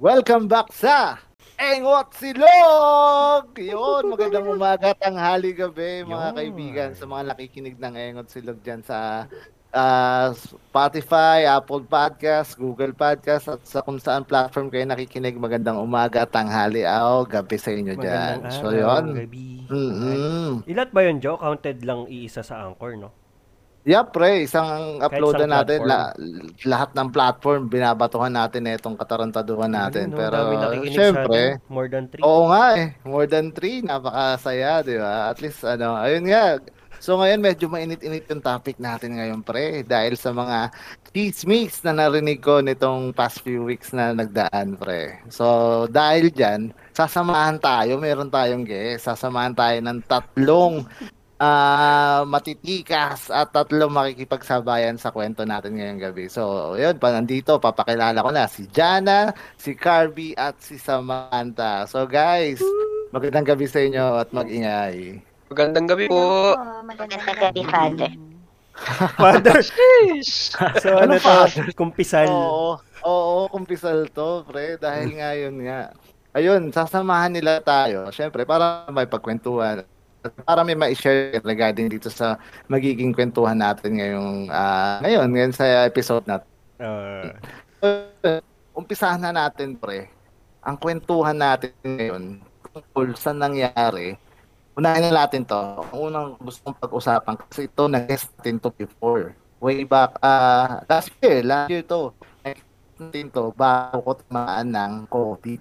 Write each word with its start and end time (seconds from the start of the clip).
Welcome 0.00 0.48
back 0.48 0.72
sa 0.72 1.20
Engot 1.60 2.16
Silog! 2.16 3.52
Yun, 3.52 4.08
magandang 4.08 4.48
umaga, 4.48 4.96
tanghali, 4.96 5.52
gabi, 5.52 6.08
mga 6.08 6.32
Yun. 6.32 6.36
kaibigan, 6.40 6.90
sa 6.96 7.04
mga 7.04 7.22
nakikinig 7.28 7.76
ng 7.76 7.94
Engot 8.00 8.32
Silog 8.32 8.64
dyan 8.64 8.80
sa 8.80 9.28
ah, 9.76 10.32
Spotify, 10.32 11.44
Apple 11.44 11.84
Podcast, 11.84 12.56
Google 12.56 12.96
Podcast, 12.96 13.52
at 13.52 13.60
sa 13.68 13.84
kung 13.84 14.00
saan 14.00 14.24
platform 14.24 14.72
kayo 14.72 14.88
nakikinig, 14.88 15.36
magandang 15.36 15.76
umaga, 15.76 16.24
tanghali, 16.24 16.80
o 16.88 17.28
gabi 17.28 17.60
sa 17.60 17.68
inyo 17.68 17.92
dyan. 18.00 18.40
Magandang 18.40 18.56
So, 18.56 18.72
yun. 18.72 19.04
gabi. 19.12 19.68
Mm-mm. 19.68 20.64
Ilat 20.64 20.96
ba 20.96 21.04
yun, 21.04 21.20
Joe? 21.20 21.36
Counted 21.36 21.84
lang 21.84 22.08
iisa 22.08 22.40
sa 22.40 22.64
Anchor, 22.64 22.96
no? 22.96 23.12
Yup, 23.88 24.12
pre, 24.12 24.44
isang 24.44 25.00
upload 25.00 25.40
isang 25.40 25.48
natin, 25.48 25.78
la- 25.88 26.12
lahat 26.68 26.92
ng 26.92 27.08
platform, 27.08 27.72
binabatuhan 27.72 28.28
natin 28.28 28.68
na 28.68 28.76
itong 28.76 28.92
katarantaduhan 28.92 29.72
natin. 29.72 30.12
Ayun, 30.12 30.12
no? 30.12 30.18
Pero, 30.20 30.38
syempre, 30.92 31.42
atin. 31.56 31.72
more 31.72 31.88
than 31.88 32.04
three. 32.12 32.20
Oo 32.20 32.52
nga 32.52 32.66
eh. 32.76 32.92
More 33.08 33.24
than 33.24 33.48
three. 33.56 33.80
Napakasaya, 33.80 34.84
di 34.84 35.00
ba? 35.00 35.32
At 35.32 35.40
least, 35.40 35.64
ano, 35.64 35.96
ayun 35.96 36.28
nga. 36.28 36.60
So 37.00 37.16
ngayon, 37.16 37.40
medyo 37.40 37.72
mainit-init 37.72 38.28
yung 38.28 38.44
topic 38.44 38.76
natin 38.76 39.16
ngayon, 39.16 39.40
pre. 39.40 39.80
Dahil 39.80 40.20
sa 40.20 40.36
mga 40.36 40.68
chismis 41.16 41.80
na 41.80 41.96
narinig 41.96 42.44
ko 42.44 42.60
nitong 42.60 43.16
past 43.16 43.40
few 43.40 43.64
weeks 43.64 43.96
na 43.96 44.12
nagdaan, 44.12 44.76
pre. 44.76 45.24
So, 45.32 45.88
dahil 45.88 46.28
dyan, 46.28 46.76
sasamahan 46.92 47.56
tayo. 47.56 47.96
Meron 47.96 48.28
tayong 48.28 48.68
guest. 48.68 49.08
Sasamahan 49.08 49.56
tayo 49.56 49.80
ng 49.80 50.04
tatlong 50.04 50.84
ah 51.40 52.20
matitikas 52.28 53.32
at 53.32 53.48
tatlong 53.48 53.88
makikipagsabayan 53.88 55.00
sa 55.00 55.08
kwento 55.08 55.48
natin 55.48 55.72
ngayong 55.80 56.00
gabi. 56.12 56.28
So, 56.28 56.76
yun, 56.76 57.00
pa 57.00 57.16
nandito, 57.16 57.56
papakilala 57.56 58.20
ko 58.20 58.28
na 58.28 58.44
si 58.44 58.68
Jana, 58.68 59.32
si 59.56 59.72
Carby, 59.72 60.36
at 60.36 60.60
si 60.60 60.76
Samantha. 60.76 61.88
So, 61.88 62.04
guys, 62.04 62.60
magandang 63.16 63.48
gabi 63.48 63.64
sa 63.64 63.80
inyo 63.80 64.20
at 64.20 64.28
mag-ingay. 64.36 65.24
Magandang 65.48 65.88
gabi 65.88 66.12
po. 66.12 66.52
Magandang 66.84 67.24
gabi, 67.24 67.62
Father. 67.64 68.12
Father. 69.16 69.58
Sheesh. 69.68 70.52
So, 70.84 71.00
ano, 71.00 71.16
Ano, 71.16 71.48
to? 71.48 71.72
Kumpisal. 71.72 72.28
Oo, 72.28 72.76
oo, 73.02 73.48
kumpisal 73.48 74.12
to, 74.12 74.44
pre. 74.44 74.76
Dahil 74.76 75.16
nga 75.16 75.32
yun 75.32 75.56
nga. 75.64 75.90
Ayun, 76.36 76.68
sasamahan 76.70 77.32
nila 77.32 77.64
tayo. 77.64 78.12
Siyempre, 78.12 78.44
para 78.44 78.86
may 78.92 79.08
pagkwentuhan. 79.08 79.88
Para 80.44 80.60
may 80.60 80.76
ma-share 80.76 81.40
regarding 81.40 81.88
dito 81.88 82.12
sa 82.12 82.36
magiging 82.68 83.16
kwentuhan 83.16 83.56
natin 83.56 83.96
ngayong, 83.96 84.52
ah, 84.52 85.00
ngayon, 85.00 85.28
ngayon 85.32 85.52
sa 85.56 85.64
episode 85.88 86.24
natin. 86.28 86.48
Uh, 86.80 88.40
umpisahan 88.76 89.20
na 89.20 89.32
natin, 89.32 89.76
pre. 89.76 90.12
Ang 90.60 90.76
kwentuhan 90.76 91.36
natin 91.36 91.72
ngayon 91.80 92.44
tungkol 92.70 93.16
sa 93.16 93.32
nangyari. 93.32 94.20
Unahin 94.76 95.08
na 95.08 95.24
natin 95.24 95.42
to. 95.42 95.56
Ang 95.56 96.12
unang 96.12 96.28
gusto 96.38 96.68
kong 96.68 96.78
pag-usapan 96.78 97.34
kasi 97.48 97.66
ito 97.66 97.82
na-guest 97.88 98.30
natin 98.38 98.56
to 98.60 98.70
before. 98.76 99.32
Way 99.60 99.84
back, 99.84 100.16
ah 100.24 100.80
last 100.88 101.12
year, 101.20 101.44
last 101.44 101.68
year 101.68 101.84
to. 101.84 102.12
Natin 102.96 103.28
to 103.32 103.52
bago 103.52 104.00
ko 104.00 104.12
tamaan 104.24 104.68
ng 104.72 104.92
COVID. 105.08 105.60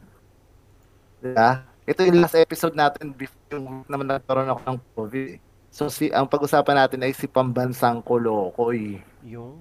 Diba? 1.20 1.68
Ito 1.84 2.00
yung 2.08 2.24
last 2.24 2.38
episode 2.40 2.76
natin 2.76 3.12
before 3.12 3.39
yung 3.50 3.86
naman 3.90 4.06
nagkaroon 4.08 4.50
ako 4.50 4.62
ng 4.62 4.80
COVID. 4.94 5.28
eh. 5.34 5.40
So 5.70 5.90
si 5.90 6.10
ang 6.10 6.26
pag-usapan 6.26 6.86
natin 6.86 7.06
ay 7.06 7.14
si 7.14 7.26
Pambansang 7.26 8.02
Kolokoy. 8.02 9.02
yung... 9.26 9.58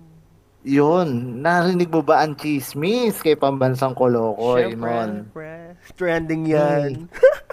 Yun, 0.69 1.39
narinig 1.39 1.87
mo 1.87 2.03
ba 2.03 2.27
ang 2.27 2.35
chismis 2.35 3.23
kay 3.23 3.39
Pambansang 3.39 3.95
Kolokoy, 3.95 4.75
Siyempre, 4.75 5.31
pre. 5.31 5.55
Trending 5.95 6.51
yan. 6.51 7.07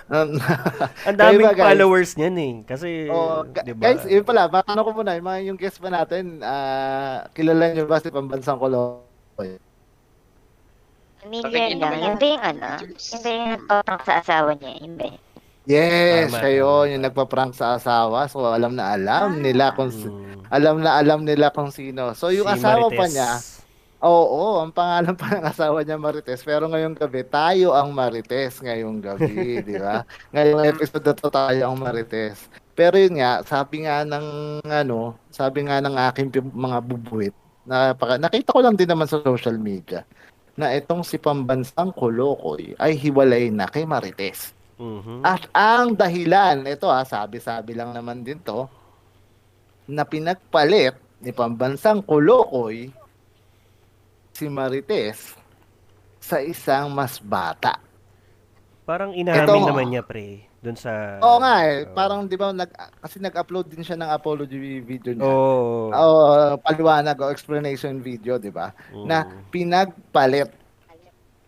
Um, 0.09 0.41
Ang 1.06 1.16
daming 1.16 1.45
ba, 1.45 1.53
guys? 1.53 1.66
followers 1.69 2.12
niyan 2.18 2.35
eh. 2.35 2.53
Kasi, 2.66 3.07
oh, 3.07 3.45
ga- 3.45 3.62
di 3.62 3.78
ba? 3.78 3.94
guys, 3.94 4.03
yun 4.09 4.25
pala, 4.25 4.50
matanong 4.50 4.84
ko 4.84 4.91
muna, 4.91 5.16
yung 5.16 5.28
mga 5.29 5.40
yung 5.47 5.57
guest 5.62 5.78
pa 5.79 5.94
natin, 5.94 6.41
ah 6.41 7.29
kilala 7.31 7.72
niyo 7.72 7.85
ba 7.85 8.01
si 8.01 8.09
Pambansang 8.09 8.57
Kolokoy? 8.57 9.62
Familiar 11.22 11.78
lang. 11.78 11.94
Yun 12.01 12.18
ba 12.18 12.25
yung 12.25 12.44
ano? 12.44 12.69
Yun 12.81 13.19
ba 13.22 13.29
yung 13.29 13.50
nagpaprank 13.53 14.01
sa 14.03 14.13
asawa 14.19 14.50
niya? 14.57 14.74
Yun 14.81 14.94
ba 14.97 15.06
yun? 15.13 15.25
Yes, 15.66 16.30
Tama, 16.30 16.42
kayo, 16.46 16.86
yung 16.86 17.02
nagpa-prank 17.02 17.58
sa 17.58 17.74
asawa. 17.74 18.30
So, 18.30 18.46
alam 18.46 18.78
na 18.78 18.94
alam 18.94 19.42
nila 19.42 19.74
kung 19.74 19.90
Mm. 19.90 20.46
alam 20.48 20.76
na 20.80 21.02
alam 21.02 21.26
nila 21.26 21.50
kung 21.50 21.74
sino. 21.74 22.14
So, 22.14 22.30
yung 22.30 22.46
Si 22.48 22.62
asawa 22.62 22.86
pa 22.88 23.06
Marites. 23.06 23.14
niya, 23.14 23.31
Oo, 24.00 24.62
ang 24.62 24.70
pangalan 24.70 25.18
pa 25.18 25.34
ng 25.34 25.46
asawa 25.50 25.81
niya 25.81 25.98
Marites. 25.98 26.46
Pero 26.46 26.70
ngayong 26.70 26.94
gabi, 26.94 27.25
tayo 27.25 27.74
ang 27.74 27.90
Marites 27.90 28.62
ngayong 28.62 29.02
gabi, 29.02 29.25
di 29.66 29.81
ba? 29.81 30.06
Ngayong 30.30 30.62
episode 30.68 31.02
na 31.02 31.14
to, 31.16 31.28
tayo 31.34 31.62
ang 31.66 31.78
Marites. 31.80 32.46
Pero 32.78 33.02
yun 33.02 33.18
nga, 33.18 33.42
sabi 33.42 33.88
nga 33.88 34.06
ng 34.06 34.28
ano, 34.62 35.18
sabi 35.31 35.66
nga 35.66 35.81
ng 35.81 35.96
aking 36.12 36.30
mga 36.54 36.78
bubuit, 36.86 37.34
napaka, 37.66 38.22
nakita 38.22 38.54
ko 38.54 38.62
lang 38.62 38.78
din 38.78 38.86
naman 38.86 39.09
sa 39.09 39.18
social 39.20 39.58
media 39.58 40.06
na 40.54 40.70
itong 40.72 41.02
si 41.02 41.18
Pambansang 41.18 41.90
Kolokoy 41.90 42.78
ay 42.78 42.94
hiwalay 42.94 43.50
na 43.50 43.66
kay 43.66 43.90
Marites. 43.90 44.54
Mhm. 44.75 45.24
At 45.24 45.47
ang 45.56 45.96
dahilan, 45.96 46.68
ito 46.68 46.91
ha, 46.91 47.08
sabi-sabi 47.08 47.72
lang 47.74 47.96
naman 47.96 48.22
din 48.22 48.40
to, 48.44 48.68
na 49.88 50.03
pinagpalit 50.03 50.97
ni 51.22 51.31
Pambansang 51.31 52.03
Kolokoy 52.03 52.91
si 54.36 54.46
Marites 54.52 55.38
sa 56.19 56.41
isang 56.41 56.91
mas 56.91 57.22
bata. 57.22 57.80
Parang 58.84 59.16
inamin 59.16 59.46
Ito- 59.47 59.69
naman 59.69 59.88
niya, 59.94 60.03
pre. 60.03 60.46
Doon 60.66 60.78
sa... 60.81 61.22
Oo 61.22 61.38
nga 61.38 61.62
eh, 61.69 61.86
Oo. 61.86 61.94
parang 61.94 62.25
'di 62.25 62.42
ba 62.42 62.50
nag 62.50 62.74
kasi 62.97 63.22
nag-upload 63.22 63.69
din 63.69 63.86
siya 63.86 64.02
ng 64.02 64.09
apology 64.09 64.81
video 64.81 65.13
niya. 65.13 65.22
Oo. 65.30 65.94
Oo, 65.94 66.57
paliwanag 66.57 67.22
o 67.22 67.30
explanation 67.30 68.02
video, 68.02 68.42
'di 68.42 68.50
ba? 68.50 68.74
Mm. 68.90 69.06
Na 69.06 69.30
pinagpalit. 69.53 70.50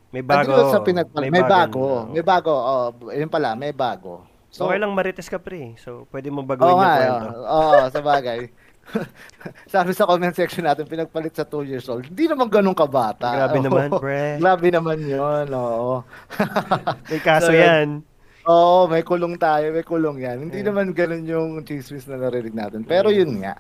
May 0.08 0.24
Bago, 0.24 0.50
bago. 0.50 0.72
sa 0.72 0.80
pinagpalit. 0.80 1.28
May, 1.28 1.44
bago. 1.44 1.52
bagong- 1.84 2.10
May 2.12 2.24
bago. 2.24 2.54
Oh, 2.54 2.86
yun 3.10 3.28
pala, 3.28 3.54
may 3.54 3.72
bago. 3.72 4.24
So, 4.48 4.66
okay 4.66 4.80
lang 4.80 4.96
marites 4.96 5.28
ka, 5.28 5.38
pre. 5.38 5.76
So, 5.78 6.08
pwede 6.10 6.32
mo 6.32 6.42
baguhin 6.42 6.64
Oo 6.66 6.74
yung 6.74 6.82
nga, 6.82 6.96
kwento. 6.96 7.28
oo, 7.36 7.60
oo, 7.76 7.86
sa 7.88 8.02
bagay. 8.02 8.40
Sabi 9.68 9.92
sa 9.92 10.08
comment 10.08 10.32
section 10.32 10.64
natin, 10.64 10.88
pinagpalit 10.88 11.36
sa 11.36 11.44
2 11.44 11.68
years 11.68 11.86
old. 11.86 12.08
Hindi 12.08 12.26
naman 12.26 12.48
ganun 12.48 12.72
kabata. 12.72 13.28
Grabe 13.30 13.60
Oo. 13.60 13.66
naman, 13.68 13.88
pre. 13.94 14.22
Grabe 14.42 14.68
naman 14.72 14.98
yun, 15.02 15.46
oo. 15.52 16.02
May 17.12 17.20
kaso 17.20 17.52
So, 17.52 17.54
yan. 17.54 18.02
Oo, 18.48 18.88
may 18.88 19.04
kulong 19.04 19.36
tayo, 19.36 19.76
may 19.76 19.84
kulong 19.84 20.24
yan. 20.24 20.38
Hindi 20.40 20.64
Yeah. 20.64 20.72
naman 20.72 20.96
ganun 20.96 21.28
yung 21.28 21.50
chismis 21.62 22.08
na 22.08 22.16
narinig 22.18 22.56
natin. 22.56 22.82
Pero 22.82 23.12
yun 23.12 23.44
nga, 23.44 23.60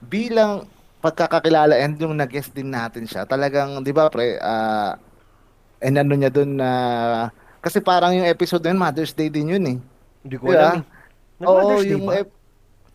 bilang 0.00 0.64
pagkakakilala 0.98 1.76
and 1.76 2.00
yung 2.00 2.16
nag-guest 2.16 2.56
din 2.56 2.72
natin 2.72 3.04
siya, 3.04 3.28
talagang, 3.28 3.84
di 3.84 3.92
ba 3.92 4.08
pre, 4.08 4.40
ah, 4.40 4.96
and 5.84 6.00
ano 6.00 6.16
niya 6.16 6.32
dun 6.32 6.56
na, 6.56 6.70
kasi 7.60 7.78
parang 7.78 8.16
yung 8.16 8.24
episode 8.24 8.64
na 8.64 8.72
yun, 8.72 8.80
Mother's 8.80 9.12
Day 9.12 9.28
din 9.28 9.52
yun 9.52 9.64
eh. 9.68 9.78
Hindi 10.24 10.36
ko 10.40 10.48
Yeah. 10.48 10.80
alam. 10.80 10.80
Nag-Mother's 11.36 11.84
Day 11.84 11.92
yung 11.92 12.06
ba? 12.08 12.14
ep- 12.16 12.42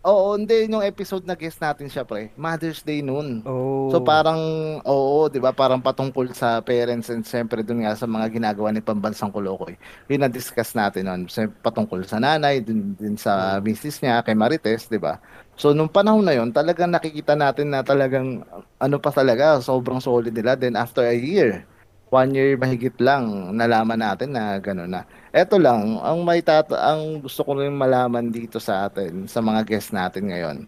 Oo, 0.00 0.32
hindi 0.32 0.64
yung 0.64 0.80
episode 0.80 1.28
na 1.28 1.36
guest 1.36 1.60
natin 1.60 1.84
siya, 1.84 2.08
pre. 2.08 2.32
Mother's 2.32 2.80
Day 2.80 3.04
noon. 3.04 3.44
Oh. 3.44 3.92
So 3.92 4.00
parang 4.00 4.40
oo, 4.80 5.28
'di 5.28 5.36
ba? 5.36 5.52
Parang 5.52 5.76
patungkol 5.76 6.32
sa 6.32 6.56
parents 6.64 7.12
and 7.12 7.20
siyempre 7.20 7.60
dun 7.60 7.84
nga 7.84 7.92
sa 7.92 8.08
mga 8.08 8.32
ginagawa 8.32 8.72
ni 8.72 8.80
Pambansang 8.80 9.28
Kolokoy. 9.28 9.76
Yun 10.08 10.24
na 10.24 10.32
discuss 10.32 10.72
natin 10.72 11.04
noon. 11.04 11.28
Patungkol 11.60 12.00
sa 12.08 12.16
nanay, 12.16 12.64
din, 12.64 12.96
din 12.96 13.12
sa 13.20 13.60
misis 13.60 14.00
niya 14.00 14.24
kay 14.24 14.32
Marites, 14.32 14.88
'di 14.88 14.96
ba? 14.96 15.20
So 15.52 15.76
nung 15.76 15.92
panahon 15.92 16.24
na 16.24 16.32
'yon, 16.32 16.48
talagang 16.48 16.88
nakikita 16.88 17.36
natin 17.36 17.68
na 17.68 17.84
talagang 17.84 18.40
ano 18.80 18.96
pa 18.96 19.12
talaga, 19.12 19.60
sobrang 19.60 20.00
solid 20.00 20.32
nila. 20.32 20.56
Then 20.56 20.80
after 20.80 21.04
a 21.04 21.12
year, 21.12 21.68
one 22.10 22.34
year 22.34 22.58
mahigit 22.58 22.98
lang, 22.98 23.54
nalaman 23.54 24.02
natin 24.02 24.34
na 24.34 24.58
gano'n 24.58 24.90
na. 24.90 25.02
Eto 25.30 25.56
lang, 25.62 25.96
ang 26.02 26.26
may 26.26 26.42
tata 26.42 26.74
ang 26.74 27.22
gusto 27.22 27.46
ko 27.46 27.54
rin 27.56 27.72
malaman 27.72 28.34
dito 28.34 28.58
sa 28.58 28.90
atin, 28.90 29.30
sa 29.30 29.38
mga 29.38 29.62
guests 29.62 29.94
natin 29.94 30.28
ngayon. 30.28 30.66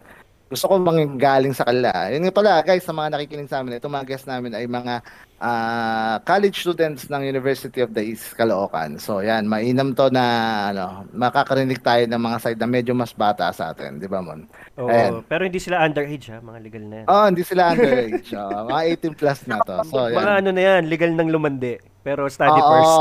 Gusto 0.53 0.69
ko 0.69 0.77
bang 0.85 1.17
galing 1.17 1.49
sa 1.57 1.65
kanila. 1.65 2.13
Yun 2.13 2.29
nga 2.29 2.37
pala, 2.37 2.61
guys, 2.61 2.85
sa 2.85 2.93
mga 2.93 3.09
nakikinig 3.17 3.49
sa 3.49 3.65
amin, 3.65 3.81
itong 3.81 3.89
mga 3.89 4.05
guests 4.05 4.29
namin 4.29 4.53
ay 4.53 4.69
mga 4.69 5.01
ah, 5.41 6.21
college 6.21 6.61
students 6.61 7.09
ng 7.09 7.25
University 7.25 7.81
of 7.81 7.89
the 7.97 8.05
East 8.05 8.37
Caloocan. 8.37 9.01
So, 9.01 9.25
yan, 9.25 9.49
mainam 9.49 9.97
to 9.97 10.13
na 10.13 10.25
ano, 10.69 11.09
makakarinig 11.09 11.81
tayo 11.81 12.05
ng 12.05 12.21
mga 12.21 12.37
side 12.37 12.59
na 12.61 12.69
medyo 12.69 12.93
mas 12.93 13.09
bata 13.17 13.49
sa 13.49 13.73
atin, 13.73 13.97
di 13.97 14.05
ba, 14.05 14.21
Mon? 14.21 14.45
Oo. 14.77 14.93
Ayan. 14.93 15.25
Pero 15.25 15.41
hindi 15.41 15.57
sila 15.57 15.81
underage 15.81 16.29
ha, 16.29 16.37
mga 16.37 16.59
legal 16.61 16.83
na 16.85 16.95
yan. 17.01 17.05
Oh, 17.09 17.25
hindi 17.25 17.41
sila 17.41 17.73
underage. 17.73 18.29
oh, 18.37 18.69
mga 18.69 18.81
18 19.09 19.17
plus 19.17 19.39
na 19.49 19.57
to. 19.65 19.75
So, 19.89 20.05
yan. 20.05 20.21
Mga 20.21 20.33
ano 20.37 20.49
na 20.53 20.61
yan, 20.61 20.81
legal 20.85 21.11
ng 21.17 21.29
lumandi. 21.33 21.81
Pero 22.05 22.29
study 22.29 22.61
Oo, 22.61 22.69
first. 22.69 22.95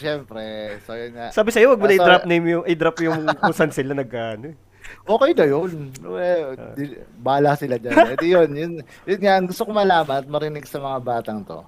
Siyempre. 0.00 0.42
So, 0.88 0.96
yun 0.96 1.12
nga. 1.12 1.28
Sabi 1.28 1.52
sa'yo, 1.52 1.76
wag 1.76 1.80
mo 1.84 1.86
na 1.86 1.92
so- 1.92 2.02
i-drop 2.02 2.24
name 2.24 2.46
yung, 2.56 2.64
i-drop 2.64 2.98
yung 3.04 3.20
kung 3.36 3.52
saan 3.52 3.68
sila 3.68 3.92
nag 3.92 4.08
ano. 4.08 4.63
Eh. 5.04 5.12
Okay 5.12 5.30
na 5.36 5.44
yun. 5.44 5.92
Well, 6.00 6.56
di, 6.72 6.96
bahala 7.20 7.52
sila 7.60 7.76
dyan. 7.76 7.92
Eh, 7.92 8.16
di 8.16 8.28
yun, 8.32 8.50
yun. 8.56 8.72
Yun 9.04 9.20
nga, 9.20 9.36
gusto 9.44 9.68
ko 9.68 9.70
malaman 9.76 10.24
at 10.24 10.28
marinig 10.28 10.64
sa 10.64 10.80
mga 10.80 10.98
batang 11.04 11.44
to. 11.44 11.60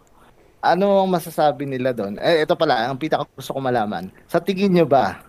ano 0.65 1.05
ang 1.05 1.11
masasabi 1.13 1.69
nila 1.69 1.95
doon? 1.95 2.19
Eh, 2.19 2.43
ito 2.43 2.57
pala, 2.59 2.91
ang 2.91 2.99
pinaka 2.99 3.29
gusto 3.37 3.55
ko 3.55 3.61
malaman. 3.63 4.11
Sa 4.27 4.43
tingin 4.43 4.73
nyo 4.75 4.89
ba, 4.89 5.23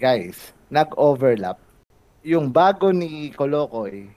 guys, 0.00 0.50
nag-overlap 0.72 1.60
yung 2.24 2.48
bago 2.48 2.88
ni 2.88 3.28
Kolokoy, 3.36 4.08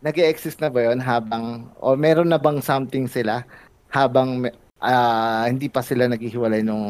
nag 0.00 0.16
exist 0.16 0.58
na 0.64 0.72
ba 0.72 0.88
yun 0.88 0.98
habang, 0.98 1.68
o 1.76 1.92
meron 1.92 2.32
na 2.32 2.40
bang 2.40 2.58
something 2.64 3.04
sila 3.04 3.44
habang 3.92 4.48
ah, 4.80 5.44
hindi 5.44 5.68
pa 5.68 5.84
sila 5.84 6.08
naghihiwalay 6.08 6.64
nung 6.64 6.84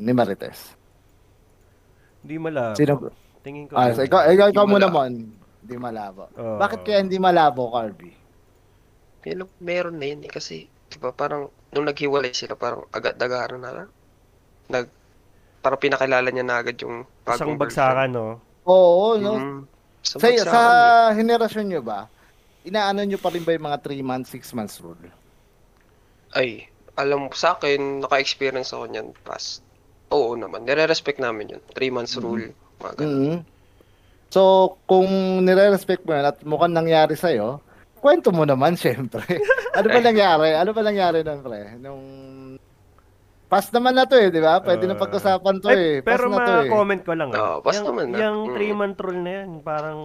ni 0.00 0.12
Marites? 0.16 0.74
Hindi 2.24 2.36
malabo. 2.40 2.76
Sino? 2.80 2.92
Tingin 3.40 3.64
ko. 3.68 3.74
Ah, 3.76 3.92
so, 3.96 4.04
ikaw, 4.04 4.28
ikaw, 4.28 4.52
ikaw 4.52 4.64
muna 4.68 4.88
mon. 4.92 5.32
Hindi 5.60 5.74
malabo. 5.76 6.28
Oo. 6.36 6.56
Bakit 6.60 6.80
kaya 6.84 6.98
hindi 7.00 7.16
malabo, 7.16 7.72
Carby? 7.72 8.12
Pero 9.20 9.48
meron 9.60 10.00
na 10.00 10.06
yun 10.08 10.24
eh, 10.24 10.32
kasi, 10.32 10.64
di 10.68 10.96
ba, 10.96 11.12
parang, 11.12 11.48
nung 11.72 11.88
naghiwalay 11.88 12.32
sila, 12.32 12.56
parang 12.56 12.84
agad-agaran 12.92 13.60
na 13.60 13.72
lang. 13.72 13.88
Nag, 14.72 14.86
parang 15.60 15.80
pinakilala 15.80 16.28
niya 16.32 16.44
na 16.44 16.56
agad 16.60 16.76
yung 16.80 17.04
Isang 17.04 17.56
bagong 17.56 17.60
bagsakan, 17.60 18.08
no? 18.12 18.40
Oo, 18.64 19.20
no? 19.20 19.32
Mm. 19.36 19.60
Sa, 20.00 20.16
Sa, 20.16 20.28
sa 20.48 20.60
eh. 21.12 21.20
henerasyon 21.20 21.66
nyo 21.68 21.82
ba, 21.84 22.08
inaano 22.64 23.04
nyo 23.04 23.20
pa 23.20 23.28
rin 23.28 23.44
ba 23.44 23.52
yung 23.52 23.68
mga 23.68 23.78
3 23.84 24.00
months, 24.00 24.32
6 24.32 24.56
months 24.56 24.80
rule? 24.80 24.96
Ay, 26.32 26.72
alam 26.96 27.28
mo, 27.28 27.32
sa 27.36 27.52
akin, 27.56 28.00
naka-experience 28.00 28.72
ako 28.72 28.88
niyan 28.88 29.12
past. 29.24 29.60
Oo 30.08 30.32
naman, 30.36 30.64
nire-respect 30.64 31.20
namin 31.20 31.56
yun. 31.56 31.62
3 31.76 31.92
months 31.92 32.16
Mhm. 32.16 32.22
rule, 32.24 32.46
mga 32.80 32.94
ganun. 32.98 33.20
mm 33.20 33.38
So, 34.30 34.74
kung 34.86 35.10
nire-respect 35.42 36.06
mo 36.06 36.14
yan 36.14 36.30
at 36.30 36.38
mukhang 36.46 36.70
nangyari 36.70 37.18
sa'yo, 37.18 37.58
kwento 37.98 38.30
mo 38.30 38.46
naman, 38.46 38.78
syempre. 38.80 39.26
ano 39.74 39.86
ba 39.90 39.98
nangyari? 39.98 40.54
Ano 40.54 40.70
ba 40.70 40.82
nangyari 40.86 41.26
nun, 41.26 41.42
pre? 41.42 41.74
Nung... 41.82 42.02
Pass 43.50 43.66
naman 43.68 43.92
na 43.92 44.06
to 44.06 44.14
eh, 44.14 44.30
di 44.30 44.38
ba? 44.38 44.62
Pwede 44.62 44.86
na 44.86 44.94
Ah. 44.94 45.00
pag-usapan 45.00 45.58
to 45.58 45.66
eh. 45.68 45.74
Ay, 45.74 45.94
Pass 45.98 46.06
pero 46.14 46.30
na 46.30 46.38
to 46.38 46.52
eh. 46.54 46.58
ma-comment 46.64 47.02
ko 47.02 47.12
lang. 47.12 47.28
Oo, 47.28 47.34
ah. 47.34 47.56
basta 47.58 47.76
yung, 47.76 47.86
naman 47.90 48.04
na. 48.06 48.18
yung 48.22 48.38
Mm. 48.46 48.54
3-month 48.54 48.98
rule 49.00 49.20
na 49.20 49.32
yan, 49.34 49.50
parang 49.60 49.98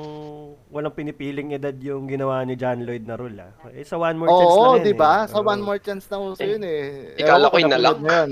walang 0.68 0.89
pinipiling 0.92 1.53
edad 1.53 1.77
yung 1.77 2.03
ginawa 2.06 2.42
ni 2.42 2.53
John 2.53 2.81
Lloyd 2.81 3.06
na 3.06 3.13
rule. 3.13 3.38
Ah. 3.38 3.53
Eh, 3.69 3.86
sa 3.86 3.95
one 3.95 4.18
more 4.18 4.27
chance 4.27 4.50
Oo, 4.50 4.63
lang 4.65 4.74
yan. 4.75 4.83
di 4.83 4.94
ba? 4.95 5.13
eh. 5.15 5.30
Sa 5.30 5.38
Oo. 5.38 5.45
one 5.45 5.62
more 5.62 5.77
chance 5.77 6.09
na 6.09 6.18
uso 6.18 6.42
yun 6.42 6.57
eh. 6.59 7.13
Ikala 7.15 7.38
Ewan 7.39 7.47
ko 7.47 7.57
yung 7.62 7.69
nalak. 7.71 7.97
yun. 8.00 8.30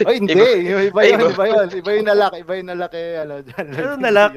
Ay, 0.00 0.14
hindi. 0.16 0.32
Iba 0.32 0.46
Ay, 0.96 1.08
yun, 1.08 1.18
iba. 1.20 1.28
iba 1.28 1.44
yun. 1.44 1.68
Iba 1.72 1.90
yung 1.92 2.06
nalak. 2.06 2.32
Iba 2.36 2.52
yung 2.54 2.68
nalak 2.70 2.92
eh. 2.94 3.10
Ano, 3.18 3.34
dyan. 3.40 3.66
Ano 3.68 3.94
nalak? 3.98 4.30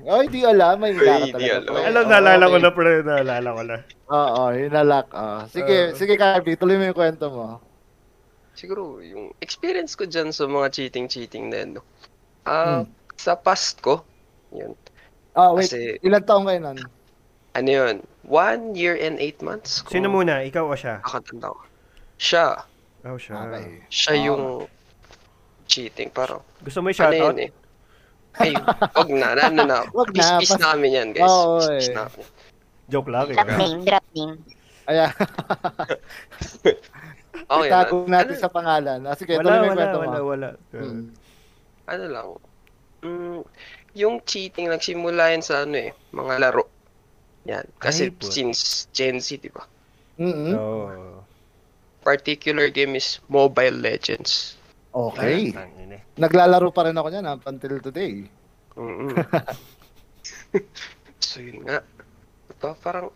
Ay, 0.00 0.24
di 0.26 0.40
alam. 0.42 0.74
May 0.80 0.92
nalak 0.92 1.12
Ay, 1.12 1.20
di 1.20 1.30
talaga. 1.30 1.44
alam. 1.52 1.68
pre. 1.68 1.80
Alam, 1.84 2.00
Oo, 2.00 2.08
naalala 2.08 2.44
ko 2.46 2.56
na, 2.56 2.70
pre. 2.72 2.92
Naalala 3.02 3.48
ko 3.52 3.62
na. 3.62 3.76
Oo, 4.08 4.42
yung 4.54 4.72
nalak. 4.72 5.06
Oh. 5.12 5.40
Sige, 5.46 5.76
Oo. 5.86 5.94
sige 5.94 6.16
Carby, 6.16 6.56
tuloy 6.56 6.80
mo 6.80 6.88
yung 6.88 6.96
kwento 6.96 7.28
mo. 7.28 7.60
Siguro, 8.60 9.00
yung 9.00 9.32
experience 9.40 9.96
ko 9.96 10.04
dyan 10.04 10.28
sa 10.30 10.44
mga 10.44 10.68
cheating-cheating 10.70 11.48
na 11.48 11.56
yun, 11.58 11.70
no? 11.74 11.82
Ah, 12.44 12.84
Hmm. 12.84 12.92
sa 13.16 13.32
past 13.32 13.80
ko, 13.80 14.04
yun. 14.52 14.76
Ah, 15.32 15.48
wait. 15.50 15.64
Kasi, 15.64 15.96
Ilan 16.00 16.20
taong 16.20 16.44
kayo 16.44 16.60
nun? 16.60 16.78
ano 17.50 17.66
yun, 17.68 17.96
one 18.22 18.76
year 18.76 18.94
and 18.94 19.16
eight 19.16 19.40
months. 19.40 19.80
kung 19.80 19.96
Sino 19.96 20.12
muna? 20.12 20.44
Ikaw 20.44 20.60
o 20.62 20.76
siya? 20.76 21.00
Nakatanda 21.00 21.48
ko. 21.48 21.60
Siya, 22.14 22.46
Oh, 23.00 23.16
siya. 23.16 23.48
Okay. 23.48 23.80
siya 23.88 24.12
Ah. 24.12 24.24
yung 24.28 24.42
cheating. 25.64 26.12
Parang, 26.12 26.44
Gusto 26.60 26.84
mo 26.84 26.86
ano 26.86 26.92
i-shoutout? 26.92 27.32
yun 27.32 27.38
eh. 27.40 27.50
Ay, 28.36 28.52
wag 28.92 29.08
na, 29.10 29.28
na, 29.34 29.42
ano 29.48 29.62
na. 29.64 29.78
Wag 29.96 30.12
na, 30.12 30.14
Peace-peace 30.14 30.52
pas- 30.52 30.62
namin 30.62 30.90
yan, 30.92 31.08
guys. 31.10 31.24
Oo, 31.24 31.64
Peace-peace 31.64 31.90
eh. 31.90 31.96
namin. 31.96 32.24
Joke 32.86 33.08
lang. 33.08 33.26
Drop 33.32 33.48
Eh. 33.48 33.56
name, 33.56 33.80
drop 33.82 34.06
name. 34.12 34.34
Ayan, 34.84 35.10
Okay, 37.50 37.66
itago 37.66 38.06
na, 38.06 38.22
natin 38.22 38.36
ano, 38.38 38.42
sa 38.46 38.50
pangalan. 38.50 38.98
Ah, 39.10 39.16
sige, 39.18 39.34
Wala, 39.34 39.66
wala, 39.66 39.74
kwento 39.74 39.98
mo. 39.98 40.02
wala, 40.06 40.20
wala. 40.22 40.48
Hmm. 40.70 41.10
ano 41.90 42.04
lang. 42.06 42.28
Mm, 43.02 43.40
yung 43.98 44.16
cheating, 44.22 44.70
nagsimula 44.70 45.34
yan 45.34 45.42
sa 45.42 45.66
ano 45.66 45.74
eh, 45.74 45.90
mga 46.14 46.34
laro. 46.38 46.70
Yan. 47.50 47.66
Kasi 47.82 48.14
Ay, 48.14 48.22
since 48.22 48.86
Gen 48.94 49.18
Z, 49.18 49.42
di 49.42 49.50
ba? 49.50 49.66
Mm-mm. 50.20 50.54
Oo. 50.54 51.24
Particular 52.06 52.70
game 52.70 52.94
is 52.94 53.18
Mobile 53.26 53.74
Legends. 53.82 54.60
Okay. 54.94 55.50
Ah. 55.54 55.66
Naglalaro 56.18 56.70
pa 56.70 56.86
rin 56.86 56.98
ako 56.98 57.08
niyan 57.10 57.26
up 57.26 57.42
until 57.46 57.78
today. 57.82 58.26
Mm 58.78 59.14
so 61.22 61.38
yun 61.38 61.62
nga. 61.66 61.82
Diba, 62.50 62.70
parang 62.82 63.10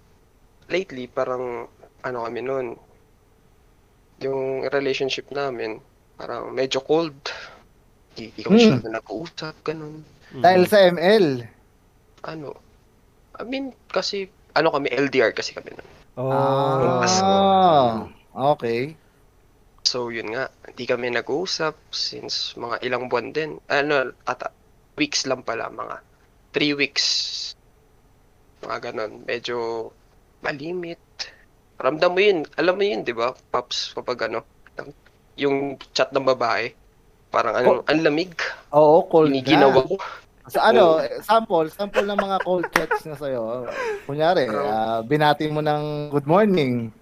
lately 0.70 1.10
parang 1.10 1.66
ano 2.02 2.18
kami 2.26 2.40
noon. 2.42 2.66
Yung 4.24 4.64
relationship 4.72 5.28
namin 5.30 5.78
parang 6.16 6.50
medyo 6.50 6.80
cold. 6.80 7.14
Di, 8.14 8.30
di 8.32 8.40
kami 8.40 8.56
Hmm. 8.56 8.78
siya 8.80 8.90
nag-uusap, 8.94 9.54
ganun. 9.66 10.06
Mm. 10.32 10.42
Dahil 10.42 10.62
sa 10.70 10.78
ML. 10.86 11.26
Ano. 12.24 12.54
I 13.36 13.42
mean, 13.44 13.74
kasi 13.90 14.30
ano 14.54 14.70
kami, 14.70 14.88
LDR 14.94 15.34
kasi 15.34 15.50
kami 15.52 15.74
noon. 15.74 15.90
Oh. 16.14 17.02
Ah, 17.02 18.06
okay. 18.54 18.94
So 19.82 20.08
yun 20.14 20.30
nga, 20.30 20.48
hindi 20.64 20.86
kami 20.86 21.10
nag-uusap 21.10 21.74
since 21.90 22.54
mga 22.54 22.86
ilang 22.86 23.10
buwan 23.10 23.34
din. 23.34 23.58
Ano, 23.66 24.14
ata, 24.24 24.54
weeks 24.94 25.26
lang 25.26 25.42
pala, 25.42 25.68
mga 25.68 25.98
three 26.54 26.72
weeks. 26.72 27.04
Mga 28.62 28.90
ganon, 28.90 29.26
medyo 29.26 29.90
malimit. 30.40 31.02
Ramdam 31.74 32.10
mo 32.10 32.20
yun, 32.20 32.38
alam 32.54 32.74
mo 32.74 32.82
yun, 32.82 33.02
di 33.02 33.10
ba, 33.10 33.34
Paps, 33.50 33.92
kapag 33.92 34.30
ano, 34.30 34.46
yung 35.34 35.74
chat 35.90 36.10
ng 36.10 36.22
babae, 36.24 36.70
parang 37.28 37.54
ano, 37.54 37.68
ang 37.84 38.00
lamig, 38.00 38.30
Oo, 38.70 39.02
cold 39.04 39.30
na. 39.30 39.42
ginawa 39.42 39.82
ko. 39.82 39.98
Sa 40.44 40.60
ano, 40.62 41.00
eh, 41.00 41.18
sample, 41.20 41.66
sample 41.68 42.04
ng 42.04 42.20
mga 42.20 42.36
cold 42.42 42.68
chats 42.70 43.02
na 43.04 43.16
sa'yo. 43.16 43.64
Kunyari, 44.04 44.44
ah, 44.46 45.00
binati 45.00 45.48
mo 45.48 45.58
ng 45.58 46.12
good 46.12 46.28
morning. 46.28 46.92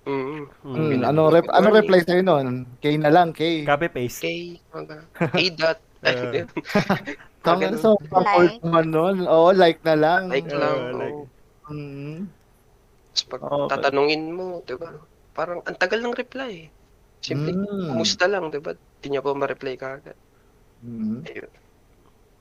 Mm, 0.00 0.48
Hmm, 0.64 0.76
Mm. 0.96 1.04
ano 1.04 1.28
rep 1.28 1.44
ano 1.46 1.66
morning. 1.66 1.76
reply 1.76 2.00
sa'yo 2.02 2.22
nun? 2.22 2.46
K 2.78 2.96
na 2.96 3.08
lang, 3.08 3.32
K. 3.32 3.64
Copy 3.64 3.88
paste. 3.88 4.24
mga, 4.70 4.96
kay 5.32 5.48
dot, 5.50 5.78
Uh, 6.00 6.48
Tama 7.44 7.76
so 7.76 7.96
cold 8.08 8.56
naman 8.60 8.88
nun. 8.88 9.16
Oo, 9.24 9.52
like 9.52 9.80
na 9.80 9.92
lang. 9.92 10.28
like 10.28 10.48
lang, 10.48 10.76
Uh, 10.78 10.96
like- 10.96 11.12
oo. 11.12 12.39
Tapos 13.10 13.24
pag 13.26 13.40
Okay. 13.42 13.68
tatanungin 13.70 14.30
mo, 14.30 14.62
di 14.62 14.74
ba? 14.74 14.90
Parang 15.30 15.62
ang 15.62 15.76
tagal 15.76 15.98
ng 15.98 16.14
reply. 16.14 16.70
Simple, 17.20 17.52
Mm. 17.52 17.92
kumusta 17.92 18.24
lang, 18.24 18.48
di 18.48 18.58
ba? 18.58 18.72
Di 18.72 19.06
niya 19.06 19.20
pa 19.20 19.34
ma-reply 19.34 19.74
ka 19.74 19.98
agad. 19.98 20.16
Mm. 20.80 21.20
Ayun. 21.26 21.52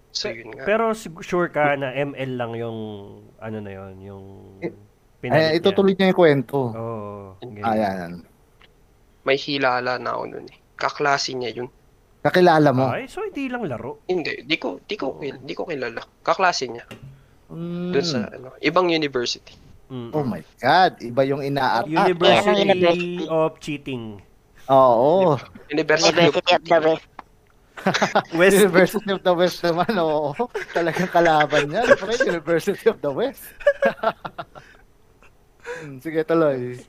So, 0.10 0.32
yun 0.32 0.50
nga. 0.56 0.64
Pero 0.66 0.90
sure 0.96 1.50
ka 1.50 1.76
na 1.76 1.92
ML 1.92 2.32
lang 2.34 2.52
yung 2.56 2.78
ano 3.38 3.58
na 3.60 3.72
yon 3.72 3.94
yung 4.02 4.26
Eh, 4.60 4.74
pinalit 5.22 5.54
Eh, 5.54 5.58
itutuloy 5.60 5.94
niya 5.94 6.10
yung 6.10 6.18
kwento. 6.18 6.60
Oo. 6.72 7.38
ganyan. 7.40 7.64
Ayan. 7.64 8.12
May 9.22 9.38
hilala 9.38 10.00
na 10.00 10.16
ako 10.16 10.24
nun 10.28 10.48
eh. 10.48 10.58
Kaklase 10.74 11.36
niya 11.36 11.52
yun. 11.54 11.70
Kakilala 12.20 12.72
mo. 12.72 12.88
Ay, 12.90 13.06
so 13.06 13.22
hindi 13.22 13.48
lang 13.48 13.64
laro. 13.64 14.04
Hindi, 14.04 14.44
di 14.44 14.58
ko, 14.58 14.80
di 14.82 14.96
ko, 14.96 15.20
di 15.20 15.54
ko 15.54 15.64
kilala. 15.64 16.04
Kaklase 16.20 16.68
niya. 16.68 16.84
Mm. 17.48 17.92
Doon 17.92 18.06
sa, 18.06 18.20
ano, 18.30 18.56
ibang 18.60 18.88
university. 18.88 19.56
Mm. 19.89 20.13
Oh 20.13 20.22
my 20.22 20.46
God, 20.62 21.01
iba 21.01 21.22
yung 21.25 21.41
ina-attack. 21.41 21.89
University 21.89 22.62
university? 22.62 23.25
of 23.25 23.58
Cheating. 23.58 24.22
Oo. 24.69 25.34
University, 25.67 26.13
University 26.29 26.53
of 26.53 26.62
the 26.62 26.77
West. 26.79 27.08
West. 28.38 28.55
University 28.60 29.10
of 29.10 29.22
the 29.25 29.34
West 29.34 29.65
naman, 29.65 29.89
oo. 29.98 30.38
Talagang 30.77 31.10
kalaban 31.10 31.74
niya. 31.74 31.89
Pre, 31.98 32.13
University 32.22 32.86
of 32.86 33.01
the 33.01 33.10
West. 33.10 33.50
Hmm, 35.69 36.01
Sige, 36.01 36.25
tuloy. 36.25 36.81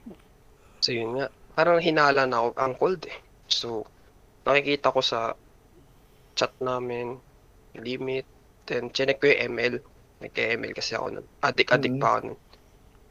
So, 0.81 0.97
yun 0.97 1.13
nga. 1.13 1.29
Parang 1.53 1.85
hinala 1.85 2.25
na 2.25 2.41
ako 2.41 2.49
ang 2.57 2.75
cold 2.81 3.03
eh. 3.05 3.19
So, 3.45 3.85
nakikita 4.43 4.89
ko 4.89 5.05
sa 5.05 5.37
chat 6.33 6.49
namin, 6.65 7.21
limit, 7.77 8.25
then 8.65 8.89
chinek 8.89 9.21
ko 9.21 9.29
yung 9.29 9.53
ML. 9.53 9.75
Nagka-ML 10.21 10.73
kasi 10.73 10.97
ako 10.97 11.13
nun. 11.13 11.27
Adik-adik 11.45 11.93
Mhm. 11.93 12.01
pa 12.01 12.09
ako 12.09 12.21
nun. 12.25 12.39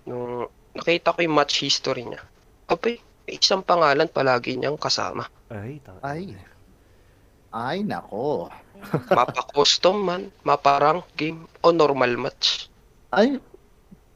Nung 0.10 0.50
nakita 0.74 1.14
ko 1.14 1.20
yung 1.22 1.38
match 1.38 1.62
history 1.62 2.10
niya. 2.10 2.22
May 2.66 2.98
isang 3.30 3.62
pangalan 3.62 4.10
palagi 4.10 4.58
niyang 4.58 4.82
kasama. 4.82 5.30
Ay, 5.54 5.78
ta- 5.86 6.02
Ay. 6.02 6.34
Ay, 7.54 7.86
nako. 7.86 8.50
Mapa 9.14 9.46
custom 9.54 10.02
man, 10.02 10.34
mapa 10.42 10.80
rank 10.80 11.04
game, 11.14 11.46
o 11.62 11.70
normal 11.70 12.16
match. 12.16 12.72
Ay, 13.12 13.38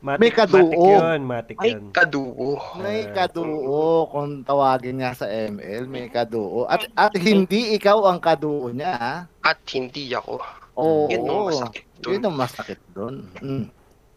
Matic, 0.04 0.20
May 0.20 0.32
kaduo. 0.36 0.68
Matic 0.68 0.84
yun, 0.84 1.22
matic 1.24 1.58
Ay, 1.64 1.70
yun. 1.72 1.84
kaduo. 1.96 2.60
may 2.76 3.08
kaduo 3.08 4.04
kung 4.12 4.44
tawagin 4.44 5.00
niya 5.00 5.16
sa 5.16 5.32
ML, 5.32 5.88
may 5.88 6.12
kaduo. 6.12 6.68
At 6.68 6.92
at 6.92 7.16
hindi 7.16 7.72
ikaw 7.72 8.12
ang 8.12 8.20
kaduo 8.20 8.68
niya, 8.76 9.00
ha? 9.00 9.16
At 9.40 9.64
hindi 9.72 10.12
ako. 10.12 10.44
Oo. 10.76 11.08
Yun 11.08 11.24
ang 11.24 11.48
masakit 11.48 11.86
dun. 12.04 12.12
Yun 12.12 12.24
ang 12.28 12.36
masakit 12.36 12.80
doon. 12.92 13.16
Mm. 13.40 13.66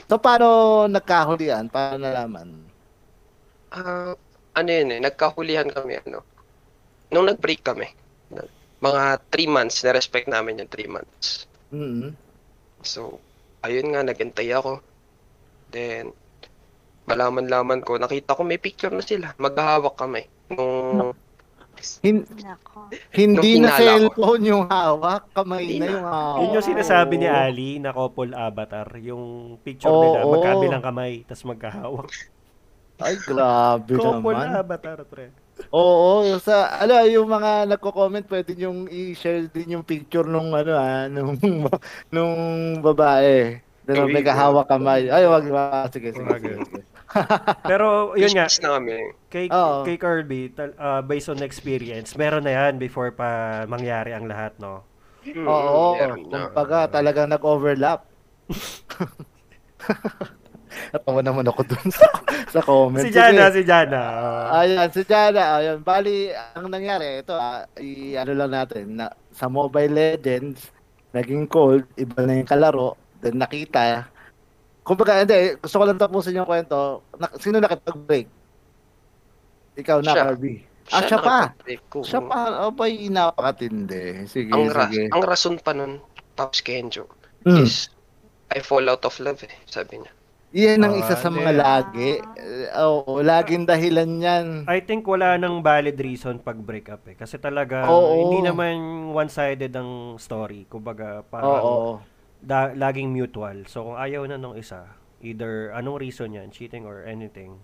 So, 0.07 0.23
paano 0.23 0.87
nagkahulian? 0.87 1.67
Paano 1.67 1.99
nalaman? 1.99 2.49
Ah, 3.75 4.15
ano 4.55 4.69
yun 4.71 4.95
eh, 4.95 5.01
nagkahulihan 5.03 5.67
kami, 5.67 5.99
ano. 6.07 6.23
Nung 7.11 7.27
nag-break 7.27 7.67
kami, 7.67 7.91
mga 8.79 9.03
3 9.31 9.51
months, 9.51 9.83
na-respect 9.83 10.31
namin 10.31 10.63
yung 10.63 10.71
3 10.71 10.87
months. 10.87 11.51
Mm. 11.75 12.15
So, 12.87 13.19
ayun 13.67 13.91
nga, 13.91 14.07
nagantay 14.07 14.55
ako. 14.55 14.79
Then, 15.75 16.15
malaman-laman 17.11 17.83
ko, 17.83 17.99
nakita 17.99 18.39
ko 18.39 18.43
may 18.47 18.63
picture 18.63 18.95
na 18.95 19.03
sila. 19.03 19.35
Maghahawak 19.43 19.99
kami. 19.99 20.31
Nung, 20.55 21.15
Hin- 21.99 22.27
Nako. 22.39 22.89
hindi 23.13 23.51
Nung 23.53 23.63
na 23.63 23.71
hinala 23.71 23.79
ko. 24.11 24.17
cellphone 24.17 24.43
yung 24.45 24.65
hawak, 24.67 25.23
kamay 25.31 25.63
Hindi 25.63 25.79
na 25.79 25.85
na. 25.85 25.93
yung 25.93 26.07
hawak. 26.07 26.39
Yun 26.39 26.55
yung 26.55 26.67
sinasabi 26.67 27.15
ni 27.17 27.27
Ali 27.27 27.71
na 27.77 27.91
couple 27.91 28.33
avatar. 28.33 28.89
Yung 28.99 29.25
picture 29.61 29.91
nila, 29.91 30.23
oo. 30.23 30.33
magkabilang 30.33 30.81
kamay, 30.81 31.23
tas 31.23 31.43
magkahawak. 31.43 32.09
Ay, 32.97 33.15
grabe 33.21 33.93
couple 33.93 34.33
naman. 34.33 34.57
avatar, 34.57 34.99
pre. 35.05 35.29
Oo, 35.69 36.21
yung 36.23 36.39
sa 36.39 36.69
ano 36.77 37.01
yung 37.03 37.25
mga 37.27 37.65
nagko-comment 37.67 38.25
pwede 38.27 38.53
yung 38.55 38.89
i-share 38.89 39.49
din 39.49 39.75
yung 39.75 39.85
picture 39.85 40.25
nung 40.25 40.53
ano 40.53 40.73
ah, 40.73 41.09
nung 41.13 41.37
nung 42.09 42.35
babae. 42.79 43.61
Dahil 43.83 44.03
Uy, 44.03 44.13
may 44.13 44.21
kahawak 44.21 44.67
kamay. 44.67 45.09
Ay, 45.09 45.25
wag 45.25 45.47
wag. 45.47 45.89
Sige, 45.89 46.13
sige. 46.13 46.27
Wag, 46.27 46.43
sige, 46.43 46.57
wag. 46.57 46.67
sige. 46.67 46.76
Pero, 47.71 47.87
yun 48.15 48.33
nga, 48.33 48.47
Kiss 48.47 48.61
na 48.61 48.77
kami. 48.77 48.99
kay, 49.27 49.47
Oo. 49.49 49.83
kay 49.83 49.97
Kirby, 49.97 50.51
tal- 50.51 50.77
ah, 50.77 51.01
based 51.01 51.29
on 51.29 51.41
experience, 51.41 52.15
meron 52.15 52.43
na 52.43 52.53
yan 52.53 52.77
before 52.77 53.11
pa 53.11 53.29
mangyari 53.65 54.13
ang 54.13 54.27
lahat, 54.27 54.55
no? 54.57 54.83
Mm, 55.23 55.43
Oo, 55.43 55.97
meron 55.97 56.21
na. 56.27 56.49
kumbaga 56.49 56.79
talagang 56.89 57.29
nag-overlap. 57.29 58.07
Natawa 60.87 61.21
naman 61.25 61.47
ako 61.47 61.63
dun 61.65 61.89
sa, 61.89 62.07
sa 62.51 62.61
comment. 62.61 63.01
Si 63.01 63.11
Jana, 63.11 63.49
Sige. 63.49 63.55
si 63.55 63.63
Jana. 63.65 64.01
ah. 64.03 64.61
Ayan, 64.61 64.89
si 64.93 65.03
Jana, 65.03 65.43
ayan. 65.59 65.79
Bali, 65.81 66.29
ang 66.53 66.69
nangyari, 66.69 67.25
ito 67.25 67.33
ah, 67.33 67.65
i-ano 67.77 68.33
lang 68.37 68.53
natin, 68.53 68.85
na, 68.95 69.09
sa 69.33 69.49
Mobile 69.49 69.91
Legends, 69.91 70.69
naging 71.11 71.49
cold, 71.49 71.89
iba 71.97 72.21
na 72.23 72.37
yung 72.37 72.47
kalaro, 72.47 72.93
then 73.19 73.41
nakita, 73.41 74.05
kumbaga, 74.87 75.19
hindi, 75.19 75.59
gusto 75.59 75.77
ko 75.77 75.85
lang 75.85 75.99
tapusin 75.99 76.39
yung 76.39 76.47
kwento, 76.47 77.03
na, 77.19 77.27
sino 77.37 77.59
nakipag-break? 77.59 78.29
Ikaw 79.77 79.99
na, 80.01 80.13
Siya. 80.15 80.25
Kirby. 80.25 80.55
Ah, 80.87 81.03
siya 81.03 81.19
pa. 81.19 81.51
nakapag-break 81.51 81.83
ko. 81.91 81.99
Siya 82.01 82.21
pa, 82.23 82.39
oh, 82.63 82.73
bay, 82.73 83.11
napakatindi. 83.11 84.31
Sige, 84.31 84.55
Ang, 84.55 84.71
ra- 84.71 84.87
sige. 84.87 85.11
ang 85.11 85.23
rason 85.27 85.59
pa 85.59 85.75
nun, 85.75 85.99
Pops 86.33 86.63
Kenjo, 86.63 87.11
Hmm. 87.43 87.63
is 87.63 87.91
I 88.49 88.63
fall 88.63 88.87
out 88.87 89.03
of 89.03 89.19
love 89.19 89.43
eh, 89.43 89.51
sabi 89.67 89.99
niya. 89.99 90.13
Yan 90.55 90.79
ang 90.81 90.95
Ah, 90.95 91.03
isa 91.03 91.19
sa 91.19 91.27
mga 91.29 91.51
hindi. 91.51 91.59
lagi. 91.59 92.11
Eh, 92.39 92.71
Oo, 92.79 93.19
laging 93.19 93.67
dahilan 93.67 94.11
yan. 94.17 94.47
I 94.65 94.79
think 94.79 95.03
wala 95.05 95.35
nang 95.35 95.59
valid 95.61 95.99
reason 95.99 96.39
pag 96.39 96.55
break 96.57 96.87
up 96.87 97.03
eh. 97.05 97.19
Kasi 97.19 97.37
talaga, 97.37 97.91
Oo. 97.91 98.31
hindi 98.31 98.47
naman 98.47 98.79
one-sided 99.11 99.75
ang 99.75 100.15
story. 100.17 100.65
Kumbaga, 100.65 101.27
Oo. 101.35 101.99
Da- 102.47 102.73
laging 102.73 103.11
mutual. 103.11 103.67
So, 103.67 103.91
kung 103.91 103.99
ayaw 103.99 104.23
na 104.25 104.39
nung 104.39 104.55
isa, 104.55 104.87
either 105.19 105.75
anong 105.75 105.99
reason 105.99 106.31
yan, 106.31 106.55
cheating 106.55 106.87
or 106.87 107.03
anything, 107.03 107.59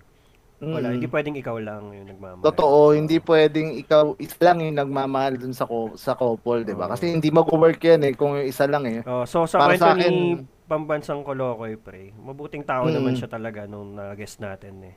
wala. 0.58 0.90
Mm. 0.90 0.94
Hindi 0.98 1.08
pwedeng 1.10 1.36
ikaw 1.38 1.56
lang 1.58 1.90
yung 1.90 2.06
nagmamahal. 2.06 2.46
Totoo, 2.46 2.94
hindi 2.94 3.18
pwedeng 3.18 3.78
ikaw 3.78 4.14
isa 4.18 4.38
lang 4.42 4.62
yung 4.62 4.78
nagmamahal 4.78 5.34
dun 5.34 5.50
sa 5.50 5.66
co- 5.66 5.94
sa 5.94 6.14
couple, 6.14 6.62
'di 6.62 6.74
ba? 6.74 6.90
Kasi 6.90 7.10
hindi 7.10 7.30
mag-work 7.30 7.78
'yan 7.78 8.02
eh 8.06 8.12
kung 8.14 8.38
yung 8.38 8.46
isa 8.46 8.66
lang 8.70 8.86
eh. 8.86 9.02
Oh, 9.02 9.26
so 9.26 9.42
sa 9.46 9.58
Para 9.58 9.74
kwento 9.74 9.86
sa 9.86 9.98
ni 9.98 10.38
Pambansang 10.62 11.26
Kolokoy, 11.26 11.74
pre, 11.76 12.14
mabuting 12.16 12.62
tao 12.62 12.86
Mm. 12.86 12.94
naman 12.94 13.14
siya 13.18 13.28
talaga 13.28 13.66
nung 13.66 13.98
na-guest 13.98 14.38
natin 14.38 14.80
eh. 14.86 14.94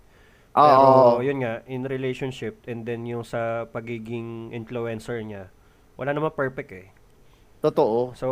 Pero 0.56 1.20
yun 1.20 1.44
nga, 1.44 1.66
in 1.68 1.84
relationship 1.84 2.64
and 2.64 2.88
then 2.88 3.04
yung 3.04 3.28
sa 3.28 3.68
pagiging 3.68 4.56
influencer 4.56 5.20
niya, 5.20 5.52
wala 6.00 6.16
naman 6.16 6.32
perfect 6.32 6.72
eh. 6.72 6.88
Totoo. 7.60 8.16
So, 8.16 8.28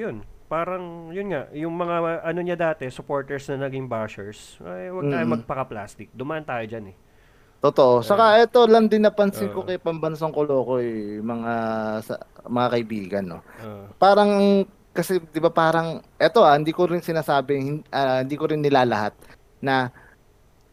yun. 0.00 0.24
Parang, 0.48 1.12
yun 1.12 1.28
nga, 1.28 1.44
yung 1.52 1.76
mga 1.76 2.24
ano 2.24 2.40
niya 2.40 2.56
dati, 2.56 2.88
supporters 2.88 3.44
na 3.52 3.68
naging 3.68 3.84
bashers, 3.84 4.56
ay 4.64 4.88
huwag 4.88 5.12
tayo 5.12 5.24
Mm. 5.28 5.32
magpaka-plastic. 5.36 6.08
Dumaan 6.16 6.40
tayo 6.48 6.64
dyan 6.64 6.88
eh. 6.88 6.96
Totoo. 7.60 8.00
Saka 8.00 8.40
ito 8.40 8.64
lang 8.64 8.88
din 8.88 9.04
napansin 9.04 9.52
ko 9.52 9.60
Oo. 9.60 9.68
kay 9.68 9.76
Pambansang 9.76 10.32
Kolokoy, 10.32 11.20
mga 11.20 11.52
sa, 12.00 12.14
mga 12.48 12.68
kaibigan, 12.72 13.24
no. 13.28 13.38
Uh, 13.60 13.84
Parang 14.00 14.64
kasi 14.94 15.20
'di 15.20 15.38
ba 15.38 15.50
parang 15.52 16.00
eto 16.18 16.42
ah, 16.42 16.56
hindi 16.58 16.72
ko 16.74 16.86
rin 16.88 16.98
sinasabing 17.04 17.86
ah, 17.92 18.22
hindi 18.24 18.34
ko 18.34 18.50
rin 18.50 18.58
nilalahat 18.62 19.12
na 19.60 19.90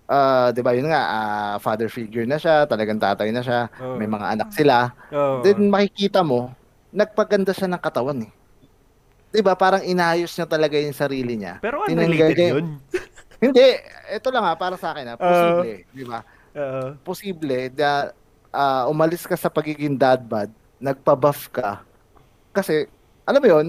ah, 0.08 0.54
'di 0.54 0.62
ba 0.62 0.72
yun 0.78 0.88
nga 0.94 1.02
ah, 1.10 1.56
father 1.58 1.90
figure 1.90 2.24
na 2.30 2.38
siya, 2.38 2.70
talagang 2.70 3.02
tatay 3.02 3.34
na 3.34 3.42
siya, 3.42 3.68
Oo. 3.82 3.98
may 3.98 4.08
mga 4.08 4.38
anak 4.40 4.50
sila. 4.54 4.94
oh, 5.12 5.42
Then 5.42 5.68
makikita 5.68 6.22
mo, 6.22 6.54
nagpaganda 6.94 7.52
siya 7.52 7.68
ng 7.68 7.82
katawan 7.82 8.24
eh. 8.24 8.32
'Di 9.36 9.44
ba? 9.44 9.54
Parang 9.54 9.84
inayos 9.84 10.32
niya 10.32 10.48
talaga 10.48 10.80
yung 10.80 10.96
sarili 10.96 11.36
niya. 11.36 11.60
pero 11.60 11.84
tinanggal 11.84 12.08
unrelated 12.08 12.38
niya- 12.40 12.54
yun. 12.56 12.68
Hindi, 13.44 13.68
ito 14.10 14.28
lang 14.32 14.48
ha, 14.48 14.56
para 14.56 14.80
sa 14.80 14.96
akin 14.96 15.12
ha, 15.12 15.16
posible, 15.20 15.84
'di 15.92 16.04
ba? 16.08 16.20
Oo. 16.56 16.84
Posible 17.04 17.68
na 17.76 18.16
ah, 18.50 18.88
umalis 18.88 19.28
ka 19.28 19.36
sa 19.36 19.52
pagiging 19.52 20.00
dad 20.00 20.24
bod, 20.24 20.48
nagpa-buff 20.80 21.52
ka. 21.52 21.84
Kasi 22.50 22.88
alam 23.28 23.44
mo 23.44 23.48
'yun, 23.52 23.68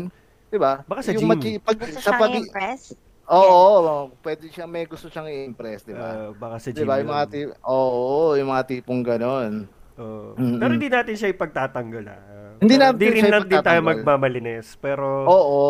'di 0.48 0.58
ba? 0.62 0.86
Baka 0.86 1.02
sa 1.02 1.10
Yung 1.10 1.26
gym. 1.26 1.30
machi- 1.34 1.58
pag, 1.58 1.74
Gusto 1.76 1.98
sa 1.98 2.14
pag 2.14 2.30
impress? 2.30 2.94
Oo, 3.26 4.14
pwede 4.22 4.46
siya 4.54 4.70
may 4.70 4.86
gusto 4.86 5.10
siyang 5.10 5.26
i-impress, 5.26 5.82
'di 5.82 5.98
ba? 5.98 6.08
Uh, 6.14 6.30
baka 6.38 6.62
sa 6.62 6.70
'Di 6.70 6.78
gym 6.78 6.86
ba? 6.86 7.02
Yung 7.02 7.10
yun. 7.10 7.14
mga 7.18 7.26
tip, 7.26 7.48
oo, 7.66 8.38
yung 8.38 8.48
mga 8.54 8.64
tipong 8.70 9.02
ganon. 9.02 9.52
Oo. 9.98 10.38
Mm-mm. 10.38 10.62
Pero 10.62 10.70
hindi 10.70 10.86
natin 10.86 11.14
siya 11.18 11.34
ipagtatanggol 11.34 12.06
ah. 12.06 12.22
Hindi 12.60 12.74
Pero 12.76 12.84
natin 12.88 12.98
di 12.98 13.08
rin 13.12 13.24
din 13.48 13.62
tayo 13.62 13.80
magmamalines. 13.84 14.66
Pero 14.80 15.28
Oo. 15.28 15.60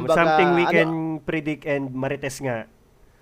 kumbaga, 0.00 0.16
something 0.16 0.48
we 0.56 0.64
ano, 0.64 0.72
can 0.72 0.92
predict 1.24 1.62
and 1.68 1.92
marites 1.92 2.40
nga. 2.40 2.64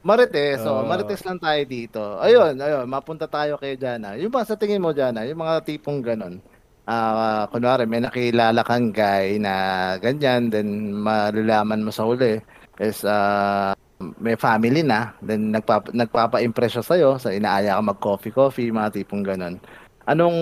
Marites, 0.02 0.62
Oo. 0.66 0.82
marites 0.82 1.22
lang 1.22 1.38
tayo 1.38 1.62
dito. 1.62 2.02
Ayun, 2.18 2.58
ayun, 2.58 2.86
mapunta 2.90 3.30
tayo 3.30 3.54
kay 3.58 3.78
Jana. 3.78 4.18
Yung 4.18 4.34
mga 4.34 4.50
sa 4.50 4.58
tingin 4.58 4.82
mo 4.82 4.90
Jana, 4.90 5.22
yung 5.26 5.38
mga 5.38 5.62
tipong 5.62 6.02
ganon. 6.02 6.42
Ah, 6.82 7.46
kunwari 7.46 7.86
may 7.86 8.02
nakilala 8.02 8.66
kang 8.66 8.90
guy 8.90 9.38
na 9.38 9.94
ganyan, 10.02 10.50
then 10.50 10.90
malalaman 10.98 11.86
mo 11.86 11.94
sa 11.94 12.02
huli 12.02 12.42
is 12.82 13.06
ah, 13.06 13.70
may 14.18 14.34
family 14.34 14.82
na, 14.82 15.14
then 15.22 15.54
nagpapa 15.54 15.94
nagpapa-impress 15.94 16.74
siya 16.74 16.84
sa'yo, 16.84 17.10
sa 17.22 17.30
inaaya 17.30 17.78
ka 17.78 17.82
mag-coffee 17.86 18.34
coffee, 18.34 18.74
mga 18.74 18.98
tipong 18.98 19.22
ganon. 19.22 19.62
Anong 20.02 20.34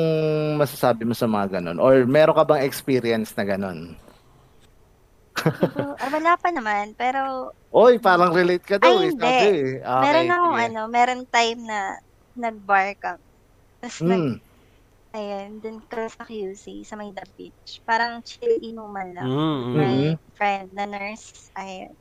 masasabi 0.57 1.05
mo 1.05 1.13
sa 1.13 1.29
mga 1.29 1.61
ganon? 1.61 1.77
Or 1.77 2.09
meron 2.09 2.37
ka 2.37 2.45
bang 2.49 2.65
experience 2.65 3.37
na 3.37 3.45
ganon? 3.45 3.93
Siguro, 5.61 5.97
ah, 6.01 6.09
wala 6.15 6.33
pa 6.41 6.49
naman, 6.55 6.97
pero 6.97 7.53
Oy, 7.71 8.03
parang 8.03 8.35
relate 8.35 8.67
ka 8.67 8.77
daw 8.83 8.99
Ay, 8.99 9.07
eh. 9.07 9.13
hindi. 9.13 9.21
sabi 9.21 9.45
eh. 9.47 9.69
Okay, 9.85 10.01
meron 10.03 10.29
akong 10.33 10.57
ano, 10.59 10.81
meron 10.91 11.23
time 11.31 11.61
na 11.69 11.79
nag-bar 12.35 12.89
ka. 12.99 13.13
Tapos 13.83 13.99
nag, 14.09 14.25
Hmm. 14.25 14.41
ayun, 15.17 15.61
dun 15.63 15.79
ka 15.87 16.09
sa 16.11 16.25
QC, 16.27 16.83
sa 16.89 16.97
Maida 16.99 17.25
Beach. 17.37 17.83
Parang 17.87 18.23
chill 18.25 18.59
inuman 18.63 19.11
lang. 19.17 19.33
Mm, 19.33 19.77
My 19.77 19.97
Mhm. 20.11 20.19
friend 20.37 20.73
na 20.75 20.87
nurse, 20.89 21.51
ayun. 21.57 21.95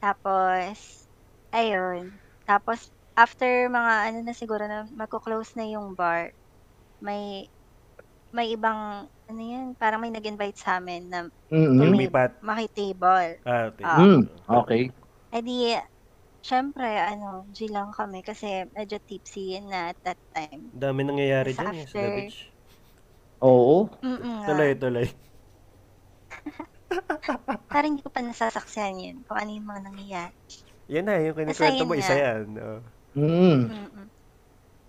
Tapos, 0.00 1.08
ayun. 1.52 2.20
Tapos, 2.46 2.90
after 3.16 3.68
mga 3.68 3.92
ano 4.12 4.18
na 4.24 4.34
siguro 4.36 4.64
na 4.68 4.86
magko-close 4.94 5.56
na 5.58 5.66
yung 5.68 5.94
bar, 5.98 6.32
may 6.98 7.46
may 8.30 8.52
ibang 8.52 9.06
ano 9.26 9.40
yan, 9.40 9.74
parang 9.74 9.98
may 9.98 10.10
nag-invite 10.10 10.54
sa 10.54 10.76
amin 10.76 11.08
na 11.08 11.26
Mhm. 11.48 11.72
Tumi- 11.72 12.06
Lumipat. 12.06 12.38
maki-table. 12.40 13.40
Ah, 13.42 13.68
okay. 13.68 13.82
Ah. 13.82 13.98
Mm, 13.98 14.20
okay. 14.46 14.82
Eh 15.30 15.42
di, 15.42 15.74
syempre, 16.38 16.86
ano, 16.86 17.48
G 17.50 17.66
lang 17.66 17.90
kami 17.90 18.20
kasi 18.20 18.46
medyo 18.70 19.00
tipsy 19.00 19.58
na 19.60 19.90
at 19.90 19.98
that 20.04 20.20
time. 20.30 20.70
Dami 20.70 21.02
nangyayari 21.02 21.50
dyan 21.50 21.74
eh, 21.74 21.82
sa 21.82 21.90
after- 21.90 22.02
The 22.02 22.10
Beach. 22.14 22.38
Oo. 23.38 23.90
Mm-mm 24.00 24.20
nga. 24.36 24.46
Tuloy, 24.46 24.70
tuloy. 24.74 25.06
Parang 27.68 27.90
hindi 27.92 28.02
ko 28.02 28.10
pa 28.10 28.22
nasasaksihan 28.22 28.94
yun 28.96 29.16
kung 29.24 29.36
ano 29.36 29.50
yung 29.50 29.66
mga 29.66 29.82
nangyayari. 29.84 30.36
Yan 30.86 31.04
na, 31.04 31.18
yung 31.18 31.34
kinikwento 31.34 31.82
yun 31.82 31.88
mo, 31.88 31.94
isa 31.94 32.14
yan. 32.14 32.44
Oh. 32.56 32.80
Mm. 33.16 33.58
Mm-mm. 33.66 34.06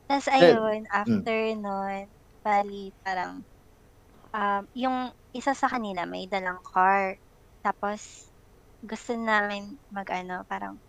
Tapos 0.07 0.27
ayun, 0.31 0.87
after 0.91 1.39
nun, 1.59 2.11
bali 2.43 2.95
parang, 3.03 3.43
um, 4.35 4.63
yung 4.75 4.97
isa 5.35 5.53
sa 5.57 5.67
kanila 5.71 6.03
may 6.09 6.25
dalang 6.31 6.59
car. 6.65 7.19
Tapos, 7.65 8.31
gusto 8.83 9.13
namin 9.17 9.79
mag 9.91 10.07
ano, 10.13 10.43
parang 10.51 10.79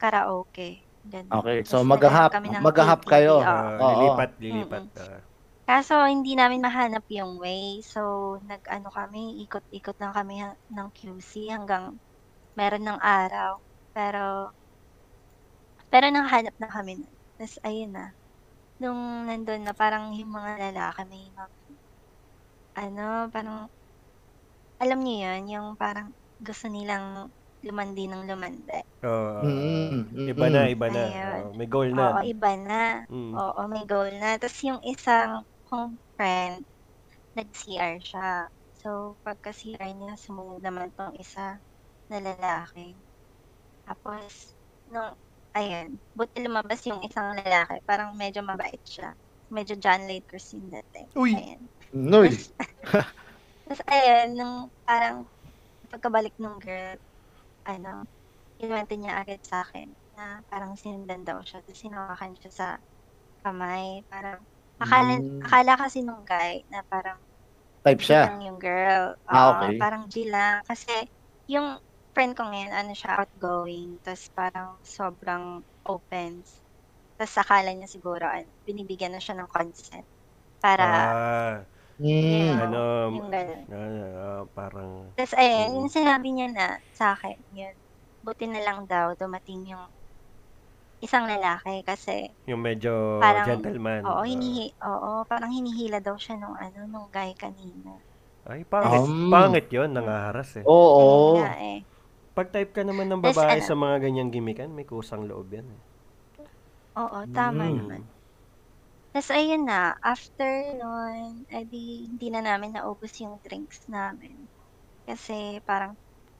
karaoke. 0.00 0.86
Ganun. 1.06 1.40
Okay, 1.40 1.58
so 1.64 1.76
Tapos 1.76 1.86
maghahap, 1.90 2.28
naghanap 2.28 2.28
kami 2.32 2.48
ng 2.54 2.66
maghahap 2.66 3.00
KTV, 3.00 3.10
kayo. 3.10 3.36
oo. 3.42 3.58
Ah, 3.58 3.80
Oo. 3.80 4.12
lilipat, 4.20 4.36
lilipat. 4.38 4.84
ah. 5.00 5.20
Kaso 5.68 5.94
hindi 6.06 6.32
namin 6.38 6.60
mahanap 6.62 7.04
yung 7.18 7.32
way. 7.42 7.82
So 7.92 8.00
nag-ano 8.50 8.88
kami, 8.98 9.42
ikot-ikot 9.46 9.96
lang 10.02 10.12
kami 10.18 10.34
ha- 10.44 10.58
ng 10.74 10.88
QC 10.96 11.50
hanggang 11.54 11.98
meron 12.58 12.84
ng 12.86 13.00
araw. 13.02 13.52
Pero 13.96 14.52
pero 15.92 16.06
nanghanap 16.10 16.54
na 16.58 16.68
kami. 16.74 16.94
Tapos 17.38 17.54
ayun 17.68 17.92
na. 17.96 18.04
Nung 18.82 19.30
nandun 19.30 19.62
na 19.62 19.74
parang 19.78 20.10
yung 20.18 20.32
mga 20.34 20.52
lalaki 20.74 21.02
may 21.06 21.30
mga, 21.30 21.54
ano, 22.78 23.08
parang, 23.34 23.68
alam 24.82 24.98
niyo 25.02 25.16
yun, 25.30 25.42
yung 25.54 25.68
parang 25.80 26.12
gusto 26.40 26.66
nilang 26.70 27.30
lumandi 27.64 28.06
ng 28.10 28.24
lumandi. 28.28 28.80
Oo. 29.02 29.42
Mm, 29.42 30.14
mm, 30.14 30.26
iba 30.30 30.46
na, 30.46 30.60
mm. 30.68 30.74
iba 30.74 30.86
na. 30.94 31.04
Ayun. 31.10 31.42
Oo, 31.42 31.50
may 31.58 31.66
goal 31.66 31.90
Oo, 31.98 32.18
na. 32.22 32.22
iba 32.24 32.50
na. 32.58 32.82
Mm. 33.10 33.34
Oo, 33.38 33.60
may 33.70 33.84
goal 33.88 34.10
na. 34.20 34.36
Tapos 34.40 34.58
yung 34.66 34.80
isang 34.86 35.44
kong 35.68 35.98
friend, 36.18 36.64
nag-CR 37.38 37.98
siya. 38.02 38.48
So, 38.76 39.18
pagka-CR 39.26 39.92
niya, 39.96 40.14
sumunod 40.20 40.62
naman 40.64 40.90
tong 40.96 41.14
isa 41.18 41.60
na 42.10 42.18
lalaki. 42.22 42.98
Tapos, 43.86 44.56
nung, 44.90 45.14
ayun, 45.52 45.96
buti 46.12 46.40
lumabas 46.40 46.80
yung 46.84 47.00
isang 47.02 47.32
lalaki, 47.34 47.80
parang 47.82 48.12
medyo 48.12 48.40
mabait 48.40 48.80
siya. 48.82 49.12
Medyo 49.48 49.76
John 49.76 50.08
Lakers 50.08 50.56
yung 50.56 50.68
dating. 50.70 51.08
Uy! 51.12 51.36
Ayun. 51.36 51.62
Noy. 51.92 52.32
Tapos, 53.68 53.80
ayun, 53.92 54.32
nung 54.32 54.56
parang 54.82 55.28
pagkabalik 55.88 56.32
nung 56.36 56.56
girl, 56.56 56.96
ano, 57.62 58.08
inuwento 58.56 58.96
niya 58.96 59.20
agad 59.20 59.44
sa 59.44 59.60
akin 59.60 59.92
na 60.16 60.40
parang 60.48 60.72
sinundan 60.72 61.20
daw 61.22 61.36
siya. 61.44 61.60
Tapos 61.60 61.78
sinawakan 61.78 62.32
siya 62.40 62.50
sa 62.50 62.68
kamay. 63.42 64.00
Parang, 64.08 64.40
akala, 64.80 65.20
Mm. 65.20 65.40
akala 65.44 65.72
kasi 65.76 66.00
nung 66.00 66.24
guy 66.24 66.64
na 66.68 66.80
parang 66.82 67.20
Type 67.82 68.00
siya. 68.00 68.30
lang 68.32 68.40
yung 68.40 68.56
girl. 68.56 69.18
Ah, 69.26 69.58
okay. 69.58 69.76
Parang 69.76 70.08
G 70.08 70.30
lang. 70.30 70.64
Kasi 70.64 70.90
yung 71.44 71.76
friend 72.14 72.32
ko 72.38 72.44
ngayon, 72.48 72.72
ano 72.76 72.92
siya, 72.96 73.20
outgoing. 73.22 74.00
Tapos 74.04 74.24
parang 74.36 74.70
sobrang 74.84 75.64
open. 75.88 76.44
Tapos 77.18 77.36
akala 77.40 77.70
niya 77.74 77.88
siguro, 77.90 78.26
ano, 78.28 78.50
binibigyan 78.66 79.14
na 79.16 79.22
siya 79.22 79.36
ng 79.40 79.50
consent. 79.52 80.06
Para, 80.62 81.16
Ah, 81.20 81.68
Mm. 82.00 82.56
ano, 82.62 82.78
yung 83.12 83.28
gano'n. 83.32 83.68
ah, 83.72 84.48
parang, 84.54 85.16
Tapos 85.18 85.36
ayun, 85.36 85.76
Mm. 85.76 85.84
yung 85.84 85.92
sinabi 85.92 86.28
niya 86.32 86.48
na 86.48 86.66
sa 86.88 87.12
akin, 87.12 87.36
yun, 87.52 87.76
buti 88.24 88.48
na 88.48 88.64
lang 88.64 88.88
daw 88.88 89.12
dumating 89.12 89.68
yung 89.68 89.92
isang 91.02 91.26
lalaki 91.26 91.82
kasi 91.82 92.30
yung 92.46 92.58
medyo 92.66 92.90
Parang, 93.20 93.42
gentleman. 93.42 94.04
oo, 94.08 94.22
Ah. 94.26 94.26
hinihi, 94.26 94.74
oo, 94.82 95.24
parang 95.30 95.52
hinihila 95.54 96.00
daw 96.02 96.16
siya 96.18 96.36
nung 96.40 96.56
ano, 96.58 96.80
nung 96.90 97.08
guy 97.12 97.32
kanina. 97.38 98.02
Ay, 98.44 98.66
pangit. 98.66 99.06
Um, 99.06 99.22
pangit 99.30 99.70
yun, 99.70 99.94
nangaharas 99.94 100.50
eh. 100.58 100.66
Oo. 100.66 101.10
Yun 101.10 101.26
nga 101.36 101.58
eh. 101.58 101.86
Pag 102.32 102.48
type 102.48 102.72
ka 102.72 102.80
naman 102.80 103.12
ng 103.12 103.20
babae 103.20 103.60
ano? 103.60 103.68
sa 103.68 103.76
mga 103.76 103.96
ganyang 104.08 104.32
gimikan, 104.32 104.72
may 104.72 104.88
kusang 104.88 105.28
loob 105.28 105.52
yan 105.52 105.68
eh. 105.68 105.80
Oo, 106.96 107.18
tama 107.32 107.68
Mm. 107.68 107.76
naman. 107.76 108.02
Tapos 109.12 109.28
ayun 109.28 109.68
na, 109.68 109.92
after 110.00 110.72
nun, 110.72 111.44
edi 111.52 112.08
hindi 112.08 112.32
na 112.32 112.40
namin 112.40 112.72
naubos 112.72 113.12
yung 113.20 113.36
drinks 113.44 113.84
namin. 113.84 114.48
Kasi 115.04 115.60
parang, 115.68 115.92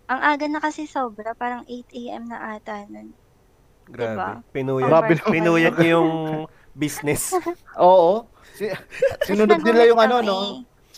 ang 0.09 0.21
aga 0.25 0.49
na 0.49 0.61
kasi 0.65 0.89
sobra, 0.89 1.37
parang 1.37 1.69
8 1.69 1.93
a.m. 1.93 2.25
na 2.25 2.57
ata 2.57 2.89
nun. 2.89 3.13
Grabe. 3.85 4.17
Diba? 4.17 4.31
Pinuyat, 4.57 4.89
Grabe 4.89 5.15
pinuyat 5.29 5.75
niyo 5.77 5.91
yung 6.01 6.11
business. 6.73 7.37
Oo. 7.77 8.25
Si, 8.57 8.65
sinunod 9.29 9.61
Tapos 9.61 9.67
nila 9.69 9.83
yung 9.93 10.01
ano, 10.01 10.17
no? 10.25 10.37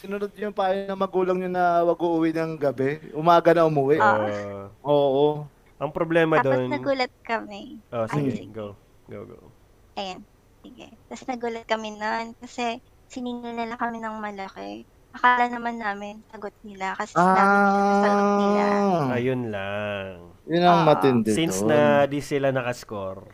Sinunod 0.04 0.36
yung 0.36 0.52
payo 0.52 0.84
ng 0.84 1.00
magulang 1.00 1.40
nyo 1.40 1.48
na 1.48 1.80
wag 1.80 1.96
uuwi 1.96 2.36
ng 2.36 2.60
gabi. 2.60 3.00
Umaga 3.16 3.56
na 3.56 3.64
umuwi. 3.64 3.96
Ah. 3.96 4.20
Uh, 4.20 4.68
Oo. 4.84 5.48
ang 5.80 5.88
problema 5.88 6.44
Tapos 6.44 6.60
doon, 6.60 6.68
nagulat 6.68 7.12
kami. 7.24 7.80
oh, 7.88 8.04
Ay, 8.04 8.12
sige, 8.12 8.30
sige. 8.36 8.52
go. 8.52 8.76
Go, 9.08 9.24
go. 9.24 9.48
Ayan, 9.96 10.20
sige. 10.60 10.92
Tapos 11.08 11.24
nagulat 11.24 11.64
kami 11.64 11.96
nun 11.96 12.36
kasi 12.36 12.84
siningil 13.08 13.56
nila 13.56 13.80
kami 13.80 13.96
ng 13.96 14.20
malaki. 14.20 14.84
Akala 15.16 15.48
naman 15.48 15.80
namin 15.80 16.20
sagot 16.28 16.52
nila 16.60 16.92
kasi 17.00 17.16
sinabi 17.16 17.56
nila 17.56 17.80
na 17.88 17.96
sagot 17.96 18.28
nila. 18.36 18.64
Ah. 18.68 19.16
Ayun 19.16 19.42
lang. 19.48 20.36
Yun 20.44 20.64
ang 20.68 20.84
Oo. 20.84 20.86
matindi 20.86 21.32
Since 21.32 21.64
doon. 21.64 21.72
na 21.72 21.78
di 22.04 22.20
sila 22.20 22.52
nakascore, 22.52 23.24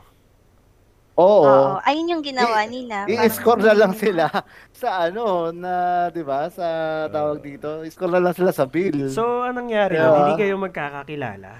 Oo. 1.21 1.45
Oo, 1.45 1.77
ayun 1.85 2.17
yung 2.17 2.25
ginawa 2.25 2.65
nila. 2.65 3.05
Parang 3.05 3.25
I-score 3.29 3.61
na 3.61 3.75
lang 3.77 3.93
sila 3.93 4.25
sa 4.81 4.89
ano, 5.05 5.53
na, 5.53 6.09
di 6.09 6.25
ba, 6.25 6.49
sa 6.49 6.67
tawag 7.13 7.45
dito. 7.45 7.85
I-score 7.85 8.17
na 8.17 8.25
lang 8.25 8.35
sila 8.35 8.57
sa 8.57 8.65
bill. 8.65 9.13
So, 9.13 9.45
anong 9.45 9.69
nangyari? 9.69 10.01
Yeah. 10.01 10.17
Hindi 10.17 10.35
kayo 10.41 10.57
magkakakilala. 10.57 11.53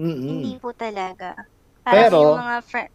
Mm-mm. 0.00 0.30
Hindi 0.40 0.54
po 0.56 0.72
talaga. 0.72 1.36
Parang 1.84 1.96
Pero, 2.00 2.18
yung 2.24 2.40
mga 2.40 2.58
friend, 2.64 2.90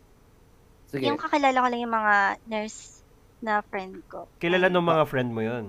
Sige. 0.89 1.03
yung 1.05 1.19
kakilala 1.21 1.57
ko 1.61 1.67
lang 1.69 1.81
yung 1.85 1.95
mga 1.95 2.15
nurse 2.49 2.81
na 3.43 3.53
friend 3.61 3.95
ko. 4.09 4.25
Kilala 4.39 4.71
ng 4.73 4.87
mga 4.87 5.03
friend 5.05 5.29
mo 5.29 5.41
yun. 5.45 5.65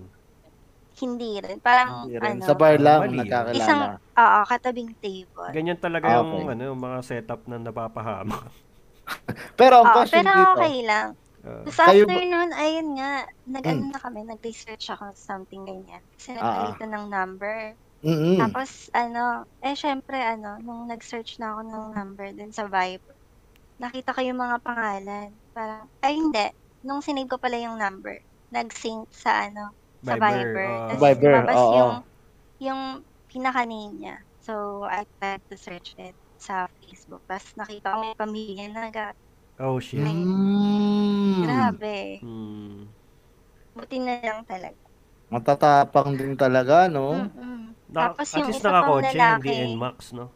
Hindi 0.94 1.42
rin. 1.42 1.58
Parang, 1.58 2.06
Hindi 2.06 2.22
rin. 2.22 2.38
ano, 2.38 2.46
Sa 2.46 2.54
bar 2.54 2.78
lang, 2.78 3.00
Mali 3.02 3.18
yun. 3.18 3.20
nagkakilala. 3.26 3.58
isang, 3.58 3.80
oo, 3.98 4.40
katabing 4.46 4.92
table. 5.02 5.50
Ganyan 5.50 5.80
talaga 5.82 6.06
yung 6.22 6.30
okay. 6.30 6.52
ano, 6.54 6.62
yung 6.70 6.80
mga 6.80 6.98
setup 7.02 7.40
na 7.50 7.58
napapahama. 7.58 8.46
Pero 9.60 9.74
ang 9.80 9.88
Oo, 9.90 9.94
question 9.94 10.24
pero 10.24 10.32
dito, 10.34 10.52
okay 10.56 10.76
lang. 10.82 11.08
Uh, 11.44 11.60
Tapos 11.68 11.76
Kayo 11.76 12.04
after 12.08 12.16
ba- 12.16 12.30
nun, 12.30 12.50
ayun 12.56 12.88
nga, 12.96 13.10
nag-ano 13.44 13.82
Mm. 13.84 13.92
na 13.92 14.00
kami, 14.00 14.20
nag-research 14.24 14.86
ako 14.90 15.04
sa 15.12 15.36
something 15.36 15.62
ganyan. 15.62 16.00
Kasi 16.16 16.32
Ah, 16.32 16.40
nagpalitan 16.40 16.90
ng 16.90 17.06
number. 17.12 17.56
mm 18.00 18.36
Tapos, 18.38 18.70
ano, 18.92 19.22
eh, 19.60 19.76
syempre, 19.76 20.16
ano, 20.16 20.56
nung 20.60 20.88
nag-search 20.88 21.36
na 21.38 21.52
ako 21.52 21.60
ng 21.64 21.84
number 21.92 22.26
dun 22.32 22.52
sa 22.52 22.64
Viber, 22.64 23.16
nakita 23.76 24.16
ko 24.16 24.20
yung 24.24 24.40
mga 24.40 24.56
pangalan. 24.62 25.28
Parang, 25.52 25.84
ay, 26.00 26.16
hindi. 26.16 26.46
Nung 26.80 27.00
sinave 27.00 27.28
ko 27.28 27.36
pala 27.36 27.60
yung 27.60 27.76
number, 27.76 28.16
nag-sync 28.48 29.08
sa, 29.12 29.48
ano, 29.48 29.72
sa 30.00 30.16
Viber, 30.16 30.48
Viber. 30.48 30.66
oo. 30.66 30.88
Tapos, 30.88 31.00
Viber, 31.02 31.32
lumabas 31.34 31.60
oo. 31.60 31.74
yung, 31.76 31.94
yung 32.60 32.80
pinaka-name 33.28 33.94
niya. 33.98 34.16
So, 34.40 34.84
I 34.84 35.04
tried 35.18 35.44
to 35.48 35.56
search 35.56 35.92
it 35.98 36.16
sa 36.44 36.68
Facebook. 36.84 37.24
Tapos, 37.24 37.48
nakita 37.56 37.96
ko 37.96 37.98
may 38.04 38.16
pamilya 38.20 38.66
na 38.68 38.92
agad. 38.92 39.16
oh, 39.64 39.80
shit. 39.80 40.04
Mm. 40.04 41.48
Grabe. 41.48 42.20
Hmm. 42.20 42.84
Buti 43.72 43.96
na 44.04 44.20
lang 44.20 44.44
talaga. 44.44 44.76
Matatapang 45.32 46.14
din 46.14 46.36
talaga, 46.36 46.86
no? 46.86 47.26
Mm-mm. 47.26 47.72
Na, 47.90 48.12
Tapos 48.12 48.28
at 48.28 48.38
yung 48.38 48.48
least 48.52 48.60
isa 48.60 48.68
pang 48.68 48.76
nakakotse, 48.76 49.06
hindi 49.08 49.18
lalaki. 49.18 49.54
NMAX, 49.74 49.98
no? 50.12 50.26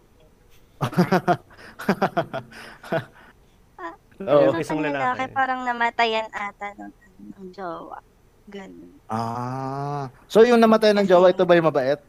Oo. 4.19 4.51
Yung 4.51 4.59
isang 4.59 4.83
lalaki. 4.83 5.31
parang 5.31 5.63
namatayan 5.63 6.27
ata 6.35 6.75
ng, 6.75 6.93
ng 7.39 7.47
jowa. 7.55 8.03
Ganun. 8.49 8.91
Ah. 9.07 10.11
So 10.27 10.43
yung 10.43 10.59
namatay 10.59 10.97
ng 10.97 11.07
jowa, 11.07 11.31
ito 11.31 11.45
ba 11.47 11.55
yung 11.55 11.69
mabait? 11.71 12.01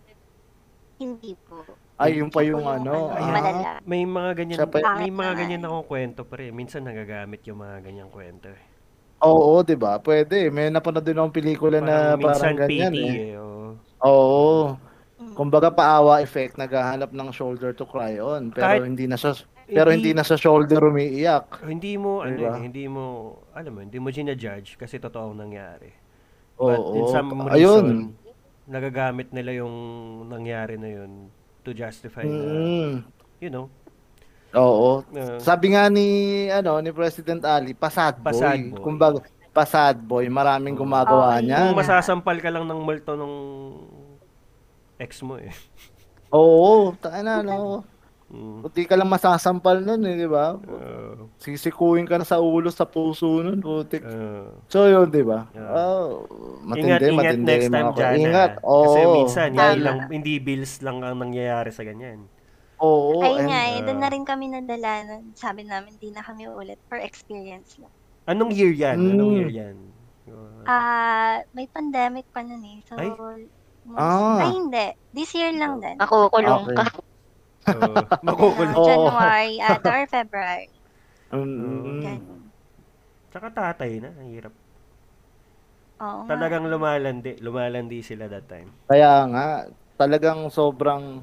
Hindi 0.98 1.36
po. 1.46 1.62
Ay, 2.00 2.24
yung 2.24 2.32
pa 2.32 2.40
Siya 2.40 2.56
yung 2.56 2.64
ano. 2.64 3.12
yung 3.12 3.36
ah. 3.36 3.84
May 3.84 4.08
mga 4.08 4.32
ganyan, 4.32 4.58
Siya 4.58 4.72
pa- 4.72 4.96
may 4.96 5.12
mga 5.12 5.34
ganyan 5.36 5.64
akong 5.68 5.84
kwento 5.84 6.24
pa 6.24 6.40
rin. 6.40 6.56
Minsan 6.56 6.88
nagagamit 6.88 7.44
yung 7.44 7.60
mga 7.60 7.84
ganyang 7.84 8.08
kwento 8.08 8.48
eh. 8.48 8.62
Oo, 9.20 9.60
di 9.68 9.76
ba? 9.76 10.00
Pwede. 10.00 10.48
May 10.48 10.72
napanood 10.72 11.04
din 11.04 11.20
akong 11.20 11.36
pelikula 11.36 11.84
na 11.84 12.16
Parang 12.16 12.24
parang 12.24 12.24
minsan 12.24 12.54
ganyan 12.56 12.94
pity 12.96 13.04
eh. 13.04 13.20
eh. 13.36 13.36
oo. 13.36 13.68
Oo. 14.00 14.80
Mm. 15.20 15.36
Kumbaga 15.36 15.68
paawa 15.68 16.24
effect, 16.24 16.56
naghahanap 16.56 17.12
ng 17.12 17.30
shoulder 17.36 17.76
to 17.76 17.84
cry 17.84 18.16
on. 18.24 18.56
Pero 18.56 18.64
Kahit- 18.64 18.88
hindi 18.88 19.04
na 19.04 19.20
sa 19.20 19.36
pero 19.70 19.94
hindi 19.94 20.18
na 20.18 20.26
sa 20.26 20.34
shoulder 20.34 20.82
umiiyak. 20.82 21.62
Hindi 21.62 21.94
mo, 21.94 22.26
ano 22.26 22.34
Diba? 22.34 22.58
eh, 22.58 22.64
hindi 22.64 22.90
mo, 22.90 23.04
alam 23.54 23.70
mo, 23.70 23.80
hindi 23.86 24.02
mo 24.02 24.10
ginajudge 24.10 24.82
kasi 24.82 24.98
totoo 24.98 25.30
ang 25.30 25.46
nangyari. 25.46 25.94
But 26.58 26.80
in 26.90 27.06
Oo. 27.06 27.14
some 27.14 27.30
reason, 27.46 27.54
Ayun. 27.54 27.88
nagagamit 28.66 29.30
nila 29.30 29.62
yung 29.62 29.76
nangyari 30.26 30.80
na 30.82 30.90
yun 30.90 31.30
to 31.70 31.78
justify 31.78 32.26
na, 32.26 32.34
Mm. 32.34 32.94
you 33.38 33.54
know, 33.54 33.70
Oo. 34.52 35.06
uh, 35.06 35.38
Sabi 35.38 35.78
nga 35.78 35.86
ni 35.88 36.08
ano 36.50 36.82
ni 36.82 36.90
President 36.90 37.46
Ali, 37.46 37.78
pasad 37.78 38.18
boy. 38.18 38.34
Pasad 38.34 38.58
boy. 38.66 38.82
Kumbaga 38.82 39.22
pasad 39.54 39.96
boy, 40.02 40.26
maraming 40.26 40.74
Oo. 40.74 40.82
gumagawa 40.82 41.38
Oo, 41.38 41.46
niyan. 41.46 41.70
kung 41.70 41.78
masasampal 41.78 42.42
ka 42.42 42.50
lang 42.50 42.66
ng 42.66 42.82
multo 42.82 43.14
nung 43.14 43.38
ex 44.98 45.22
mo 45.22 45.38
eh. 45.38 45.54
Oo, 46.34 46.98
tayo 46.98 47.22
na 47.22 47.46
no. 47.46 47.86
Mm. 48.30 48.62
Puti 48.62 48.86
ka 48.86 48.94
lang 48.94 49.10
masasampal 49.10 49.82
nun 49.82 50.06
eh, 50.06 50.14
di 50.14 50.30
ba? 50.30 50.54
Uh, 50.54 51.26
Sisikuin 51.36 52.06
ka 52.06 52.14
na 52.14 52.24
sa 52.24 52.38
ulo, 52.38 52.70
sa 52.70 52.86
puso 52.86 53.42
nun, 53.42 53.58
putik. 53.58 54.06
uh, 54.06 54.54
So 54.70 54.86
yun, 54.86 55.10
di 55.10 55.26
ba? 55.26 55.50
Yeah. 55.50 55.66
Oh, 55.66 56.30
ingat, 56.70 57.02
matindi, 57.02 57.10
ingat 57.10 57.10
matindi 57.18 57.50
next 57.50 57.66
yung 57.66 57.74
time 57.74 57.90
dyan. 57.92 58.14
Ingat, 58.22 58.52
oo. 58.62 58.84
Kasi 58.86 59.00
minsan, 59.10 59.48
hindi, 59.50 59.82
lang, 59.82 59.98
hindi 60.08 60.34
bills 60.38 60.74
lang 60.80 61.02
ang 61.02 61.18
nangyayari 61.18 61.74
sa 61.74 61.82
ganyan. 61.82 62.30
Oo, 62.78 63.18
Ay 63.20 63.34
and- 63.36 63.50
nga 63.50 63.62
eh, 63.68 63.80
doon 63.82 63.98
uh, 63.98 64.04
na 64.06 64.10
rin 64.14 64.24
kami 64.24 64.46
nadala. 64.48 64.92
Sabi 65.34 65.66
namin, 65.66 65.98
di 65.98 66.14
na 66.14 66.22
kami 66.22 66.46
ulit 66.46 66.78
for 66.86 66.96
experience 66.96 67.76
lang. 67.76 67.92
Anong 68.24 68.54
year 68.54 68.70
yan? 68.70 68.96
Anong 68.96 69.34
Mm. 69.34 69.38
year 69.42 69.52
yan? 69.52 69.76
Uh, 70.30 70.62
Ah, 70.64 71.42
may 71.52 71.66
pandemic 71.66 72.30
pa 72.30 72.46
nun 72.46 72.62
eh. 72.62 72.78
So, 72.86 72.94
Ay? 72.94 73.10
most- 73.10 73.58
Ah. 73.98 74.46
ay 74.46 74.54
hindi. 74.54 74.86
This 75.10 75.34
year 75.34 75.50
lang 75.50 75.82
din. 75.82 75.98
Nakukulong 75.98 76.70
Okay. 76.70 76.78
ka. 76.78 76.86
So, 77.68 77.80
makukulong. 78.28 78.76
Oo. 78.76 78.88
January 78.88 79.60
ata 79.60 79.90
or 80.00 80.06
February. 80.08 80.68
Mm. 81.30 82.02
Ganun. 82.02 82.42
Tsaka 83.30 83.48
tatay 83.54 84.02
na, 84.02 84.10
ang 84.16 84.30
hirap. 84.34 84.54
Oo 86.00 86.20
nga. 86.26 86.30
Talagang 86.34 86.66
lumalandi, 86.66 87.38
lumalandi 87.44 88.00
sila 88.02 88.26
that 88.32 88.48
time. 88.50 88.72
Kaya 88.88 89.28
nga, 89.30 89.48
talagang 90.00 90.48
sobrang... 90.50 91.22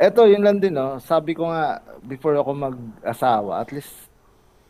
Eto, 0.00 0.26
yun 0.26 0.42
lang 0.44 0.58
din, 0.58 0.74
no? 0.74 0.98
Sabi 0.98 1.32
ko 1.32 1.48
nga, 1.48 1.80
before 2.04 2.34
ako 2.36 2.50
mag-asawa, 2.56 3.62
at 3.62 3.70
least, 3.70 4.09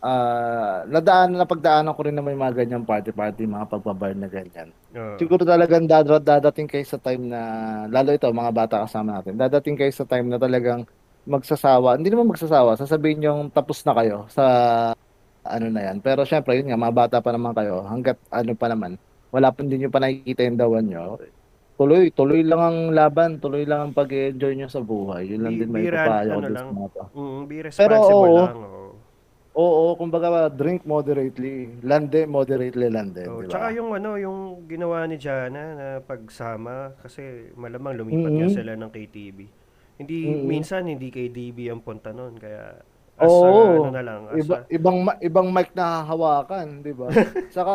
ah 0.01 0.83
nadaan, 0.85 1.37
napagdaanan 1.37 1.93
ko 1.93 2.01
rin 2.05 2.17
na 2.17 2.25
may 2.25 2.35
mga 2.35 2.65
ganyang 2.65 2.85
party-party, 2.85 3.45
mga 3.45 3.69
pagbabar 3.69 4.13
na 4.13 4.27
ganyan. 4.27 4.73
Oo. 4.93 5.17
Siguro 5.21 5.45
talagang 5.45 5.85
dad- 5.85 6.25
dadating 6.25 6.67
kayo 6.67 6.85
sa 6.85 6.97
time 6.97 7.29
na, 7.29 7.41
lalo 7.87 8.11
ito, 8.11 8.27
mga 8.27 8.53
bata 8.53 8.77
kasama 8.85 9.21
natin, 9.21 9.37
dadating 9.37 9.77
kayo 9.77 9.93
sa 9.93 10.05
time 10.05 10.27
na 10.27 10.41
talagang 10.41 10.89
magsasawa, 11.25 12.01
hindi 12.01 12.09
naman 12.09 12.33
magsasawa, 12.33 12.81
sasabihin 12.81 13.29
yung 13.29 13.41
tapos 13.53 13.85
na 13.85 13.93
kayo 13.93 14.25
sa 14.33 14.45
ano 15.45 15.67
na 15.69 15.81
yan. 15.93 16.01
Pero 16.01 16.25
syempre, 16.25 16.57
yun 16.57 16.69
nga, 16.69 16.81
mga 16.81 16.97
bata 16.97 17.17
pa 17.21 17.33
naman 17.33 17.53
kayo, 17.53 17.85
hanggat 17.85 18.17
ano 18.33 18.53
pa 18.57 18.67
naman, 18.69 18.97
wala 19.29 19.53
pa 19.53 19.61
din 19.63 19.85
nyo 19.85 19.91
pa 19.93 20.01
nakikita 20.01 20.45
yung 20.49 20.59
dawan 20.61 20.85
nyo, 20.85 21.21
tuloy, 21.81 22.13
tuloy 22.13 22.45
lang 22.45 22.61
ang 22.61 22.79
laban, 22.93 23.41
tuloy 23.41 23.65
lang 23.65 23.89
ang 23.89 23.93
pag-enjoy 23.97 24.53
nyo 24.53 24.69
sa 24.69 24.85
buhay. 24.85 25.33
Yun 25.33 25.41
lang 25.45 25.55
Be- 25.57 25.61
din 25.65 25.71
may 25.73 25.85
ko 25.89 25.97
ano 25.97 26.49
lang. 26.49 26.69
sa 26.69 26.77
mga 26.77 26.89
to. 26.93 27.03
Mm, 27.17 27.41
be 27.49 27.57
Pero 27.57 27.65
responsible 27.69 28.13
oo. 28.29 28.37
lang. 28.37 28.57
oo. 28.57 28.80
Oo, 29.65 29.85
kumbaga 30.01 30.29
drink 30.61 30.81
moderately, 30.93 31.55
lande 31.91 32.21
moderately 32.37 32.89
lande, 32.97 33.25
Oh, 33.29 33.41
di 33.41 33.47
ba? 33.53 33.53
tsaka 33.53 33.69
yung 33.77 33.93
ano, 33.93 34.17
yung 34.17 34.65
ginawa 34.65 35.05
ni 35.05 35.21
Jana 35.21 35.77
na 35.77 35.89
pagsama 36.01 36.97
kasi 37.05 37.53
malamang 37.53 38.01
lumipat 38.01 38.33
nga 38.33 38.49
Mhm. 38.49 38.57
sila 38.57 38.73
ng 38.81 38.89
KTV. 38.89 39.39
Hindi 40.01 40.19
Mhm. 40.25 40.41
minsan 40.41 40.89
hindi 40.89 41.13
KTV 41.13 41.69
ang 41.69 41.85
punta 41.85 42.17
noon 42.17 42.41
kaya 42.41 42.81
as 43.21 43.45
Oo. 43.45 43.45
a, 43.45 43.77
ano 43.77 43.93
na 43.93 44.01
lang 44.01 44.25
as 44.33 44.49
Iba, 44.49 44.57
a- 44.57 44.65
ibang 44.71 44.99
ma- 45.03 45.19
ibang 45.19 45.49
mic 45.51 45.75
na 45.75 46.07
hawakan, 46.07 46.87
'di 46.87 46.95
ba? 46.95 47.11
Saka 47.55 47.75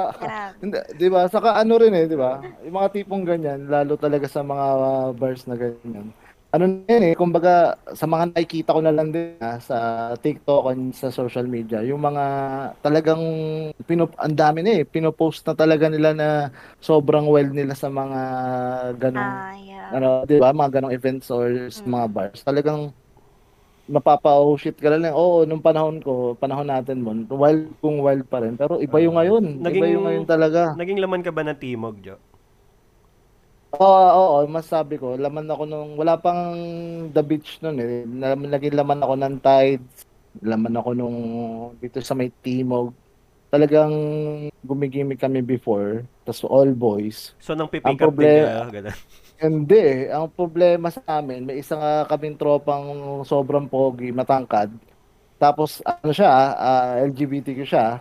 hindi, 0.63 0.79
'di 0.95 1.07
ba? 1.11 1.27
Saka 1.27 1.59
ano 1.59 1.75
rin 1.75 1.91
eh, 1.93 2.05
'di 2.07 2.15
ba? 2.15 2.39
Yung 2.63 2.75
mga 2.79 2.89
tipong 2.95 3.23
ganyan, 3.27 3.67
lalo 3.67 3.99
talaga 3.99 4.23
sa 4.31 4.39
mga 4.39 4.65
uh, 4.79 5.09
bars 5.11 5.43
na 5.51 5.59
ganyan. 5.59 6.15
Ano 6.55 6.71
na 6.71 6.87
yan 6.87 7.11
eh, 7.11 7.15
kumbaga 7.19 7.75
sa 7.91 8.07
mga 8.07 8.31
nakikita 8.31 8.71
ko 8.71 8.79
na 8.79 8.95
lang 8.95 9.11
din 9.11 9.35
ah, 9.43 9.59
sa 9.59 9.77
TikTok 10.15 10.71
and 10.71 10.95
sa 10.95 11.11
social 11.11 11.43
media, 11.43 11.83
yung 11.83 11.99
mga 11.99 12.23
talagang 12.79 13.19
pinup 13.83 14.15
ang 14.15 14.31
dami 14.31 14.63
na 14.63 14.79
eh, 14.79 14.87
pinopost 14.87 15.43
na 15.43 15.51
talaga 15.51 15.91
nila 15.91 16.15
na 16.15 16.27
sobrang 16.79 17.27
well 17.27 17.51
nila 17.51 17.75
sa 17.75 17.91
mga 17.91 18.19
ganong 18.95 19.31
Ah, 19.35 19.51
yeah. 19.59 19.87
ano, 19.91 20.07
'di 20.23 20.39
ba, 20.39 20.55
mga 20.55 20.79
ganong 20.79 20.95
events 20.95 21.27
or 21.27 21.67
sa 21.67 21.83
mga 21.83 22.07
bars. 22.07 22.39
Talagang 22.39 22.95
mapapa-oh 23.91 24.55
shit 24.55 24.79
ka 24.79 24.95
lang. 24.95 25.11
Oo, 25.11 25.43
nung 25.43 25.59
panahon 25.59 25.99
ko, 25.99 26.39
panahon 26.39 26.71
natin 26.71 27.03
mo, 27.03 27.11
wild 27.35 27.67
kung 27.83 27.99
wild 27.99 28.23
pa 28.31 28.39
rin. 28.39 28.55
Pero 28.55 28.79
iba 28.79 28.97
yung 29.03 29.19
Ah. 29.19 29.27
ngayon. 29.27 29.59
iba 29.59 29.65
Naging- 29.67 29.91
yung 29.91 30.05
ngayon 30.07 30.25
talaga. 30.25 30.71
Naging 30.79 31.03
laman 31.03 31.19
ka 31.19 31.35
ba 31.35 31.43
ng 31.43 31.59
Timog, 31.59 31.99
Jo? 31.99 32.15
Oo, 33.75 33.87
oo, 34.09 34.37
masabi 34.45 34.95
ko, 34.95 35.15
laman 35.15 35.45
ako 35.45 35.63
nung, 35.63 35.89
wala 35.95 36.15
pang 36.15 36.55
The 37.09 37.19
Beach 37.19 37.59
nun 37.59 37.77
eh. 37.77 38.03
Na- 38.03 38.35
Naging 38.35 38.73
laman 38.73 38.99
ako 38.99 39.13
ng 39.15 39.35
Tides, 39.39 40.07
laman 40.39 40.75
ako 40.75 40.89
nung 40.91 41.17
dito 41.77 41.99
sa 41.99 42.13
may 42.13 42.31
Timog. 42.39 42.95
Talagang 43.47 43.93
gumigimik 44.61 45.17
kami 45.17 45.39
before, 45.39 46.03
tas 46.23 46.43
all 46.43 46.71
boys. 46.71 47.31
So 47.37 47.53
nang 47.53 47.67
Ang 47.67 47.73
pipick 47.73 47.87
up 47.95 48.11
din 48.11 48.15
proble- 48.15 48.43
ka, 48.43 48.57
ganun. 48.71 48.95
Hindi, 49.35 49.85
ang 50.07 50.31
problema 50.31 50.87
sa 50.87 51.03
amin, 51.11 51.43
may 51.43 51.59
isang 51.59 51.79
uh, 51.79 52.07
kaming 52.07 52.39
tropang 52.39 52.87
sobrang 53.21 53.67
pogi, 53.67 54.07
matangkad. 54.09 54.71
Tapos 55.35 55.83
ano 55.83 56.15
siya, 56.15 56.31
ah, 56.55 57.03
LGBTQ 57.03 57.59
siya. 57.61 57.99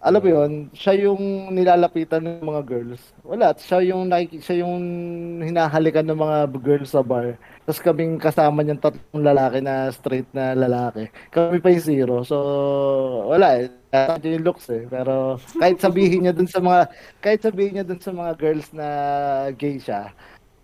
Alam 0.00 0.20
mo 0.24 0.28
yun, 0.32 0.52
siya 0.72 0.96
yung 0.96 1.52
nilalapitan 1.52 2.24
ng 2.24 2.40
mga 2.40 2.62
girls. 2.64 3.12
Wala, 3.20 3.52
siya 3.52 3.84
yung 3.84 4.08
nakiki- 4.08 4.40
siya 4.40 4.64
yung 4.64 4.80
hinahalikan 5.44 6.08
ng 6.08 6.16
mga 6.16 6.38
girls 6.56 6.96
sa 6.96 7.04
bar. 7.04 7.36
Tapos 7.68 7.84
kaming 7.84 8.16
kasama 8.16 8.64
niyang 8.64 8.80
tatlong 8.80 9.20
lalaki 9.20 9.60
na 9.60 9.92
straight 9.92 10.24
na 10.32 10.56
lalaki. 10.56 11.12
Kami 11.28 11.60
pa 11.60 11.68
yung 11.68 11.84
zero. 11.84 12.16
So, 12.24 12.36
wala 13.28 13.60
eh. 13.60 13.68
Tata 13.92 14.24
yung 14.24 14.40
looks 14.40 14.72
eh. 14.72 14.88
Pero 14.88 15.36
kahit 15.60 15.76
sabihin 15.84 16.24
niya 16.24 16.32
dun 16.32 16.48
sa 16.48 16.64
mga 16.64 16.80
kahit 17.20 17.40
sabihin 17.44 17.72
niya 17.76 17.84
dun 17.84 18.00
sa 18.00 18.12
mga 18.16 18.32
girls 18.40 18.72
na 18.72 18.88
gay 19.52 19.76
siya, 19.76 20.16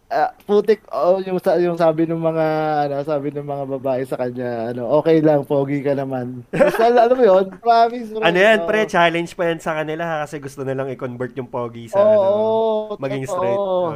ah, 0.07 0.31
putik 0.47 0.87
oh, 0.95 1.19
yung 1.19 1.43
sa- 1.43 1.59
yung 1.59 1.75
sabi 1.75 2.07
ng 2.07 2.19
mga 2.19 2.47
ano, 2.87 2.95
sabi 3.03 3.35
ng 3.35 3.43
mga 3.43 3.65
babae 3.79 4.03
sa 4.07 4.15
kanya, 4.15 4.71
ano, 4.71 4.87
okay 5.03 5.19
lang, 5.19 5.43
pogi 5.43 5.83
ka 5.83 5.99
naman. 5.99 6.47
Basta, 6.55 6.87
mo 7.17 7.23
yun, 7.23 7.47
promise. 7.59 8.11
bro. 8.15 8.23
Ano 8.23 8.39
yan, 8.39 8.59
pre? 8.69 8.87
Challenge 8.87 9.31
pa 9.35 9.43
yan 9.51 9.59
sa 9.59 9.75
kanila 9.83 10.03
ha, 10.07 10.17
kasi 10.23 10.39
gusto 10.39 10.63
nilang 10.63 10.93
i-convert 10.95 11.35
yung 11.35 11.51
pogi 11.51 11.91
sa 11.91 11.99
Oo, 11.99 12.95
ano, 12.95 13.01
maging 13.03 13.25
totoo. 13.27 13.35
straight. 13.35 13.59
Oo. 13.59 13.87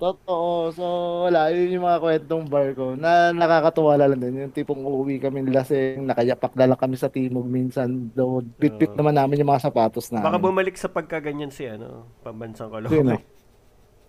Totoo. 0.00 0.50
So, 0.74 0.84
wala. 1.28 1.52
Yun 1.54 1.76
yung 1.78 1.86
mga 1.86 1.98
kwentong 2.02 2.44
bar 2.50 2.68
ko 2.74 2.96
na 2.98 3.30
nakakatuwa 3.30 3.94
lang 4.00 4.18
din. 4.18 4.48
Yung 4.48 4.54
tipong 4.54 4.82
uuwi 4.82 5.22
kami 5.22 5.46
lasing, 5.46 6.08
nakayapak 6.08 6.52
na 6.56 6.74
lang 6.74 6.80
kami 6.80 6.96
sa 6.98 7.12
timog 7.12 7.46
minsan. 7.46 8.10
Though, 8.16 8.42
bit-bit 8.42 8.94
Oo. 8.94 8.98
naman 8.98 9.14
namin 9.14 9.44
yung 9.44 9.50
mga 9.52 9.70
sapatos 9.70 10.10
namin. 10.10 10.26
Baka 10.26 10.40
bumalik 10.40 10.74
sa 10.74 10.90
pagkaganyan 10.90 11.52
si 11.52 11.68
ano, 11.68 12.10
pambansang 12.24 12.72
Sino? 12.88 13.39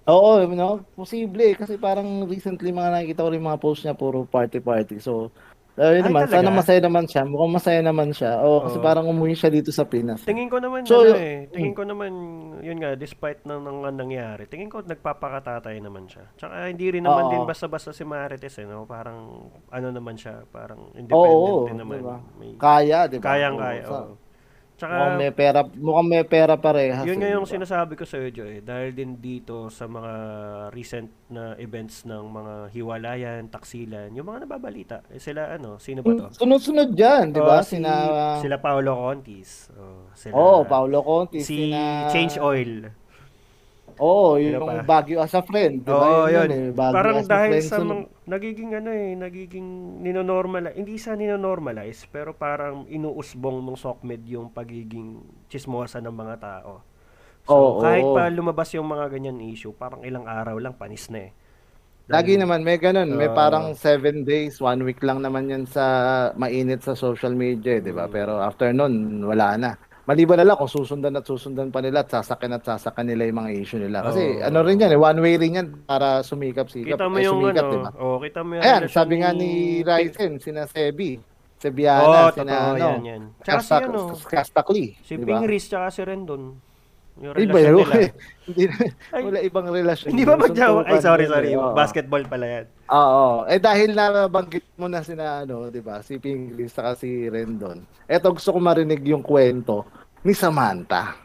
Oo, 0.10 0.42
no? 0.50 0.82
Posible. 0.98 1.54
Kasi 1.54 1.78
parang 1.78 2.26
recently 2.26 2.74
mga 2.74 2.90
nakikita 2.90 3.22
ko 3.22 3.30
rin 3.30 3.44
mga 3.46 3.62
post 3.62 3.86
niya, 3.86 3.94
puro 3.94 4.26
party-party. 4.26 4.98
So, 4.98 5.30
ayun 5.78 6.02
Ay, 6.02 6.10
naman. 6.10 6.26
talaga? 6.26 6.42
Sana 6.42 6.50
masaya 6.50 6.82
naman 6.82 7.06
siya. 7.06 7.22
Mukhang 7.30 7.54
masaya 7.54 7.82
naman 7.86 8.10
siya. 8.10 8.42
Oo, 8.42 8.66
kasi 8.66 8.82
Oo. 8.82 8.86
parang 8.86 9.06
umuwi 9.06 9.38
siya 9.38 9.54
dito 9.54 9.70
sa 9.70 9.86
Pinas. 9.86 10.26
Tingin 10.26 10.50
ko 10.50 10.58
naman, 10.58 10.90
So, 10.90 11.06
ano 11.06 11.14
eh, 11.22 11.46
tingin 11.54 11.78
ko 11.78 11.86
naman, 11.86 12.12
yun 12.66 12.82
nga, 12.82 12.98
despite 12.98 13.46
ng, 13.46 13.62
ng 13.62 13.78
ng 13.86 13.96
nangyari, 14.02 14.50
tingin 14.50 14.70
ko 14.74 14.82
nagpapakatatay 14.82 15.78
naman 15.78 16.10
siya. 16.10 16.26
Tsaka 16.34 16.66
hindi 16.66 16.90
rin 16.90 17.06
naman 17.06 17.26
Oo. 17.26 17.32
din 17.38 17.44
basta-basta 17.46 17.94
si 17.94 18.02
Marites, 18.02 18.58
eh, 18.58 18.66
no? 18.66 18.90
Parang, 18.90 19.50
ano 19.70 19.88
naman 19.94 20.18
siya, 20.18 20.46
parang 20.50 20.90
independent 20.98 21.62
Oo, 21.62 21.70
din 21.70 21.78
naman. 21.78 22.02
diba? 22.02 22.18
May, 22.42 22.52
Kaya, 22.58 23.00
di 23.06 23.18
ba? 23.22 23.26
kayang-kaya, 23.38 23.84
Oo, 23.86 23.94
oo. 23.94 24.14
Tsaka, 24.82 24.98
Mukhang 24.98 25.22
may 25.22 25.30
pera, 25.30 25.60
mukhang 25.78 26.10
may 26.10 26.24
pera 26.26 26.54
parehas. 26.58 27.06
yun 27.06 27.13
eh, 27.13 27.20
nga 27.22 27.30
yung 27.38 27.46
di 27.46 27.54
ba? 27.54 27.56
sinasabi 27.62 27.94
ko 27.94 28.02
sa 28.02 28.17
iyo, 28.17 28.50
eh, 28.50 28.65
dahil 28.65 28.98
din 28.98 29.22
dito 29.22 29.70
sa 29.70 29.86
mga 29.86 30.13
recent 30.74 31.30
na 31.30 31.54
events 31.62 32.02
ng 32.10 32.26
mga 32.26 32.54
hiwalayan, 32.74 33.46
taksilan, 33.54 34.10
yung 34.17 34.26
mga 34.26 34.50
nababalita, 34.50 35.06
eh, 35.13 35.22
sila 35.22 35.54
ano, 35.54 35.78
sino 35.78 36.02
ba 36.02 36.17
to? 36.17 36.34
Sunod-sunod 36.34 36.98
dyan, 36.98 37.30
di 37.30 37.38
ba? 37.38 37.62
Oh, 37.62 37.62
si- 37.62 37.78
Sina, 37.78 38.41
sila 38.41 38.58
Paolo 38.58 38.98
Contis. 38.98 39.70
Oh, 39.78 40.10
sila, 40.17 40.34
oh, 40.34 40.65
Paolo 40.65 41.06
Conti. 41.06 41.46
si 41.46 41.70
sina, 41.70 42.10
Change 42.10 42.41
Oil. 42.41 43.01
Oo, 43.99 44.39
Sino 44.39 44.62
yung 44.62 44.67
pa? 44.67 44.84
Baguio 44.84 45.19
as 45.19 45.34
a 45.36 45.41
friend. 45.43 45.84
Di 45.84 45.91
ba? 45.91 46.08
Oo, 46.08 46.25
yun, 46.30 46.47
yun. 46.47 46.49
eh, 46.49 46.65
Baguio 46.71 46.95
Parang 46.95 47.19
dahil 47.25 47.60
friend. 47.60 47.67
sa 47.67 47.75
mga, 47.82 48.04
nagiging 48.27 48.71
ano 48.71 48.89
eh, 48.93 49.12
nagiging 49.17 49.67
ninonormalize, 49.99 50.75
hindi 50.77 50.95
sa 50.95 51.17
ninonormalize, 51.17 52.08
pero 52.08 52.32
parang 52.32 52.88
inuusbong 52.88 53.60
ng 53.60 53.77
SOCMED 53.77 54.21
yung 54.30 54.47
pagiging 54.51 55.19
chismosa 55.49 55.99
ng 55.99 56.15
mga 56.15 56.36
tao. 56.39 56.82
So, 57.43 57.58
Oo, 57.58 57.82
kahit 57.82 58.06
oo. 58.06 58.13
pa 58.13 58.30
lumabas 58.30 58.69
yung 58.77 58.86
mga 58.86 59.10
ganyan 59.10 59.41
issue, 59.41 59.73
parang 59.73 60.06
ilang 60.06 60.30
araw 60.30 60.62
lang, 60.62 60.77
panis 60.77 61.10
na 61.10 61.30
eh. 61.30 61.32
Lagi 62.12 62.36
naman, 62.36 62.62
may 62.62 62.75
ganun. 62.75 63.15
May 63.15 63.32
Oo. 63.32 63.38
parang 63.38 63.71
seven 63.73 64.27
days, 64.27 64.60
one 64.60 64.84
week 64.84 64.99
lang 64.99 65.23
naman 65.23 65.47
yan 65.47 65.63
sa 65.65 65.86
mainit 66.36 66.84
sa 66.84 66.91
social 66.93 67.32
media, 67.32 67.80
eh, 67.80 67.82
di 67.82 67.93
ba? 67.95 68.06
Mm. 68.06 68.13
Pero 68.13 68.34
after 68.41 68.69
nun, 68.75 69.23
wala 69.23 69.56
na. 69.56 69.71
Maliban 70.12 70.36
na 70.36 70.43
lang 70.43 70.60
kung 70.60 70.67
susundan 70.67 71.15
at 71.15 71.24
susundan 71.24 71.71
pa 71.71 71.80
nila 71.80 72.04
at 72.04 72.12
sasakin 72.12 72.52
at 72.52 72.67
sasakan 72.67 73.08
nila 73.08 73.32
yung 73.32 73.39
mga 73.39 73.52
issue 73.56 73.80
nila. 73.80 74.04
Kasi 74.04 74.19
Oo. 74.19 74.43
ano 74.43 74.60
rin 74.60 74.76
yan, 74.76 74.91
eh, 74.91 75.00
one 75.00 75.19
way 75.24 75.39
rin 75.39 75.56
yan 75.56 75.67
para 75.82 76.19
sumikap-sikap. 76.19 77.00
Kita 77.00 77.08
mo 77.08 77.15
Ay, 77.15 77.24
yung 77.24 77.39
sumikat, 77.39 77.63
ano, 77.63 77.71
di 77.71 77.78
ba? 77.80 77.89
oh, 77.95 78.17
kita 78.19 78.39
mo 78.43 78.52
yung 78.52 78.63
Ayan, 78.67 78.82
relasyon 78.84 78.97
sabi 79.00 79.13
nga 79.17 79.32
ni 79.32 79.50
Ryzen, 79.82 80.34
sina 80.38 80.67
Sebi, 80.67 81.15
Sebiana, 81.56 82.28
Oo, 82.28 82.36
sina 82.36 82.43
totoo, 82.52 82.67
ano, 82.67 82.84
yan, 82.84 83.00
yan. 83.08 83.21
Tsaka 83.39 83.56
si 83.56 83.63
Kastak, 83.63 83.82
ano, 83.88 84.00
si 85.00 85.56
tsaka 85.63 85.88
si 85.88 86.02
Rendon. 86.04 86.43
Yung 87.21 87.36
Iba 87.38 87.60
relasyon 87.60 87.69
yun, 87.69 87.80
nila. 87.86 87.95
eh. 88.02 88.10
Hindi 88.50 88.63
na- 88.65 88.91
Ay, 89.13 89.21
wala 89.21 89.39
ibang 89.43 89.67
relasyon. 89.69 90.10
Hindi 90.10 90.24
ba 90.26 90.36
magjawa? 90.36 90.80
Ay, 90.82 90.97
Suntukan 90.97 91.04
sorry, 91.06 91.24
yun, 91.24 91.32
sorry. 91.32 91.50
eh. 91.52 91.60
Oo. 91.60 91.71
Basketball 91.71 92.24
pala 92.26 92.45
yan. 92.50 92.65
Oo. 92.89 93.26
Eh 93.45 93.60
dahil 93.62 93.89
nabanggit 93.93 94.65
mo 94.76 94.88
na 94.88 95.00
sina 95.00 95.43
ano, 95.43 95.69
'di 95.69 95.80
ba? 95.80 96.02
Si 96.02 96.17
Pinglis 96.17 96.71
saka 96.71 96.97
si 96.97 97.30
Rendon. 97.30 97.84
Eto 98.04 98.32
gusto 98.32 98.52
ko 98.52 98.60
marinig 98.60 99.00
yung 99.06 99.21
kwento 99.21 99.86
ni 100.22 100.34
Samantha. 100.34 101.18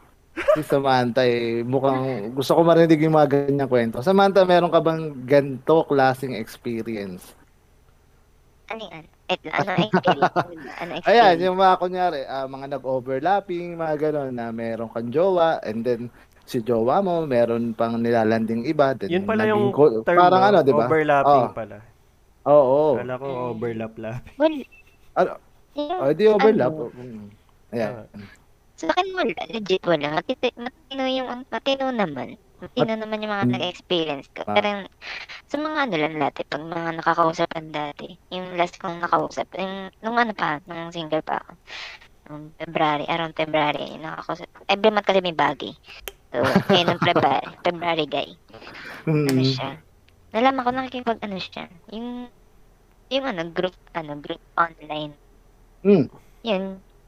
Si 0.53 0.61
Samantha 0.63 1.23
eh 1.23 1.61
mukhang 1.63 2.33
gusto 2.33 2.53
ko 2.53 2.61
marinig 2.61 3.01
yung 3.01 3.17
mga 3.17 3.49
ganyang 3.49 3.69
kwento. 3.69 4.01
Samantha, 4.01 4.45
meron 4.45 4.69
ka 4.69 4.81
bang 4.81 5.13
ganto 5.25 5.85
klaseng 5.85 6.33
experience? 6.33 7.33
Ano 8.67 8.83
yan? 8.85 9.05
Et, 9.27 9.41
ano 9.45 9.71
experience? 9.81 10.35
ano 10.77 10.91
experience? 10.99 11.07
Ayan, 11.09 11.35
yung 11.41 11.57
mga 11.57 11.75
kunyari, 11.77 12.21
ah, 12.27 12.47
mga 12.47 12.67
nag-overlapping, 12.73 13.75
mga 13.75 13.95
gano'n 13.99 14.33
na 14.33 14.49
meron 14.51 14.91
kang 14.91 15.09
jowa 15.09 15.59
and 15.63 15.83
then 15.83 16.13
si 16.45 16.61
jowa 16.61 17.01
mo, 17.01 17.25
meron 17.25 17.73
pang 17.73 17.97
nilalanding 17.97 18.63
iba. 18.65 18.93
Then 18.93 19.11
Yun 19.11 19.25
pala 19.25 19.45
yung 19.45 19.73
co- 19.73 20.03
term, 20.03 20.15
parang 20.17 20.41
no? 20.41 20.49
ano, 20.49 20.59
di 20.61 20.71
ba? 20.71 20.87
Overlapping 20.87 21.43
Oo. 21.43 21.55
pala. 21.55 21.77
Oo. 22.47 22.83
Kala 22.97 23.15
ko 23.17 23.27
Mm. 23.27 23.51
overlap-lapping. 23.51 24.37
Well, 24.37 24.57
Ano? 25.17 25.31
Oh, 25.77 26.13
di 26.13 26.25
overlap. 26.25 26.71
ano, 26.71 26.85
Mm. 26.93 27.27
Ayan. 27.69 27.93
Sa 28.77 28.93
akin 28.93 29.09
wala, 29.17 29.43
legit 29.49 29.81
wala. 29.89 30.21
Matiti, 30.21 30.53
matino 30.61 31.05
yung, 31.09 31.49
matino 31.49 31.89
naman. 31.89 32.37
Matino 32.61 32.93
naman 32.93 33.25
yung 33.25 33.33
mga 33.33 33.47
Mm. 33.49 33.53
nag-experience 33.57 34.29
ko. 34.37 34.45
Ah. 34.45 34.53
Pero 34.53 34.69
sa 35.49 35.57
mga 35.57 35.79
ano 35.89 35.95
lang 35.97 36.15
dati, 36.21 36.41
pag 36.45 36.61
mga 36.65 36.91
nakakausapan 37.01 37.67
dati, 37.73 38.09
yung 38.29 38.53
last 38.61 38.77
kong 38.77 39.01
nakausap, 39.01 39.49
yung, 39.57 39.89
nung 40.05 40.17
ano 40.21 40.33
pa, 40.37 40.61
nung 40.69 40.93
single 40.93 41.25
pa 41.25 41.41
ako, 41.41 41.51
nung 42.29 42.45
February, 42.61 43.05
around 43.09 43.33
February, 43.33 43.97
nakakausap. 43.97 44.49
Every 44.69 44.91
month 44.93 45.09
kasi 45.09 45.21
may 45.25 45.37
bagay. 45.37 45.73
So, 46.33 46.45
ngayon 46.69 46.89
ng 46.93 47.03
February, 47.05 47.49
February 47.67 48.07
guy. 48.09 48.31
Ano 49.09 49.41
Mm. 49.41 49.41
siya? 49.41 49.71
Nalaman 50.37 50.65
ko 50.65 50.71
nakikipag 50.75 51.21
ano 51.25 51.37
siya. 51.41 51.65
Yung, 51.97 52.29
yung 53.09 53.25
ano, 53.25 53.41
group, 53.49 53.77
ano, 53.97 54.21
group 54.21 54.43
online. 54.53 55.17
Mm. 55.81 56.13
Yun. 56.45 56.65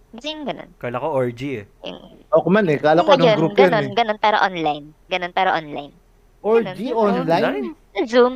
Kasi 0.08 0.26
yung 0.32 0.44
ganun. 0.48 0.70
Kala 0.80 0.96
ko 0.96 1.08
orgy 1.12 1.50
eh. 1.60 1.64
Yung, 1.84 2.00
Ako 2.32 2.46
man 2.48 2.64
eh, 2.68 2.80
kala 2.80 3.04
ko 3.04 3.12
anong 3.12 3.36
group 3.36 3.52
yun 3.56 3.68
ganun, 3.68 3.86
eh. 3.92 3.96
ganun, 3.96 4.18
pero 4.20 4.36
online. 4.40 4.84
Ganun, 5.12 5.32
pero 5.36 5.50
online. 5.52 5.92
Orgy 6.40 6.88
ganun. 6.92 7.28
online? 7.28 7.66
Sa 7.92 8.02
Zoom. 8.08 8.34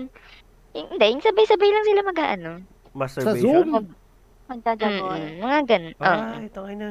Yung, 0.76 0.88
hindi, 0.92 1.06
yung 1.16 1.24
sabay-sabay 1.24 1.70
lang 1.72 1.85
sila 1.88 2.00
mag-ano. 2.04 2.50
Masturbation. 2.92 3.40
Zoom? 3.40 3.70
Magdadabol. 4.52 5.16
Mm, 5.16 5.37
mga 5.40 5.58
ganun. 5.64 5.94
Oh. 5.96 6.12
Ay, 6.12 6.48
tangay 6.52 6.76
na. 6.76 6.88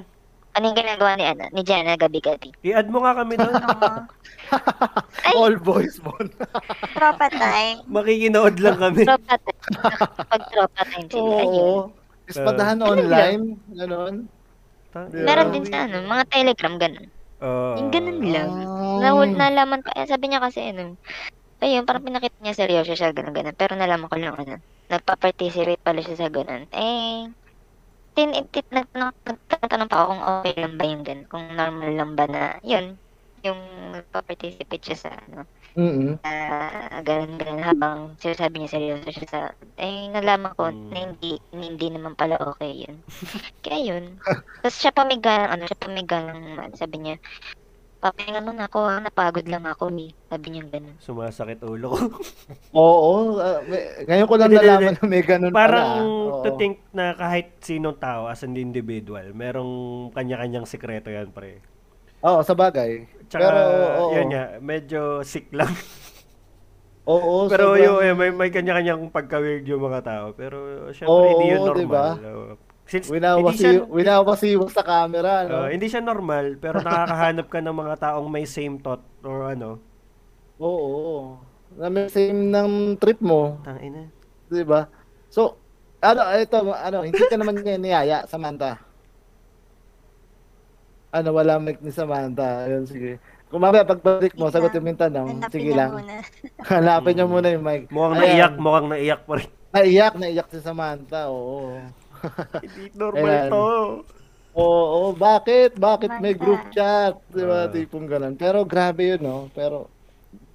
Ano 0.51 0.63
yung 0.67 0.77
ginagawa 0.83 1.11
ni, 1.15 1.25
ano, 1.29 1.43
ni 1.55 1.61
Jana 1.63 1.95
gabi-gabi? 1.95 2.49
I-add 2.65 2.89
mo 2.91 2.99
nga 3.05 3.15
kami 3.23 3.39
doon. 3.39 3.55
Oo. 3.55 3.89
Ay! 5.29 5.33
All 5.37 5.55
boys 5.61 5.95
mo. 6.03 6.11
Tropa 6.91 7.27
time. 7.31 7.85
Makikinood 7.95 8.59
lang 8.59 8.77
kami. 8.81 9.07
Tropa 9.07 9.35
time. 9.39 9.61
Pag 10.27 10.43
tropa 10.51 10.81
time 10.89 11.07
sila. 11.07 11.35
Ayun. 11.39 11.47
Oo. 11.47 11.79
Ispadahan 12.27 12.79
online. 12.83 13.61
Ganon. 13.71 14.27
Yeah. 14.91 15.23
Meron 15.23 15.56
din 15.56 15.65
sa 15.67 15.88
ano, 15.88 16.04
mga 16.04 16.25
telegram, 16.27 16.75
ganun. 16.75 17.08
Oo. 17.41 17.80
Yung 17.80 17.91
ganun 17.95 18.19
lang. 18.27 18.49
Ah. 18.51 18.99
Nahul, 18.99 19.32
nalaman 19.34 19.80
ko, 19.82 19.89
eh, 19.95 20.04
sabi 20.04 20.27
niya 20.27 20.43
kasi 20.43 20.75
ano, 20.75 20.99
ayun, 21.63 21.88
parang 21.88 22.04
pinakita 22.04 22.36
niya 22.43 22.60
seryoso 22.60 22.93
siya, 22.93 23.15
ganun, 23.15 23.32
ganun. 23.32 23.56
Pero 23.56 23.80
nalaman 23.80 24.12
ko 24.12 24.17
lang, 24.19 24.36
ano, 24.36 24.60
nagpa-participate 24.91 25.80
pala 25.80 26.04
siya 26.04 26.17
sa 26.19 26.27
ganun. 26.27 26.67
Eh, 26.75 27.32
tin, 28.19 28.36
tin, 28.51 28.67
nag, 28.67 28.91
nag, 28.91 29.15
nagtatanong 29.23 29.88
pa 29.88 29.95
ako 30.04 30.08
kung 30.12 30.23
okay 30.27 30.54
lang 30.60 30.73
ba 30.75 30.84
yung 30.84 31.04
ganun, 31.08 31.27
kung 31.32 31.45
normal 31.56 31.91
lang 31.95 32.12
ba 32.19 32.25
na, 32.27 32.41
yun, 32.60 32.99
yung 33.47 33.60
nagpa-participate 33.95 34.84
siya 34.84 34.97
sa, 35.08 35.10
ano, 35.15 35.47
Mm-mm. 35.71 36.19
uh, 36.19 36.99
ganun, 37.01 37.39
ganun, 37.39 37.63
habang 37.63 37.97
sinasabi 38.19 38.60
niya 38.60 38.71
seryoso 38.71 39.07
siya 39.07 39.27
sa, 39.27 39.39
eh, 39.77 40.12
nalaman 40.12 40.51
ko 40.53 40.67
Mm. 40.67 40.89
na 40.91 40.97
hindi, 41.07 41.31
hindi 41.49 41.88
naman 41.88 42.13
pala 42.13 42.36
okay 42.41 42.84
yun. 42.84 42.99
Kaya 43.63 43.79
yun. 43.95 44.19
Tapos 44.60 44.75
siya 44.77 44.91
pamigalang, 44.91 45.49
ano, 45.49 45.63
siya 45.63 45.79
pamigalang, 45.79 46.41
ano, 46.60 46.75
sabi 46.75 46.97
niya, 46.99 47.15
papahinga 48.01 48.41
muna 48.41 48.65
ako, 48.65 48.79
ha, 48.84 48.97
napagod 48.99 49.45
lang 49.45 49.63
ako, 49.63 49.93
eh. 49.95 50.12
Sabi 50.27 50.47
niya 50.51 50.63
ganun. 50.67 50.95
Sumasakit 50.99 51.62
ulo 51.63 51.88
ko. 51.88 51.99
Oo. 52.75 53.38
ah, 53.38 53.62
may- 53.63 54.03
ngayon 54.03 54.27
ko 54.27 54.36
lang 54.36 54.51
nalaman 54.51 54.93
na 54.97 55.05
may 55.05 55.23
ganun 55.23 55.53
Parang 55.53 55.88
pala. 55.88 56.03
Oo. 56.03 56.43
to 56.43 56.49
think 56.57 56.84
na 56.91 57.13
kahit 57.13 57.62
sinong 57.62 57.95
tao 57.95 58.25
as 58.25 58.41
an 58.41 58.57
individual, 58.57 59.23
merong 59.31 59.71
kanya-kanyang 60.12 60.65
sikreto 60.65 61.07
yan, 61.07 61.31
pre. 61.31 61.62
Oo, 62.21 62.39
sa 62.41 62.53
bagay. 62.53 63.10
Tsaka, 63.25 63.41
Pero, 63.41 63.60
oo. 63.97 64.13
yun 64.13 64.27
nga, 64.29 64.43
medyo 64.60 65.01
sick 65.23 65.49
lang. 65.51 65.71
Oo, 67.10 67.49
Pero 67.49 67.73
sobrang- 67.73 67.81
yung, 67.81 67.97
eh, 67.99 68.13
may, 68.13 68.29
may 68.29 68.49
kanya-kanyang 68.49 69.10
pagka-weird 69.10 69.65
yung 69.65 69.81
mga 69.81 70.01
tao. 70.05 70.25
Pero, 70.38 70.57
syempre, 70.93 71.10
Oo, 71.10 71.25
hindi 71.27 71.45
yun 71.49 71.60
diba? 71.73 71.73
normal. 71.73 72.13
Oo. 72.21 72.45
Since, 72.86 73.07
hindi 73.07 73.17
Winawasi, 73.17 73.57
siya, 73.57 73.71
winawasiwas 73.97 74.71
sa 74.71 74.84
camera, 74.84 75.47
no? 75.47 75.65
uh, 75.65 75.69
hindi 75.71 75.88
siya 75.88 76.03
normal, 76.03 76.60
pero 76.60 76.77
nakakahanap 76.86 77.47
ka 77.47 77.60
ng 77.60 77.73
mga 77.73 77.95
taong 77.97 78.27
may 78.27 78.45
same 78.45 78.77
thought 78.77 79.01
or 79.23 79.47
ano. 79.47 79.79
Oo. 80.60 81.39
Na 81.73 81.88
may 81.88 82.05
same 82.05 82.51
ng 82.51 82.99
trip 82.99 83.17
mo, 83.17 83.57
Tangina. 83.63 84.12
'di 84.51 84.67
ba? 84.67 84.91
So, 85.31 85.55
ano, 86.03 86.19
ito, 86.36 86.57
ano, 86.67 86.97
hindi 87.01 87.15
ka 87.17 87.39
naman 87.39 87.63
niya 87.63 87.79
niyaya, 87.79 88.17
Samantha. 88.27 88.75
Ano, 91.12 91.36
wala 91.36 91.60
mic 91.60 91.84
ni 91.84 91.91
Samantha. 91.91 92.65
Ayun, 92.67 92.88
sige. 92.88 93.19
Kung 93.52 93.60
mamaya 93.60 93.84
pagbalik 93.84 94.32
mo, 94.39 94.47
sagutin 94.47 94.80
mo 94.80 94.95
yung 94.95 95.04
tanong. 95.04 95.28
Hanapin 95.28 95.52
Sige 95.52 95.71
lang. 95.76 95.91
Hanapin 96.71 97.13
niyo 97.19 97.28
muna 97.28 97.47
yung 97.52 97.65
mic. 97.67 97.91
Mukhang 97.91 98.15
Ayan. 98.15 98.24
naiyak, 98.24 98.54
mukhang 98.56 98.88
naiyak 98.88 99.21
pa 99.28 99.34
rin. 99.36 99.50
Naiyak, 99.76 100.13
naiyak 100.15 100.47
si 100.47 100.60
Samantha, 100.63 101.28
oo. 101.28 101.76
hindi 102.63 102.84
normal 102.95 103.28
Ayan. 103.28 103.50
to. 103.52 103.67
Oo, 104.52 105.12
bakit? 105.15 105.76
Bakit 105.76 106.24
may 106.24 106.36
group 106.36 106.60
chat? 106.71 107.19
Di 107.32 107.43
ba? 107.43 107.67
Ah. 107.67 107.71
Tipong 107.71 108.08
ganun. 108.08 108.36
Pero 108.39 108.63
grabe 108.63 109.15
yun, 109.15 109.21
no? 109.24 109.38
Pero, 109.52 109.91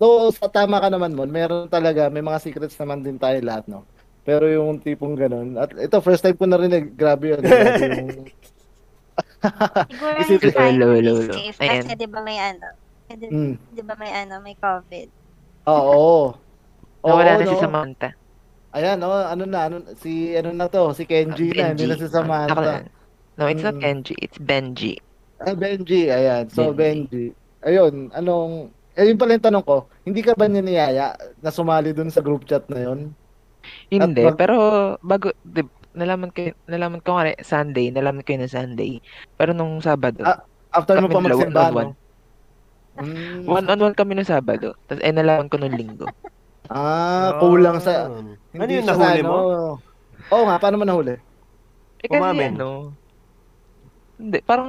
though 0.00 0.32
sa 0.32 0.48
tama 0.48 0.80
ka 0.80 0.88
naman 0.88 1.12
mo, 1.12 1.24
meron 1.28 1.68
talaga, 1.68 2.08
may 2.08 2.24
mga 2.24 2.40
secrets 2.40 2.76
naman 2.80 3.04
din 3.04 3.20
tayo 3.20 3.36
lahat, 3.44 3.64
no? 3.68 3.84
Pero 4.24 4.48
yung 4.48 4.80
tipong 4.80 5.16
ganun. 5.16 5.56
At 5.60 5.72
ito, 5.76 6.00
first 6.00 6.24
time 6.24 6.36
ko 6.36 6.48
narinig. 6.48 6.96
Grabe 6.96 7.36
yun. 7.36 7.40
Grabe 7.44 7.84
yung... 7.92 8.28
Siguro 9.38 10.16
Isipin- 10.18 10.42
yung 10.42 10.56
time 10.56 10.76
Lolo, 10.76 10.94
is 10.94 11.04
lolo. 11.04 11.32
safe 11.32 11.58
Ayan. 11.58 11.72
kasi 11.78 11.92
di 11.94 12.06
ba 12.06 12.20
may 12.20 12.38
ano, 12.38 12.66
di, 13.08 13.26
Mm. 13.26 13.54
di 13.70 13.82
ba 13.82 13.94
may 13.94 14.12
ano, 14.12 14.34
may 14.40 14.54
COVID. 14.54 15.08
Oo. 15.66 16.34
Oo, 17.02 17.06
Nawala 17.06 17.32
na 17.34 17.44
no? 17.44 17.50
si 17.50 17.56
Samantha. 17.58 18.08
Ayan, 18.72 18.96
no? 18.98 19.08
Ano 19.10 19.44
na? 19.44 19.60
Ano, 19.64 19.76
si, 19.96 20.12
ano 20.32 20.50
na 20.50 20.66
to? 20.66 20.92
Si 20.92 21.04
Kenji 21.04 21.48
na. 21.50 21.72
Hindi 21.72 21.86
na 21.86 21.96
si 21.96 22.04
Ako 22.04 22.14
Samantha. 22.14 22.60
na. 22.60 22.74
No, 23.34 23.46
it's 23.46 23.60
not 23.60 23.74
Mm. 23.74 23.82
Kenji, 23.82 24.14
it's 24.18 24.36
Benji. 24.36 24.96
Ah, 25.38 25.52
Benji. 25.52 26.08
Ayan. 26.08 26.48
So, 26.48 26.70
Benji. 26.70 27.32
Benji. 27.32 27.36
Ayun. 27.62 28.08
Anong... 28.10 28.72
Ayun 28.92 29.16
pala 29.16 29.36
yung 29.36 29.44
tanong 29.44 29.60
ko. 29.62 29.76
Hindi 30.02 30.20
ka 30.20 30.32
ba 30.32 30.44
niya 30.46 30.62
niyaya 30.62 31.06
na 31.38 31.50
sumali 31.50 31.92
dun 31.92 32.08
sa 32.08 32.20
group 32.20 32.44
chat 32.44 32.64
na 32.66 32.80
yun? 32.82 33.12
Hindi, 33.86 34.24
wag- 34.24 34.38
pero 34.38 34.56
bago, 34.98 35.36
di, 35.42 35.60
nalaman 35.96 36.30
ko, 36.30 36.52
nalaman 36.68 37.00
ko 37.00 37.16
nga 37.16 37.32
Sunday, 37.40 37.88
nalaman 37.88 38.20
ko 38.20 38.36
yun 38.36 38.44
na 38.44 38.52
Sunday. 38.52 39.00
Pero 39.34 39.56
nung 39.56 39.80
Sabado, 39.80 40.20
Ah, 40.22 40.44
After 40.70 41.00
mo 41.00 41.08
pa 41.08 41.24
magsimba, 41.24 41.72
no? 41.72 41.96
Mm. 42.96 43.44
one-on-one 43.44 43.96
kami 43.96 44.12
nung 44.16 44.28
Sabado. 44.28 44.76
Tapos 44.88 45.00
eh, 45.00 45.12
nalaman 45.12 45.48
ko 45.48 45.56
nung 45.56 45.72
Linggo. 45.72 46.08
Ah, 46.68 47.36
kulang 47.40 47.80
sa... 47.80 48.08
Ano 48.08 48.36
Hindi 48.52 48.80
yun, 48.80 48.84
siya 48.84 48.96
nahuli 48.96 49.20
sa 49.20 49.28
mo? 49.28 49.36
ano. 49.36 49.52
Oo 50.32 50.44
nga, 50.44 50.56
paano 50.58 50.76
mo 50.76 50.84
nahuli? 50.84 51.14
Eh 52.00 52.08
kasi 52.08 52.20
Umamin. 52.20 52.52
ano, 52.56 52.92
hindi, 54.16 54.38
parang, 54.42 54.68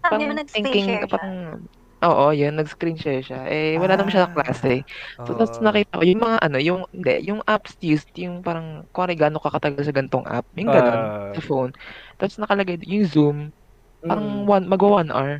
parang 0.00 0.20
thinking, 0.48 1.04
parang, 1.06 1.60
oo, 2.00 2.26
yun, 2.30 2.54
nag-screen 2.54 2.94
share 2.94 3.22
siya. 3.22 3.40
Eh, 3.50 3.74
wala 3.78 3.98
naman 3.98 4.10
siya 4.12 4.24
Ah. 4.24 4.30
sa 4.30 4.34
klase. 4.34 4.86
So, 5.24 5.34
tapos 5.34 5.58
Oo. 5.58 5.64
nakita 5.66 5.98
ko, 5.98 6.04
yung 6.06 6.22
mga 6.22 6.36
ano, 6.38 6.56
yung, 6.62 6.80
hindi, 6.94 7.14
yung 7.26 7.40
apps 7.44 7.74
used, 7.80 8.10
yung 8.14 8.40
parang, 8.40 8.86
kung 8.94 9.08
gano'n 9.08 9.42
ka 9.42 9.50
katagal 9.58 9.82
sa 9.82 9.94
gantong 9.94 10.26
app, 10.26 10.46
yung 10.54 10.70
gano'n, 10.70 11.00
Ah. 11.02 11.32
sa 11.34 11.42
phone. 11.42 11.72
Tapos 12.16 12.38
nakalagay, 12.38 12.78
yung 12.86 13.06
Zoom, 13.06 13.36
parang 14.00 14.46
Mm. 14.46 14.50
one, 14.50 14.64
magwa 14.70 14.88
one 15.02 15.10
hour. 15.10 15.32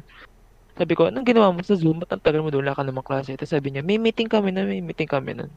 Sabi 0.79 0.95
ko, 0.95 1.11
anong 1.11 1.27
ginawa 1.27 1.51
mo 1.51 1.59
sa 1.63 1.75
Zoom? 1.75 1.99
Ba't 1.99 2.15
ang 2.15 2.23
tagal 2.23 2.39
mo 2.43 2.51
doon? 2.51 2.63
Wala 2.63 2.75
ka 2.79 2.87
namang 2.87 3.03
klase. 3.03 3.35
Tapos 3.35 3.51
sabi 3.51 3.75
niya, 3.75 3.83
may 3.83 3.99
meeting 3.99 4.31
kami 4.31 4.55
na, 4.55 4.63
may 4.63 4.79
meeting 4.79 5.11
kami 5.11 5.35
nun. 5.35 5.51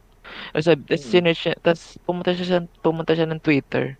Tapos 0.50 0.66
sabi, 0.66 0.82
tapos 0.86 1.02
Mm. 1.06 1.10
sinerch 1.14 1.40
siya, 1.46 1.54
tapos 1.62 1.82
pumunta 2.02 2.30
siya, 2.34 2.46
sa- 2.46 2.70
pumunta 2.82 3.12
siya 3.14 3.26
ng 3.30 3.38
Twitter. 3.42 3.98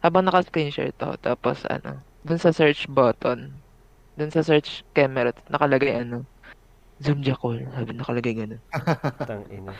Habang 0.00 0.24
naka-screen 0.24 0.72
share 0.72 0.92
to. 0.96 1.16
Tapos 1.20 1.64
ano, 1.68 2.00
dun 2.24 2.40
sa 2.40 2.52
search 2.52 2.88
button, 2.88 3.60
dun 4.16 4.30
sa 4.32 4.40
search 4.40 4.84
camera, 4.92 5.32
nakalagay 5.48 6.00
ano, 6.00 6.24
Zoom 7.02 7.20
Jackal. 7.20 7.58
Sabi, 7.74 7.90
nakalagay 7.90 8.32
ganun. 8.34 8.60
Tangina. 9.28 9.72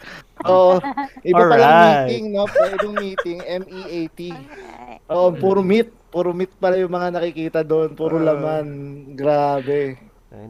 Oo. 0.45 0.83
Iba 1.23 1.43
pala 1.47 1.67
meeting, 2.03 2.35
no? 2.35 2.45
Pwedeng 2.47 2.95
meeting, 2.99 3.39
M-E-A-T. 3.39 4.19
Oo, 5.09 5.31
puro 5.35 5.63
meet. 5.63 5.95
Puro 6.11 6.35
meet 6.35 6.51
pala 6.59 6.79
yung 6.79 6.91
mga 6.91 7.15
nakikita 7.15 7.61
doon. 7.63 7.95
Puro 7.95 8.19
laman. 8.19 8.67
Grabe. 9.15 9.99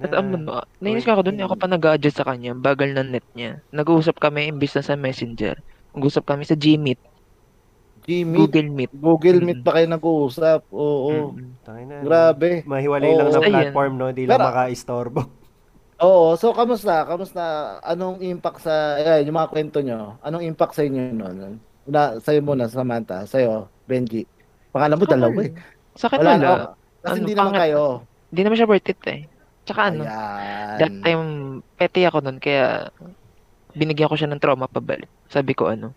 At 0.00 0.16
ano, 0.16 0.64
nainis 0.80 1.04
ka 1.04 1.12
ako 1.12 1.28
doon, 1.28 1.44
ako 1.44 1.56
pa 1.60 1.68
nag-adjust 1.68 2.16
sa 2.16 2.24
kanya, 2.24 2.56
bagal 2.56 2.96
ng 2.96 3.12
net 3.12 3.26
niya. 3.36 3.60
Nag-uusap 3.68 4.16
kami 4.16 4.48
imbis 4.48 4.72
na 4.72 4.80
sa 4.80 4.96
Messenger. 4.96 5.60
Nag-uusap 5.92 6.24
kami 6.24 6.48
sa 6.48 6.56
Gmeet, 6.56 6.96
G-Meet. 8.04 8.36
Google 8.36 8.68
Meet. 8.68 8.90
Google 8.92 9.38
Mm. 9.40 9.46
Meet 9.48 9.60
pa 9.64 9.80
kayo 9.80 9.86
nag-uusap. 9.88 10.60
Oo. 10.68 11.32
Mm. 11.32 11.48
Tangina. 11.64 11.94
Grabe. 12.04 12.60
Mahiwalay 12.68 13.16
lang 13.16 13.32
na 13.32 13.40
platform, 13.40 13.92
no? 13.96 14.04
Hindi 14.12 14.28
lang 14.28 14.36
Pero- 14.36 14.48
maka-istorbo. 14.52 15.20
Oo. 16.04 16.36
So, 16.36 16.52
kamusta? 16.52 17.08
Kamusta? 17.08 17.44
Anong 17.80 18.20
impact 18.20 18.60
sa, 18.60 19.00
ayan, 19.00 19.24
yung 19.24 19.36
mga 19.40 19.50
kwento 19.50 19.78
nyo? 19.80 20.20
Anong 20.20 20.44
impact 20.44 20.76
sa 20.76 20.84
inyo 20.84 21.00
noon? 21.16 21.56
Na, 21.88 22.20
sa'yo 22.20 22.44
muna, 22.44 22.68
Samantha. 22.68 23.24
Sa'yo, 23.24 23.72
Benji. 23.88 24.28
Pangalan 24.68 25.00
mo 25.00 25.04
dalawa 25.08 25.38
eh. 25.40 25.52
Sa 25.96 26.12
akin 26.12 26.20
Wala. 26.20 26.32
wala. 26.36 26.48
oh. 26.52 26.70
Kasi 27.00 27.12
Ano, 27.16 27.20
hindi 27.24 27.34
naman 27.36 27.54
kayo. 27.56 27.82
Hindi 28.32 28.40
naman 28.44 28.56
siya 28.58 28.68
worth 28.68 28.90
it 28.90 29.02
eh. 29.08 29.20
Tsaka 29.64 29.80
ano, 29.88 30.02
Ayan. 30.04 30.76
that 30.76 30.94
time, 31.00 31.22
petty 31.80 32.04
ako 32.04 32.20
nun, 32.20 32.36
kaya 32.36 32.92
binigyan 33.72 34.12
ko 34.12 34.16
siya 34.16 34.28
ng 34.28 34.40
trauma 34.42 34.68
pabalik. 34.68 35.08
Sabi 35.32 35.56
ko 35.56 35.72
ano, 35.72 35.96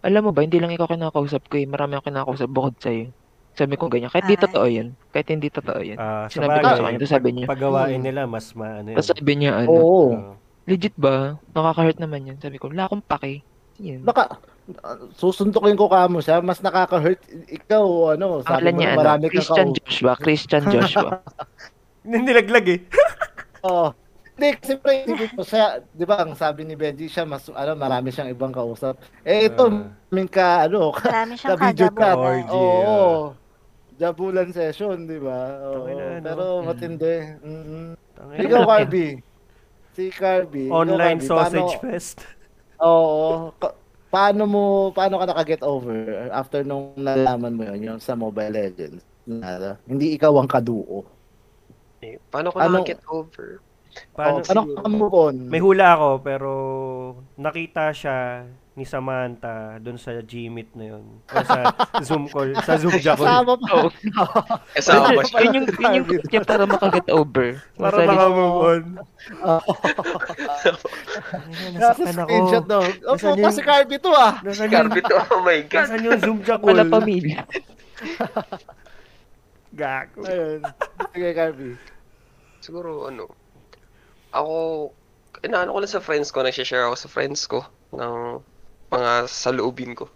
alam 0.00 0.24
mo 0.24 0.30
ba, 0.32 0.44
hindi 0.44 0.60
lang 0.60 0.72
ikaw 0.72 0.88
kinakausap 0.88 1.48
ko 1.48 1.60
eh, 1.60 1.68
marami 1.68 1.96
akong 1.96 2.08
kinakausap 2.12 2.48
bukod 2.48 2.76
sa'yo. 2.80 3.12
Sabi 3.54 3.74
ko 3.74 3.86
ganyan. 3.86 4.10
Kahit 4.10 4.26
di 4.26 4.34
Ay. 4.34 4.42
totoo 4.42 4.66
yun. 4.66 4.88
Kahit 5.08 5.28
hindi 5.30 5.46
totoo 5.46 5.78
yun. 5.78 5.94
Ah, 5.94 6.26
sa 6.26 6.36
Sinabi 6.36 6.50
ko 6.52 6.58
bagay, 6.60 6.74
sa 6.74 6.82
kanya, 6.84 6.98
tapos 6.98 7.12
sabi 7.12 7.28
niya, 7.30 7.46
paggawain 7.46 7.96
Hmm. 7.96 8.04
nila, 8.04 8.20
mas 8.24 8.46
maano 8.52 8.88
yun. 8.88 8.96
tapos 8.98 9.10
sabi 9.10 9.32
niya, 9.34 9.52
ano, 9.56 9.68
Oo. 9.70 9.86
Oo. 10.10 10.34
legit 10.64 10.94
ba? 10.96 11.38
Nakaka-hurt 11.50 11.98
naman 11.98 12.20
yun. 12.24 12.36
Sabi 12.36 12.56
ko, 12.56 12.66
wala 12.66 12.84
akong 12.84 13.04
pake. 13.04 13.46
Yun. 13.76 14.02
Baka 14.02 14.38
uh, 14.80 15.06
susuntukin 15.12 15.74
ko 15.74 15.86
kamo 15.86 16.18
siya, 16.18 16.38
mas 16.38 16.58
nakaka-hurt 16.58 17.18
ikaw 17.48 17.84
ano, 18.12 18.38
sabi 18.40 18.58
alam 18.60 18.72
mo 18.72 18.78
niya, 18.78 18.86
na 18.86 18.92
ano, 18.92 19.00
marami 19.00 19.24
kang 19.24 19.32
Christian 19.32 19.66
kau- 19.68 19.76
Joshua. 19.80 20.12
Christian 20.16 20.62
Joshua. 20.64 21.10
Nilaglag 22.04 22.66
eh. 22.68 22.80
Oo. 23.66 23.90
Hindi, 24.34 24.50
kasi 24.58 24.74
pre, 24.74 25.06
isipin 25.06 25.30
mo 25.30 25.42
siya, 25.42 25.64
di 25.88 26.02
ba, 26.02 26.18
ang 26.18 26.34
sabi 26.34 26.66
ni 26.66 26.74
Benji 26.74 27.06
siya, 27.06 27.22
mas, 27.22 27.46
ano, 27.46 27.78
marami 27.78 28.10
siyang 28.10 28.26
ibang 28.28 28.50
kausap. 28.50 28.98
Eh, 29.22 29.46
ito, 29.46 29.62
Ah. 29.62 29.86
maraming 30.10 30.26
ka, 30.26 30.66
ano, 30.66 30.90
ka, 30.90 31.06
Marami 31.06 31.32
siyang 31.34 31.54
ka-video 31.54 31.86
chat. 31.86 31.94
Orgy, 32.18 32.42
kadabulan. 32.42 32.50
Oo. 32.50 33.38
Jabulan 33.94 34.50
session, 34.50 35.06
di 35.06 35.18
ba? 35.18 35.40
Oo. 35.62 35.86
Tangina, 35.86 36.02
ano? 36.02 36.24
Pero 36.24 36.44
Mm. 36.52 36.64
matindi. 36.66 37.16
Mm. 37.38 37.88
Tangina. 38.12 38.40
Ikaw. 38.40 38.62
Carby. 38.64 39.06
Si 39.94 40.04
Carby. 40.10 40.64
ikaw, 40.66 40.76
Online 40.76 41.18
Carby, 41.18 41.28
sausage 41.28 41.62
paano- 41.70 41.82
fest. 41.84 42.18
Oo. 42.82 43.54
Ka- 43.54 43.76
paano 44.10 44.42
mo, 44.44 44.62
paano 44.90 45.14
ka 45.16 45.26
nakaget 45.26 45.62
over 45.62 45.94
after 46.30 46.62
nung 46.62 46.94
nalaman 46.96 47.54
mo 47.54 47.62
yun, 47.64 47.80
yung 47.84 47.98
sa 47.98 48.14
Mobile 48.14 48.50
Legends? 48.52 49.02
Na, 49.24 49.78
hindi 49.84 50.12
ikaw 50.12 50.34
ang 50.36 50.46
kaduo. 50.46 51.06
Eh, 51.98 52.18
paano 52.28 52.50
ko 52.50 52.58
Ano- 52.58 52.82
na-get 52.82 53.00
over? 53.06 53.62
Paano, 54.10 54.38
oh, 54.38 54.44
paano 54.44 54.60
ka 54.74 54.88
move 54.90 55.14
on? 55.14 55.34
May 55.46 55.62
hula 55.62 55.94
ako, 55.94 56.08
pero 56.20 56.50
nakita 57.36 57.94
siya 57.94 58.42
ni 58.74 58.82
Samantha 58.82 59.78
doon 59.78 59.94
sa 59.94 60.18
Gmeet 60.18 60.74
na 60.74 60.84
yun. 60.90 61.04
O 61.22 61.34
sa 61.40 61.62
Zoom 62.06 62.26
call, 62.26 62.58
sa 62.58 62.74
Zoom 62.74 62.90
call. 62.92 63.14
Kasama 63.14 63.54
pa. 63.54 63.66
Oo. 63.70 63.88
Kasama 64.74 65.08
Yun- 65.14 65.22
siya? 65.24 65.38
yun 65.40 65.52
yung, 65.54 65.66
yun 65.70 65.92
yung 65.94 66.06
niya 66.26 66.42
para 66.42 66.66
makaget 66.66 67.06
over. 67.08 67.48
Para 67.78 67.96
makamove 68.02 68.58
on. 68.58 68.82
Nasa 71.72 72.02
screenshot 72.02 72.66
daw. 72.66 72.82
Oh, 73.06 73.14
Nasaan 73.14 73.38
yung- 73.38 73.54
si 73.54 73.62
Carby 73.62 73.96
to 73.96 74.10
ah. 74.10 74.42
Nasaan 74.42 74.66
yung, 74.66 74.90
Garbito, 74.90 75.14
oh 75.14 75.40
my 75.40 75.58
God. 75.64 75.78
nasaan 75.86 76.02
yung 76.02 76.18
Zoom 76.18 76.38
call? 76.42 76.58
Wala 76.60 76.82
pamilya. 76.84 77.46
Gago. 79.74 80.22
Ayun. 80.22 80.60
Sige, 81.10 81.28
Carby. 81.30 81.68
Siguro, 82.58 83.06
ano, 83.06 83.30
ako, 84.30 84.54
inaano 85.42 85.70
ko 85.70 85.78
lang 85.78 85.90
sa 85.90 86.02
friends 86.02 86.30
ko, 86.30 86.42
nag-share 86.42 86.86
ako 86.86 86.96
sa 86.96 87.06
friends 87.06 87.46
ko 87.46 87.62
ng 87.94 88.42
mga 88.90 89.12
saloobin 89.24 89.94
ko. 89.94 90.08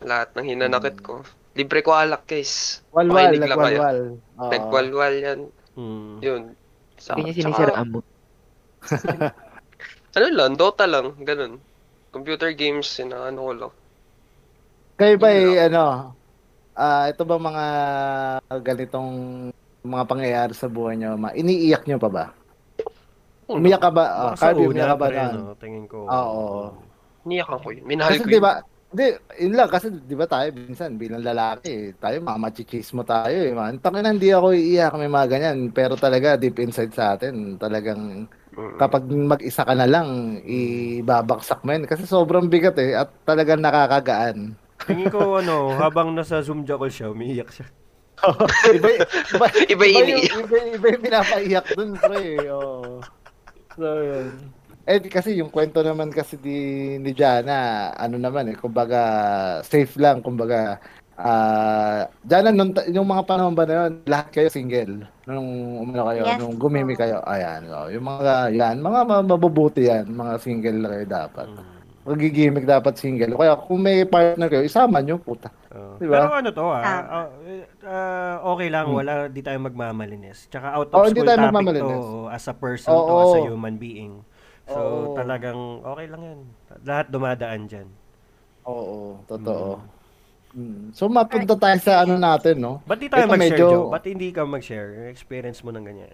Lahat 0.00 0.32
ng 0.32 0.46
hinanakit 0.46 0.98
ko. 1.00 1.20
Libre 1.52 1.82
ko 1.82 1.92
alak, 1.92 2.24
guys. 2.24 2.80
Walwal, 2.90 3.30
Makinig 3.30 3.42
lang 3.42 3.58
kayo. 3.58 3.78
nagwalwal. 3.78 3.98
Oo. 4.38 4.50
Nagwalwal 4.50 5.14
yan. 5.18 5.40
Hmm. 5.74 6.16
Yun. 6.22 6.42
Sa, 6.96 7.16
Hindi 7.16 7.22
niya 7.26 7.34
tsaka, 7.34 7.42
sinisiraan 7.44 7.88
mo. 7.90 8.00
ano 10.16 10.26
lang, 10.30 10.52
Dota 10.56 10.84
lang, 10.84 11.16
ganun. 11.20 11.60
Computer 12.10 12.50
games, 12.52 12.88
inaano 12.98 13.38
ko 13.40 13.52
lang. 13.52 13.72
Kayo 14.96 15.14
ba 15.16 15.28
Yun 15.32 15.56
eh, 15.56 15.68
ano, 15.68 16.12
ah 16.76 17.08
ito 17.08 17.24
ba 17.24 17.36
mga 17.36 17.64
ganitong 18.60 19.10
mga 19.80 20.04
pangyayari 20.04 20.52
sa 20.52 20.68
buhay 20.68 20.96
nyo, 20.96 21.16
ma- 21.16 21.32
iniiyak 21.32 21.88
nyo 21.88 21.96
pa 21.96 22.10
ba? 22.12 22.24
Umiyak 23.48 23.80
ka 23.80 23.90
ba? 23.90 24.04
Ah, 24.04 24.22
Baka 24.30 24.36
sa 24.36 24.44
Carby, 24.52 24.60
una, 24.60 24.70
umiyak 24.70 24.88
ka 24.88 24.96
ba 24.96 25.06
pre, 25.08 25.16
na? 25.16 25.26
no? 25.32 25.54
Tingin 25.56 25.84
ko. 25.88 25.98
Oo. 26.04 26.46
Niyakan 27.24 27.58
ko 27.60 27.68
yun. 27.72 27.84
Minahal 27.84 28.16
Kasi 28.16 28.24
ko 28.24 28.28
di 28.28 28.38
yun. 28.38 28.44
ba, 28.44 28.52
di, 28.90 29.04
yun 29.38 29.54
lang, 29.54 29.68
kasi 29.68 29.86
di 29.92 30.16
ba 30.16 30.26
tayo, 30.26 30.48
minsan 30.56 30.96
bilang 30.96 31.20
lalaki, 31.22 31.92
tayo 32.00 32.16
mga 32.24 32.40
machichis 32.40 32.90
mo 32.96 33.04
tayo 33.04 33.36
eh, 33.36 33.52
man. 33.52 33.76
Tangin 33.78 34.08
hindi 34.08 34.32
ako 34.32 34.56
iiyak, 34.56 34.94
may 34.96 35.10
mga 35.10 35.26
ganyan, 35.30 35.58
pero 35.70 35.94
talaga 36.00 36.40
deep 36.40 36.58
inside 36.58 36.92
sa 36.92 37.14
atin, 37.16 37.60
talagang 37.60 38.26
Mm. 38.50 38.82
kapag 38.82 39.06
mag-isa 39.06 39.62
ka 39.62 39.78
na 39.78 39.86
lang, 39.86 40.42
ibabaksak 40.42 41.62
mo 41.62 41.70
yun. 41.70 41.86
Kasi 41.86 42.02
sobrang 42.02 42.50
bigat 42.50 42.74
eh, 42.82 42.98
at 42.98 43.06
talagang 43.22 43.62
nakakagaan. 43.62 44.58
Tingin 44.82 45.06
ko, 45.06 45.38
ano, 45.38 45.70
habang 45.82 46.10
nasa 46.10 46.42
Zoom 46.42 46.66
call 46.66 46.90
siya, 46.90 47.14
umiiyak 47.14 47.46
siya. 47.54 47.66
iba, 48.76 48.88
iba, 49.32 49.46
Iba 49.46 49.46
iba, 49.70 49.84
yung 49.86 50.08
yung, 50.18 50.24
iba, 50.44 50.56
iba 50.76 50.86
yung 50.92 51.04
pinapaiyak 51.06 51.66
dun, 51.72 51.94
pre. 51.94 52.20
Oo. 52.50 53.00
So, 53.78 53.86
yun. 53.86 54.26
Eh, 54.82 54.96
di 54.98 55.08
kasi 55.08 55.36
yung 55.36 55.52
kwento 55.52 55.80
naman 55.80 56.08
kasi 56.08 56.34
di, 56.36 56.56
ni 56.96 57.12
Jana, 57.12 57.92
ano 57.92 58.16
naman 58.16 58.48
eh, 58.48 58.56
kumbaga, 58.56 59.00
safe 59.62 59.92
lang, 60.00 60.18
kumbaga, 60.18 60.80
ah 61.14 62.08
Jana, 62.24 62.48
nung, 62.48 62.72
ta- 62.72 62.88
yung 62.88 63.04
mga 63.04 63.28
panahon 63.28 63.52
ba 63.52 63.68
na 63.68 63.86
yun, 63.86 64.00
lahat 64.08 64.32
kayo 64.32 64.48
single? 64.48 65.04
Nung 65.28 65.48
umano 65.78 66.08
kayo, 66.08 66.22
Yes 66.24 66.40
nung 66.40 66.56
gumimi 66.56 66.96
kayo, 66.96 67.20
ayan, 67.22 67.68
oh, 67.68 67.92
yung 67.92 68.02
mga, 68.02 68.50
yan, 68.50 68.76
mga 68.80 69.00
ma- 69.04 69.26
mabubuti 69.26 69.84
yan, 69.86 70.08
mga 70.08 70.32
single 70.40 70.80
kayo 70.88 71.04
dapat. 71.06 71.46
Hmm. 71.46 71.68
Magigimik 72.00 72.64
dapat 72.64 72.96
single. 72.96 73.36
Kaya 73.36 73.60
kung 73.60 73.84
may 73.84 74.08
partner 74.08 74.48
kayo, 74.48 74.64
isama 74.64 75.04
nyo, 75.04 75.20
puta. 75.20 75.52
Oo. 75.70 76.00
Diba? 76.00 76.16
Pero 76.16 76.32
ano 76.32 76.48
to 76.50 76.64
ah, 76.66 76.80
ah, 76.80 77.28
ah, 77.84 78.36
okay 78.48 78.72
lang, 78.72 78.88
Hmm. 78.88 78.96
wala, 78.96 79.12
di 79.28 79.44
tayo 79.44 79.60
magmamalinis. 79.60 80.48
Tsaka 80.48 80.72
out 80.74 80.88
of 80.88 81.04
hindi 81.04 81.20
school 81.20 81.28
tayo 81.28 81.36
topic 81.36 81.46
magmamalinis. 81.52 82.00
to, 82.00 82.32
as 82.32 82.44
a 82.48 82.54
person 82.56 82.90
to, 82.90 82.96
Oo. 82.96 83.20
as 83.20 83.34
a 83.36 83.40
human 83.44 83.76
being. 83.76 84.24
So, 84.70 84.80
Oo. 84.80 85.14
talagang 85.18 85.82
okay 85.82 86.06
lang 86.06 86.22
yan. 86.22 86.40
Lahat 86.86 87.06
dumadaan 87.10 87.66
dyan. 87.66 87.88
Oo, 88.64 89.18
totoo. 89.26 89.82
Mm. 90.50 90.90
So 90.90 91.06
mapunta 91.06 91.54
tayo 91.54 91.78
sa 91.78 92.02
ano 92.02 92.18
natin, 92.18 92.58
no? 92.58 92.82
Ba't 92.82 92.98
di 92.98 93.06
tayo 93.06 93.22
Ito 93.22 93.30
mag-share, 93.30 93.54
medyo- 93.54 93.70
Joe? 93.70 93.90
Ba't 93.94 94.04
hindi 94.06 94.28
ka 94.34 94.42
mag-share? 94.42 94.88
Yung 94.98 95.08
experience 95.08 95.62
mo 95.62 95.70
ng 95.70 95.84
ganyan. 95.86 96.10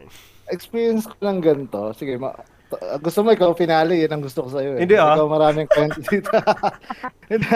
Experience 0.53 1.09
ko 1.09 1.17
lang 1.25 1.41
ganito. 1.41 1.97
Sige, 1.97 2.21
ma- 2.21 2.37
t- 2.69 2.81
gusto 3.01 3.25
mo 3.25 3.33
ikaw 3.33 3.57
finale, 3.57 3.97
yan 3.97 4.13
ang 4.13 4.21
gusto 4.21 4.45
ko 4.45 4.49
sa 4.53 4.61
iyo. 4.61 4.77
Eh. 4.77 4.85
Hindi, 4.85 4.97
ah. 5.01 5.17
Ikaw 5.17 5.27
maraming 5.27 5.69
kwento 5.73 6.05
dito. 6.05 6.29
Hindi, 7.33 7.49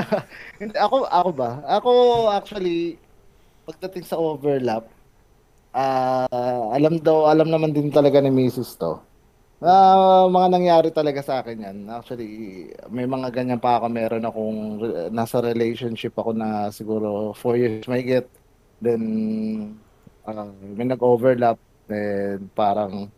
hindi, 0.58 0.74
ako 0.74 1.06
ako 1.06 1.30
ba? 1.30 1.50
Ako 1.78 1.90
actually 2.34 2.98
pagdating 3.62 4.02
sa 4.02 4.18
overlap, 4.18 4.88
ah 5.70 6.26
alam 6.74 6.98
daw, 6.98 7.30
alam 7.30 7.46
naman 7.46 7.70
din 7.70 7.86
talaga 7.86 8.18
ni 8.18 8.32
Mrs. 8.34 8.74
to. 8.74 8.98
Na 9.60 9.72
mga 10.24 10.48
nangyari 10.56 10.88
talaga 10.88 11.20
sa 11.20 11.44
akin 11.44 11.60
yan. 11.60 11.78
Actually, 11.92 12.28
may 12.88 13.04
mga 13.04 13.28
ganyan 13.28 13.60
pa 13.60 13.76
ako. 13.76 13.92
Meron 13.92 14.24
akong 14.24 14.58
nasa 15.12 15.44
relationship 15.44 16.16
ako 16.16 16.32
na 16.32 16.72
siguro 16.72 17.36
4 17.36 17.60
years 17.60 17.84
may 17.84 18.00
get. 18.00 18.24
Then, 18.80 19.04
ah, 20.24 20.48
may 20.48 20.88
nag-overlap. 20.88 21.60
Then, 21.92 22.48
parang 22.56 23.12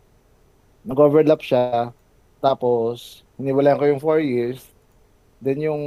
nag-overlap 0.83 1.39
siya. 1.39 1.95
Tapos, 2.43 3.23
hiniwalayan 3.39 3.79
ko 3.79 3.85
yung 3.87 4.03
4 4.03 4.19
years. 4.19 4.67
Then, 5.39 5.63
yung 5.63 5.83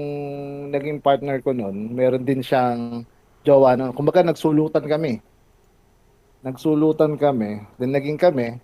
naging 0.73 1.05
partner 1.05 1.37
ko 1.45 1.53
nun, 1.53 1.93
meron 1.93 2.25
din 2.25 2.41
siyang 2.41 3.05
jowa. 3.45 3.77
nun. 3.77 3.93
kumbaga, 3.93 4.25
nagsulutan 4.25 4.89
kami. 4.89 5.21
Nagsulutan 6.41 7.21
kami. 7.21 7.61
Then, 7.77 7.93
naging 7.93 8.17
kami. 8.17 8.57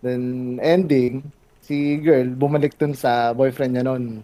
Then, 0.00 0.22
ending, 0.60 1.24
si 1.60 1.98
girl, 1.98 2.30
bumalik 2.30 2.76
dun 2.76 2.92
sa 2.92 3.32
boyfriend 3.32 3.74
niya 3.74 3.84
nun. 3.84 4.22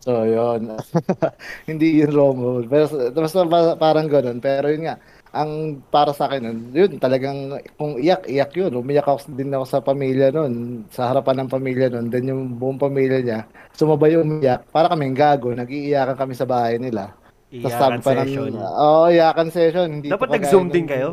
So, 0.00 0.22
yun. 0.22 0.70
Hindi 1.68 1.98
yun 1.98 2.14
Romo. 2.14 2.62
Pero, 2.62 2.86
basta 3.10 3.42
pa- 3.42 3.74
parang 3.74 4.06
ganun. 4.06 4.38
Pero 4.38 4.70
yun 4.70 4.86
nga, 4.86 4.96
ang 5.34 5.82
para 5.90 6.14
sa 6.14 6.30
akin 6.30 6.42
nun, 6.46 6.58
yun, 6.70 6.96
talagang, 6.96 7.58
kung 7.74 7.98
iyak, 7.98 8.24
iyak 8.24 8.54
yun. 8.54 8.70
Umiyak 8.72 9.04
ako 9.04 9.34
din 9.34 9.50
ako 9.50 9.64
sa 9.66 9.82
pamilya 9.82 10.30
nun, 10.30 10.86
sa 10.88 11.10
harapan 11.10 11.42
ng 11.42 11.50
pamilya 11.50 11.86
nun. 11.90 12.06
Then 12.06 12.30
yung 12.30 12.54
buong 12.54 12.78
pamilya 12.78 13.18
niya, 13.18 13.40
sumabay 13.74 14.14
umiyak. 14.14 14.70
Para 14.70 14.88
kaming 14.88 15.16
gago, 15.16 15.50
nag-iiyakan 15.50 16.16
kami 16.16 16.34
sa 16.38 16.46
bahay 16.46 16.78
nila. 16.78 17.10
Tapos 17.46 17.72
sabi 17.72 17.98
Iyakan 17.98 18.02
pa 18.02 18.10
ng- 18.10 18.18
session. 18.22 18.50
Oo, 18.58 19.04
iyakan 19.08 19.48
session. 19.50 19.88
Hindi 19.90 20.08
Dapat 20.10 20.28
nag-zoom 20.34 20.66
din 20.70 20.86
kayo. 20.86 21.10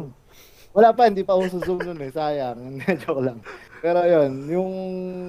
Wala 0.74 0.90
pa, 0.90 1.06
hindi 1.06 1.22
pa 1.22 1.38
uso 1.38 1.62
Zoom 1.62 1.86
nun 1.86 2.02
eh. 2.02 2.10
Sayang. 2.10 2.82
Joke 3.06 3.22
lang. 3.22 3.38
Pero 3.78 4.02
yun, 4.10 4.32
yung 4.50 4.72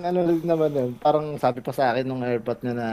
ano 0.00 0.18
naman 0.40 0.70
yun, 0.72 0.90
parang 0.96 1.36
sabi 1.36 1.60
pa 1.60 1.68
sa 1.68 1.92
akin 1.92 2.08
nung 2.08 2.24
airpot 2.24 2.56
niya 2.64 2.72
na, 2.72 2.88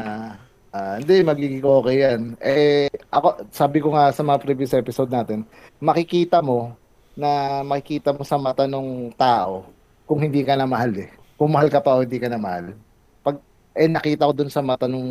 ah, 0.76 1.00
hindi, 1.00 1.24
magiging 1.24 1.64
okay 1.64 1.96
yan. 2.04 2.22
Eh, 2.44 2.92
ako, 3.08 3.48
sabi 3.56 3.80
ko 3.80 3.96
nga 3.96 4.12
sa 4.12 4.20
mga 4.26 4.44
previous 4.44 4.76
episode 4.76 5.08
natin, 5.08 5.48
makikita 5.80 6.44
mo 6.44 6.76
na 7.16 7.62
makikita 7.64 8.12
mo 8.12 8.28
sa 8.28 8.36
mata 8.36 8.68
ng 8.68 9.16
tao 9.16 9.72
kung 10.04 10.20
hindi 10.20 10.44
ka 10.44 10.60
na 10.60 10.68
mahal 10.68 10.92
eh. 10.98 11.08
Kung 11.40 11.56
mahal 11.56 11.72
ka 11.72 11.80
pa 11.80 11.96
o 11.96 12.04
hindi 12.04 12.20
ka 12.20 12.28
na 12.28 12.42
mahal. 12.42 12.76
Pag, 13.24 13.40
eh, 13.78 13.88
nakita 13.88 14.28
ko 14.28 14.34
dun 14.36 14.52
sa 14.52 14.60
mata 14.60 14.92
nung 14.92 15.08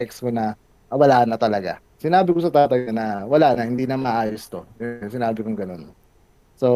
ex 0.00 0.24
ko 0.24 0.32
na, 0.32 0.56
ah, 0.88 0.96
wala 0.96 1.28
na 1.28 1.36
talaga. 1.36 1.84
Sinabi 2.00 2.32
ko 2.32 2.40
sa 2.40 2.54
tatay 2.54 2.94
na, 2.94 3.26
wala 3.28 3.52
na, 3.58 3.66
hindi 3.66 3.84
na 3.84 3.98
maayos 3.98 4.46
to. 4.48 4.62
Sinabi 5.10 5.42
kong 5.42 5.58
ganun. 5.58 5.97
So, 6.58 6.68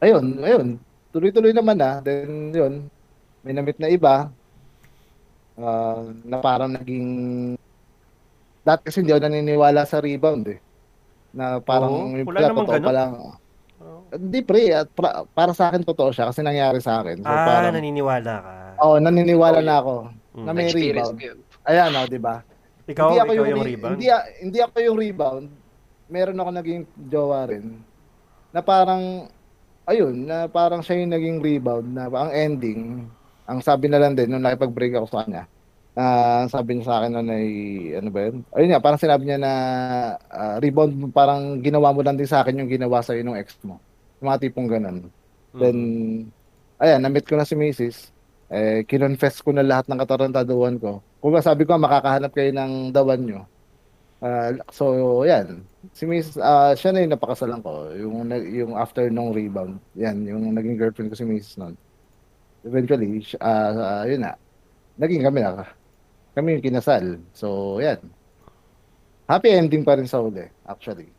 ayun, 0.00 0.40
ayun. 0.40 0.66
Tuloy-tuloy 1.12 1.52
naman 1.52 1.76
na. 1.76 2.00
Then, 2.00 2.50
yun, 2.50 2.88
may 3.42 3.52
namit 3.52 3.76
na 3.76 3.86
iba. 3.86 4.32
ah, 5.54 6.00
na 6.24 6.40
parang 6.40 6.72
naging... 6.72 7.06
Dati 8.62 8.80
kasi 8.82 9.02
hindi 9.02 9.12
ako 9.12 9.20
naniniwala 9.22 9.84
sa 9.84 9.98
rebound 9.98 10.48
eh. 10.48 10.58
Na 11.30 11.58
parang 11.58 12.08
Oo, 12.08 12.14
yung 12.14 12.24
wala 12.24 12.40
namang 12.40 12.64
totoo 12.64 12.74
ganun. 12.74 12.86
pa 12.86 12.94
lang. 12.94 13.10
Oh. 13.18 13.36
Hindi 14.08 14.38
pre, 14.40 14.70
at 14.70 14.88
pra- 14.88 15.26
para 15.26 15.52
sa 15.52 15.68
akin 15.68 15.82
totoo 15.82 16.08
siya 16.08 16.30
kasi 16.30 16.40
nangyari 16.40 16.78
sa 16.78 17.02
akin. 17.02 17.20
So 17.20 17.26
ah, 17.26 17.44
parang, 17.44 17.74
naniniwala 17.74 18.32
ka. 18.38 18.52
oh, 18.80 18.96
naniniwala 18.96 19.58
Oh, 19.58 19.66
na 19.66 19.74
ako 19.76 19.94
Mm. 20.32 20.44
na 20.46 20.50
may 20.50 20.64
experience 20.64 21.12
rebound. 21.12 21.20
yun. 21.20 21.38
Ayan, 21.62 21.90
oh, 21.92 22.06
di 22.06 22.16
ba? 22.16 22.34
Ikaw, 22.82 23.04
hindi 23.04 23.20
ako 23.20 23.28
ikaw 23.28 23.36
yung, 23.36 23.48
yung 23.50 23.60
re- 23.60 23.68
rebound? 23.68 23.92
Hindi, 23.92 24.08
a- 24.08 24.28
hindi 24.40 24.58
ako 24.58 24.76
yung 24.80 24.96
rebound. 24.98 25.46
Meron 26.12 26.36
ako 26.36 26.50
naging 26.52 26.84
jowa 27.08 27.48
rin. 27.48 27.80
Na 28.52 28.60
parang, 28.60 29.32
ayun, 29.88 30.28
na 30.28 30.44
parang 30.44 30.84
siya 30.84 31.00
yung 31.00 31.16
naging 31.16 31.38
rebound 31.40 31.88
na 31.88 32.12
ang 32.12 32.28
ending, 32.36 33.08
ang 33.48 33.64
sabi 33.64 33.88
na 33.88 33.96
lang 33.96 34.12
din 34.12 34.28
nung 34.28 34.44
nakipag-break 34.44 34.92
ako 34.92 35.08
sa 35.08 35.24
kanya, 35.24 35.48
ah 35.96 36.44
sabi 36.52 36.76
niya 36.76 36.84
sa 36.84 36.96
akin 37.00 37.16
noon 37.16 37.28
ay, 37.32 37.46
ano 37.96 38.08
ba 38.12 38.20
yun? 38.28 38.36
Ayun 38.52 38.68
nga, 38.76 38.84
parang 38.84 39.00
sinabi 39.00 39.24
niya 39.24 39.40
na 39.40 39.52
ah, 40.28 40.56
rebound, 40.60 40.92
parang 41.16 41.64
ginawa 41.64 41.96
mo 41.96 42.04
lang 42.04 42.20
din 42.20 42.28
sa 42.28 42.44
akin 42.44 42.60
yung 42.60 42.68
ginawa 42.68 43.00
sa'yo 43.00 43.24
nung 43.24 43.40
ex 43.40 43.56
mo. 43.64 43.80
Yung 44.20 44.28
mga 44.28 44.40
tipong 44.44 44.68
ganun. 44.68 45.08
Then, 45.56 45.78
ayan, 46.76 47.00
na-meet 47.00 47.24
ko 47.24 47.40
na 47.40 47.48
si 47.48 47.56
Mrs. 47.56 48.12
Eh, 48.52 48.84
kinonfess 48.84 49.40
ko 49.40 49.56
na 49.56 49.64
lahat 49.64 49.88
ng 49.88 49.96
katarantaduhan 49.96 50.76
ko. 50.76 51.00
Kung 51.24 51.32
sabi 51.40 51.64
ko, 51.64 51.80
makakahanap 51.80 52.36
kayo 52.36 52.52
ng 52.52 52.92
dawan 52.92 53.24
nyo. 53.24 53.40
Ah, 54.22 54.54
so, 54.70 54.94
yan. 55.26 55.66
Si 55.90 56.06
Mrs. 56.06 56.38
ah, 56.38 56.72
siya 56.72 56.94
na 56.94 57.02
yung 57.02 57.14
napakasalan 57.18 57.58
ko. 57.58 57.90
Yung, 57.90 58.30
yung 58.46 58.72
after 58.78 59.10
nung 59.10 59.34
rebound. 59.34 59.82
Yan, 59.98 60.22
yung 60.22 60.54
naging 60.54 60.78
girlfriend 60.78 61.10
ko 61.10 61.18
si 61.18 61.26
Mrs. 61.26 61.58
noon. 61.58 61.74
Eventually, 62.62 63.18
siya- 63.18 63.42
ah, 63.42 63.74
ah, 63.74 64.04
yun 64.06 64.22
na. 64.22 64.38
Naging 64.94 65.26
kami 65.26 65.42
na. 65.42 65.66
Kami 66.32 66.48
yung 66.54 66.64
kinasal. 66.64 67.18
So, 67.34 67.78
yan. 67.82 67.98
Happy 69.26 69.50
ending 69.50 69.82
pa 69.82 69.98
rin 69.98 70.06
sa 70.06 70.22
uli, 70.22 70.46
actually. 70.62 71.10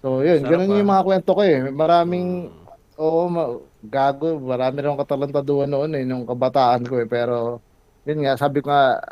So, 0.00 0.24
yun. 0.24 0.40
Sarap, 0.40 0.50
Ganun 0.64 0.80
yung 0.80 0.88
ah. 0.88 0.92
mga 0.96 1.04
kwento 1.04 1.30
ko 1.36 1.42
eh. 1.44 1.60
Maraming 1.68 2.28
Mm. 2.48 2.62
Oo, 2.94 3.26
ma- 3.26 3.58
gago. 3.82 4.38
Marami 4.38 4.78
rin 4.78 4.86
akong 4.86 5.02
katalantaduhan 5.02 5.66
noon 5.66 5.98
eh, 5.98 6.06
nung 6.06 6.22
kabataan 6.22 6.86
ko 6.86 7.02
eh. 7.02 7.08
Pero, 7.10 7.58
yun 8.06 8.22
nga, 8.22 8.38
sabi 8.38 8.62
ko 8.62 8.70
nga, 8.70 9.02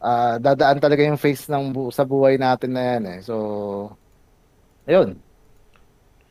ah, 0.00 0.36
dadaan 0.36 0.80
talaga 0.80 1.04
yung 1.04 1.20
face 1.20 1.46
ng 1.46 1.70
bu- 1.70 1.92
sa 1.92 2.02
buhay 2.02 2.36
natin 2.36 2.72
na 2.72 2.82
yan 2.96 3.04
eh. 3.06 3.18
So, 3.20 3.34
ayun. 4.88 5.20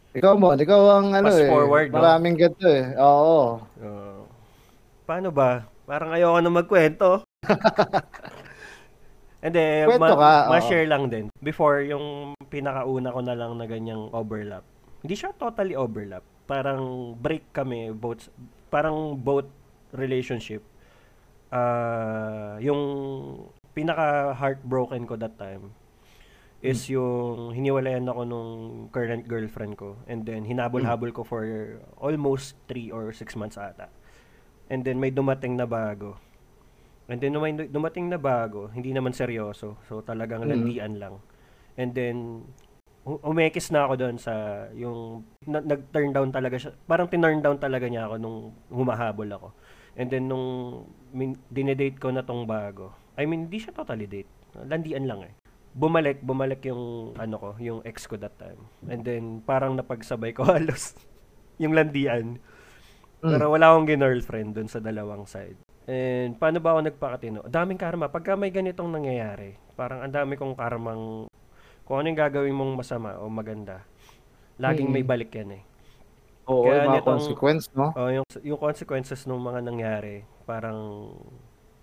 Ikaw 0.09 0.33
mo, 0.35 0.57
ikaw 0.57 0.81
ang 0.99 1.07
ano 1.13 1.29
Fast 1.29 1.45
eh. 1.45 1.49
forward, 1.49 1.87
no? 1.93 2.01
Maraming 2.01 2.35
ganito 2.35 2.65
eh. 2.65 2.85
Oo. 2.97 3.61
Oo. 3.61 4.21
paano 5.05 5.29
ba? 5.33 5.65
Parang 5.89 6.13
ayoko 6.13 6.37
na 6.37 6.51
magkwento. 6.53 7.09
Hindi, 9.45 9.87
Kwento 9.87 10.13
ma- 10.19 10.45
ka, 10.45 10.51
ma-share 10.51 10.85
lang 10.85 11.07
din. 11.07 11.31
Before, 11.39 11.79
yung 11.81 12.35
pinakauna 12.51 13.09
ko 13.09 13.21
na 13.23 13.33
lang 13.33 13.55
na 13.55 13.65
ganyang 13.65 14.11
overlap. 14.11 14.61
Hindi 15.01 15.15
siya 15.15 15.31
totally 15.33 15.79
overlap. 15.79 16.21
Parang 16.43 17.15
break 17.15 17.55
kami, 17.55 17.89
both, 17.95 18.27
parang 18.67 19.15
both 19.15 19.47
relationship. 19.95 20.59
Ah, 21.49 22.59
yung 22.59 22.81
pinaka 23.73 24.33
heartbroken 24.35 25.05
ko 25.05 25.15
that 25.15 25.37
time 25.37 25.73
is 26.59 26.91
yung 26.91 27.55
hiniwalayan 27.55 28.03
ako 28.11 28.21
nung 28.27 28.49
current 28.91 29.23
girlfriend 29.31 29.79
ko 29.79 29.95
and 30.11 30.27
then 30.27 30.43
hinabol-habol 30.43 31.07
ko 31.15 31.23
for 31.23 31.47
almost 31.95 32.59
3 32.67 32.91
or 32.91 33.15
6 33.15 33.39
months 33.39 33.55
ata. 33.55 33.87
And 34.67 34.83
then 34.83 34.99
may 34.99 35.09
dumating 35.09 35.55
na 35.55 35.63
bago. 35.63 36.19
And 37.09 37.17
then 37.17 37.33
may 37.39 37.55
dumating 37.55 38.11
na 38.11 38.19
bago, 38.21 38.69
hindi 38.69 38.93
naman 38.93 39.15
seryoso. 39.15 39.79
So 39.87 40.03
talagang 40.05 40.45
Mhm. 40.45 40.49
landian 40.51 40.93
lang. 40.99 41.15
And 41.79 41.95
then 41.95 42.45
umekis 43.07 43.71
na 43.73 43.87
ako 43.87 43.93
doon 43.95 44.15
sa 44.19 44.67
yung 44.75 45.25
na- 45.47 45.63
nag-turn 45.63 46.13
down 46.13 46.29
talaga 46.29 46.59
siya. 46.59 46.71
Parang 46.85 47.09
tinurn 47.09 47.41
down 47.41 47.57
talaga 47.57 47.87
niya 47.89 48.05
ako 48.05 48.15
nung 48.21 48.37
humahabol 48.69 49.29
ako. 49.31 49.47
And 49.97 50.11
then 50.11 50.29
nung 50.29 50.85
min, 51.09 51.33
dinedate 51.49 51.97
ko 51.97 52.13
na 52.13 52.21
tong 52.21 52.45
bago. 52.45 52.93
I 53.19 53.27
mean, 53.27 53.51
di 53.51 53.59
siya 53.59 53.75
totally 53.75 54.07
date. 54.07 54.31
Landian 54.55 55.03
lang 55.03 55.27
eh. 55.27 55.33
Bumalik, 55.69 56.23
bumalik 56.23 56.63
yung 56.65 57.13
ano 57.13 57.35
ko, 57.37 57.49
yung 57.59 57.83
ex 57.83 58.07
ko 58.07 58.15
that 58.15 58.39
time. 58.39 58.57
And 58.87 59.03
then 59.03 59.43
parang 59.43 59.75
napagsabay 59.75 60.31
ko 60.31 60.47
halos 60.49 60.95
yung 61.59 61.75
landian. 61.75 62.39
Mm. 63.19 63.31
Pero 63.35 63.51
wala 63.51 63.75
akong 63.75 63.85
girlfriend 63.85 64.55
dun 64.55 64.71
sa 64.71 64.79
dalawang 64.79 65.27
side. 65.27 65.59
And 65.83 66.39
paano 66.39 66.63
ba 66.63 66.73
ako 66.73 66.87
nagpakatino? 66.87 67.39
Daming 67.45 67.75
karma. 67.75 68.07
Pagka 68.07 68.39
may 68.39 68.49
ganitong 68.49 68.87
nangyayari, 68.87 69.59
parang 69.75 69.99
ang 69.99 70.13
dami 70.13 70.39
kong 70.39 70.55
karmang 70.55 71.27
kung 71.83 71.95
ano 71.99 72.07
yung 72.07 72.21
gagawin 72.21 72.55
mong 72.55 72.79
masama 72.79 73.19
o 73.19 73.27
maganda. 73.27 73.83
Laging 74.55 74.87
may 74.87 75.03
Mm. 75.03 75.09
balik 75.11 75.31
yan 75.35 75.59
eh. 75.59 75.63
Oo, 76.49 76.65
Kaya 76.65 76.81
yung 76.81 76.89
mga 76.89 76.95
nitong- 76.97 77.09
consequence, 77.13 77.65
no? 77.77 77.87
Oh, 77.93 78.09
yung 78.09 78.25
yung 78.41 78.57
consequences 78.57 79.21
ng 79.25 79.37
mga 79.37 79.59
nangyari, 79.61 80.15
parang 80.49 81.11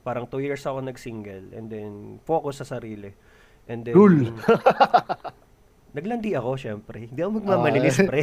parang 0.07 0.25
two 0.25 0.39
years 0.39 0.63
ako 0.63 0.79
nag-single 0.81 1.51
and 1.51 1.67
then 1.67 1.91
focus 2.23 2.63
sa 2.63 2.79
sarili. 2.79 3.11
And 3.67 3.83
then 3.83 3.99
Lul. 3.99 4.31
Naglandi 5.97 6.31
ako, 6.33 6.55
syempre. 6.55 7.09
Hindi 7.09 7.19
ako 7.19 7.43
magmamalinis, 7.43 7.99
Ah. 7.99 8.07
pre. 8.07 8.23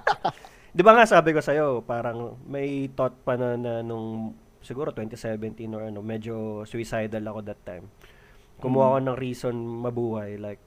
Di 0.76 0.82
ba 0.82 0.94
nga 0.94 1.04
sabi 1.04 1.30
ko 1.30 1.38
sa'yo, 1.38 1.82
parang 1.82 2.38
may 2.46 2.88
thought 2.88 3.14
pa 3.20 3.34
na, 3.34 3.54
na 3.54 3.72
nung 3.80 4.32
siguro 4.58 4.90
2017 4.90 5.68
or 5.70 5.84
ano, 5.84 6.00
medyo 6.00 6.62
suicidal 6.64 7.20
ako 7.20 7.38
that 7.44 7.60
time. 7.62 7.86
Kumuha 8.56 8.86
ako 8.88 8.98
ng 9.04 9.18
reason 9.18 9.54
mabuhay, 9.58 10.38
like 10.38 10.62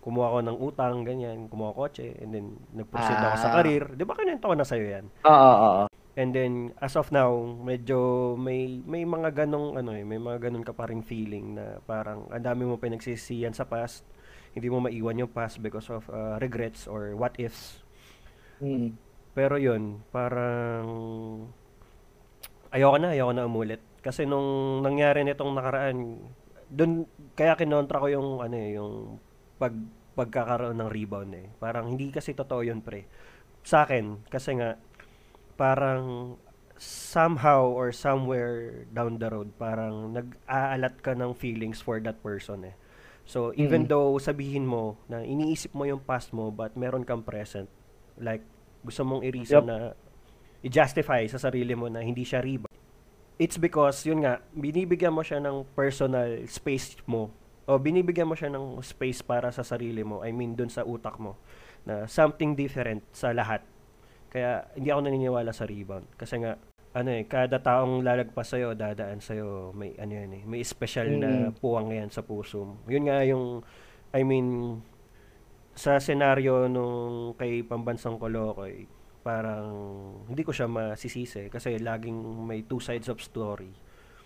kumuha 0.00 0.26
ako 0.28 0.38
ng 0.40 0.58
utang, 0.60 0.94
ganyan, 1.02 1.38
kumuha 1.46 1.72
kotse, 1.72 2.14
and 2.16 2.30
then 2.30 2.46
nag-proceed 2.72 3.16
ako 3.18 3.36
sa 3.36 3.48
Ah. 3.48 3.54
career. 3.56 3.84
Di 3.92 4.02
ba 4.02 4.14
kinento 4.14 4.44
ko 4.44 4.54
na 4.54 4.64
sa'yo 4.64 4.86
yan? 4.88 5.04
Oo, 5.22 5.30
oo, 5.30 5.68
oo. 5.78 5.86
And 6.16 6.32
then 6.32 6.72
as 6.80 6.96
of 6.96 7.12
now, 7.12 7.28
medyo 7.60 8.32
may 8.40 8.80
may 8.88 9.04
mga 9.04 9.44
ganong 9.44 9.76
ano 9.76 9.92
eh, 9.92 10.00
may 10.00 10.16
mga 10.16 10.48
ganon 10.48 10.64
ka 10.64 10.72
pa 10.72 10.88
ring 10.88 11.04
feeling 11.04 11.60
na 11.60 11.76
parang 11.84 12.24
ang 12.32 12.40
dami 12.40 12.64
mo 12.64 12.80
pinagsisiyan 12.80 13.52
sa 13.52 13.68
past. 13.68 14.00
Hindi 14.56 14.72
mo 14.72 14.80
maiwan 14.80 15.20
yung 15.20 15.28
past 15.28 15.60
because 15.60 15.92
of 15.92 16.08
uh, 16.08 16.40
regrets 16.40 16.88
or 16.88 17.12
what 17.12 17.36
ifs. 17.36 17.84
Mm. 18.64 18.96
Pero 19.36 19.60
yun, 19.60 20.00
parang 20.08 20.88
ayoko 22.72 22.96
na, 22.96 23.12
ayoko 23.12 23.32
na 23.36 23.44
umulit. 23.44 23.84
Kasi 24.00 24.24
nung 24.24 24.80
nangyari 24.80 25.20
nitong 25.20 25.52
nakaraan, 25.52 26.16
dun 26.72 27.04
kaya 27.36 27.60
kinontra 27.60 28.00
ko 28.00 28.08
yung 28.08 28.40
ano 28.40 28.56
eh, 28.56 28.70
yung 28.72 29.20
pag 29.60 29.76
pagkakaroon 30.16 30.80
ng 30.80 30.88
rebound 30.88 31.32
eh. 31.36 31.52
Parang 31.60 31.92
hindi 31.92 32.08
kasi 32.08 32.32
totoo 32.32 32.64
yun, 32.64 32.80
pre. 32.80 33.04
Sa 33.60 33.84
akin, 33.84 34.24
kasi 34.32 34.56
nga 34.56 34.80
parang 35.56 36.36
somehow 36.76 37.72
or 37.72 37.88
somewhere 37.90 38.84
down 38.92 39.16
the 39.16 39.28
road, 39.32 39.56
parang 39.56 40.12
nag-aalat 40.12 41.00
ka 41.00 41.16
ng 41.16 41.32
feelings 41.32 41.80
for 41.80 41.96
that 42.04 42.20
person 42.20 42.68
eh. 42.68 42.76
So, 43.26 43.50
even 43.58 43.88
Mm. 43.88 43.90
though 43.90 44.12
sabihin 44.22 44.68
mo 44.68 45.00
na 45.10 45.24
iniisip 45.24 45.74
mo 45.74 45.82
yung 45.88 46.04
past 46.04 46.30
mo, 46.30 46.52
but 46.52 46.76
meron 46.78 47.02
kang 47.02 47.24
present, 47.24 47.66
like, 48.20 48.44
gusto 48.84 49.02
mong 49.02 49.24
i-reason 49.26 49.66
Yup. 49.66 49.72
na 49.72 49.76
i-justify 50.62 51.26
sa 51.26 51.40
sarili 51.40 51.74
mo 51.74 51.90
na 51.90 52.04
hindi 52.04 52.22
siya 52.22 52.44
rebound. 52.44 52.70
It's 53.36 53.58
because, 53.58 54.04
yun 54.06 54.22
nga, 54.24 54.40
binibigyan 54.54 55.12
mo 55.12 55.20
siya 55.26 55.42
ng 55.42 55.66
personal 55.74 56.44
space 56.48 56.96
mo 57.04 57.32
o 57.66 57.76
binibigyan 57.82 58.30
mo 58.30 58.38
siya 58.38 58.48
ng 58.48 58.78
space 58.80 59.26
para 59.26 59.50
sa 59.50 59.66
sarili 59.66 60.06
mo, 60.06 60.22
I 60.22 60.30
mean, 60.30 60.54
dun 60.54 60.70
sa 60.70 60.86
utak 60.86 61.18
mo, 61.18 61.34
na 61.82 62.06
something 62.06 62.54
different 62.54 63.02
sa 63.10 63.34
lahat. 63.34 63.60
Kaya, 64.36 64.68
hindi 64.76 64.92
ako 64.92 65.00
naniniwala 65.00 65.48
sa 65.48 65.64
rebound. 65.64 66.12
Kasi 66.12 66.44
nga, 66.44 66.60
ano 66.92 67.08
eh, 67.08 67.24
kada 67.24 67.56
taong 67.56 68.04
lalagpas 68.04 68.52
sa'yo, 68.52 68.76
dadaan 68.76 69.16
sa'yo, 69.24 69.72
may 69.72 69.96
ano 69.96 70.12
yan 70.12 70.30
eh, 70.36 70.42
may 70.44 70.60
special 70.60 71.08
na 71.16 71.48
Mm. 71.48 71.56
puwang 71.56 71.88
yan 71.88 72.12
sa 72.12 72.20
puso 72.20 72.68
mo. 72.68 72.74
Yun 72.84 73.08
nga 73.08 73.24
yung, 73.24 73.64
I 74.12 74.20
mean, 74.28 74.80
sa 75.72 75.96
senaryo 75.96 76.68
nung 76.68 77.32
kay 77.40 77.64
Pambansang 77.64 78.20
Kolokoy, 78.20 78.84
parang 79.24 79.72
hindi 80.28 80.44
ko 80.44 80.52
siya 80.52 80.68
masisisi 80.68 81.48
kasi 81.48 81.80
laging 81.80 82.16
may 82.44 82.60
two 82.68 82.80
sides 82.80 83.08
of 83.08 83.16
story. 83.24 83.72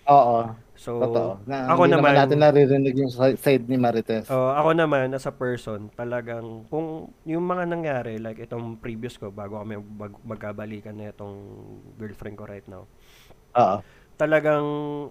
Oo, 0.06 0.56
So, 0.80 0.96
totoo. 0.96 1.44
Na, 1.44 1.68
ako 1.68 1.84
hindi 1.84 1.92
naman 1.92 2.16
naman- 2.16 2.20
natin 2.24 2.38
naririnig 2.40 2.94
yung 2.96 3.12
si- 3.12 3.36
side 3.36 3.68
ni 3.68 3.76
Marites. 3.76 4.32
Oh, 4.32 4.48
ako 4.48 4.72
naman 4.72 5.12
as 5.12 5.28
a 5.28 5.34
person, 5.36 5.92
talagang 5.92 6.64
kung 6.72 7.12
yung 7.28 7.44
mga 7.44 7.68
nangyari 7.68 8.16
like 8.16 8.40
itong 8.40 8.80
previous 8.80 9.20
ko 9.20 9.28
bago 9.28 9.60
kami 9.60 9.76
mag- 9.76 10.24
magkabalikan 10.24 10.96
na 10.96 11.12
itong 11.12 11.36
girlfriend 12.00 12.32
ko 12.32 12.48
right 12.48 12.64
now. 12.64 12.88
Oo. 13.52 13.84
Talagang 14.16 14.64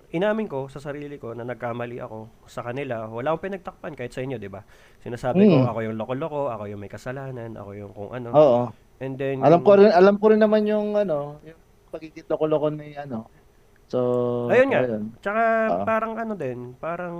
inamin 0.09 0.49
ko 0.49 0.65
sa 0.65 0.81
sarili 0.81 1.21
ko 1.21 1.37
na 1.37 1.45
nagkamali 1.45 2.01
ako 2.01 2.49
sa 2.49 2.65
kanila. 2.65 3.05
Wala 3.05 3.29
akong 3.29 3.53
pinagtakpan 3.53 3.93
kahit 3.93 4.09
sa 4.09 4.25
inyo, 4.25 4.41
'di 4.41 4.49
ba? 4.49 4.65
Sinasabi 5.01 5.45
ko 5.45 5.53
Mm. 5.55 5.69
ako 5.69 5.79
yung 5.85 5.97
loko-loko, 5.97 6.41
ako 6.49 6.65
yung 6.65 6.81
may 6.81 6.89
kasalanan, 6.89 7.53
ako 7.53 7.69
yung 7.77 7.91
kung 7.93 8.09
ano. 8.09 8.29
Oo. 8.33 8.61
And 8.97 9.21
then 9.21 9.45
Alam 9.45 9.61
ko 9.61 9.77
rin, 9.77 9.93
alam 9.93 10.17
ko 10.17 10.33
rin 10.33 10.41
naman 10.41 10.65
yung 10.65 10.93
ano, 10.93 11.37
yung 11.41 11.57
pagiging 11.89 12.25
loko-loko 12.25 12.73
ni 12.73 12.97
ano. 12.97 13.29
So, 13.89 13.99
Ayun 14.47 14.69
nga. 14.69 14.85
ayun. 14.85 15.03
Tsaka 15.17 15.43
Oo. 15.67 15.83
parang 15.83 16.13
ano 16.13 16.33
din, 16.37 16.77
parang 16.77 17.15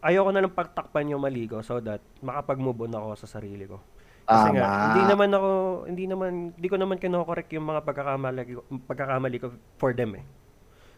ayoko 0.00 0.30
na 0.32 0.42
lang 0.42 0.50
pagtakpan 0.50 1.12
yung 1.12 1.22
mali 1.22 1.46
ko 1.46 1.60
so 1.60 1.78
that 1.78 2.02
makapag-move 2.18 2.80
on 2.82 2.96
ako 2.96 3.08
sa 3.14 3.28
sarili 3.30 3.68
ko. 3.68 3.78
Kasi 4.24 4.48
nga, 4.50 4.64
Tama. 4.64 4.82
hindi 4.88 5.02
naman 5.04 5.30
ako, 5.30 5.50
hindi 5.84 6.04
naman, 6.06 6.32
hindi 6.56 6.68
ko 6.68 6.76
naman 6.78 6.96
kinokorek 6.96 7.52
yung 7.52 7.66
mga 7.66 7.80
pagkakamali, 7.84 8.42
ko- 8.48 8.66
pagkakamali 8.82 9.36
ko 9.36 9.46
for 9.76 9.92
them 9.92 10.16
eh. 10.16 10.24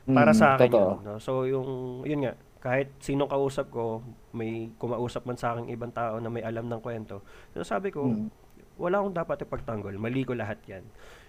Para 0.04 0.30
Mm, 0.30 0.38
sa 0.38 0.46
akin 0.54 0.68
totoo. 0.68 0.88
yun. 0.94 0.98
No? 1.02 1.14
So, 1.18 1.32
yung, 1.44 1.68
yun 2.04 2.20
nga, 2.22 2.32
kahit 2.60 2.92
sinong 3.00 3.28
kausap 3.28 3.68
ko, 3.68 4.04
may 4.30 4.70
kumausap 4.78 5.24
man 5.24 5.36
sa 5.36 5.52
akin 5.52 5.66
ibang 5.66 5.90
tao 5.90 6.16
na 6.16 6.28
may 6.28 6.40
alam 6.40 6.64
ng 6.64 6.78
kwento. 6.78 7.24
So, 7.50 7.64
sabi 7.64 7.90
ko, 7.90 8.06
Mm. 8.06 8.28
wala 8.76 9.00
akong 9.00 9.16
dapat 9.16 9.38
ipagtanggol. 9.42 9.96
Mali 9.96 10.22
ko 10.22 10.36
lahat 10.36 10.60
yan. 10.64 10.84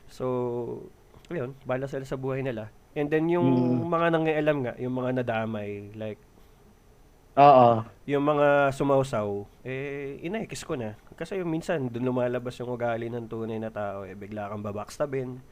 So, 0.05 0.85
yun, 1.33 1.57
bala 1.65 1.89
sila 1.89 2.05
sa 2.05 2.19
buhay 2.19 2.45
nila. 2.45 2.69
And 2.93 3.09
then, 3.09 3.25
yung 3.27 3.47
Mm. 3.81 3.89
mga 3.89 4.07
nangialam 4.13 4.57
nga, 4.61 4.73
yung 4.77 4.95
mga 4.95 5.09
nadamay, 5.23 5.91
like, 5.97 6.21
Oo. 7.35 7.83
yung 8.07 8.23
mga 8.23 8.71
sumausaw, 8.71 9.43
eh, 9.67 10.15
inaikis 10.23 10.63
ko 10.63 10.79
na. 10.79 10.95
Kasi 11.19 11.35
yung 11.41 11.51
minsan, 11.51 11.91
dun 11.91 12.07
lumalabas 12.07 12.55
yung 12.61 12.71
ugali 12.71 13.11
ng 13.11 13.27
tunay 13.27 13.59
na 13.59 13.67
tao, 13.67 14.07
eh, 14.07 14.15
bigla 14.15 14.47
kang 14.47 14.63
babackstabin. 14.63 15.43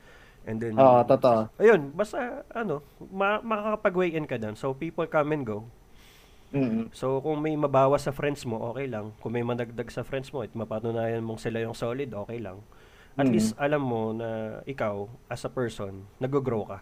And 0.47 0.57
then, 0.59 0.79
Oo, 0.79 1.03
totoo. 1.03 1.51
ayun, 1.59 1.91
basta, 1.91 2.43
ano, 2.51 2.83
ma- 3.11 3.43
makakapag-weigh 3.43 4.15
in 4.15 4.27
ka 4.27 4.39
dun. 4.39 4.55
So, 4.55 4.71
people 4.71 5.07
come 5.07 5.35
and 5.35 5.43
go. 5.43 5.67
Mm. 6.53 6.93
So, 6.93 7.19
kung 7.19 7.41
may 7.41 7.57
mabawas 7.57 8.05
sa 8.05 8.13
friends 8.13 8.45
mo, 8.45 8.61
okay 8.71 8.85
lang. 8.87 9.11
Kung 9.19 9.33
may 9.33 9.41
managdag 9.43 9.89
sa 9.89 10.05
friends 10.05 10.29
mo 10.29 10.45
at 10.45 10.53
mapatunayan 10.53 11.25
mong 11.25 11.41
sila 11.41 11.59
yung 11.59 11.73
solid, 11.73 12.13
okay 12.13 12.37
lang. 12.39 12.61
At 13.13 13.25
Mm. 13.25 13.31
least, 13.31 13.53
alam 13.55 13.81
mo 13.81 14.09
na 14.09 14.29
ikaw, 14.65 15.05
as 15.27 15.45
a 15.45 15.51
person, 15.51 16.09
nag-grow 16.17 16.65
ka. 16.65 16.81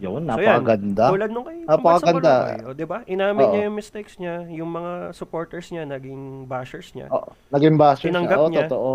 Yun, 0.00 0.24
So, 0.24 0.40
yan. 0.40 0.60
napakaganda. 0.64 1.04
Tulad 1.12 1.28
nung 1.28 1.44
kay 1.44 1.60
Napakaganda. 1.60 1.76
Pambansang 1.76 2.16
Kulokoy, 2.16 2.56
o, 2.64 2.72
di 2.72 2.86
ba? 2.88 2.98
Inamin 3.04 3.44
Oo. 3.44 3.52
niya 3.52 3.62
yung 3.68 3.76
mistakes 3.76 4.16
niya, 4.16 4.34
yung 4.48 4.70
mga 4.72 5.12
supporters 5.12 5.68
niya, 5.68 5.84
naging 5.84 6.44
bashers 6.44 6.92
niya. 6.92 7.08
Oo, 7.08 7.32
naging 7.52 7.76
basher 7.76 8.08
siya. 8.08 8.16
Tinanggap 8.16 8.38
Oo, 8.38 8.48
niya. 8.48 8.64
totoo. 8.64 8.92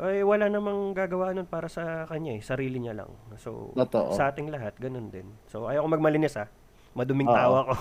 Ay, 0.00 0.24
wala 0.24 0.48
namang 0.48 0.96
gagawa 0.96 1.36
nun 1.36 1.44
para 1.44 1.68
sa 1.68 2.08
kanya 2.08 2.32
eh. 2.32 2.40
Sarili 2.40 2.80
niya 2.80 2.96
lang. 2.96 3.12
So, 3.36 3.76
Totoo. 3.76 4.16
sa 4.16 4.32
ating 4.32 4.48
lahat, 4.48 4.80
ganun 4.80 5.12
din. 5.12 5.28
So, 5.44 5.68
ayaw 5.68 5.84
ko 5.84 5.88
magmalinis 5.92 6.40
ah. 6.40 6.48
Maduming 6.96 7.28
Oo. 7.28 7.36
tawa 7.36 7.58
ko. 7.68 7.72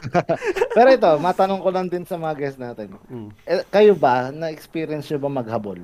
Pero 0.76 0.88
ito, 0.90 1.10
matanong 1.20 1.60
ko 1.60 1.68
lang 1.68 1.86
din 1.86 2.08
sa 2.08 2.16
mga 2.16 2.34
guests 2.34 2.56
natin. 2.58 2.96
Mm. 3.06 3.28
Eh, 3.44 3.60
kayo 3.68 3.92
ba, 3.92 4.32
na-experience 4.32 5.12
nyo 5.12 5.20
ba 5.20 5.30
maghabol? 5.30 5.76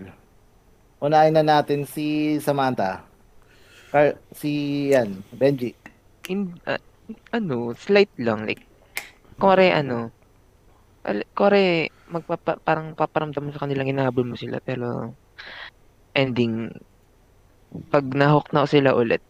Unahin 0.97 1.37
na 1.37 1.45
natin 1.45 1.85
si 1.85 2.41
Samantha. 2.41 3.05
Car- 3.93 4.17
si, 4.33 4.89
yan, 4.97 5.21
Benji. 5.37 5.77
In, 6.33 6.57
ah, 6.65 6.81
ano, 7.37 7.77
slight 7.77 8.11
lang. 8.17 8.49
Like, 8.49 8.65
kore, 9.37 9.69
ano, 9.77 10.09
al- 11.05 11.29
kore, 11.37 11.93
magpapa, 12.09 12.57
parang 12.65 12.97
paparamdam 12.97 13.53
sa 13.53 13.63
kanilang 13.69 13.93
inahabol 13.93 14.25
mo 14.25 14.37
sila, 14.41 14.57
pero, 14.65 15.13
ending, 16.17 16.73
pag 17.93 18.09
nahook 18.17 18.49
na 18.57 18.65
sila 18.65 18.97
ulit, 18.97 19.21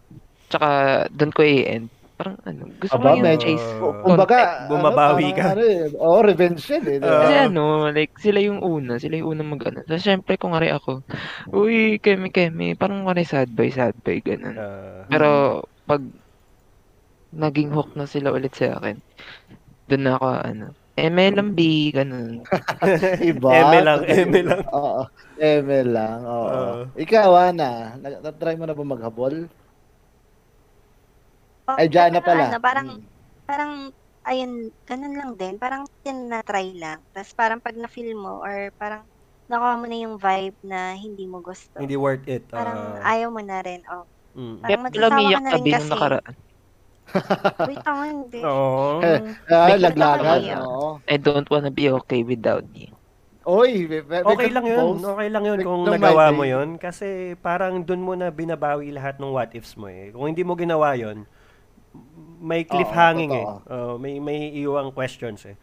tsaka, 0.46 1.04
doon 1.10 1.34
ko 1.34 1.42
i-end. 1.42 1.90
Parang, 2.16 2.40
ano, 2.42 2.72
gusto 2.74 2.90
ko 2.90 2.96
Aba, 2.96 3.06
lang 3.06 3.14
yung 3.14 3.26
medyo- 3.28 3.44
chase. 3.44 3.68
Uh, 3.76 3.92
Kumbaga, 4.00 4.38
bumabawi 4.66 5.26
ano, 5.26 5.36
ka. 5.36 5.44
Ano, 5.52 5.62
eh, 5.62 5.84
oh, 5.94 6.20
revenge 6.24 6.64
yun 6.66 6.84
eh. 6.86 6.96
ba? 6.96 7.12
Kasi 7.22 7.34
ano, 7.44 7.62
like, 7.88 8.16
sila 8.16 8.40
yung 8.40 8.60
una, 8.60 8.96
sila 8.96 9.20
yung 9.20 9.36
unang 9.36 9.52
mag-ano. 9.52 9.84
So, 9.84 10.00
syempre, 10.00 10.34
kung 10.34 10.56
ngari 10.56 10.72
ako, 10.72 11.04
uy, 11.52 12.00
kemi, 12.00 12.32
kemi, 12.32 12.72
parang 12.72 13.04
ngari 13.04 13.20
sad 13.22 13.52
boy, 13.52 13.68
sad 13.68 13.92
boy, 14.00 14.18
ganun. 14.18 14.56
Ah, 14.56 15.04
Pero, 15.06 15.28
pag 15.84 16.00
naging 17.30 17.68
hook 17.70 17.92
na 17.92 18.08
sila 18.08 18.32
ulit 18.32 18.56
sa 18.56 18.80
akin, 18.80 18.96
doon 19.86 20.02
na 20.02 20.12
ako, 20.16 20.26
ano, 20.40 20.66
MLMB, 20.96 21.60
ganun. 21.92 22.40
Iba. 23.30 23.48
Eme 23.52 23.78
lang, 23.84 24.00
eme 24.08 24.40
lang. 24.40 24.64
Oo. 24.72 25.04
Eme 25.36 25.84
lang, 25.84 26.24
oo. 26.24 26.48
Oo. 26.48 26.72
Ikaw, 26.96 27.52
Ana, 27.52 28.00
nag- 28.00 28.24
na-try 28.24 28.56
mo 28.56 28.64
na 28.64 28.72
ba 28.72 28.80
maghabol? 28.80 29.52
Oh, 31.66 31.76
Ay, 31.76 31.90
dyan 31.90 32.14
na 32.14 32.22
pero 32.22 32.26
pala. 32.30 32.44
Ano, 32.46 32.58
parang, 32.62 32.88
Mm. 32.94 33.02
parang, 33.42 33.72
ayun, 34.22 34.52
ganun 34.86 35.14
lang 35.14 35.30
din. 35.34 35.54
Parang 35.58 35.82
yun 36.06 36.18
na-try 36.30 36.74
lang. 36.78 37.02
Tapos 37.10 37.32
parang 37.34 37.58
pag 37.58 37.74
na-feel 37.74 38.14
mo 38.14 38.38
or 38.38 38.70
parang 38.78 39.02
nakuha 39.46 39.78
mo 39.78 39.86
na 39.86 39.98
yung 39.98 40.16
vibe 40.18 40.58
na 40.62 40.94
hindi 40.94 41.26
mo 41.26 41.38
gusto. 41.42 41.78
hindi 41.78 41.94
worth 41.94 42.26
it. 42.26 42.46
Parang 42.50 42.98
Ah, 43.02 43.14
ayaw 43.14 43.30
mo 43.30 43.42
na 43.42 43.62
rin. 43.62 43.82
Oh. 43.90 44.06
mm. 44.34 44.62
Parang 44.62 44.82
umiyak 45.14 45.38
ka 45.38 45.42
na 45.42 45.50
rin 45.54 45.64
kasi. 45.66 45.90
nakaraan. 45.90 46.34
Wait, 47.70 47.78
tama, 47.86 48.02
hindi. 48.10 48.40
Oo. 48.42 48.98
Eh. 49.02 49.20
Ah, 49.54 49.78
laglagan. 49.78 50.40
Oo. 50.62 50.98
I 51.06 51.16
don't 51.18 51.46
wanna 51.46 51.70
be 51.70 51.86
okay 52.02 52.26
without 52.26 52.66
you. 52.74 52.90
Oy, 53.46 53.86
Okay 54.02 54.50
lang 54.50 54.66
yun. 54.66 54.98
post. 54.98 55.06
Okay 55.06 55.28
lang 55.30 55.44
yun 55.46 55.58
kung 55.62 55.86
no 55.86 55.94
nagawa 55.94 56.34
mo 56.34 56.42
eh. 56.42 56.50
yun. 56.50 56.82
Kasi 56.82 57.38
parang 57.38 57.86
dun 57.86 58.02
mo 58.02 58.18
na 58.18 58.34
binabawi 58.34 58.90
lahat 58.90 59.22
ng 59.22 59.30
what 59.30 59.54
ifs 59.54 59.78
mo 59.78 59.86
eh. 59.86 60.10
Kung 60.10 60.26
hindi 60.26 60.42
mo 60.42 60.58
ginawa 60.58 60.98
yun, 60.98 61.22
may 62.40 62.62
cliffhanging 62.64 63.32
eh. 63.32 63.46
totoo. 63.46 63.72
Oh, 63.72 63.94
may 63.96 64.20
may 64.20 64.52
iwang 64.56 64.92
questions 64.92 65.44
eh. 65.48 65.56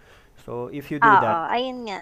So 0.43 0.67
if 0.73 0.89
you 0.91 0.99
do 0.99 1.07
Oo, 1.07 1.21
that, 1.23 1.53
ayun 1.53 1.87
nga. 1.87 1.99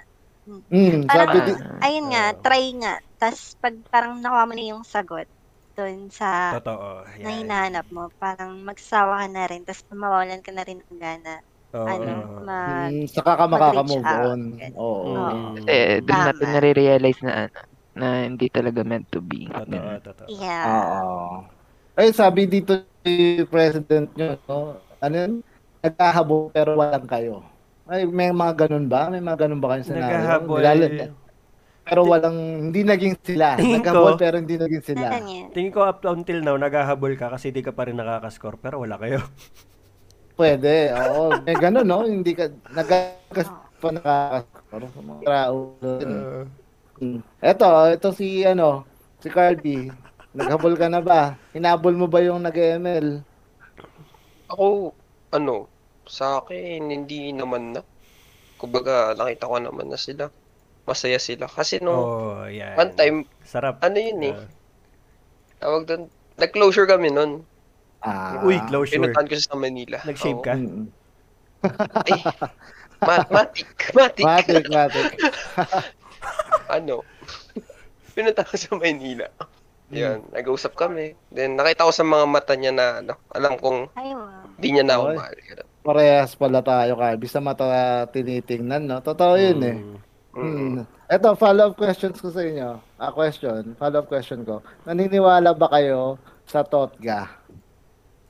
Mm, 0.49 1.05
Parang, 1.05 1.29
sabi 1.29 1.37
di, 1.45 1.51
ayun 1.85 2.05
nga, 2.09 2.23
Oo. 2.33 2.39
try 2.41 2.65
nga. 2.81 2.93
Tapos 3.21 3.41
pag 3.61 3.75
parang 3.93 4.17
nakuha 4.17 4.43
mo 4.49 4.53
na 4.57 4.63
yung 4.65 4.83
sagot 4.83 5.29
dun 5.77 6.09
sa 6.11 6.57
totoo. 6.57 7.05
na 7.21 7.29
Yan. 7.31 7.37
hinahanap 7.45 7.87
mo, 7.93 8.09
parang 8.17 8.59
magsawa 8.65 9.23
ka 9.23 9.27
na 9.29 9.43
rin, 9.47 9.61
tapos 9.63 9.85
mawawalan 9.93 10.41
ka 10.43 10.51
na 10.51 10.63
rin 10.65 10.81
ng 10.81 10.99
gana. 10.99 11.39
Oo. 11.71 11.87
ano, 11.87 12.43
mag... 12.43 12.91
mm, 12.91 13.07
saka 13.07 13.31
ka 13.39 13.45
makaka-move 13.47 14.03
mag-reach 14.03 14.19
out. 14.19 14.27
on. 14.27 14.41
Oo. 14.75 15.11
Mm. 15.15 15.53
Kasi 15.63 15.75
doon 16.03 16.19
Tama. 16.19 16.27
natin 16.27 16.47
nare-realize 16.51 17.19
na 17.23 17.31
ano, 17.47 17.59
na 17.91 18.07
hindi 18.27 18.47
talaga 18.51 18.81
meant 18.83 19.07
to 19.11 19.19
be. 19.23 19.47
Totoo, 19.47 19.89
totoo. 20.03 20.27
Yeah. 20.27 20.63
Oo. 20.67 21.07
Ay, 21.95 22.11
sabi 22.11 22.47
dito 22.47 22.90
President 23.49 24.07
nyo, 24.13 24.37
no? 24.45 24.57
ano 25.01 25.15
yun? 25.17 25.33
Nagkahabol 25.81 26.53
pero 26.53 26.77
walang 26.77 27.09
kayo. 27.09 27.41
Ay, 27.89 28.05
may 28.05 28.29
mga 28.29 28.67
ganun 28.67 28.85
ba? 28.85 29.09
May 29.09 29.19
mga 29.19 29.49
ganun 29.49 29.59
ba 29.59 29.75
kayo 29.75 29.81
scenario? 29.83 30.13
Naghahabol. 30.13 30.59
Nilala- 30.61 31.19
pero 31.81 32.05
walang, 32.05 32.37
hindi 32.69 32.85
naging 32.85 33.17
sila. 33.25 33.57
Tingin 33.57 33.81
Naghabol 33.81 34.13
ko- 34.15 34.21
pero 34.21 34.35
hindi 34.37 34.55
naging 34.55 34.85
sila. 34.85 35.17
Tingin 35.51 35.73
ko 35.73 35.81
up 35.81 36.05
until 36.05 36.39
now, 36.45 36.55
naghahabol 36.55 37.17
ka 37.17 37.33
kasi 37.33 37.49
di 37.49 37.65
ka 37.65 37.73
pa 37.73 37.89
rin 37.89 37.97
nakakascore 37.97 38.61
pero 38.61 38.85
wala 38.85 38.95
kayo. 39.01 39.19
Pwede, 40.39 40.93
oo. 40.93 41.35
May 41.41 41.57
ganun, 41.57 41.85
no? 41.89 42.05
Hindi 42.05 42.37
ka, 42.37 42.53
nagkas 42.71 43.49
pa 43.81 43.89
nakakascore. 43.91 44.87
Mga. 44.93 45.41
Mm. 47.01 47.19
Eto, 47.41 47.67
ito 47.89 48.09
si, 48.13 48.45
ano, 48.45 48.85
si 49.17 49.27
Cardi. 49.33 49.89
Naghabol 50.31 50.79
ka 50.79 50.87
na 50.87 51.03
ba? 51.03 51.35
Hinabol 51.51 51.95
mo 51.99 52.07
ba 52.07 52.23
yung 52.23 52.39
nag-ML? 52.39 53.19
Ako, 54.47 54.95
ano, 55.35 55.67
sa 56.07 56.39
akin, 56.39 56.87
hindi 56.87 57.35
naman 57.35 57.75
na. 57.75 57.81
Kumbaga, 58.55 59.11
nakita 59.11 59.51
ko 59.51 59.59
naman 59.59 59.91
na 59.91 59.99
sila. 59.99 60.31
Masaya 60.87 61.19
sila. 61.19 61.51
Kasi 61.51 61.83
no, 61.83 61.93
Oh, 61.93 62.43
yan. 62.47 62.79
one 62.79 62.93
time, 62.95 63.17
Sarap. 63.43 63.83
ano 63.83 63.97
yun 63.99 64.19
eh, 64.23 64.35
Ah. 64.35 64.47
tawag 65.59 65.83
doon, 65.87 66.03
nag-closure 66.39 66.87
kami 66.87 67.11
nun. 67.11 67.43
Ah. 68.01 68.39
Uy, 68.41 68.57
closure. 68.65 68.97
Pinuntahan 68.97 69.27
ko 69.29 69.35
sa 69.37 69.53
Manila. 69.59 69.99
Nag-shave 70.07 70.39
Oo. 70.41 70.45
ka? 70.45 70.55
Mm. 70.57 70.87
Ay, 72.07 72.17
mat 73.05 73.27
matik, 73.29 73.69
matik. 73.93 74.25
Matik, 74.25 74.65
matik. 74.73 75.11
ano, 76.81 77.05
pinunta 78.17 78.41
ko 78.41 78.55
sa 78.57 78.73
Manila. 78.73 79.29
Yan, 79.91 80.19
nag-usap 80.31 80.73
kami. 80.75 81.13
Then, 81.31 81.59
nakita 81.59 81.87
ko 81.87 81.91
sa 81.91 82.07
mga 82.07 82.25
mata 82.27 82.53
niya 82.55 82.71
na, 82.71 82.85
ano, 83.03 83.13
alam 83.31 83.59
kong 83.59 83.91
Ay, 83.95 84.15
wow. 84.15 84.47
di 84.55 84.69
niya 84.71 84.83
na 84.87 84.95
ako 84.97 85.05
mahal. 85.19 85.35
Parehas 85.81 86.31
pala 86.37 86.61
tayo, 86.61 86.93
Cardi. 86.95 87.27
Sa 87.27 87.41
mata 87.43 87.65
tinitingnan, 88.13 88.87
no? 88.87 88.97
Totoo 89.03 89.33
yun, 89.35 89.59
eh. 89.65 89.77
Mm. 89.77 89.97
Mm. 90.31 90.47
Hmm. 90.47 90.83
Ito, 91.11 91.35
follow-up 91.35 91.75
questions 91.75 92.15
ko 92.23 92.31
sa 92.31 92.39
inyo. 92.39 92.79
Ah, 92.95 93.11
question. 93.11 93.75
Follow-up 93.75 94.07
question 94.07 94.47
ko. 94.47 94.63
Naniniwala 94.87 95.51
ba 95.51 95.67
kayo 95.67 96.15
sa 96.47 96.63
Totga? 96.63 97.27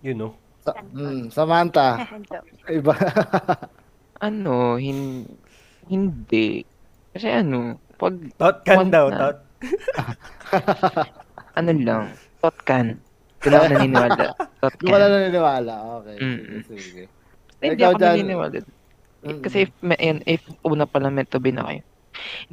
You 0.02 0.18
know. 0.18 0.34
Sa, 0.66 0.74
hmm, 0.78 1.30
Samantha, 1.30 2.02
iba. 2.74 2.96
Ano, 4.22 4.78
hin 4.78 5.26
hindi. 5.90 6.62
Kasi 7.10 7.26
ano, 7.26 7.82
pag 7.98 8.14
Tot 8.38 8.62
kan 8.62 8.86
Wag 8.86 8.94
daw, 8.94 9.06
tot. 9.10 9.38
Ano 11.56 11.72
lang, 11.76 12.04
totkan. 12.40 13.00
Doon 13.42 13.58
ako 13.58 13.66
naniniwala. 13.74 14.26
Totkan. 14.62 14.90
wala 14.94 15.06
naniniwala. 15.10 15.74
Okay. 16.02 16.16
Mm. 16.22 16.62
Sige. 16.70 17.04
Hindi 17.58 17.82
ako 17.82 17.98
dyan. 17.98 18.14
naniniwala. 18.14 18.58
Mm. 19.26 19.42
Kasi 19.42 19.58
if, 19.66 19.72
yan, 19.82 20.20
if 20.30 20.42
una 20.62 20.86
pala 20.86 21.10
meant 21.10 21.30
to 21.34 21.42
be 21.42 21.50
na 21.50 21.66
kayo, 21.66 21.82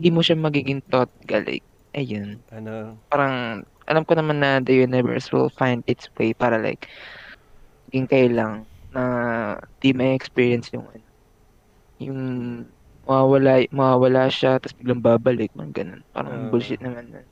hindi 0.00 0.08
mo 0.08 0.20
siya 0.24 0.40
magiging 0.40 0.80
totga. 0.88 1.44
Like, 1.44 1.64
ayun. 1.92 2.40
Ano, 2.48 2.96
Parang, 3.12 3.64
alam 3.84 4.02
ko 4.08 4.16
naman 4.16 4.40
na 4.40 4.64
the 4.64 4.72
universe 4.72 5.28
will 5.28 5.52
find 5.52 5.84
its 5.84 6.08
way 6.16 6.32
para 6.32 6.56
like, 6.56 6.88
maging 7.88 8.08
kayo 8.08 8.28
lang 8.32 8.52
na 8.92 9.02
di 9.84 9.92
may 9.92 10.16
experience 10.16 10.72
yung 10.72 10.88
ano, 10.88 11.04
yung 12.00 12.20
mawawala, 13.08 13.64
mawawala 13.72 14.28
siya, 14.28 14.60
tapos 14.60 14.76
biglang 14.76 15.00
babalik, 15.00 15.52
man 15.56 15.72
ganun. 15.72 16.04
Parang 16.12 16.48
Oo. 16.48 16.50
bullshit 16.52 16.80
naman 16.84 17.08
nun. 17.12 17.26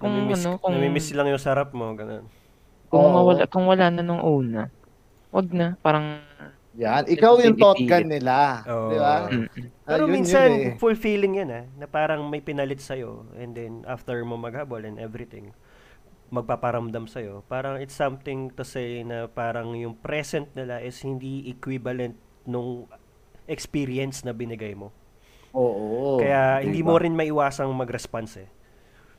Kung 0.00 0.16
Namimiss, 0.16 0.42
ano, 0.42 0.56
kung, 0.56 0.72
namimiss 0.72 1.08
lang 1.12 1.28
yung 1.28 1.42
sarap 1.42 1.76
mo, 1.76 1.92
ganun. 1.92 2.24
kung 2.88 3.04
Oo. 3.04 3.12
mawala, 3.12 3.44
kung 3.46 3.68
wala 3.68 3.92
na 3.92 4.00
nung 4.00 4.18
una, 4.18 4.72
wag 5.28 5.46
na, 5.52 5.76
parang, 5.78 6.24
Yan, 6.72 7.02
ikaw 7.04 7.34
yung 7.42 7.58
Hindi 7.58 7.62
totgan 7.62 8.06
pipilit. 8.06 8.12
nila. 8.22 8.36
Oo. 8.64 8.88
Di 8.88 8.96
ba? 8.96 9.14
mm, 9.26 9.46
Ah, 9.84 9.90
Pero 9.90 10.02
yun, 10.06 10.12
minsan, 10.14 10.48
yun 10.48 10.64
eh. 10.64 10.74
fulfilling 10.78 11.34
yan 11.36 11.50
ah, 11.50 11.64
na 11.76 11.84
parang 11.84 12.24
may 12.26 12.40
pinalit 12.40 12.78
sa'yo, 12.78 13.26
and 13.36 13.52
then 13.52 13.82
after 13.84 14.16
mo 14.22 14.38
maghabol 14.38 14.80
and 14.80 14.96
everything, 14.96 15.50
magpaparamdam 16.30 17.04
sa'yo. 17.04 17.42
Parang 17.44 17.76
it's 17.76 17.92
something 17.92 18.54
to 18.54 18.62
say 18.62 19.02
na 19.02 19.26
parang 19.26 19.74
yung 19.74 19.98
present 19.98 20.46
nila 20.54 20.78
is 20.78 20.96
hindi 21.02 21.50
equivalent 21.50 22.14
nung 22.46 22.86
experience 23.44 24.22
na 24.22 24.30
binigay 24.30 24.72
mo. 24.72 24.94
Oo. 25.50 26.22
Kaya 26.22 26.62
hindi 26.62 26.80
mo 26.80 26.94
rin 26.96 27.12
maiwasang 27.12 27.66
mag-response 27.74 28.46
eh. 28.46 28.48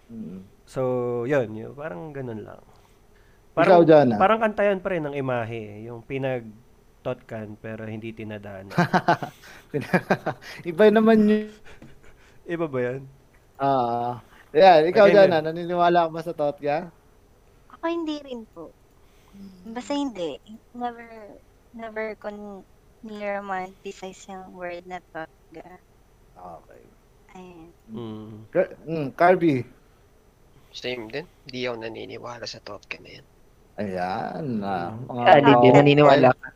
Mm. 0.08 0.40
So, 0.72 0.82
yun, 1.28 1.52
yun 1.52 1.76
parang 1.76 2.16
ganun 2.16 2.48
lang. 2.48 2.64
Ikaw, 3.60 3.84
Jana? 3.84 4.16
Parang 4.16 4.40
kantayan 4.40 4.80
pa 4.80 4.96
rin 4.96 5.04
ng 5.04 5.20
imahe, 5.20 5.84
yung 5.84 6.00
pinag 6.00 6.48
totkan 7.04 7.60
pero 7.60 7.84
hindi 7.84 8.16
tinadaan. 8.16 8.72
Iba 10.72 10.88
naman 10.88 11.28
yun. 11.28 11.52
Iba 12.48 12.72
ba 12.72 12.80
yan? 12.80 13.04
Ah, 13.60 14.24
yan, 14.56 14.88
ikaw 14.88 15.12
Again, 15.12 15.28
Jana, 15.28 15.44
naniniwala 15.44 16.08
ka 16.08 16.10
ba 16.16 16.22
sa 16.24 16.32
Totga? 16.32 16.88
Ako 17.76 17.84
hindi 17.92 18.24
rin 18.24 18.48
po. 18.56 18.72
Basta 19.68 19.92
hindi. 19.92 20.40
Never, 20.72 21.36
never 21.76 22.16
ko 22.16 22.32
ni-romanticize 23.04 24.24
yung 24.32 24.56
word 24.56 24.88
na 24.88 25.04
totga. 25.12 25.68
Okay. 26.36 26.84
Ayun. 27.36 27.70
Mm. 27.92 28.32
Car- 28.56 28.76
mm, 28.88 29.08
Carby. 29.20 29.68
Same 30.72 31.08
din. 31.12 31.26
Hindi 31.48 31.60
ako 31.68 31.76
naniniwala 31.84 32.46
sa 32.48 32.60
Totga 32.64 32.98
na 33.04 33.10
yan. 33.20 33.26
Ayan. 33.80 34.44
Ah, 34.64 34.92
mga, 34.96 35.24
ah, 35.24 35.36
hindi, 35.40 35.68
mga- 35.70 35.78
naniniwala 35.80 36.30
ka. 36.36 36.48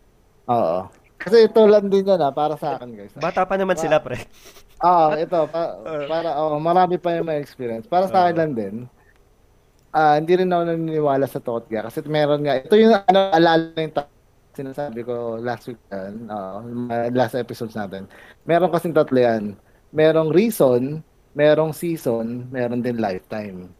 Oo. 0.51 0.79
Kasi 1.15 1.47
ito 1.47 1.61
lang 1.65 1.87
din 1.87 2.05
yan 2.05 2.21
ah, 2.21 2.33
para 2.35 2.59
sa 2.59 2.75
akin 2.75 2.91
guys. 2.91 3.15
Bata 3.15 3.47
pa 3.47 3.55
naman 3.55 3.79
sila, 3.79 3.99
pre. 3.99 4.19
Ah, 4.75 5.15
ito 5.15 5.39
pa, 5.47 5.79
para 6.11 6.35
oh, 6.35 6.59
marami 6.59 6.99
pa 6.99 7.15
yung 7.15 7.31
may 7.31 7.39
experience. 7.39 7.87
Para 7.87 8.11
sa 8.11 8.27
akin 8.27 8.35
lang 8.35 8.51
din. 8.51 8.75
Ah, 9.95 10.19
hindi 10.19 10.35
rin 10.35 10.51
ako 10.51 10.63
naniniwala 10.67 11.25
sa 11.31 11.39
Totga 11.39 11.87
kasi 11.87 12.03
meron 12.03 12.43
nga 12.43 12.59
ito 12.59 12.75
yung 12.75 12.91
ano 13.07 13.31
alala 13.31 13.71
yung 13.79 13.95
ta- 13.95 14.11
sinasabi 14.51 15.07
ko 15.07 15.39
last 15.39 15.71
week 15.71 15.79
yan, 15.87 16.27
ah, 16.27 16.59
mga 16.59 17.15
last 17.15 17.39
episodes 17.39 17.71
natin. 17.71 18.03
Meron 18.43 18.67
kasing 18.67 18.91
tatlo 18.91 19.15
yan. 19.15 19.55
Merong 19.95 20.35
reason, 20.35 20.99
merong 21.31 21.71
season, 21.71 22.51
meron 22.51 22.83
din 22.83 22.99
lifetime. 22.99 23.71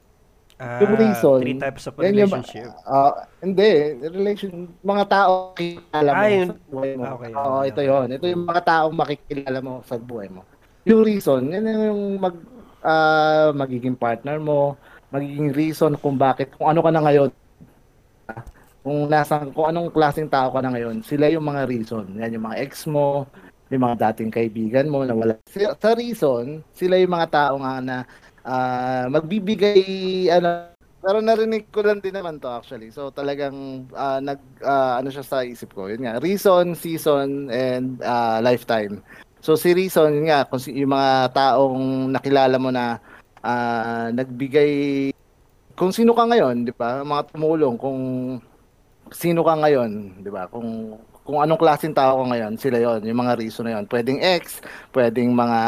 Ah, 0.55 0.79
Yung 0.79 0.95
reason, 0.95 1.39
three 1.43 1.59
types 1.59 1.83
of 1.83 1.99
Yan 1.99 2.15
yung, 2.15 2.31
relationship. 2.31 2.71
ah, 2.87 3.27
hindi, 3.43 3.69
relation, 3.99 4.51
mga 4.79 5.03
tao 5.05 5.51
makikilala 5.51 6.09
mo 6.09 6.15
Ah, 6.15 6.29
yun. 6.31 6.47
sa 6.47 6.55
buhay 6.71 6.91
mo. 6.95 7.03
Okay, 7.11 7.31
Oo, 7.35 7.43
okay, 7.51 7.67
ito 7.67 7.81
yon. 7.83 8.07
Ito 8.09 8.25
yung 8.25 8.43
mga 8.47 8.63
tao 8.63 8.85
makikilala 8.89 9.59
mo 9.59 9.73
sa 9.83 9.95
buhay 9.99 10.27
mo. 10.31 10.41
Yung 10.87 11.01
reason, 11.03 11.41
yan 11.51 11.65
yung 11.67 12.01
mag, 12.17 12.35
ah, 12.79 13.51
magiging 13.51 13.99
partner 13.99 14.39
mo, 14.39 14.79
magiging 15.11 15.51
reason 15.51 15.91
kung 15.99 16.15
bakit, 16.15 16.55
kung 16.55 16.71
ano 16.71 16.79
ka 16.79 16.89
na 16.89 17.03
ngayon. 17.03 17.29
Kung 18.79 19.09
nasang, 19.09 19.49
kung 19.51 19.67
anong 19.67 19.89
klaseng 19.89 20.29
tao 20.29 20.53
ka 20.53 20.61
na 20.61 20.71
ngayon, 20.71 21.01
sila 21.01 21.27
yung 21.27 21.43
mga 21.43 21.65
reason. 21.65 22.05
Yan 22.15 22.31
yung 22.31 22.45
mga 22.45 22.61
ex 22.61 22.85
mo, 22.85 23.25
yung 23.67 23.81
mga 23.81 24.13
dating 24.13 24.29
kaibigan 24.29 24.87
mo 24.87 25.01
na 25.01 25.11
wala. 25.11 25.33
Sa 25.49 25.91
reason, 25.97 26.61
sila 26.71 26.95
yung 26.95 27.11
mga 27.11 27.27
tao 27.27 27.57
nga 27.59 27.81
na 27.81 27.95
ah, 28.45 29.09
magbibigay 29.09 30.29
ano 30.29 30.71
pero 31.05 31.21
narinig 31.21 31.69
ko 31.69 31.85
lang 31.85 32.01
din 32.01 32.17
naman 32.17 32.41
to 32.41 32.49
actually. 32.49 32.89
So 32.89 33.13
talagang 33.13 33.85
ah, 33.93 34.17
nag 34.17 34.41
ah, 34.65 34.97
ano 34.97 35.13
siya 35.13 35.21
sa 35.21 35.45
isip 35.45 35.73
ko. 35.77 35.85
Yun 35.85 36.01
nga, 36.01 36.17
reason, 36.17 36.73
season 36.73 37.53
and 37.53 38.01
ah, 38.01 38.41
lifetime. 38.41 39.05
So 39.37 39.53
si 39.53 39.77
reason 39.77 40.17
yun 40.17 40.33
nga 40.33 40.49
kung 40.49 40.57
yung 40.65 40.93
mga 40.97 41.29
taong 41.37 42.09
nakilala 42.09 42.57
mo 42.57 42.73
na 42.73 42.97
ah, 43.45 44.09
nagbigay 44.09 45.13
kung 45.77 45.93
sino 45.93 46.15
ka 46.17 46.25
ngayon, 46.25 46.65
'di 46.65 46.73
ba? 46.73 47.03
Mga 47.05 47.35
tumulong 47.35 47.75
kung 47.77 48.01
sino 49.13 49.45
ka 49.45 49.53
ngayon, 49.61 50.23
'di 50.23 50.31
ba? 50.33 50.49
Kung 50.49 50.97
kung 51.25 51.41
anong 51.41 51.57
klaseng 51.57 51.97
tao 51.97 52.21
ka 52.21 52.25
ngayon, 52.29 52.53
sila 52.61 52.77
'yon, 52.77 53.01
yung 53.01 53.19
mga 53.25 53.33
reason 53.41 53.65
na 53.65 53.73
'yon. 53.73 53.89
Pwedeng 53.89 54.21
ex, 54.21 54.61
pwedeng 54.93 55.33
mga 55.33 55.59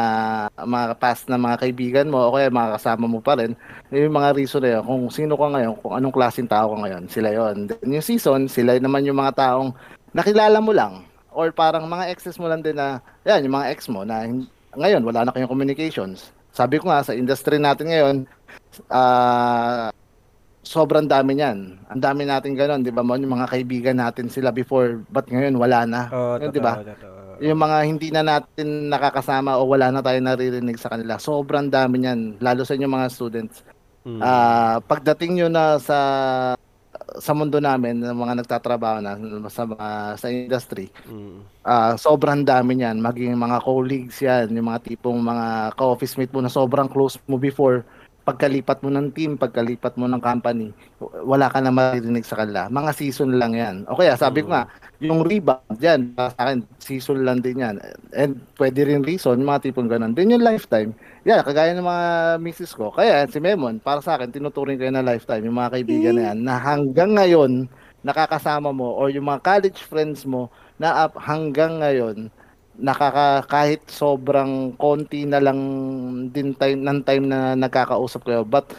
mga 0.53 0.85
past 1.01 1.25
na 1.25 1.41
mga 1.41 1.57
kaibigan 1.65 2.07
mo 2.13 2.29
o 2.29 2.33
kaya 2.37 2.53
mga 2.53 2.77
kasama 2.77 3.09
mo 3.09 3.17
pa 3.17 3.41
rin. 3.41 3.57
Yung 3.89 4.13
mga 4.13 4.37
reason 4.37 4.61
na 4.61 4.77
'yon, 4.77 4.83
kung 4.85 5.09
sino 5.09 5.33
ka 5.33 5.49
ngayon, 5.49 5.73
kung 5.81 5.97
anong 5.97 6.13
klaseng 6.13 6.45
tao 6.45 6.77
ka 6.77 6.77
ngayon, 6.85 7.03
sila 7.09 7.29
'yon. 7.33 7.65
Then 7.65 7.89
yung 7.89 8.05
season, 8.05 8.45
sila 8.45 8.77
naman 8.77 9.01
yung 9.09 9.17
mga 9.17 9.33
taong 9.33 9.73
nakilala 10.13 10.61
mo 10.61 10.71
lang 10.77 11.01
or 11.33 11.49
parang 11.49 11.89
mga 11.89 12.13
exes 12.13 12.37
mo 12.37 12.45
lang 12.45 12.61
din 12.61 12.77
na 12.77 13.01
yan, 13.25 13.41
yung 13.49 13.57
mga 13.57 13.69
ex 13.73 13.89
mo 13.89 14.05
na 14.05 14.29
ngayon 14.77 15.01
wala 15.01 15.25
na 15.25 15.33
kayong 15.33 15.49
communications. 15.49 16.29
Sabi 16.53 16.77
ko 16.77 16.89
nga 16.93 17.01
sa 17.01 17.17
industry 17.17 17.57
natin 17.57 17.89
ngayon, 17.89 18.15
ah 18.93 19.89
sobrang 20.67 21.07
dami 21.07 21.39
niyan. 21.39 21.79
Ang 21.87 22.01
dami 22.03 22.27
natin 22.27 22.53
gano'n, 22.53 22.83
'di 22.83 22.91
ba? 22.91 23.01
Mo 23.01 23.15
yung 23.15 23.31
mga 23.31 23.47
kaibigan 23.47 23.97
natin 23.97 24.27
sila 24.27 24.51
before, 24.51 24.99
but 25.07 25.23
ngayon 25.31 25.55
wala 25.55 25.87
na. 25.87 26.01
Totoo, 26.11 26.51
'di 26.51 26.59
ba? 26.59 26.73
Yung 27.39 27.59
mga 27.61 27.77
hindi 27.85 28.07
na 28.11 28.21
natin 28.25 28.89
nakakasama 28.91 29.61
o 29.61 29.69
wala 29.69 29.93
na 29.93 30.01
tayo 30.01 30.17
naririnig 30.19 30.75
sa 30.81 30.89
kanila. 30.91 31.15
Sobrang 31.21 31.69
dami 31.69 32.01
niyan, 32.03 32.41
lalo 32.41 32.65
sa 32.65 32.73
inyo 32.73 32.89
mga 32.89 33.07
students. 33.13 33.61
Mm. 34.03 34.19
Ah, 34.23 34.79
pagdating 34.83 35.31
nyo 35.37 35.47
na 35.51 35.77
sa 35.77 35.99
sa 37.21 37.31
mundo 37.37 37.61
namin 37.61 38.01
ng 38.01 38.17
mga 38.17 38.33
nagtatrabaho 38.41 38.97
na 39.05 39.13
sa 39.49 39.63
mga 39.69 39.89
sa 40.17 40.27
industry, 40.33 40.89
Mm. 41.05 41.39
ah 41.61 41.93
sobrang 41.95 42.41
dami 42.41 42.81
niyan, 42.81 42.97
maging 42.97 43.37
mga 43.37 43.57
colleagues 43.61 44.17
'yan, 44.19 44.49
yung 44.51 44.67
mga 44.73 44.81
tipong 44.81 45.19
mga 45.21 45.77
ka-office 45.77 46.17
mate 46.17 46.33
mo 46.33 46.41
na 46.41 46.49
sobrang 46.49 46.89
close 46.89 47.21
mo 47.29 47.37
before 47.37 47.85
pagkalipat 48.27 48.83
mo 48.83 48.91
ng 48.91 49.15
team, 49.15 49.39
pagkalipat 49.39 49.95
mo 49.95 50.03
ng 50.03 50.19
company, 50.19 50.75
wala 51.23 51.47
ka 51.47 51.63
na 51.63 51.71
maririnig 51.71 52.27
sa 52.27 52.43
kanila. 52.43 52.67
Mga 52.67 52.91
season 52.91 53.39
lang 53.39 53.55
'yan. 53.55 53.87
O 53.87 53.95
kaya 53.95 54.19
sabi 54.19 54.43
ko 54.43 54.51
nga, 54.51 54.67
yung 54.99 55.23
rebound 55.23 55.79
diyan, 55.79 56.11
sa 56.19 56.35
akin 56.35 56.59
season 56.83 57.23
lang 57.23 57.39
din 57.39 57.63
'yan. 57.63 57.79
And 58.11 58.43
pwede 58.59 58.83
rin 58.83 59.07
reason, 59.07 59.39
mga 59.39 59.71
tipong 59.71 59.87
ganun. 59.87 60.11
Then 60.11 60.35
yung 60.35 60.43
lifetime, 60.43 60.91
yeah, 61.23 61.39
kagaya 61.39 61.71
ng 61.71 61.87
mga 61.87 62.07
misis 62.43 62.75
ko. 62.75 62.91
Kaya 62.91 63.23
si 63.31 63.39
Memon, 63.39 63.79
para 63.79 64.03
sa 64.03 64.19
akin, 64.19 64.27
tinuturing 64.35 64.75
ko 64.75 64.91
yun 64.91 64.99
na 64.99 65.07
lifetime, 65.07 65.47
yung 65.47 65.55
mga 65.55 65.79
kaibigan 65.79 66.15
na 66.19 66.23
yan, 66.35 66.37
na 66.43 66.59
hanggang 66.59 67.15
ngayon, 67.15 67.71
nakakasama 68.03 68.75
mo, 68.75 68.91
or 68.91 69.07
yung 69.07 69.31
mga 69.31 69.39
college 69.39 69.79
friends 69.87 70.27
mo, 70.27 70.51
na 70.77 71.07
up 71.07 71.15
hanggang 71.17 71.79
ngayon, 71.79 72.29
nakaka 72.77 73.41
kahit 73.49 73.81
sobrang 73.89 74.73
konti 74.77 75.25
na 75.25 75.41
lang 75.41 75.59
din 76.29 76.53
time 76.53 76.81
ng 76.85 76.99
time 77.01 77.25
na 77.25 77.57
nagkakausap 77.57 78.21
kayo 78.21 78.45
but 78.45 78.69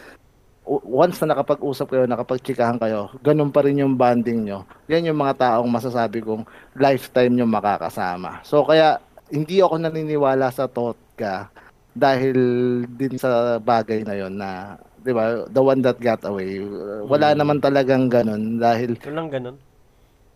once 0.85 1.17
na 1.25 1.33
nakapag-usap 1.33 1.89
kayo, 1.89 2.05
nakapagtsikahan 2.05 2.77
kayo, 2.77 3.09
ganun 3.25 3.49
pa 3.49 3.65
rin 3.65 3.81
yung 3.81 3.97
bonding 3.97 4.45
nyo. 4.45 4.61
Yan 4.85 5.09
yung 5.09 5.17
mga 5.17 5.41
taong 5.41 5.65
masasabi 5.65 6.21
kong 6.21 6.45
lifetime 6.77 7.33
nyo 7.33 7.49
makakasama. 7.49 8.45
So 8.45 8.61
kaya 8.61 9.01
hindi 9.33 9.65
ako 9.65 9.81
naniniwala 9.81 10.53
sa 10.53 10.69
Totka 10.69 11.49
dahil 11.97 12.37
din 12.85 13.17
sa 13.17 13.57
bagay 13.57 14.05
na 14.05 14.13
yon 14.13 14.37
na 14.37 14.77
'di 15.01 15.09
ba 15.09 15.41
the 15.49 15.57
one 15.57 15.81
that 15.81 15.97
got 15.97 16.21
away 16.27 16.61
wala 17.09 17.33
Mm. 17.33 17.37
naman 17.41 17.57
talagang 17.57 18.05
ganun 18.05 18.61
dahil 18.61 18.93
Walang 19.09 19.29
ganun. 19.33 19.57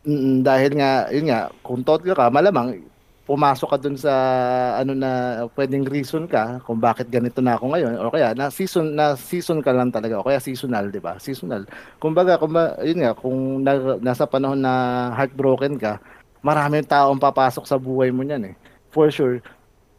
Mm, 0.03 0.43
dahil 0.43 0.71
nga, 0.75 1.07
yun 1.15 1.31
nga, 1.31 1.47
kung 1.63 1.79
totga 1.79 2.11
ka, 2.11 2.27
malamang 2.27 2.75
pumasok 3.23 3.69
ka 3.71 3.77
dun 3.79 3.95
sa 3.95 4.13
ano 4.75 4.91
na 4.91 5.43
pwedeng 5.55 5.87
reason 5.87 6.27
ka 6.27 6.59
kung 6.67 6.75
bakit 6.75 7.07
ganito 7.07 7.39
na 7.39 7.55
ako 7.55 7.71
ngayon 7.71 7.95
o 7.95 8.11
kaya 8.11 8.35
na 8.35 8.51
season 8.51 8.91
na 8.99 9.15
season 9.15 9.63
ka 9.63 9.71
lang 9.71 9.95
talaga 9.95 10.19
o 10.19 10.27
kaya 10.27 10.43
seasonal, 10.43 10.91
'di 10.91 10.99
ba? 10.99 11.15
Seasonal. 11.23 11.63
Kumbaga, 12.03 12.35
kung 12.35 12.51
yun 12.83 12.99
nga, 12.99 13.15
kung 13.15 13.63
na, 13.63 13.95
nasa 14.03 14.27
panahon 14.27 14.59
na 14.59 15.07
heartbroken 15.15 15.79
ka, 15.79 16.03
maraming 16.43 16.83
taong 16.83 17.19
papasok 17.19 17.63
sa 17.63 17.79
buhay 17.79 18.11
mo 18.11 18.27
niyan 18.27 18.51
eh. 18.51 18.55
For 18.91 19.07
sure. 19.07 19.39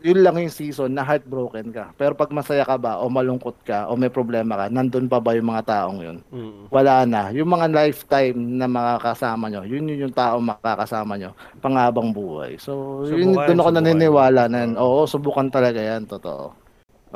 Yun 0.05 0.21
lang 0.21 0.37
yung 0.37 0.53
season 0.53 0.93
na 0.93 1.01
heartbroken 1.01 1.73
ka. 1.73 1.97
Pero 1.97 2.13
pag 2.13 2.29
masaya 2.29 2.61
ka 2.61 2.77
ba 2.77 3.01
o 3.01 3.09
malungkot 3.09 3.57
ka 3.65 3.89
o 3.89 3.97
may 3.97 4.13
problema 4.13 4.53
ka, 4.55 4.65
nandun 4.69 5.09
pa 5.09 5.17
ba 5.17 5.33
yung 5.33 5.49
mga 5.49 5.65
taong 5.65 5.99
yun? 5.99 6.19
Mm. 6.29 6.69
wala 6.69 7.09
na. 7.09 7.33
Yung 7.33 7.49
mga 7.49 7.73
lifetime 7.73 8.37
na 8.37 8.69
makakasama 8.69 9.49
nyo, 9.49 9.65
yun 9.65 9.89
yun 9.89 10.05
yung 10.05 10.13
tao 10.13 10.37
makakasama 10.39 11.17
nyo, 11.17 11.33
pangabang 11.57 12.13
buhay. 12.13 12.61
So, 12.61 13.01
yun 13.09 13.33
Subukan, 13.33 13.49
doon 13.49 13.59
ako 13.59 13.71
subukan. 13.73 13.81
naniniwala 13.81 14.43
na 14.45 14.59
yun. 14.61 14.73
Oo, 14.77 15.09
subukan 15.09 15.49
talaga 15.49 15.81
yan, 15.81 16.05
totoo. 16.05 16.53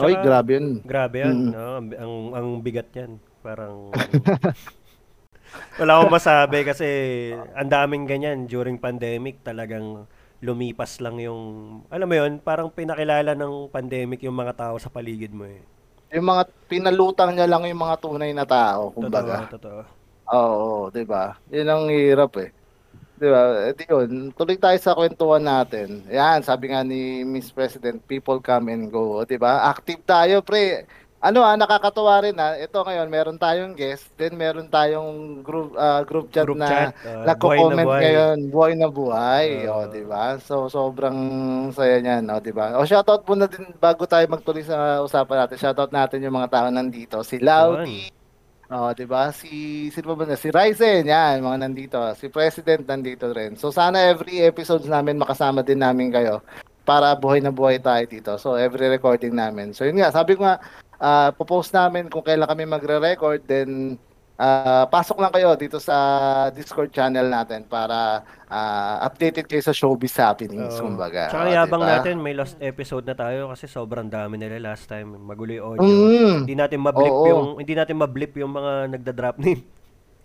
Oy, 0.01 0.17
grabe 0.17 0.57
yun. 0.57 0.81
Grabe 0.81 1.17
yan, 1.21 1.37
Mm. 1.37 1.51
no? 1.53 1.61
Ang, 1.77 1.87
ang, 1.93 2.15
ang 2.33 2.49
bigat 2.65 2.89
yan. 2.97 3.21
Parang... 3.45 3.93
Wala 5.81 5.93
akong 5.97 6.13
masabi 6.13 6.61
kasi 6.63 6.89
ang 7.53 7.69
daming 7.69 8.05
ganyan 8.05 8.45
during 8.45 8.77
pandemic 8.77 9.41
talagang 9.41 10.05
lumipas 10.39 11.03
lang 11.03 11.19
yung, 11.19 11.41
alam 11.91 12.07
mo 12.07 12.15
yun, 12.15 12.39
parang 12.39 12.71
pinakilala 12.71 13.35
ng 13.35 13.71
pandemic 13.71 14.23
yung 14.23 14.39
mga 14.39 14.55
tao 14.55 14.75
sa 14.79 14.91
paligid 14.91 15.35
mo 15.35 15.47
eh. 15.47 15.63
Yung 16.15 16.25
mga 16.25 16.49
pinalutang 16.71 17.37
niya 17.37 17.45
lang 17.45 17.69
yung 17.69 17.83
mga 17.85 17.97
tunay 18.01 18.33
na 18.33 18.49
tao, 18.49 18.95
kumbaga. 18.95 19.45
Totoo, 19.51 19.55
totoo. 19.59 19.81
Oo, 20.29 20.93
'di 20.93 21.05
ba? 21.09 21.37
'Yun 21.49 21.69
ang 21.69 21.85
hirap 21.89 22.37
eh. 22.37 22.53
'Di 23.17 23.29
ba? 23.29 23.43
Eh, 23.69 23.73
di 23.77 23.85
yun, 23.89 24.33
tuloy 24.37 24.57
tayo 24.61 24.77
sa 24.81 24.97
kwentuhan 24.97 25.41
natin. 25.45 26.05
Yan, 26.09 26.45
sabi 26.45 26.73
nga 26.73 26.85
ni 26.85 27.25
Miss 27.25 27.49
President, 27.53 28.01
people 28.05 28.41
come 28.41 28.73
and 28.73 28.93
go, 28.93 29.25
'di 29.25 29.37
ba? 29.41 29.69
Active 29.69 30.01
tayo, 30.05 30.41
pre. 30.45 30.85
Ano 31.19 31.43
ah, 31.43 31.59
nakakatuwa 31.59 32.23
rin 32.23 32.39
ah. 32.39 32.55
Ito 32.55 32.87
ngayon, 32.87 33.11
meron 33.11 33.39
tayong 33.43 33.75
guest, 33.75 34.07
then 34.15 34.39
meron 34.39 34.71
tayong 34.71 35.43
group 35.43 35.75
ah, 35.75 36.07
group 36.07 36.31
chat 36.31 36.47
Group 36.47 36.63
na 36.63 36.71
chat, 36.71 36.95
uh, 37.03 37.27
nagko-comment 37.27 37.91
ngayon, 37.91 38.37
buhay 38.55 38.79
na 38.79 38.87
buhay, 38.87 39.67
Oo. 39.67 39.83
oh, 39.83 39.85
'di 39.91 40.07
ba? 40.07 40.39
So 40.39 40.71
sobrang 40.71 41.19
saya 41.75 41.99
niyan, 41.99 42.31
oh, 42.31 42.39
'di 42.39 42.55
ba? 42.55 42.79
O 42.79 42.87
shoutout 42.87 43.27
muna 43.27 43.51
din 43.51 43.67
bago 43.83 44.07
tayo 44.07 44.31
magtuloy 44.31 44.63
sa 44.63 45.03
usapan 45.03 45.43
natin. 45.43 45.59
Shoutout 45.59 45.91
natin 45.91 46.23
yung 46.23 46.39
mga 46.39 46.51
tao 46.55 46.67
nandito. 46.71 47.19
Si 47.27 47.43
Laudi, 47.43 48.15
Oh, 48.71 48.93
'di 48.95 49.09
ba? 49.09 49.33
Si 49.35 49.89
sino 49.91 50.13
ba 50.15 50.23
ba? 50.23 50.25
na? 50.29 50.37
Si 50.39 50.53
Ryzen, 50.55 51.03
yan, 51.09 51.43
mga 51.43 51.67
nandito. 51.67 51.99
Si 52.15 52.31
President 52.31 52.87
nandito 52.87 53.27
rin. 53.35 53.59
So 53.59 53.75
sana 53.75 54.07
every 54.07 54.39
episodes 54.45 54.87
namin 54.87 55.19
makasama 55.19 55.67
din 55.67 55.83
namin 55.83 56.15
kayo 56.15 56.45
para 56.87 57.11
buhay 57.19 57.41
na 57.43 57.51
buhay 57.51 57.81
tayo 57.83 58.05
dito. 58.07 58.37
So 58.39 58.55
every 58.55 58.87
recording 58.87 59.35
namin. 59.35 59.73
So 59.75 59.83
yun 59.83 59.99
nga, 59.99 60.13
sabi 60.15 60.37
ko 60.39 60.47
nga 60.47 60.61
ah, 60.99 61.31
popost 61.31 61.71
namin 61.71 62.07
kung 62.07 62.21
kailan 62.21 62.47
kami 62.47 62.63
magre-record 62.63 63.43
then 63.45 63.97
ah, 64.35 64.87
pasok 64.87 65.19
lang 65.19 65.35
kayo 65.35 65.55
dito 65.55 65.79
sa 65.79 65.97
Discord 66.51 66.91
channel 66.91 67.27
natin 67.27 67.63
para 67.63 68.23
ah, 68.47 69.03
updated 69.03 69.45
kayo 69.45 69.59
sa 69.59 69.75
showbiz 69.75 70.15
happenings, 70.15 70.79
Oo. 70.79 70.87
kumbaga. 70.87 71.27
Tsaka 71.27 71.43
Oh, 71.43 71.51
yabang 71.51 71.83
diba? 71.83 71.93
natin, 71.99 72.15
may 72.19 72.33
lost 72.33 72.55
episode 72.59 73.03
na 73.03 73.13
tayo 73.13 73.51
kasi 73.51 73.67
sobrang 73.67 74.07
dami 74.07 74.39
nila 74.39 74.63
last 74.63 74.87
time. 74.87 75.11
Magulo 75.11 75.51
yung 75.53 75.67
audio. 75.75 75.87
Mm. 75.87 76.35
Hindi 76.45 76.55
natin 76.55 76.79
ma-blip 76.79 77.11
Oo. 77.13 77.27
yung 77.27 77.45
hindi 77.59 77.75
natin 77.75 77.97
ma-blip 77.99 78.33
yung 78.37 78.53
mga 78.55 78.73
nagda-drop 78.95 79.37
name. 79.45 79.63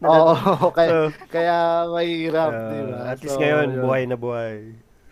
Oo, 0.03 0.35
kaya, 0.77 0.89
So, 0.89 0.97
kaya 1.31 1.57
mahirap, 1.87 2.51
uh, 2.51 2.67
'di 2.67 2.81
ba? 2.85 2.97
At 3.07 3.17
least 3.17 3.33
So, 3.33 3.39
ngayon, 3.39 3.67
buhay 3.79 4.03
na 4.03 4.17
buhay. 4.19 4.57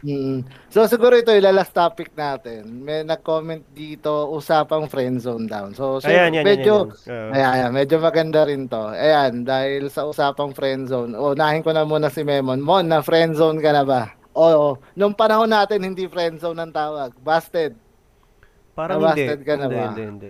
Mm. 0.02 0.42
So 0.74 0.86
siguro 0.90 1.14
ito 1.14 1.30
yung 1.30 1.46
last 1.54 1.74
topic 1.78 2.10
natin. 2.18 2.82
May 2.82 3.06
nag-comment 3.06 3.62
dito 3.70 4.34
usapang 4.34 4.90
friend 4.90 5.22
zone 5.22 5.46
down. 5.46 5.78
So, 5.78 6.02
so 6.02 6.10
Ayan, 6.10 6.34
yan, 6.34 6.42
yan, 6.42 6.46
medyo 6.46 6.74
yan, 6.90 6.98
yan. 7.06 7.14
Oo. 7.14 7.32
Ayan, 7.38 7.52
ayan, 7.54 7.72
medyo 7.72 7.96
maganda 8.02 8.42
rin 8.46 8.66
to. 8.66 8.84
Ayan, 8.98 9.46
dahil 9.46 9.94
sa 9.94 10.10
usapang 10.10 10.58
friend 10.58 10.90
zone. 10.90 11.14
Unahin 11.14 11.62
ko 11.62 11.70
na 11.70 11.86
muna 11.86 12.10
si 12.10 12.26
Memon. 12.26 12.58
Mon, 12.58 12.86
na 12.86 13.06
friend 13.06 13.38
zone 13.38 13.62
ka 13.62 13.70
na 13.70 13.86
ba? 13.86 14.18
Oo. 14.34 14.82
Nung 14.98 15.14
panahon 15.14 15.50
natin, 15.50 15.86
hindi 15.86 16.10
friend 16.10 16.42
zone 16.42 16.58
ang 16.58 16.74
tawag. 16.74 17.14
Busted. 17.22 17.78
Parang 18.74 19.04
hindi. 19.06 19.28
Nabasted 19.28 19.42
ka 19.46 19.54
na 19.54 19.66
hindi, 19.70 19.78
ba? 19.78 19.86
hindi, 19.94 20.04
hindi. 20.08 20.30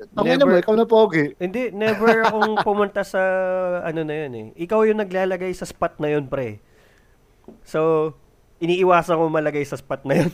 Tangin 0.00 0.40
na 0.40 0.44
mo, 0.48 0.56
Never- 0.56 0.62
ikaw 0.64 0.74
na 0.80 0.86
pogi. 0.88 1.26
Hindi, 1.36 1.62
never 1.76 2.14
akong 2.30 2.56
pumunta 2.64 3.04
sa 3.04 3.20
ano 3.84 4.00
na 4.00 4.14
yun 4.16 4.32
eh. 4.32 4.46
Ikaw 4.64 4.88
yung 4.88 5.04
naglalagay 5.04 5.52
sa 5.52 5.68
spot 5.68 6.00
na 6.00 6.08
yun, 6.08 6.24
pre. 6.24 6.56
So, 7.68 8.14
iniiwasan 8.60 9.16
ko 9.16 9.26
malagay 9.32 9.64
sa 9.64 9.80
spot 9.80 10.04
na 10.04 10.24
yun. 10.24 10.30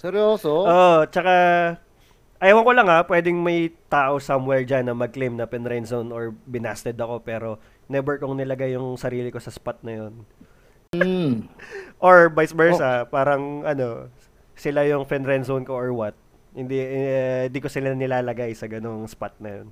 Seryoso? 0.00 0.64
Oo, 0.72 1.04
tsaka, 1.06 1.34
ayaw 2.40 2.64
ko 2.64 2.72
lang 2.72 2.88
ha, 2.88 3.04
pwedeng 3.04 3.38
may 3.38 3.70
tao 3.92 4.16
somewhere 4.18 4.64
dyan 4.64 4.88
na 4.88 4.94
mag-claim 4.96 5.36
na 5.36 5.46
pinrenzone 5.46 6.08
or 6.10 6.32
binasted 6.48 6.96
ako, 6.96 7.20
pero 7.22 7.48
never 7.86 8.16
kong 8.16 8.40
nilagay 8.40 8.74
yung 8.74 8.96
sarili 8.96 9.28
ko 9.28 9.38
sa 9.38 9.52
spot 9.52 9.84
na 9.84 9.92
yun. 9.94 10.14
Mm. 10.96 11.44
Or 12.04 12.32
vice 12.32 12.56
versa, 12.56 13.04
parang 13.10 13.60
ano, 13.66 14.08
sila 14.56 14.86
yung 14.88 15.04
pinrenzone 15.04 15.66
ko 15.66 15.76
or 15.76 15.92
what. 15.92 16.16
Hindi, 16.56 16.80
eh, 16.80 17.44
di 17.52 17.58
ko 17.60 17.68
sila 17.68 17.92
nilalagay 17.92 18.56
sa 18.56 18.70
ganong 18.70 19.04
spot 19.04 19.36
na 19.42 19.50
yun. 19.60 19.66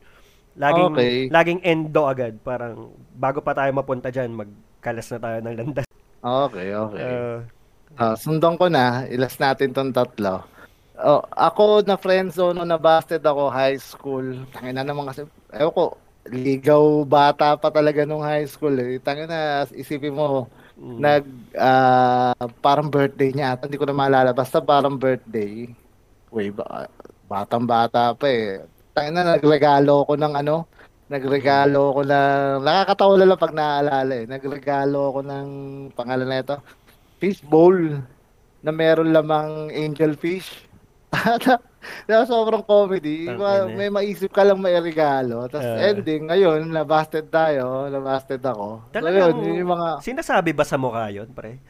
Laging, 0.57 0.93
Okay. 0.93 1.14
laging 1.33 1.61
endo 1.64 2.05
agad. 2.05 2.37
Parang, 2.45 2.93
bago 3.17 3.41
pa 3.41 3.57
tayo 3.57 3.71
mapunta 3.73 4.12
dyan, 4.12 4.33
magkalas 4.33 5.09
na 5.12 5.19
tayo 5.23 5.39
ng 5.41 5.57
landas. 5.57 5.86
Okay, 6.23 6.69
okay. 6.75 7.03
Uh, 7.03 7.39
Ah, 7.97 8.12
sundan 8.12 8.61
ko 8.61 8.69
na, 8.69 9.09
ilas 9.09 9.41
natin 9.41 9.73
tong 9.73 9.89
tatlo. 9.89 10.45
Oh, 11.01 11.25
ako 11.33 11.81
na 11.81 11.97
friend 11.97 12.29
zone, 12.29 12.61
na 12.61 12.77
busted 12.77 13.25
ako 13.25 13.49
high 13.49 13.81
school. 13.81 14.45
Tangina 14.53 14.85
naman 14.85 15.09
kasi, 15.09 15.25
ewan 15.57 15.73
ko, 15.73 15.85
ligaw 16.29 17.07
bata 17.09 17.57
pa 17.57 17.73
talaga 17.73 18.05
nung 18.05 18.21
high 18.21 18.45
school 18.45 18.77
eh. 18.77 19.01
Tangina, 19.01 19.64
isipin 19.73 20.12
mo, 20.12 20.45
mm, 20.77 20.99
nag, 21.01 21.25
ah, 21.57 22.37
parang 22.61 22.93
birthday 22.93 23.33
niya 23.33 23.57
ata, 23.57 23.64
hindi 23.64 23.81
ko 23.81 23.89
na 23.89 23.97
maalala, 23.97 24.37
basta 24.37 24.61
parang 24.61 25.01
birthday. 25.01 25.73
Uy, 26.29 26.53
ba, 26.53 26.85
batang 27.25 27.64
bata 27.64 28.12
pa 28.12 28.27
eh. 28.29 28.61
Tangina, 28.93 29.25
nagregalo 29.25 30.05
ko 30.05 30.21
ng 30.21 30.35
ano, 30.37 30.69
nagregalo 31.07 31.94
ko 31.94 32.00
ng, 32.02 32.66
nakakatawa 32.66 33.14
lang 33.16 33.38
pag 33.38 33.54
naaalala 33.54 34.12
eh. 34.12 34.26
Nagregalo 34.26 35.14
ko 35.14 35.20
ng, 35.22 35.48
pangalan 35.94 36.26
na 36.26 36.42
ito, 36.42 36.57
fish 37.16 37.40
bowl 37.40 38.02
na 38.61 38.70
meron 38.74 39.14
lamang 39.14 39.70
angel 39.70 40.18
fish. 40.18 40.66
Diba, 42.07 42.26
sobrang 42.26 42.66
comedy. 42.66 43.30
Tangina. 43.30 43.70
May 43.70 43.86
maisip 43.86 44.34
ka 44.34 44.42
lang 44.42 44.59
may 44.59 44.74
regalo. 44.82 45.46
Tapos 45.46 45.62
Ah. 45.62 45.86
ending, 45.86 46.26
ngayon, 46.26 46.66
nabasted 46.66 47.30
tayo. 47.30 47.86
Nabasted 47.86 48.42
ako. 48.42 48.82
So 48.90 48.98
Talagang- 48.98 49.38
yun, 49.38 49.46
yun 49.46 49.61
yung 49.62 49.72
mga... 49.78 49.88
sinasabi 50.02 50.50
ba 50.50 50.66
sa 50.66 50.74
mukha 50.74 51.07
yun, 51.14 51.30
pre? 51.30 51.62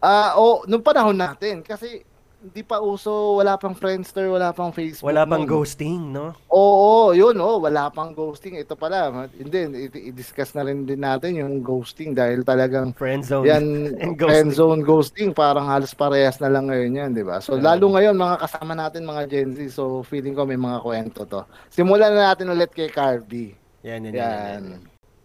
Ah, 0.00 0.34
oh, 0.34 0.64
nung 0.64 0.80
panahon 0.82 1.14
natin. 1.14 1.60
Kasi 1.60 2.00
hindi 2.42 2.60
pa 2.60 2.76
uso, 2.76 3.38
wala 3.38 3.54
pang 3.54 3.70
Friendster, 3.70 4.26
wala 4.26 4.50
pang 4.50 4.74
Facebook. 4.74 5.06
Wala 5.06 5.22
pang 5.22 5.46
noon. 5.46 5.52
ghosting, 5.54 6.10
no? 6.10 6.34
Oo, 6.50 7.14
yun, 7.14 7.38
oh, 7.38 7.62
wala 7.62 7.86
pang 7.86 8.10
ghosting. 8.10 8.58
Ito 8.58 8.74
pala, 8.74 9.30
hindi, 9.30 9.86
i-discuss 10.10 10.50
na 10.52 10.66
rin 10.66 10.82
din 10.82 10.98
natin 10.98 11.38
yung 11.38 11.62
ghosting 11.62 12.12
dahil 12.12 12.42
talagang 12.42 12.90
Friend 12.92 13.22
zone. 13.22 13.46
Yan, 13.46 13.62
And 14.02 14.18
friend 14.18 14.50
ghosting. 14.50 14.58
zone 14.58 14.80
ghosting, 14.82 15.30
parang 15.30 15.70
halos 15.70 15.94
parehas 15.94 16.36
na 16.36 16.50
lang 16.50 16.66
ngayon 16.66 16.98
yan, 16.98 17.10
di 17.14 17.22
ba? 17.22 17.38
So, 17.38 17.54
Yeah. 17.54 17.72
lalo 17.72 17.94
ngayon, 17.94 18.18
mga 18.18 18.36
kasama 18.40 18.74
natin, 18.74 19.06
mga 19.06 19.22
Gen 19.24 19.50
Z, 19.54 19.70
so 19.70 20.02
feeling 20.02 20.34
ko 20.34 20.42
may 20.42 20.58
mga 20.58 20.82
kwento 20.82 21.22
to. 21.22 21.46
Simulan 21.68 22.10
na 22.10 22.34
natin 22.34 22.50
ulit 22.50 22.68
kay 22.68 22.90
Carby. 22.90 23.54
Yan, 23.80 24.02
yan, 24.02 24.12
yan. 24.12 24.18
yan. 24.18 24.62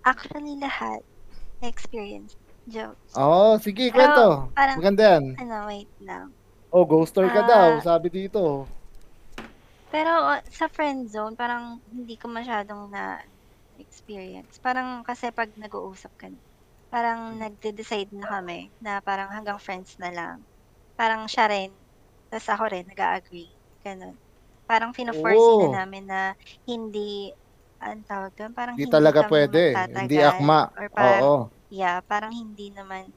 Actually, 0.04 0.54
lahat. 0.56 1.02
Experience. 1.60 2.38
Joke. 2.68 3.00
Oo, 3.16 3.56
oh, 3.56 3.58
sige, 3.58 3.90
Pero, 3.90 3.96
kwento. 3.96 4.26
parang- 4.54 4.78
Maganda 4.78 5.04
yan. 5.10 5.26
Ano, 5.40 5.56
wait 5.66 5.90
lang. 5.98 6.30
Oh, 6.72 6.84
ghoster 6.84 7.28
ka 7.32 7.42
Ah. 7.44 7.48
daw, 7.48 7.68
sabi 7.80 8.12
dito. 8.12 8.68
Pero 9.88 10.12
uh, 10.36 10.44
sa 10.52 10.68
friend 10.68 11.08
zone, 11.08 11.34
parang 11.40 11.80
hindi 11.88 12.20
ko 12.20 12.28
masyadong 12.28 12.92
na 12.92 13.24
experience. 13.80 14.60
Parang 14.60 15.00
kasi 15.08 15.32
pag 15.32 15.48
nag-uusap 15.56 16.12
ka, 16.20 16.28
parang 16.92 17.40
nagde-decide 17.40 18.12
na 18.12 18.28
kami 18.28 18.68
na 18.84 19.00
parang 19.00 19.32
hanggang 19.32 19.56
friends 19.64 19.96
na 19.96 20.12
lang. 20.12 20.44
Parang 21.00 21.24
siya 21.32 21.48
rin, 21.48 21.72
tapos 22.28 22.50
ako 22.52 22.64
rin, 22.68 22.84
nag-agree. 22.84 23.48
Ganun. 23.86 24.16
Parang 24.68 24.92
fino-force 24.92 25.40
Oo. 25.40 25.72
na 25.72 25.88
namin 25.88 26.04
na 26.04 26.36
hindi, 26.68 27.32
ang 27.80 28.04
tawag 28.04 28.36
doon, 28.36 28.52
parang 28.52 28.76
Hindi 28.76 28.92
hindi, 28.92 28.98
talaga 29.00 29.20
kami 29.24 29.32
pwede. 29.32 29.62
magtatagal. 29.72 30.00
Hindi 30.04 30.18
akma. 30.20 30.60
Or 30.76 30.88
parang, 30.92 31.22
Oo. 31.24 31.36
yeah, 31.72 31.98
parang 32.04 32.34
hindi 32.36 32.68
naman, 32.76 33.08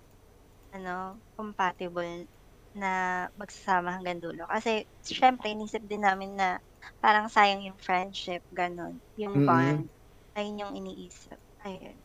ano, 0.70 1.18
compatible 1.34 2.30
na 2.75 2.91
magsasama 3.35 3.99
hanggang 3.99 4.23
dulo. 4.23 4.47
Kasi, 4.47 4.87
syempre, 5.03 5.51
inisip 5.51 5.83
din 5.91 6.07
namin 6.07 6.39
na 6.39 6.62
parang 7.03 7.27
sayang 7.27 7.66
yung 7.66 7.79
friendship, 7.79 8.43
ganun. 8.55 8.99
Yung 9.18 9.43
bond. 9.43 9.91
Ayun 10.39 10.62
yung 10.62 10.73
iniisip. 10.79 11.37
Ayun. 11.66 11.97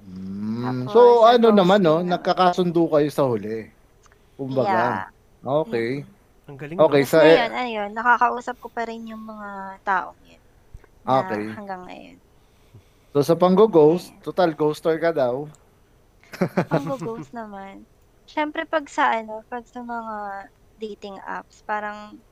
Mm. 0.00 0.64
Tapos, 0.64 0.92
So, 0.92 1.00
sa 1.22 1.36
ano 1.36 1.48
naman, 1.54 1.80
no? 1.80 2.00
ghosting 2.00 2.08
na- 2.08 2.12
Nagkakasundo 2.18 2.82
kayo 2.90 3.08
sa 3.12 3.24
huli. 3.28 3.58
Kumbaga. 4.34 4.66
Yeah. 4.66 5.04
Okay. 5.40 5.90
Ang 6.50 6.56
galing, 6.58 6.76
Okay, 6.80 7.02
sa... 7.06 7.18
Ngayon, 7.22 7.52
ayun, 7.54 7.90
nakakausap 7.94 8.56
ko 8.58 8.68
pa 8.72 8.82
rin 8.88 9.06
yung 9.06 9.22
mga 9.22 9.78
taong 9.86 10.18
yun. 10.26 10.42
Okay. 11.06 11.44
hanggang 11.56 11.82
ngayon. 11.86 12.18
So, 13.10 13.22
sa 13.22 13.34
panggo-ghost, 13.34 14.14
total 14.22 14.54
ghoster 14.54 14.98
ka 14.98 15.10
daw. 15.10 15.46
Ang 16.70 16.86
ghost 16.98 17.34
naman. 17.34 17.82
Syempre, 18.30 18.62
pag 18.70 18.86
sa 18.86 19.10
ano, 19.10 19.42
pag 19.50 19.66
sa 19.66 19.82
mga 19.82 20.16
dating 20.78 21.18
apps, 21.26 21.66
parang, 21.66 22.22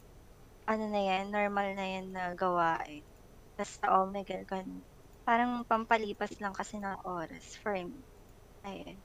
ano 0.70 0.84
na 0.92 1.01
yan, 1.03 1.24
normal 1.34 1.74
na 1.78 1.86
yan 1.94 2.07
na 2.14 2.24
gawain. 2.38 3.05
Tapos 3.59 3.72
sa 3.80 3.88
Omegle, 4.05 4.44
ganun. 4.46 4.84
Parang 5.26 5.64
pampalipas 5.66 6.32
lang 6.42 6.55
kasi 6.55 6.78
ng 6.80 6.99
oras 7.07 7.59
for 7.62 7.74
me. 7.74 8.05
Ayun. 8.66 8.99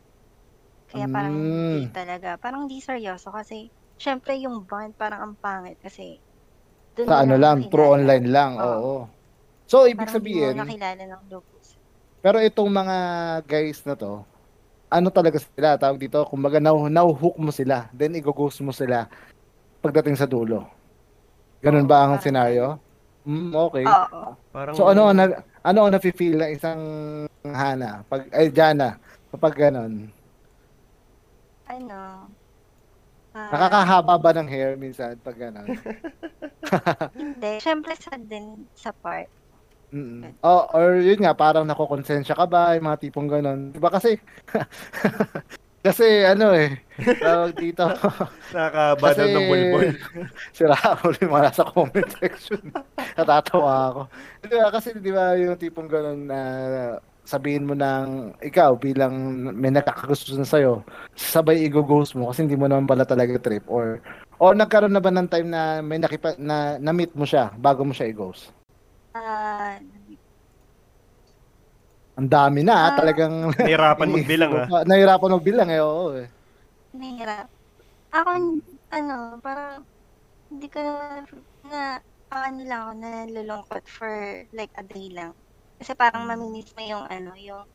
Kaya 0.92 1.08
parang 1.10 1.36
hindi 1.42 1.88
Mm. 1.88 1.94
talaga. 1.94 2.38
Parang 2.42 2.68
di 2.72 2.80
seryoso 2.84 3.30
kasi, 3.34 3.70
syempre 4.00 4.38
yung 4.42 4.66
bond 4.70 4.94
parang 5.00 5.22
ang 5.24 5.36
pangit 5.40 5.78
kasi 5.82 6.20
dun 6.98 7.10
Sa 7.10 7.20
mo 7.20 7.26
ano 7.28 7.36
lang, 7.36 7.68
nakilala. 7.68 7.72
pro 7.72 7.84
online 8.00 8.28
lang. 8.32 8.52
Oo. 8.58 8.80
Oo. 8.80 8.96
So, 9.68 9.88
ibig 9.88 10.08
Parang 10.08 10.16
di 10.22 10.22
sabihin, 10.22 10.56
mo 10.56 10.64
nakilala 10.64 11.04
ng 11.06 11.24
lubos. 11.30 11.76
pero 12.24 12.40
itong 12.40 12.72
mga 12.72 12.98
guys 13.44 13.84
na 13.84 14.00
to, 14.00 14.24
ano 14.94 15.10
talaga 15.10 15.42
sila, 15.42 15.74
tawag 15.82 15.98
dito, 15.98 16.22
kumbaga 16.30 16.62
now, 16.62 16.86
now 16.86 17.10
hook 17.10 17.42
mo 17.42 17.50
sila, 17.50 17.90
then 17.90 18.14
i-ghost 18.14 18.62
mo 18.62 18.70
sila 18.70 19.10
pagdating 19.82 20.14
sa 20.14 20.30
dulo. 20.30 20.70
Ganun 21.66 21.90
ba 21.90 22.06
ang 22.06 22.16
Parang 22.16 22.24
scenario? 22.24 22.66
Mm, 23.26 23.52
okay. 23.56 23.86
Oo. 23.88 24.22
Parang, 24.54 24.74
So 24.78 24.86
ano 24.86 25.10
ang 25.10 25.18
na, 25.18 25.26
ano 25.66 25.80
ang 25.88 25.92
nafe-feel 25.96 26.38
ng 26.38 26.52
isang 26.54 26.82
Hana 27.44 28.04
pag 28.08 28.28
ay 28.32 28.52
Jana 28.54 29.00
kapag 29.34 29.56
ganun? 29.58 30.12
Ano? 31.68 32.30
ah, 33.34 33.50
Nakakahaba 33.50 34.16
ba 34.20 34.32
ng 34.38 34.48
hair 34.48 34.78
minsan 34.78 35.18
pag 35.24 35.36
ganun? 35.40 35.74
Hindi. 37.18 37.52
Siyempre 37.60 37.96
sad 37.98 38.28
din 38.30 38.68
sa 38.78 38.94
part. 38.94 39.28
Mm. 39.94 40.34
Oh, 40.42 40.66
or 40.74 40.98
yun 40.98 41.22
nga 41.22 41.38
parang 41.38 41.70
nakokonsensya 41.70 42.34
ka 42.34 42.50
ba, 42.50 42.74
yung 42.74 42.90
mga 42.90 42.98
tipong 43.06 43.30
ganun. 43.30 43.70
'Di 43.70 43.78
ba 43.78 43.94
kasi 43.94 44.18
kasi 45.86 46.26
ano 46.26 46.50
eh, 46.58 46.82
tawag 47.22 47.54
dito. 47.54 47.86
nakakaba 48.58 49.08
daw 49.14 49.28
ng 49.30 49.46
bulbul. 49.46 49.94
Sira 50.58 50.74
ako 50.74 51.14
yung 51.22 51.30
mga 51.30 51.46
nasa 51.46 51.64
comment 51.70 52.10
section. 52.18 52.74
Natatawa 53.14 53.74
ako. 53.94 54.02
Di 54.42 54.56
ba, 54.58 54.74
kasi 54.74 54.98
di 54.98 55.12
ba 55.14 55.38
yung 55.38 55.62
tipong 55.62 55.86
ganun 55.86 56.26
na 56.26 56.40
sabihin 57.24 57.70
mo 57.70 57.78
ng 57.78 58.34
ikaw 58.42 58.74
bilang 58.76 59.14
may 59.54 59.72
nakakagusto 59.72 60.34
na 60.36 60.44
sa'yo, 60.44 60.82
sabay 61.16 61.70
i-ghost 61.70 62.18
mo 62.18 62.34
kasi 62.34 62.44
hindi 62.44 62.58
mo 62.58 62.66
naman 62.68 62.90
pala 62.90 63.06
talaga 63.06 63.40
trip 63.40 63.64
or 63.70 64.02
or 64.42 64.52
nagkaroon 64.58 64.92
na 64.92 65.00
ba 65.00 65.14
ng 65.14 65.30
time 65.32 65.48
na 65.48 65.80
may 65.80 66.02
nakipa, 66.02 66.36
na 66.36 66.76
na-meet 66.82 67.16
mo 67.16 67.24
siya 67.24 67.54
bago 67.56 67.86
mo 67.88 67.94
siya 67.96 68.12
i-ghost? 68.12 68.52
Ah, 69.14 69.78
Ang 72.14 72.30
dami 72.30 72.62
na, 72.62 72.74
ah, 72.74 72.86
Ah. 72.90 72.98
talagang 72.98 73.34
Nahirapan 73.52 74.10
magbilang 74.16 74.52
ah. 74.54 74.66
Ah, 74.72 74.84
Nahirapan 74.84 75.34
magbilang 75.34 75.70
eh, 75.70 75.82
oo 75.82 76.14
eh. 76.16 76.28
nahirap. 76.94 77.50
Ako, 78.12 78.30
ano, 78.92 79.16
parang, 79.42 79.82
hindi 80.48 80.70
ko 80.70 80.78
na, 80.78 81.26
na 81.66 81.82
ano 82.30 82.62
lang 82.62 82.80
ako, 82.84 82.92
nalulungkot 83.00 83.84
for 83.88 84.14
like 84.52 84.70
a 84.76 84.86
day 84.86 85.10
lang. 85.10 85.34
Kasi 85.78 85.94
parang 85.94 86.30
mamimiss 86.30 86.70
mo 86.72 86.86
yung 86.86 87.06
ano, 87.08 87.34
yung 87.34 87.66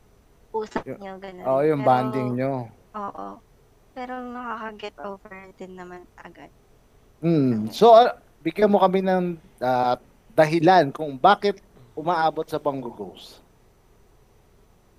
usap 0.53 0.87
nyo, 0.89 1.19
gano'n. 1.19 1.43
Oo, 1.45 1.63
yung 1.65 1.83
Pero- 1.83 1.91
bonding 1.93 2.31
nyo. 2.35 2.53
Oo. 2.95 3.29
Pero 3.91 4.13
makaka-get 4.23 4.95
over 5.03 5.35
din 5.55 5.75
naman 5.75 6.07
agad. 6.17 6.51
Mm. 7.19 7.75
So, 7.75 7.91
ah, 7.93 8.15
bigyan 8.41 8.71
mo 8.71 8.79
kami 8.79 9.03
ng 9.03 9.35
ah, 9.59 9.99
dahilan 10.39 10.95
kung 10.95 11.19
bakit 11.19 11.59
umaabot 11.99 12.47
sa 12.47 12.63
pang-ghost. 12.63 13.43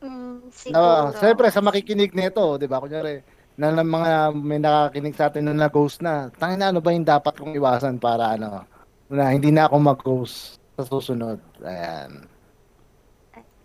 Mm, 0.04 0.52
siguro. 0.52 1.16
siyempre, 1.16 1.48
sa 1.48 1.64
makikinig 1.64 2.12
nito, 2.12 2.60
di 2.60 2.68
ba? 2.68 2.84
Kunyari, 2.84 3.24
na, 3.56 3.72
na 3.72 3.84
mga 3.84 4.36
may 4.36 4.60
nakakinig 4.60 5.16
sa 5.16 5.32
atin 5.32 5.48
na 5.48 5.56
na-ghost 5.56 6.04
na, 6.04 6.28
tangin 6.36 6.60
na 6.60 6.76
ano 6.76 6.84
ba 6.84 6.92
yung 6.92 7.08
dapat 7.08 7.40
kong 7.40 7.56
iwasan 7.56 8.00
para 8.00 8.36
ano, 8.36 8.68
na 9.08 9.32
hindi 9.32 9.52
na 9.52 9.72
ako 9.72 9.76
mag-ghost 9.80 10.60
sa 10.76 10.84
susunod. 10.84 11.40
Ayan. 11.64 12.28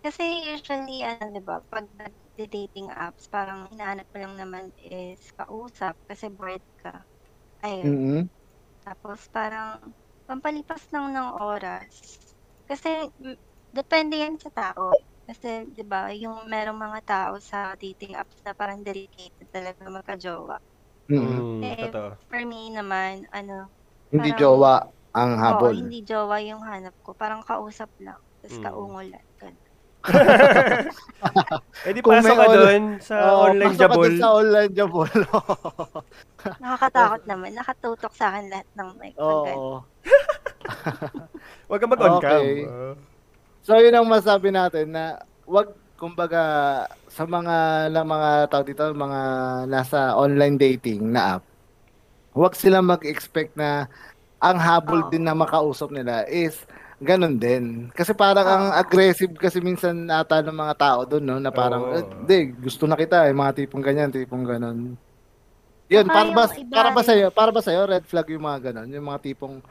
Kasi 0.03 0.23
usually, 0.47 1.03
ano, 1.03 1.31
di 1.35 1.43
ba, 1.43 1.59
pag 1.67 1.87
nag-dating 1.99 2.87
apps, 2.91 3.27
parang 3.27 3.67
hinahanap 3.71 4.07
mo 4.11 4.17
lang 4.19 4.35
naman 4.35 4.63
is 4.79 5.19
kausap 5.35 5.95
kasi 6.07 6.31
bored 6.31 6.63
ka. 6.79 7.03
Ayun. 7.63 7.83
mm 7.83 8.23
Tapos 8.85 9.25
parang 9.33 9.81
pampalipas 10.27 10.83
lang 10.93 11.13
ng 11.15 11.29
oras. 11.41 11.89
Kasi 12.69 13.09
depende 13.73 14.15
yan 14.21 14.37
sa 14.41 14.49
tao. 14.53 14.91
Kasi 15.25 15.65
'di 15.73 15.83
ba, 15.89 16.13
yung 16.13 16.45
merong 16.49 16.77
mga 16.77 16.99
tao 17.05 17.33
sa 17.41 17.73
dating 17.77 18.13
apps 18.17 18.41
na 18.45 18.53
parang 18.57 18.81
dedicated 18.85 19.47
talaga 19.49 19.81
magka-jowa. 19.89 20.57
mm 21.09 21.17
Mm, 21.21 21.61
Eh, 21.63 21.77
totoo. 21.79 22.17
For 22.29 22.41
me 22.45 22.69
naman, 22.73 23.25
ano, 23.33 23.71
Hindi 24.11 24.29
Parang- 24.33 24.39
jowa 24.41 24.73
ang 25.13 25.31
oo, 25.41 25.41
habol. 25.43 25.77
hindi 25.77 25.99
jowa 26.05 26.37
yung 26.45 26.61
hanap 26.65 26.95
ko. 27.05 27.13
Parang 27.17 27.41
kausap 27.45 27.89
lang. 28.01 28.19
Tapos 28.41 28.57
Mm. 28.57 28.63
kaungulan. 28.63 29.25
Ganun. 29.41 29.74
Eh 31.85 31.91
di 31.93 32.01
Kung 32.01 32.21
pasok 32.21 32.35
ka 32.37 32.45
on- 32.45 32.53
doon 32.53 32.83
sa 33.01 33.15
Oo, 33.17 33.49
online 33.49 33.73
pasok 33.73 33.79
ka 33.79 33.85
jabol. 33.89 34.13
sa 34.15 34.29
online 34.31 34.71
jabol. 34.73 35.11
Nakakatakot 36.61 37.21
naman. 37.25 37.49
Nakatutok 37.57 38.13
sa 38.13 38.25
akin 38.33 38.45
lahat 38.49 38.67
ng 38.77 38.89
mic. 39.01 39.13
Oo. 39.17 39.81
Huwag 41.67 41.79
ka 41.81 41.87
mag-on 41.89 42.21
cam. 42.21 42.29
Okay. 42.41 42.49
Ah. 42.65 42.93
So 43.65 43.77
yun 43.81 43.97
ang 43.97 44.05
masabi 44.05 44.53
natin 44.53 44.93
na 44.93 45.17
wag 45.49 45.73
kumbaga 45.97 46.43
sa 47.09 47.25
mga 47.25 47.89
na 47.89 48.01
mga 48.05 48.29
tao 48.51 48.61
dito, 48.61 48.83
mga 48.85 49.21
nasa 49.65 50.13
online 50.13 50.57
dating 50.59 51.09
na 51.09 51.39
app. 51.39 51.43
Wag 52.35 52.53
sila 52.53 52.83
mag-expect 52.83 53.57
na 53.57 53.89
ang 54.37 54.59
habol 54.59 55.01
Oo. 55.01 55.09
din 55.09 55.25
na 55.25 55.33
makausap 55.33 55.89
nila 55.89 56.27
is 56.29 56.61
ganun 57.05 57.37
din. 57.37 57.93
Kasi 57.93 58.11
parang 58.17 58.43
ang 58.49 58.65
aggressive 58.73 59.31
kasi 59.37 59.61
minsan 59.61 60.09
ata 60.09 60.41
ng 60.41 60.57
mga 60.57 60.75
tao 60.75 60.99
doon 61.05 61.23
no 61.23 61.37
na 61.37 61.53
parang 61.53 61.85
Oo. 61.85 61.93
eh, 61.93 62.03
"Di, 62.25 62.37
gusto 62.51 62.89
na 62.89 62.97
kita, 62.97 63.29
yung 63.29 63.39
mga 63.39 63.53
tipong 63.63 63.83
ganyan, 63.85 64.09
tipong 64.09 64.43
ganun. 64.43 64.97
Yun, 65.85 66.09
para 66.09 66.33
ba, 66.33 66.49
para 66.49 66.89
ba 66.89 67.01
sa'yo, 67.05 67.29
para 67.29 67.51
ba 67.53 67.61
sa'yo, 67.61 67.85
red 67.85 68.05
flag 68.09 68.25
yung 68.33 68.41
mga 68.49 68.73
ganun, 68.73 68.89
yung 68.89 69.05
mga 69.05 69.21
tipong 69.21 69.61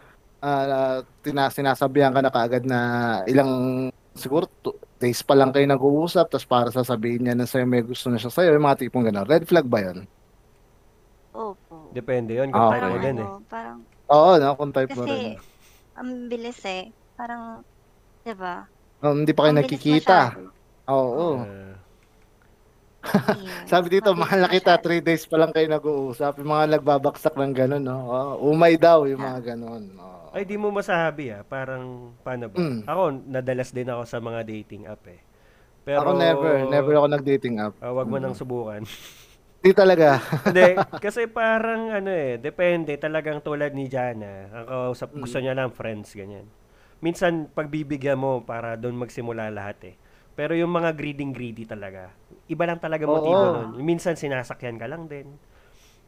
tina, 1.24 1.49
sinasabihan 1.51 2.12
ka 2.14 2.20
na 2.22 2.30
kaagad 2.30 2.62
na 2.68 2.78
ilang 3.26 3.89
siguro 4.14 4.47
two 4.62 4.76
days 5.01 5.24
pa 5.26 5.35
lang 5.35 5.51
kayo 5.51 5.66
nag-uusap 5.66 6.30
tapos 6.30 6.47
para 6.47 6.68
sasabihin 6.70 7.26
niya 7.26 7.35
na 7.35 7.49
sa'yo 7.51 7.66
may 7.66 7.82
gusto 7.82 8.07
na 8.12 8.20
siya 8.20 8.30
sa'yo, 8.30 8.55
yung 8.55 8.62
mga 8.62 8.87
tipong 8.87 9.05
gano'n. 9.11 9.26
Red 9.26 9.45
flag 9.49 9.66
ba 9.66 9.82
yun? 9.82 10.07
Opo. 11.35 11.91
Depende 11.91 12.39
yun 12.39 12.55
kung 12.55 12.62
Ah, 12.62 12.78
type 12.78 12.87
mo 12.95 12.99
din 13.03 13.16
eh. 13.18 13.30
parang, 13.51 13.78
Oo, 14.07 14.30
no, 14.39 14.55
kung 14.55 14.70
type 14.70 14.93
mo 14.95 15.03
kasi, 15.03 15.18
rin. 15.18 15.35
ang 15.99 16.11
bilis 16.30 16.61
eh. 16.62 16.95
Parang, 17.15 17.62
di 18.23 18.35
ba? 18.35 18.67
Oh, 19.01 19.15
hindi 19.15 19.31
pa 19.31 19.47
kayo 19.47 19.55
nagkikita. 19.55 20.19
masyado. 20.33 20.51
Oo. 20.87 21.29
Ah. 21.39 21.45
Ayun. 21.45 21.73
Sabi 23.71 23.87
dito, 23.93 24.11
Mabilis 24.11 24.23
mahal 24.25 24.39
na 24.41 24.49
kita, 24.49 24.73
masyado. 24.75 24.83
three 24.83 25.03
days 25.05 25.25
pa 25.25 25.37
lang 25.37 25.53
kayo 25.53 25.67
nag-uusap. 25.69 26.41
Yung 26.41 26.51
mga 26.51 26.65
nagbabaksak 26.75 27.35
ng 27.37 27.53
gano'n, 27.53 27.85
no? 27.85 27.99
Oh, 28.09 28.51
umay 28.51 28.81
daw, 28.81 29.05
yung 29.05 29.21
mga 29.21 29.55
gano'n. 29.55 29.83
Oh. 29.95 30.33
Ay, 30.33 30.43
di 30.43 30.57
mo 30.57 30.73
masabi 30.73 31.31
ah. 31.31 31.45
Parang, 31.45 32.17
paano 32.21 32.49
ba? 32.49 32.57
Mm. 32.57 32.81
Ako, 32.89 33.03
nadalas 33.29 33.71
din 33.71 33.87
ako 33.87 34.03
sa 34.03 34.19
mga 34.19 34.41
dating 34.43 34.89
app 34.89 35.05
eh. 35.07 35.21
Pero, 35.85 36.01
Ako 36.01 36.11
never, 36.17 36.53
never 36.67 36.93
ako 36.97 37.07
nag-dating 37.12 37.61
app. 37.61 37.77
Ah, 37.79 37.93
wag 37.93 38.09
mo 38.09 38.17
Mm. 38.17 38.25
nang 38.25 38.35
subukan. 38.35 38.83
Hindi 39.65 39.73
talaga. 39.77 40.21
Hindi, 40.45 40.77
kasi 40.99 41.25
parang 41.25 41.89
ano 41.89 42.09
eh, 42.09 42.37
depende 42.37 42.97
talagang 42.97 43.41
tulad 43.41 43.73
ni 43.73 43.89
Jana. 43.89 44.49
Ang 44.51 44.65
kausap, 44.65 45.12
Mm. 45.12 45.21
gusto 45.21 45.39
niya 45.41 45.55
lang 45.55 45.71
friends, 45.71 46.12
ganyan. 46.12 46.45
Minsan, 47.05 47.52
pagbibigyan 47.52 48.16
mo 48.16 48.40
para 48.40 48.80
doon 48.80 48.96
magsimula 48.96 49.52
lahat 49.52 49.92
eh. 49.92 49.94
Pero 50.32 50.57
yung 50.57 50.72
mga 50.72 50.96
greedy-greedy 50.96 51.68
talaga, 51.68 52.09
iba 52.48 52.64
lang 52.64 52.80
talaga 52.80 53.05
Oo. 53.05 53.12
motibo 53.20 53.44
nun. 53.44 53.70
Minsan, 53.84 54.16
sinasakyan 54.16 54.80
ka 54.80 54.88
lang 54.88 55.05
din. 55.05 55.28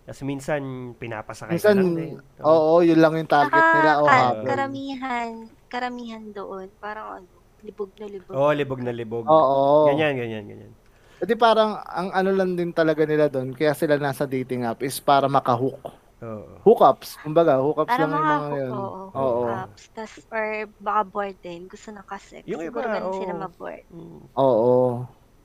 Tapos 0.09 0.23
minsan, 0.25 0.63
pinapasakay 0.97 1.61
Minsan, 1.61 1.77
ka 1.77 1.83
lang 1.85 1.93
din. 1.93 2.13
oo, 2.41 2.81
yun 2.81 2.97
lang 2.97 3.13
yung 3.13 3.29
target 3.29 3.61
Saka, 3.61 3.75
nila. 3.77 3.93
Oh, 4.01 4.09
ka- 4.09 4.17
habol. 4.33 4.47
karamihan, 4.49 5.29
karamihan 5.69 6.25
doon, 6.33 6.67
parang 6.81 7.21
ano, 7.21 7.29
libog 7.61 7.91
na 8.01 8.07
libog. 8.09 8.33
Oo, 8.33 8.51
libog 8.57 8.81
na 8.81 8.93
libog. 8.95 9.25
Oo. 9.29 9.91
Ganyan, 9.93 10.15
ganyan, 10.17 10.45
ganyan. 10.49 10.73
Hindi 11.21 11.35
parang, 11.35 11.77
ang 11.83 12.09
ano 12.15 12.31
lang 12.33 12.57
din 12.57 12.73
talaga 12.73 13.03
nila 13.05 13.29
doon, 13.29 13.53
kaya 13.53 13.77
sila 13.77 14.01
nasa 14.01 14.25
dating 14.25 14.65
app 14.65 14.81
is 14.81 14.97
para 14.97 15.29
makahook. 15.29 16.06
Oo. 16.19 16.49
Hookups, 16.65 17.21
kumbaga, 17.21 17.61
hookups 17.61 17.87
Para 17.87 18.01
lang 18.01 18.11
yung 18.11 18.17
mga 18.19 18.37
mga 18.41 18.57
yun. 18.57 18.71
oo, 18.73 19.03
Oo. 19.07 19.41
hookups. 19.45 19.83
Tas, 19.93 20.13
or 20.31 20.47
baka 20.79 21.03
bored 21.05 21.39
din, 21.39 21.69
gusto 21.69 21.93
na 21.93 22.01
kasi. 22.03 22.41
Yung 22.45 22.63
Siguro 22.63 22.81
iba, 22.83 22.95
ganun 22.95 23.15
sila 23.15 23.33
oo. 23.33 23.43
mabored. 23.43 23.85
Mm. 23.91 24.21
Oo. 24.35 24.75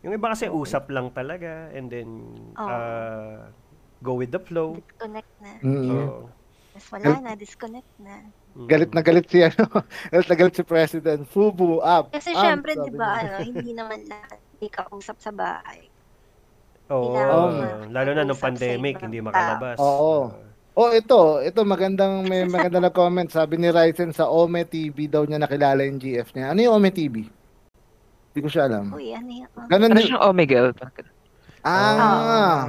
Yung 0.01 0.13
iba 0.13 0.28
kasi 0.28 0.47
usap 0.47 0.88
lang 0.88 1.11
talaga 1.11 1.69
and 1.72 1.88
then 1.88 2.09
Oo. 2.55 2.63
uh, 2.65 3.51
go 3.99 4.15
with 4.15 4.32
the 4.32 4.39
flow. 4.39 4.80
Disconnect 4.80 5.32
na. 5.38 5.51
Mm. 5.59 5.86
So, 5.86 5.95
Mas 6.72 6.86
wala 6.89 7.19
na, 7.19 7.32
disconnect 7.36 7.91
na. 7.99 8.15
mm. 8.55 8.65
Galit 8.65 8.91
na 8.91 9.03
galit 9.03 9.28
si 9.28 9.43
ano, 9.43 9.67
galit 10.09 10.28
na 10.28 10.38
galit 10.38 10.55
si 10.55 10.63
President. 10.63 11.22
Fubu 11.26 11.84
up. 11.84 12.09
Kasi 12.09 12.32
up, 12.32 12.41
syempre, 12.41 12.74
sabi 12.74 12.88
di 12.88 12.91
ba, 12.95 13.09
niya. 13.13 13.19
ano, 13.22 13.36
hindi 13.51 13.72
naman 13.74 13.99
lahat 14.07 14.39
hindi 14.55 14.67
kausap 14.69 15.19
sa 15.19 15.30
bahay. 15.30 15.91
Oo, 16.88 17.11
Kailangan 17.11 17.91
lalo 17.91 18.09
na 18.09 18.24
nung 18.24 18.34
mag-usap 18.34 18.39
sa 18.39 18.45
pandemic, 18.47 18.93
ibang 18.93 19.03
hindi 19.03 19.19
tao. 19.19 19.28
makalabas. 19.28 19.78
Oo. 19.78 20.15
Oh, 20.72 20.88
ito, 20.89 21.43
ito 21.43 21.59
magandang 21.63 22.24
may 22.24 22.47
maganda 22.49 22.80
na 22.80 22.89
comment. 22.89 23.28
Sabi 23.28 23.59
ni 23.59 23.67
Ryzen 23.67 24.15
sa 24.15 24.32
Ome 24.32 24.63
TV 24.63 25.05
daw 25.05 25.24
niya 25.24 25.38
nakilala 25.38 25.84
yung 25.84 25.99
GF 25.99 26.32
niya. 26.32 26.55
Ano 26.55 26.59
yung 26.61 26.76
Ome 26.80 26.89
TV? 26.89 27.28
Hindi 28.32 28.39
ko 28.39 28.47
siya 28.47 28.72
alam. 28.72 28.95
Uy, 28.95 29.11
ano 29.11 29.28
yun? 29.28 29.49
Ganun 29.67 29.91
Ano 29.91 29.99
din. 29.99 30.07
siyang 30.07 30.24
Omegle? 30.24 30.72
Ah, 31.61 31.99
Ah. 31.99 32.61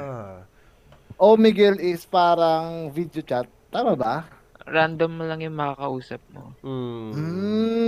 Omegle 1.16 1.78
is 1.78 2.02
parang 2.02 2.90
video 2.90 3.22
chat. 3.22 3.46
Tama 3.70 3.94
ba? 3.94 4.26
Random 4.66 5.22
lang 5.22 5.38
yung 5.38 5.54
makakausap 5.54 6.18
mo. 6.34 6.50
Mm. 6.60 7.10
Hmm. 7.14 7.81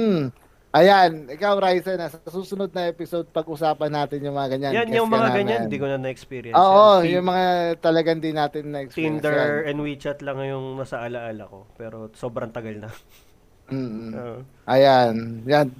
Ayan, 0.74 1.30
ikaw 1.30 1.54
Ryzen, 1.56 2.02
sa 2.02 2.18
susunod 2.26 2.74
na 2.74 2.90
episode 2.90 3.30
pag-usapan 3.30 3.94
natin 3.94 4.18
yung 4.18 4.34
mga 4.34 4.58
ganyan. 4.58 4.72
Yan, 4.74 4.88
yung 4.90 5.06
mga 5.06 5.28
namin. 5.30 5.38
ganyan, 5.38 5.60
hindi 5.70 5.78
ko 5.78 5.86
na 5.86 5.98
na-experience. 6.02 6.58
Oo, 6.58 6.98
yan. 6.98 7.14
Yung 7.14 7.26
mga 7.30 7.46
talagang 7.78 8.18
di 8.18 8.34
natin 8.34 8.74
na-experience. 8.74 9.22
Tinder 9.22 9.62
and 9.62 9.78
WeChat 9.78 10.18
lang 10.18 10.42
yung 10.42 10.74
nasa 10.74 10.98
alaala 10.98 11.46
ko. 11.46 11.70
Pero 11.78 12.10
sobrang 12.12 12.50
tagal 12.50 12.82
na. 12.82 12.90
Yan. 12.90 13.70
Mm-mm. 13.70 14.10
Oo. 14.12 14.38
Ayan, 14.74 15.14
yan. 15.46 15.70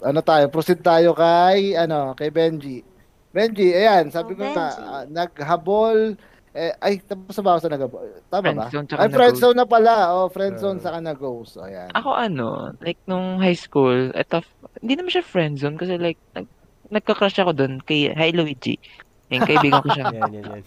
Ano 0.00 0.24
tayo, 0.24 0.48
proceed 0.48 0.80
tayo 0.80 1.12
kay, 1.12 1.76
ano, 1.76 2.16
kay 2.16 2.32
Benji. 2.32 2.80
Benji, 3.30 3.68
ayan, 3.70 4.08
sabi 4.08 4.32
Oh, 4.32 4.40
ko 4.40 4.42
na, 4.42 4.50
Benji. 4.50 4.80
ah, 4.82 5.04
naghabol, 5.06 6.16
eh, 6.52 6.76
ay, 6.84 7.00
tapos 7.00 7.32
na 7.32 7.42
ba 7.42 7.50
ako 7.56 7.60
sa 7.64 7.72
naghabol? 7.72 8.06
Tama 8.28 8.44
ba? 8.52 8.68
Friendzone 8.68 8.86
tsaka 8.88 9.00
Ay, 9.00 9.08
friendzone 9.08 9.56
na 9.56 9.66
pala. 9.66 9.94
Oh, 10.12 10.28
friendzone 10.28 10.78
Ah. 10.78 10.84
sa 10.84 11.00
na-ghost. 11.00 11.56
Ayan. 11.56 11.88
Ako 11.96 12.10
ano, 12.12 12.76
like 12.84 13.00
nung 13.08 13.40
high 13.40 13.56
school, 13.56 14.12
eto, 14.12 14.44
hindi 14.84 15.00
naman 15.00 15.16
siya 15.16 15.24
friendzone 15.24 15.80
kasi 15.80 15.96
like, 15.96 16.20
nag, 16.36 16.44
nagka-crush 16.92 17.40
ako 17.40 17.56
doon 17.56 17.80
kay 17.80 18.12
Hi 18.12 18.36
Luigi. 18.36 18.76
Yung 19.32 19.48
kaibigan 19.48 19.80
ko 19.80 19.88
siya. 19.96 20.12
Yan, 20.12 20.28
yan, 20.28 20.44
yan. 20.44 20.62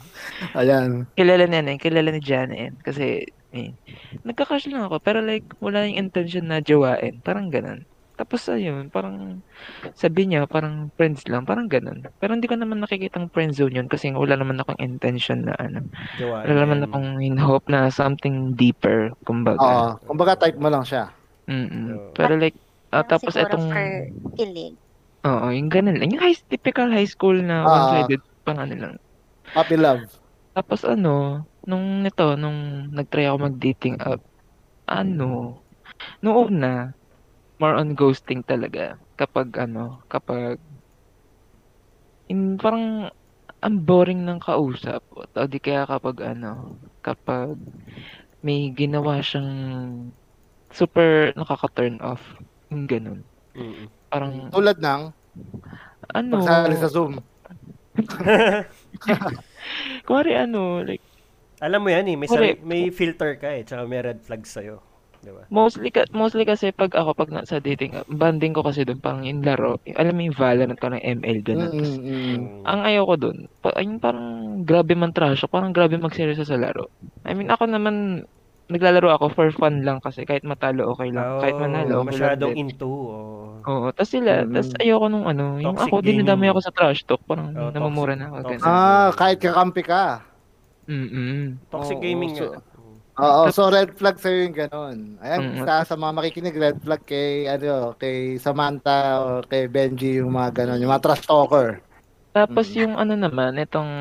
Ayan. 0.57 0.89
kilala 1.13 1.45
niya 1.45 1.61
na 1.61 1.71
yun, 1.77 1.81
kilala 1.81 2.09
ni 2.09 2.21
yun. 2.25 2.73
Kasi, 2.81 3.29
eh, 3.53 3.69
nagka-crush 4.25 4.65
lang 4.73 4.89
ako, 4.89 4.97
pero 5.05 5.21
like, 5.21 5.45
wala 5.61 5.85
yung 5.85 6.09
intention 6.09 6.49
na 6.49 6.65
jawain. 6.65 7.21
Parang 7.21 7.53
ganun. 7.53 7.85
Tapos 8.15 8.47
ayun, 8.47 8.87
parang 8.87 9.43
sabi 9.91 10.27
niya, 10.27 10.47
parang 10.47 10.87
friends 10.95 11.27
lang, 11.27 11.43
parang 11.43 11.67
ganun. 11.67 11.99
Pero 12.19 12.31
hindi 12.31 12.47
ko 12.47 12.55
naman 12.55 12.79
nakikitang 12.79 13.27
friend 13.35 13.51
zone 13.55 13.75
yun 13.75 13.87
kasi 13.91 14.11
wala 14.15 14.39
naman 14.39 14.59
akong 14.63 14.79
intention 14.79 15.43
na 15.47 15.53
ano. 15.59 15.83
Wala 16.19 16.63
naman 16.63 16.79
akong 16.87 17.19
in 17.19 17.35
hope 17.35 17.67
na 17.67 17.91
something 17.91 18.55
deeper, 18.55 19.11
Oo. 19.11 19.19
kumbaga. 19.27 19.99
Kumbaga 20.07 20.33
type 20.39 20.59
mo 20.59 20.71
lang 20.71 20.87
siya. 20.87 21.11
Mm-mm. 21.51 21.91
Oo. 21.91 22.11
Pero 22.15 22.39
like, 22.39 22.55
Parang 22.89 23.09
tapos 23.11 23.35
siguro 23.35 23.51
itong, 23.51 23.67
for 23.67 23.87
kilig. 24.39 24.73
oo, 25.27 25.45
yung 25.51 25.67
ganun 25.67 25.97
lang. 25.99 26.09
Yung 26.15 26.23
high, 26.23 26.37
typical 26.47 26.87
high 26.87 27.09
school 27.09 27.35
na 27.35 27.67
Ah. 27.67 27.71
one-sided, 27.75 28.21
pang 28.47 28.59
ano 28.63 28.75
lang. 28.79 28.93
Puppy 29.51 29.75
love. 29.75 30.07
Tapos 30.55 30.87
ano, 30.87 31.43
nung 31.67 31.99
nito, 32.05 32.39
nung 32.39 32.87
nag-try 32.95 33.27
ako 33.27 33.51
mag-dating 33.51 33.99
app, 33.99 34.23
ano, 34.87 35.59
nung 36.23 36.35
una, 36.37 36.93
more 37.59 37.75
on 37.75 37.95
ghosting 37.95 38.43
talaga. 38.43 38.99
Kapag 39.15 39.55
ano, 39.55 40.03
kapag, 40.11 40.59
in, 42.27 42.59
parang, 42.59 43.11
ang 43.65 43.81
boring 43.81 44.21
ng 44.27 44.37
kausap. 44.37 45.01
O 45.13 45.25
di 45.49 45.57
kaya 45.57 45.89
kapag 45.89 46.21
ano, 46.21 46.77
kapag 47.01 47.57
may 48.45 48.69
ginawa 48.77 49.17
siyang 49.25 49.49
super 50.69 51.33
nakaka-turn 51.33 51.97
off. 52.03 52.21
Yung 52.69 52.85
ganun. 52.85 53.25
Mm-mm. 53.57 53.89
Parang, 54.13 54.53
Tulad 54.53 54.77
ng 54.77 55.01
ano, 56.13 56.33
pagsali 56.37 56.77
sa 56.77 56.91
Zoom. 56.91 57.17
kumari 60.05 60.35
ano, 60.35 60.83
like, 60.85 61.01
Alam 61.63 61.87
mo 61.87 61.89
yan 61.89 62.11
eh, 62.11 62.17
may, 62.19 62.27
sari- 62.27 62.59
may 62.61 62.91
filter 62.91 63.39
ka 63.39 63.55
eh, 63.55 63.63
tsaka 63.63 63.87
may 63.87 64.03
red 64.03 64.19
flags 64.21 64.53
sa'yo. 64.53 64.83
Di 65.25 65.31
ba? 65.33 65.43
Mostly, 65.49 65.89
ka, 65.89 66.05
mostly 66.13 66.45
kasi 66.45 66.69
pag 66.69 66.93
ako, 66.93 67.17
pag 67.17 67.29
nasa 67.33 67.57
dating 67.57 67.97
banding 68.09 68.53
ko 68.53 68.61
kasi 68.61 68.85
doon, 68.85 69.01
parang 69.01 69.25
yung 69.25 69.41
laro, 69.41 69.77
alam 69.97 70.13
mo 70.13 70.21
yung 70.21 70.37
Valorant 70.37 70.77
ko 70.77 70.87
ng 70.93 71.01
ML, 71.01 71.37
ganun. 71.41 71.71
Mm, 71.73 71.81
mm, 71.81 72.05
mm. 72.05 72.37
ang 72.65 72.79
ayaw 72.85 73.03
ko 73.09 73.15
doon, 73.17 73.37
pa, 73.61 73.73
yung 73.81 73.97
parang 73.97 74.27
grabe 74.65 74.93
man 74.93 75.13
trash, 75.13 75.41
parang 75.49 75.73
grabe 75.73 75.97
magseryoso 75.97 76.45
sa 76.45 76.57
laro. 76.57 76.89
I 77.25 77.33
mean, 77.33 77.49
ako 77.49 77.65
naman, 77.65 78.25
naglalaro 78.69 79.13
ako 79.13 79.25
for 79.33 79.47
fun 79.53 79.85
lang 79.85 80.01
kasi 80.01 80.25
kahit 80.25 80.41
matalo 80.41 80.89
okay 80.93 81.13
lang, 81.13 81.37
kahit 81.41 81.53
manalo 81.57 82.01
okay 82.01 82.17
lang 82.17 82.33
masyadong 82.33 82.53
din. 82.57 82.61
into. 82.69 82.89
Oh. 82.89 83.61
Oo, 83.65 83.87
tas 83.93 84.09
sila, 84.09 84.45
Mm. 84.45 84.53
tas 84.53 84.69
ayoko 84.81 85.05
nung 85.09 85.25
ano, 85.25 85.57
yung 85.61 85.77
Toxic 85.77 85.89
ako 85.93 85.95
dinadamay 86.05 86.49
ako 86.49 86.59
sa 86.65 86.73
trash 86.73 87.01
talk, 87.05 87.21
parang 87.25 87.53
Oh, 87.53 87.69
namumura 87.73 88.13
toxic- 88.13 88.21
na 88.21 88.25
ako. 88.29 88.49
Ah, 88.65 89.09
kahit 89.13 89.37
kakampi 89.41 89.81
ka. 89.81 90.25
Mm-mm. 90.85 91.57
Toxic 91.73 91.97
Oo, 91.97 92.03
gaming 92.05 92.31
so-. 92.37 92.53
Oo, 93.15 93.47
so 93.47 93.71
red 93.71 93.95
flag 93.95 94.19
sa'yo 94.19 94.51
yung 94.51 94.55
ganun. 94.55 94.97
Ayan, 95.23 95.39
Mm. 95.55 95.63
sa, 95.63 95.87
sa 95.87 95.95
mga 95.95 96.13
makikinig, 96.19 96.55
red 96.59 96.77
flag 96.83 96.99
kay, 97.07 97.47
ano, 97.47 97.95
kay 97.95 98.35
Samantha 98.35 99.23
o 99.23 99.39
kay 99.47 99.71
Benji, 99.71 100.19
yung 100.19 100.35
mga 100.35 100.63
ganun, 100.63 100.83
yung 100.83 100.91
mga 100.91 101.03
trash 101.07 101.23
talker. 101.23 101.79
Tapos 102.35 102.67
Mm. 102.75 102.77
yung 102.83 102.93
ano 102.99 103.13
naman, 103.15 103.55
itong, 103.55 103.91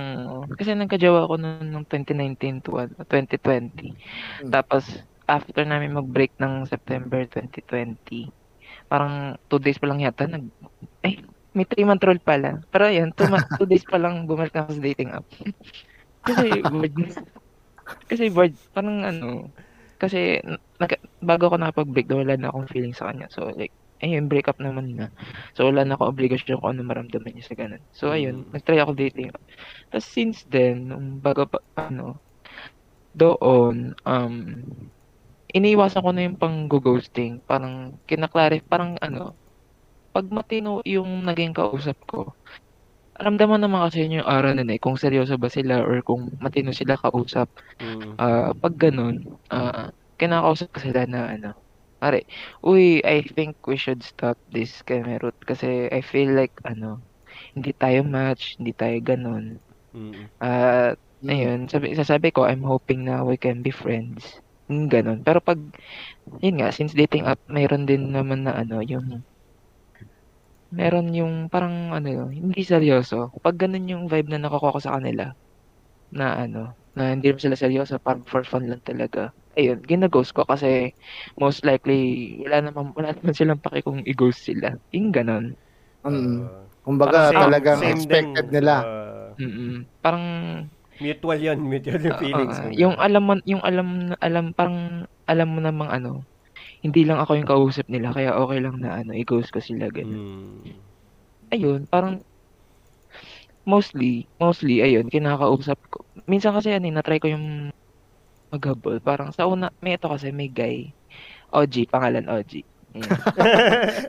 kasi 0.59 0.75
nagkajawa 0.75 1.31
ako 1.31 1.35
noong 1.39 1.69
noong 1.71 1.87
2019 1.87 2.59
to 2.59 2.75
ano, 2.75 2.91
2020. 3.07 3.95
Mm. 4.43 4.51
Tapos, 4.51 4.83
after 5.31 5.63
namin 5.63 5.95
mag-break 5.95 6.35
ng 6.43 6.67
September 6.67 7.23
2020, 7.31 8.35
parang 8.91 9.39
two 9.47 9.63
days 9.63 9.79
pa 9.79 9.87
lang 9.87 10.03
yata, 10.03 10.27
nag, 10.27 10.43
eh, 11.07 11.23
may 11.55 11.63
three 11.63 11.87
month 11.87 12.03
rule 12.03 12.19
pala. 12.19 12.59
Pero 12.75 12.91
yun, 12.91 13.15
two, 13.15 13.31
two 13.63 13.69
days 13.71 13.87
pa 13.87 13.95
lang 13.95 14.27
bumalik 14.27 14.51
na 14.51 14.67
sa 14.67 14.83
dating 14.83 15.15
app. 15.15 15.23
kasi. 16.27 16.67
Kasi 18.11 18.29
bored, 18.33 18.57
parang 18.77 19.05
ano, 19.05 19.53
kasi, 20.01 20.41
nag, 20.81 20.93
bago 21.25 21.49
ako 21.49 21.57
nakapag-break, 21.61 22.09
wala 22.13 22.37
na 22.37 22.51
akong 22.53 22.69
feeling 22.69 22.93
sa 22.97 23.09
kanya. 23.13 23.29
So, 23.33 23.49
like, 23.57 23.73
ayun, 24.05 24.29
break 24.29 24.49
up 24.51 24.59
naman 24.61 24.97
na. 24.99 25.09
So, 25.57 25.69
wala 25.71 25.87
na 25.89 25.97
ako 25.97 26.13
obligasyon 26.13 26.61
kung 26.61 26.71
ano 26.77 26.83
maramdaman 26.85 27.33
niya 27.33 27.47
sa 27.49 27.57
ganun. 27.57 27.83
So, 27.97 28.13
ayun, 28.13 28.45
Mm. 28.45 28.53
nag-try 28.57 28.81
ako 28.83 28.93
dating. 28.99 29.33
Tapos, 29.93 30.07
since 30.09 30.45
then, 30.49 30.91
nung 30.93 31.21
bago 31.25 31.49
pa, 31.49 31.61
ano, 31.79 32.21
doon, 33.17 33.95
um, 34.07 34.37
iniiwasan 35.55 36.05
ko 36.05 36.11
na 36.15 36.25
yung 36.29 36.39
pang 36.41 36.67
ghosting 36.71 37.43
Parang, 37.49 37.99
kinaklarif, 38.09 38.65
parang 38.71 38.97
ano, 39.03 39.37
pag 40.15 40.27
matino 40.33 40.81
yung 40.87 41.25
naging 41.27 41.53
kausap 41.57 41.99
ko, 42.09 42.35
ramdaman 43.21 43.63
naman 43.63 43.87
kasi 43.89 44.05
yun 44.07 44.21
yung 44.23 44.29
aura 44.29 44.55
nun 44.55 44.71
eh, 44.73 44.81
kung 44.83 44.99
seryoso 44.99 45.39
ba 45.39 45.49
sila 45.53 45.81
or 45.83 46.03
kung 46.03 46.31
matino 46.43 46.71
sila 46.75 46.99
kausap. 46.99 47.49
Mm. 47.79 48.19
Ah, 48.19 48.51
pag 48.57 48.75
ganun, 48.79 49.23
ah, 49.51 49.91
kinakausap 50.19 50.71
ko 50.75 50.79
sila 50.83 51.07
na 51.07 51.35
ano, 51.35 51.51
pare, 52.03 52.27
uy, 52.65 53.01
I 53.07 53.23
think 53.25 53.57
we 53.67 53.79
should 53.79 54.03
stop 54.05 54.37
this 54.51 54.83
Kemerut 54.85 55.37
kasi 55.47 55.89
I 55.91 56.03
feel 56.05 56.35
like 56.35 56.55
ano, 56.67 57.03
hindi 57.55 57.73
tayo 57.77 58.03
match, 58.07 58.59
hindi 58.61 58.73
tayo 58.77 58.97
ganun. 59.03 59.59
Mm. 59.95 60.29
At 60.43 60.99
Mm. 61.25 61.31
ayun, 61.33 61.61
sabi, 61.73 61.97
sasabi 61.97 62.29
ko, 62.37 62.45
I'm 62.45 62.61
hoping 62.61 63.09
na 63.09 63.25
we 63.25 63.41
can 63.41 63.65
be 63.65 63.73
friends. 63.73 64.37
Ganun. 64.69 65.25
Pero 65.25 65.41
pag, 65.41 65.57
yun 66.45 66.61
nga, 66.61 66.69
since 66.69 66.93
dating 66.93 67.25
app, 67.25 67.41
mayroon 67.49 67.89
din 67.89 68.13
naman 68.13 68.45
na 68.45 68.53
ano, 68.61 68.85
yung, 68.85 69.25
meron 70.75 71.15
yung 71.15 71.47
parang 71.49 71.95
ano, 71.95 72.29
hindi 72.29 72.61
seryoso. 72.67 73.31
Pag 73.41 73.63
ganun 73.63 73.87
yung 73.87 74.05
vibe 74.11 74.35
na 74.35 74.43
nakukuha 74.43 74.75
ko 74.77 74.81
sa 74.83 74.99
kanila, 74.99 75.31
na 76.11 76.47
ano, 76.47 76.75
na 76.95 77.15
hindi 77.15 77.31
naman 77.31 77.43
sila 77.43 77.57
seryoso, 77.59 77.99
parang 78.03 78.27
for 78.27 78.43
fun 78.47 78.67
lang 78.71 78.83
talaga. 78.83 79.31
Ayun, 79.55 79.83
ginaghost 79.87 80.35
ko 80.35 80.43
kasi 80.47 80.91
most 81.39 81.63
likely, 81.63 82.35
wala 82.43 82.71
naman, 82.71 82.91
wala 82.95 83.15
naman 83.15 83.35
silang 83.35 83.63
paki 83.63 83.87
kung 83.87 84.03
i-ghost 84.03 84.43
sila. 84.47 84.75
Yung 84.91 85.15
ganun. 85.15 85.55
Mm. 86.03 86.43
Uh, 86.43 86.67
Kumbaga, 86.85 87.33
same- 87.33 87.43
talagang 87.49 87.79
same 87.81 87.95
expected 87.97 88.47
din, 88.51 88.55
nila. 88.61 88.75
uh, 88.85 89.31
Mm-mm. 89.41 89.89
Parang, 90.03 90.27
mutual 91.01 91.39
yun, 91.41 91.59
mutual 91.65 92.03
yung 92.03 92.19
feelings. 92.21 92.57
ah, 92.61 92.71
yung 92.71 92.95
alam 92.99 93.23
mo, 93.25 93.33
yung 93.47 93.63
alam, 93.63 94.15
alam, 94.21 94.45
parang 94.55 95.09
alam 95.27 95.49
mo 95.51 95.59
namang 95.63 95.91
ano, 95.91 96.23
hindi 96.85 97.09
lang 97.09 97.17
ako 97.17 97.33
yung 97.41 97.49
kausap 97.49 97.89
nila, 97.89 98.13
kaya 98.13 98.37
okay 98.37 98.61
lang 98.61 98.77
na 98.77 99.01
ano, 99.01 99.17
i-ghost 99.17 99.49
ko 99.49 99.65
sila 99.65 99.89
ganun. 99.89 100.61
Mm. 100.61 100.77
Ayun, 101.49 101.81
parang 101.89 102.21
mostly, 103.65 104.29
mostly, 104.37 104.85
ayun, 104.85 105.09
kinakausap 105.09 105.81
ko. 105.89 106.05
Minsan 106.29 106.53
kasi 106.53 106.77
ano, 106.77 106.85
eh, 106.85 106.93
na-try 106.93 107.17
ko 107.17 107.33
yung 107.33 107.73
maghabol. 108.53 109.01
Parang 109.01 109.33
sa 109.33 109.49
una, 109.49 109.73
may 109.81 109.97
ito 109.97 110.13
kasi, 110.13 110.29
may 110.29 110.53
guy. 110.53 110.93
OG, 111.57 111.89
pangalan 111.89 112.29
OG. 112.29 112.69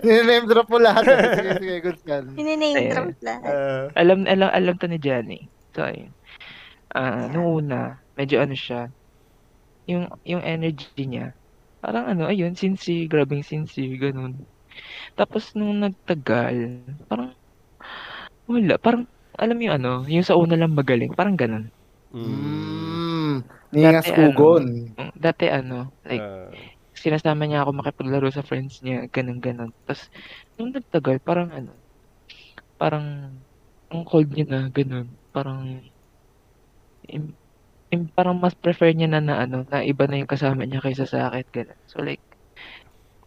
Ayan. 0.03 0.27
Name 0.27 0.45
drop 0.45 0.67
mo 0.67 0.77
lahat. 0.77 1.07
Sige, 1.07 1.51
sige, 1.57 1.75
good 1.81 1.99
yan. 2.05 2.23
Hininame 2.35 2.77
Ayan. 2.77 2.91
drop 2.91 3.09
lahat. 3.23 3.53
Uh, 3.55 3.85
alam, 3.97 4.19
alam, 4.29 4.49
alam 4.51 4.75
to 4.77 4.85
ni 4.91 4.99
Johnny. 4.99 5.47
So, 5.73 5.87
ayun. 5.87 6.11
Ah, 6.91 7.31
Ayan. 7.31 7.39
nung 7.39 7.49
una, 7.65 8.03
medyo 8.19 8.43
ano 8.43 8.53
siya, 8.53 8.91
yung, 9.87 10.11
yung 10.27 10.43
energy 10.43 11.07
niya, 11.07 11.31
parang 11.85 12.09
ano, 12.09 12.25
ayun, 12.25 12.57
sincere, 12.57 13.05
grabing 13.05 13.45
sincere, 13.45 13.93
ganun. 14.01 14.41
Tapos, 15.13 15.53
nung 15.53 15.77
nagtagal, 15.85 16.81
parang, 17.05 17.37
wala, 18.49 18.75
parang, 18.81 19.05
alam 19.37 19.53
mo 19.53 19.61
yung 19.69 19.75
ano, 19.77 19.91
yung 20.09 20.25
sa 20.25 20.33
una 20.33 20.57
lang 20.57 20.73
magaling, 20.73 21.13
parang 21.13 21.37
ganun. 21.37 21.69
mm. 22.09 22.25
Mm. 22.25 23.35
Ningas 23.69 24.09
kugon. 24.09 24.97
Mm, 24.97 25.13
Dati 25.13 25.45
ano, 25.51 25.93
like, 26.01 26.25
Uh, 26.25 26.49
sinasama 26.95 27.45
niya 27.45 27.61
ako 27.61 27.75
makipaglaro 27.75 28.31
sa 28.33 28.41
friends 28.41 28.81
niya, 28.81 29.05
ganun, 29.11 29.37
ganun. 29.43 29.69
Tapos, 29.85 30.09
nung 30.57 30.73
nagtagal, 30.73 31.21
parang 31.21 31.51
ano, 31.53 31.71
parang, 32.81 33.05
ang 33.91 34.03
cold 34.07 34.31
niya 34.33 34.47
na, 34.49 34.59
ganun, 34.73 35.11
parang, 35.35 35.85
im, 37.11 37.35
im- 37.95 38.11
parang 38.17 38.37
mas 38.43 38.55
prefer 38.57 38.91
niya 38.93 39.07
na 39.11 39.21
na 39.23 39.35
ano, 39.43 39.57
na 39.71 39.79
iba 39.85 40.05
na 40.07 40.19
yung 40.21 40.29
kasama 40.31 40.63
niya 40.67 40.83
kaysa 40.83 41.05
sa 41.07 41.31
akin, 41.31 41.45
ganun. 41.55 41.79
So 41.89 42.03
like, 42.03 42.23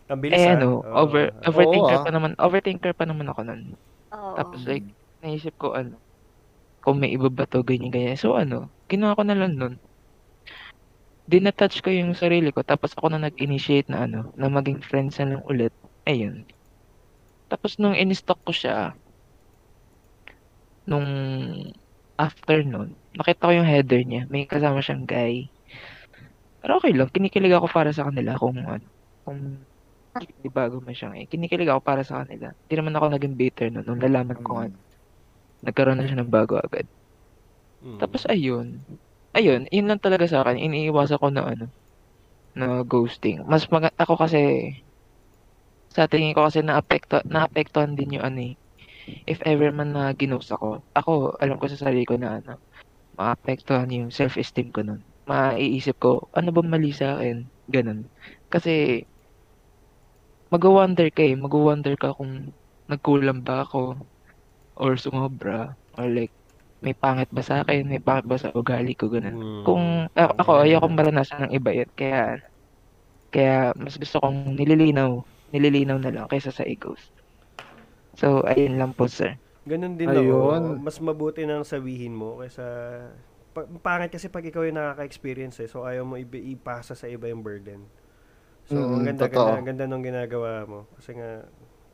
Ang 0.08 0.20
bilis 0.24 0.40
Eh 0.40 0.48
ah. 0.48 0.56
ano, 0.56 0.80
Oo. 0.84 0.94
over, 1.04 1.32
overthinker 1.44 1.96
Oo, 1.98 2.00
ah. 2.00 2.04
pa 2.06 2.10
naman, 2.14 2.32
overthinker 2.40 2.92
pa 2.96 3.04
naman 3.08 3.28
ako 3.32 3.40
nun. 3.48 3.62
Oo. 4.14 4.32
Tapos 4.38 4.60
like, 4.64 4.86
naisip 5.24 5.54
ko 5.60 5.76
ano, 5.76 6.00
kung 6.84 6.96
may 7.00 7.12
iba 7.12 7.28
ba 7.28 7.44
to, 7.48 7.60
ganyan, 7.64 7.92
ganyan. 7.92 8.16
So 8.20 8.36
ano, 8.36 8.72
ginawa 8.88 9.16
ko 9.18 9.22
na 9.26 9.36
lang 9.36 9.54
nun. 9.60 9.74
Dinatouch 11.28 11.84
ko 11.84 11.92
yung 11.92 12.16
sarili 12.16 12.48
ko, 12.56 12.64
tapos 12.64 12.96
ako 12.96 13.12
na 13.12 13.20
nag-initiate 13.28 13.92
na 13.92 14.08
ano, 14.08 14.32
na 14.40 14.48
maging 14.48 14.80
friends 14.80 15.20
na 15.20 15.36
lang 15.36 15.42
ulit. 15.44 15.74
Ayun. 16.08 16.48
Tapos 17.52 17.76
nung 17.76 17.92
in-stalk 17.96 18.40
ko 18.48 18.52
siya, 18.52 18.96
nung 20.88 21.04
after 22.18 22.66
nun, 22.66 22.98
nakita 23.14 23.48
ko 23.48 23.52
yung 23.54 23.68
header 23.68 24.02
niya, 24.02 24.26
may 24.26 24.44
kasama 24.44 24.82
siyang 24.82 25.06
guy. 25.06 25.46
Pero 26.58 26.82
okay 26.82 26.92
lang, 26.92 27.08
kinikilig 27.14 27.54
ako 27.54 27.70
para 27.70 27.94
sa 27.94 28.10
kanila 28.10 28.34
kung 28.34 28.58
ano, 28.58 28.86
kung 29.22 29.62
di 30.18 30.50
bago 30.50 30.82
man 30.82 30.98
siyang 30.98 31.14
eh. 31.14 31.30
Kinikilig 31.30 31.70
ako 31.70 31.80
para 31.80 32.02
sa 32.02 32.26
kanila. 32.26 32.50
Hindi 32.66 32.74
naman 32.74 32.94
ako 32.98 33.06
naging 33.14 33.34
bitter 33.38 33.68
nun, 33.70 33.86
nung 33.86 34.02
nalaman 34.02 34.38
ko 34.42 34.50
nga, 34.58 34.66
nagkaroon 35.62 35.98
na 36.02 36.06
siya 36.10 36.18
ng 36.18 36.32
bago 36.32 36.58
agad. 36.58 36.86
Mm. 37.78 37.98
Tapos 38.02 38.26
ayun. 38.26 38.82
Ayun, 39.38 39.70
yun 39.70 39.86
lang 39.86 40.02
talaga 40.02 40.26
sa 40.26 40.42
akin. 40.42 40.58
Iniiwasan 40.58 41.22
ko 41.22 41.30
na 41.30 41.46
ano, 41.46 41.66
na 42.58 42.82
ghosting. 42.82 43.46
Mas 43.46 43.70
mag 43.70 43.86
ako 43.94 44.18
kasi 44.18 44.74
sa 45.94 46.10
tingin 46.10 46.34
ko 46.36 46.46
kasi 46.46 46.60
naapekto 46.60 47.22
naapektuhan 47.24 47.94
din 47.94 48.18
yung 48.18 48.26
ano 48.26 48.40
eh. 48.52 48.54
If 49.28 49.38
ever 49.46 49.70
man 49.74 49.92
na 49.96 50.12
ginost 50.16 50.50
ako, 50.54 50.82
ako 50.96 51.12
alam 51.42 51.56
ko 51.60 51.66
sa 51.70 51.78
sarili 51.88 52.04
ko 52.08 52.16
na 52.18 52.40
ano, 52.40 52.58
maapektuhan 53.18 53.90
yung 53.92 54.10
self-esteem 54.14 54.70
ko 54.74 54.80
nun. 54.86 55.02
Maiisip 55.28 55.96
ko, 56.00 56.30
ano 56.34 56.50
ba 56.54 56.62
mali 56.64 56.90
sa 56.94 57.18
akin? 57.20 57.46
Ganun. 57.70 58.08
Kasi 58.52 59.02
mag-wonder 60.52 61.08
ka 61.16 61.22
eh. 61.24 61.34
Mag-wonder 61.44 61.94
ka 62.02 62.08
kung 62.18 62.32
nagkulang 62.90 63.40
ba 63.46 63.64
ako 63.64 63.80
or 64.82 64.92
sumobra 64.96 65.76
or 65.98 66.06
like 66.16 66.32
may 66.84 66.94
pangit 66.96 67.28
ba 67.36 67.42
sa 67.44 67.62
akin, 67.62 67.90
may 67.90 68.02
pangit 68.02 68.26
ba 68.30 68.38
sa 68.40 68.54
ugali 68.54 68.94
ko, 68.94 69.10
ganun. 69.10 69.36
Mm. 69.36 69.62
Kung 69.66 69.84
a- 70.14 70.34
ako, 70.40 70.52
ayoko 70.64 70.86
maranasan 70.92 71.48
ng 71.48 71.54
iba 71.58 71.70
yun. 71.74 71.90
Kaya, 71.98 72.38
kaya 73.32 73.72
mas 73.82 73.96
gusto 74.00 74.16
kong 74.22 74.56
nililinaw, 74.58 75.10
nililinaw 75.52 75.98
na 76.00 76.12
lang 76.14 76.26
kaysa 76.30 76.52
sa 76.54 76.64
egos. 76.64 77.00
So, 78.18 78.42
ayun 78.42 78.76
lang 78.76 78.92
po, 78.92 79.06
sir. 79.06 79.38
Ganun 79.62 79.94
din 79.94 80.08
Ayun. 80.08 80.32
ako. 80.74 80.80
Mas 80.80 80.98
mabuti 80.98 81.44
nang 81.44 81.62
sabihin 81.62 82.10
mo 82.10 82.40
kaysa 82.40 82.64
pa- 83.52 83.68
pangit 83.78 84.10
kasi 84.10 84.26
pag 84.26 84.42
ikaw 84.42 84.64
yung 84.64 84.74
nakaka-experience 84.74 85.60
eh. 85.60 85.68
So 85.68 85.84
ayaw 85.84 86.02
mo 86.02 86.16
ibi- 86.16 86.50
ipasa 86.50 86.92
sa 86.92 87.04
iba 87.04 87.28
yung 87.28 87.44
burden. 87.44 87.84
So 88.64 88.74
Mm, 88.74 88.90
ang 88.90 89.04
ganda, 89.06 89.22
totoo. 89.24 89.44
ganda, 89.44 89.54
ang 89.54 89.66
ganda 89.66 89.84
nung 89.84 90.00
ginagawa 90.02 90.64
mo. 90.64 90.80
Kasi 90.96 91.12
nga 91.12 91.44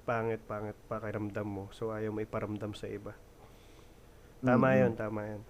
pangit, 0.05 0.39
pangit 0.45 0.79
pakiramdam 0.87 1.45
mo. 1.45 1.65
So 1.71 1.91
ayaw 1.91 2.09
mo 2.09 2.21
iparamdam 2.21 2.73
sa 2.73 2.87
iba. 2.87 3.11
Tama 4.39 4.71
Mm. 4.71 4.79
yun, 4.79 4.93
tama 4.95 5.21
yun. 5.27 5.43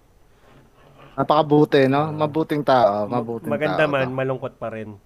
Napakabuti, 1.13 1.87
no? 1.87 2.01
Ah. 2.01 2.11
Mabuting 2.11 2.63
tao, 2.63 3.05
Ma- 3.05 3.21
mabuting 3.21 3.47
Maganda 3.47 3.85
tao. 3.85 3.93
man, 3.93 4.09
malungkot 4.11 4.57
pa 4.57 4.67
rin. 4.67 4.97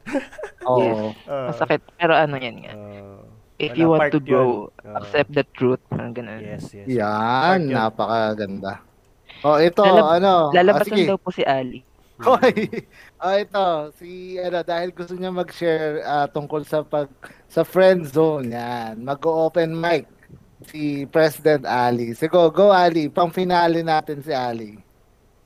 Oo. 0.65 1.11
Ah, 1.27 1.51
Masakit. 1.51 1.83
Pero 1.93 2.15
ano 2.15 2.33
yan 2.35 2.57
nga. 2.59 2.73
ah, 2.73 3.21
If 3.59 3.75
wala 3.75 3.79
you 3.79 3.87
want 3.91 4.07
to 4.15 4.21
grow, 4.23 4.49
yun. 4.71 4.87
Ah, 4.87 5.03
accept 5.03 5.31
the 5.35 5.43
truth. 5.51 5.83
Parang 5.91 6.15
ganun. 6.15 6.39
Yes, 6.39 6.71
yes. 6.71 6.87
Yan, 6.87 7.67
Part 7.67 7.75
napakaganda. 7.75 8.73
Oh, 9.43 9.59
ito, 9.59 9.83
Lalab- 9.83 10.15
ano? 10.15 10.33
ah, 10.47 10.55
Lalabasan 10.55 10.95
sige. 10.95 11.11
daw 11.11 11.17
po 11.19 11.29
si 11.29 11.43
Ali. 11.43 11.83
Hoy. 12.19 12.55
Oh, 13.19 13.35
ito, 13.43 13.65
si 13.95 14.35
ano 14.35 14.59
dahil 14.59 14.91
gusto 14.91 15.15
niya 15.15 15.31
mag-share 15.31 16.03
ah, 16.03 16.27
tungkol 16.27 16.63
sa 16.63 16.83
pag 16.83 17.07
sa 17.47 17.63
friend 17.63 18.07
zone 18.07 18.51
yan. 18.51 19.03
Mag-open 19.03 19.71
mic 19.71 20.07
si 20.67 21.07
President 21.07 21.63
Ali. 21.63 22.15
Sige, 22.15 22.31
go 22.31 22.71
Ali. 22.71 23.07
Pang 23.07 23.31
finale 23.31 23.83
natin 23.83 24.19
si 24.19 24.31
Ali. 24.31 24.75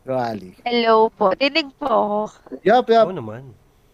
Go 0.01 0.17
Ali. 0.17 0.53
Hello 0.65 1.09
po. 1.09 1.33
Tinig 1.33 1.69
po 1.77 1.85
ako. 1.85 2.17
Yup, 2.61 2.85
yup. 2.89 3.05
Oo 3.09 3.13
naman. 3.13 3.53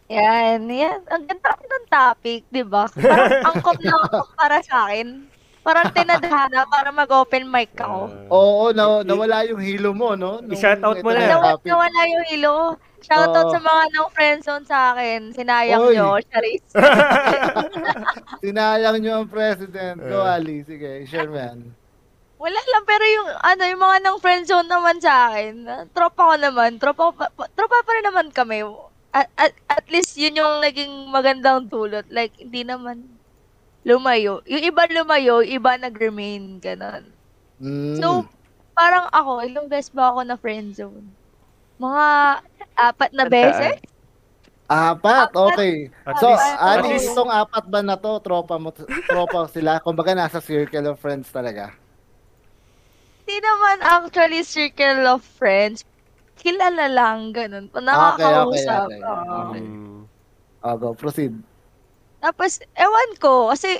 Yan, 0.09 0.65
yan. 0.65 1.05
Ang 1.05 1.23
ganda 1.23 1.53
kasi 1.53 1.65
ng 1.65 1.87
topic, 1.87 2.41
di 2.49 2.63
ba? 2.65 2.89
Parang 2.89 3.29
angkop 3.53 3.77
na 3.77 3.93
angkop 3.95 4.27
para 4.33 4.57
sa 4.65 4.89
akin. 4.89 5.29
Parang 5.61 5.93
tinadhana 5.93 6.65
para 6.65 6.89
mag-open 6.89 7.45
mic 7.45 7.77
ako. 7.77 8.09
Ah, 8.09 8.33
Oo, 8.33 8.63
na, 8.73 9.05
nawala 9.05 9.45
yung 9.45 9.61
hilo 9.61 9.93
mo, 9.93 10.17
no? 10.17 10.41
Nung 10.41 10.57
I-shoutout 10.57 11.05
mo 11.05 11.13
na. 11.13 11.29
Nawala, 11.29 11.61
nawala 11.61 11.99
yung 12.09 12.25
hilo. 12.25 12.55
Shoutout 12.99 13.47
Oo. 13.47 13.53
sa 13.53 13.59
mga 13.61 13.83
nang 13.93 14.09
friendzone 14.09 14.65
sa 14.65 14.91
akin. 14.91 15.29
Sinayang 15.29 15.83
Oy. 15.83 15.93
nyo, 15.93 16.17
Charis. 16.25 16.63
Sinayang 18.43 18.97
niyo 18.97 19.13
ang 19.21 19.29
president. 19.29 19.99
Go, 20.01 20.25
Eh. 20.25 20.33
Ali. 20.35 20.65
Sige, 20.65 21.05
share 21.05 21.29
mo 21.29 21.37
yan. 21.37 21.69
Wala 22.39 22.55
lang, 22.55 22.83
pero 22.87 23.03
yung, 23.03 23.27
ano, 23.35 23.61
yung 23.67 23.83
mga 23.83 23.97
nang 23.99 24.17
friendzone 24.17 24.65
naman 24.65 24.97
sa 24.97 25.27
akin, 25.27 25.53
ah, 25.67 25.83
tropa 25.91 26.33
ko 26.33 26.35
naman, 26.39 26.79
tropa, 26.79 27.11
tropa 27.51 27.77
pa 27.83 27.91
rin 27.93 28.05
naman 28.07 28.31
kami. 28.31 28.63
At, 29.09 29.27
at, 29.37 29.53
at 29.65 29.85
least 29.89 30.13
yun 30.17 30.37
yung 30.37 30.61
naging 30.61 31.09
magandang 31.09 31.65
dulot. 31.65 32.05
Like, 32.13 32.37
hindi 32.37 32.61
naman 32.61 33.09
lumayo. 33.81 34.45
Yung 34.45 34.61
iba 34.61 34.85
lumayo, 34.85 35.41
yung 35.41 35.55
iba 35.61 35.71
nag-remain, 35.81 36.61
ganon. 36.61 37.09
Mm. 37.57 37.97
So, 37.97 38.29
parang 38.77 39.09
ako, 39.09 39.43
ilang 39.43 39.67
beses 39.67 39.89
ba 39.89 40.13
ako 40.13 40.19
na 40.23 40.37
friendzone? 40.37 41.09
Mga 41.81 42.05
apat 42.77 43.11
na 43.17 43.25
beses? 43.25 43.81
Apat, 44.69 45.33
okay. 45.33 45.89
At 46.05 46.21
So, 46.21 46.29
least, 46.85 47.09
itong 47.09 47.33
apat 47.33 47.65
ba 47.65 47.81
na 47.81 47.97
to, 47.97 48.21
tropa 48.21 48.61
mo, 48.61 48.69
tropa 49.09 49.49
sila? 49.49 49.81
Kumbaga 49.81 50.13
nasa 50.13 50.37
circle 50.37 50.93
of 50.93 51.01
friends 51.01 51.33
talaga. 51.33 51.73
Hindi 53.25 53.41
naman 53.41 53.77
actually 53.81 54.45
circle 54.45 55.09
of 55.09 55.25
friends. 55.25 55.81
Kilala 56.39 56.87
lang, 56.87 57.35
ganun. 57.35 57.67
Pa 57.67 57.77
Okay, 57.77 57.85
okay, 57.85 58.23
nakakausap. 58.23 58.87
okay. 58.87 59.01
oo. 59.01 59.35
Okay. 59.45 59.63
Oh, 60.59 60.75
go, 60.75 60.87
proceed. 60.91 61.33
Tapos, 62.19 62.59
ewan 62.73 63.11
ko, 63.15 63.51
kasi, 63.51 63.79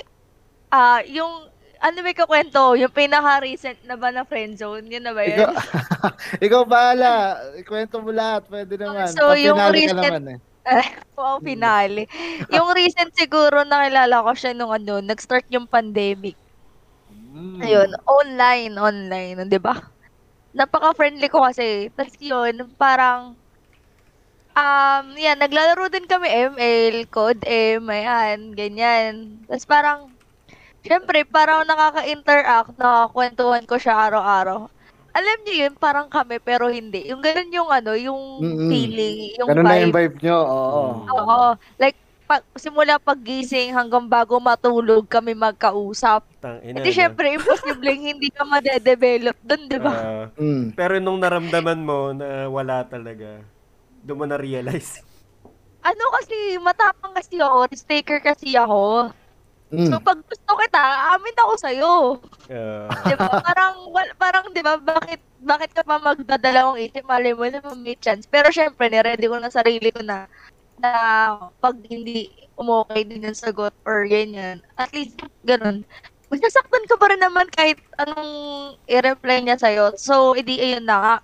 ah, 0.70 1.00
yung, 1.04 1.48
ano 1.76 1.96
may 2.00 2.12
kakwento, 2.12 2.76
yung 2.76 2.92
pinaka-recent 2.92 3.80
na 3.84 3.96
ba 3.96 4.08
na 4.08 4.24
friendzone, 4.24 4.84
yun 4.86 5.00
na 5.00 5.12
ba 5.12 5.24
yun? 5.24 5.40
Ikaw, 5.40 5.52
ikaw 6.46 6.62
bahala. 6.64 7.12
Ikwento 7.56 8.00
mo 8.00 8.12
lahat. 8.12 8.44
Pwede 8.46 8.76
naman. 8.76 9.08
So, 9.08 9.32
yung 9.32 9.56
Pag-finale 9.56 9.72
ka 9.72 9.76
recent- 9.76 10.04
naman 10.06 10.24
eh. 10.28 10.38
wow, 11.16 11.40
finale. 11.40 12.04
yung 12.52 12.68
recent 12.78 13.10
siguro 13.16 13.64
nakilala 13.64 14.20
ko 14.20 14.30
siya 14.36 14.52
nung 14.52 14.68
ano, 14.70 15.00
nag-start 15.00 15.48
yung 15.48 15.64
pandemic. 15.64 16.36
Mm. 17.30 17.58
Ayun, 17.62 17.90
online, 18.04 18.74
online, 18.74 19.36
'di 19.46 19.56
ba? 19.56 19.78
Napaka-friendly 20.58 21.28
ko 21.30 21.38
kasi. 21.46 21.90
Tapos 21.94 22.14
yun, 22.18 22.54
parang 22.74 23.38
um, 24.56 25.04
yan, 25.16 25.38
naglalaro 25.38 25.88
din 25.92 26.06
kami 26.10 26.28
ML, 26.28 26.96
Code 27.10 27.42
M, 27.46 27.86
ayan, 27.90 28.52
ganyan. 28.54 29.42
Tapos 29.46 29.66
parang 29.66 29.98
syempre, 30.86 31.24
parang 31.28 31.64
nakaka-interact, 31.68 32.76
nakakwentuhan 32.78 33.64
ko 33.68 33.76
siya 33.78 33.94
araw-araw. 34.10 34.68
Alam 35.16 35.38
niyo 35.44 35.54
yun, 35.66 35.74
parang 35.78 36.06
kami 36.10 36.38
pero 36.42 36.70
hindi. 36.70 37.10
Yung 37.10 37.20
ganun 37.22 37.50
yung 37.50 37.70
ano, 37.70 37.92
yung 37.98 38.22
Mm-mm. 38.42 38.68
feeling, 38.70 39.34
yung 39.38 39.50
Ganun 39.50 39.66
na 39.66 39.76
yung 39.82 39.92
vibe. 39.92 39.96
vibe 39.96 40.16
nyo. 40.22 40.38
Oo. 40.46 40.82
Oo. 41.10 41.40
Like, 41.78 41.98
pag, 42.30 42.46
simula 42.54 42.94
paggising 42.96 43.74
hanggang 43.74 44.06
bago 44.06 44.38
matulog 44.38 45.02
kami 45.04 45.34
magkausap. 45.34 46.22
tang 46.38 46.62
ina. 46.62 46.78
Hindi, 46.78 46.94
syempre, 46.94 47.34
imposibleng 47.34 48.06
hindi 48.14 48.30
ka 48.30 48.46
madedevelop 48.46 49.34
dun, 49.42 49.66
di 49.66 49.78
ba? 49.78 49.90
Ah, 49.90 50.24
Mm. 50.38 50.70
pero 50.72 51.02
nung 51.02 51.18
naramdaman 51.18 51.82
mo 51.82 52.14
na 52.14 52.46
wala 52.46 52.86
talaga, 52.86 53.42
doon 54.00 54.16
mo 54.16 54.24
na-realize. 54.24 55.02
ano 55.82 56.04
kasi, 56.14 56.36
matapang 56.56 57.10
kasi 57.10 57.34
ako, 57.36 57.66
risk 57.66 57.88
taker 57.88 58.20
kasi 58.20 58.54
ako. 58.54 59.10
Mm. 59.70 59.86
So, 59.86 59.98
pag 59.98 60.18
gusto 60.20 60.50
kita, 60.56 60.82
amin 61.10 61.36
ako 61.36 61.52
sa'yo. 61.56 61.92
Ah, 62.48 62.90
Di 63.02 63.14
ba? 63.14 63.26
Parang, 63.40 63.86
wal, 63.88 64.06
parang, 64.14 64.44
di 64.50 64.60
ba, 64.60 64.76
bakit, 64.76 65.18
bakit 65.40 65.70
ka 65.70 65.82
pa 65.82 65.96
magdadalawang 65.96 66.78
isip, 66.78 67.02
mali 67.02 67.30
mo 67.30 67.42
na 67.44 67.58
may 67.74 67.94
chance. 67.96 68.22
Pero 68.24 68.50
syempre, 68.50 68.86
niready 68.86 69.24
ko 69.24 69.38
na 69.38 69.48
sarili 69.48 69.88
ko 69.88 69.98
na, 70.00 70.26
na 70.80 70.92
pag 71.60 71.76
hindi 71.86 72.32
umokay 72.60 73.08
din 73.08 73.24
yung 73.24 73.36
sagot 73.36 73.72
or 73.88 74.04
ganyan, 74.04 74.60
at 74.76 74.92
least, 74.92 75.16
ganun. 75.44 75.84
Magsasaktan 76.30 76.86
ka 76.86 76.94
pa 77.00 77.10
rin 77.10 77.22
naman 77.24 77.48
kahit 77.50 77.80
anong 77.98 78.32
i-reply 78.86 79.42
niya 79.42 79.58
sa'yo. 79.58 79.96
So, 79.98 80.36
edi, 80.36 80.60
ayun 80.60 80.86
na 80.86 80.96
nga. 81.00 81.16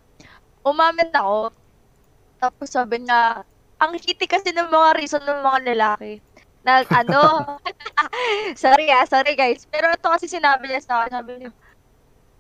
Umamin 0.67 1.15
ako. 1.15 1.55
Tapos 2.43 2.69
sabi 2.73 3.05
niya, 3.05 3.45
ang 3.77 3.93
shitty 3.95 4.27
kasi 4.27 4.51
ng 4.51 4.73
mga 4.73 4.91
reason 4.99 5.23
ng 5.23 5.41
mga 5.45 5.59
lalaki. 5.73 6.19
Na, 6.67 6.83
ano, 7.05 7.21
sorry 8.63 8.91
ah, 8.91 9.07
sorry 9.07 9.39
guys. 9.39 9.69
Pero 9.71 9.93
ito 9.93 10.09
kasi 10.09 10.27
sinabi 10.27 10.73
niya 10.73 10.83
sa 10.83 11.05
akin, 11.05 11.23
sabi 11.23 11.33
niya, 11.39 11.51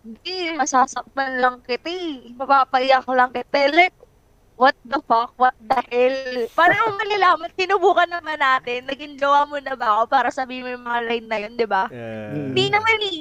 hindi, 0.06 0.36
masasaktan 0.54 1.42
lang 1.42 1.62
kita 1.66 1.90
eh. 1.90 2.30
Mapapaiyak 2.38 3.06
lang 3.10 3.30
kita. 3.34 3.74
Like, 3.74 3.96
what 4.56 4.76
the 4.88 5.00
fuck, 5.04 5.36
what 5.36 5.56
the 5.60 5.80
hell? 5.92 6.48
Parang 6.56 6.80
ang 6.88 6.96
malalaman, 6.96 7.52
sinubukan 7.54 8.08
naman 8.08 8.40
natin, 8.40 8.88
naging 8.88 9.20
jowa 9.20 9.44
mo 9.44 9.60
na 9.60 9.76
ba 9.76 10.00
ako 10.00 10.02
para 10.08 10.28
sabihin 10.32 10.64
mo 10.64 10.68
yung 10.72 10.84
mga 10.84 11.00
line 11.04 11.28
na 11.28 11.38
yun, 11.44 11.52
di 11.54 11.68
ba? 11.68 11.84
Yeah. 11.92 12.32
Hindi 12.32 12.64
naman 12.72 12.96
eh. 13.04 13.20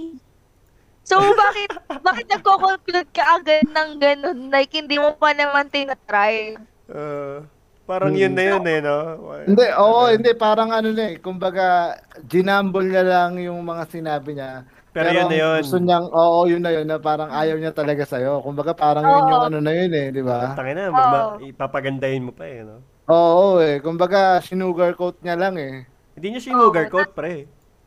So, 1.06 1.22
bakit, 1.22 1.70
bakit 2.02 2.26
nagko-conclude 2.34 3.14
ka 3.14 3.38
agad 3.38 3.70
ng 3.70 3.90
ganun? 4.02 4.50
Like, 4.50 4.74
hindi 4.74 4.98
mo 4.98 5.14
pa 5.14 5.38
naman 5.38 5.70
tinatry. 5.70 6.58
Uh, 6.90 7.46
parang 7.86 8.18
yun 8.18 8.34
na 8.34 8.58
yun 8.58 8.66
eh, 8.66 8.82
no? 8.82 9.22
Hindi, 9.46 9.66
oo, 9.78 10.10
hindi. 10.10 10.34
Parang 10.34 10.74
ano 10.74 10.90
na 10.90 11.14
eh. 11.14 11.22
Kumbaga, 11.22 11.94
ginambol 12.26 12.90
niya 12.90 13.06
lang 13.06 13.38
yung 13.38 13.62
mga 13.62 13.86
sinabi 13.86 14.34
niya. 14.34 14.66
Pero 14.96 15.08
yun 15.12 15.28
na 15.28 15.36
yun. 15.36 15.60
Gusto 15.60 15.78
niyang, 15.78 16.08
oo, 16.08 16.40
yun 16.48 16.64
na 16.64 16.72
yun, 16.72 16.88
na 16.88 16.96
parang 16.98 17.28
ayaw 17.28 17.60
niya 17.60 17.76
talaga 17.76 18.08
sa'yo. 18.08 18.40
Kumbaga, 18.40 18.72
parang 18.72 19.04
yun 19.04 19.28
yung 19.28 19.44
ano 19.44 19.58
na 19.60 19.72
yun 19.76 19.92
eh, 19.92 20.08
di 20.10 20.24
ba? 20.24 20.56
Tangina, 20.56 20.88
Oo. 20.88 20.96
magma- 20.96 21.44
ipapagandahin 21.44 22.24
mo 22.24 22.32
pa 22.32 22.48
eh, 22.48 22.64
no? 22.64 22.80
Oo 23.06 23.60
eh. 23.60 23.84
Kumbaga, 23.84 24.40
sinugarcoat 24.40 25.20
niya 25.20 25.36
lang 25.36 25.60
eh. 25.60 25.84
Hindi 26.16 26.28
niya 26.32 26.42
sinugarcoat, 26.42 27.12
pre. 27.12 27.44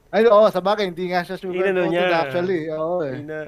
Ay, 0.09 0.25
oo, 0.25 0.45
sa 0.49 0.61
bagay, 0.61 0.89
hindi 0.89 1.09
nga 1.09 1.25
siya 1.25 1.41
Inano 1.41 1.49
sugarcoated 1.49 1.89
niya. 1.89 2.07
actually. 2.15 2.61
Oo 2.69 3.01
eh. 3.01 3.13
Hindi 3.15 3.25
na, 3.27 3.39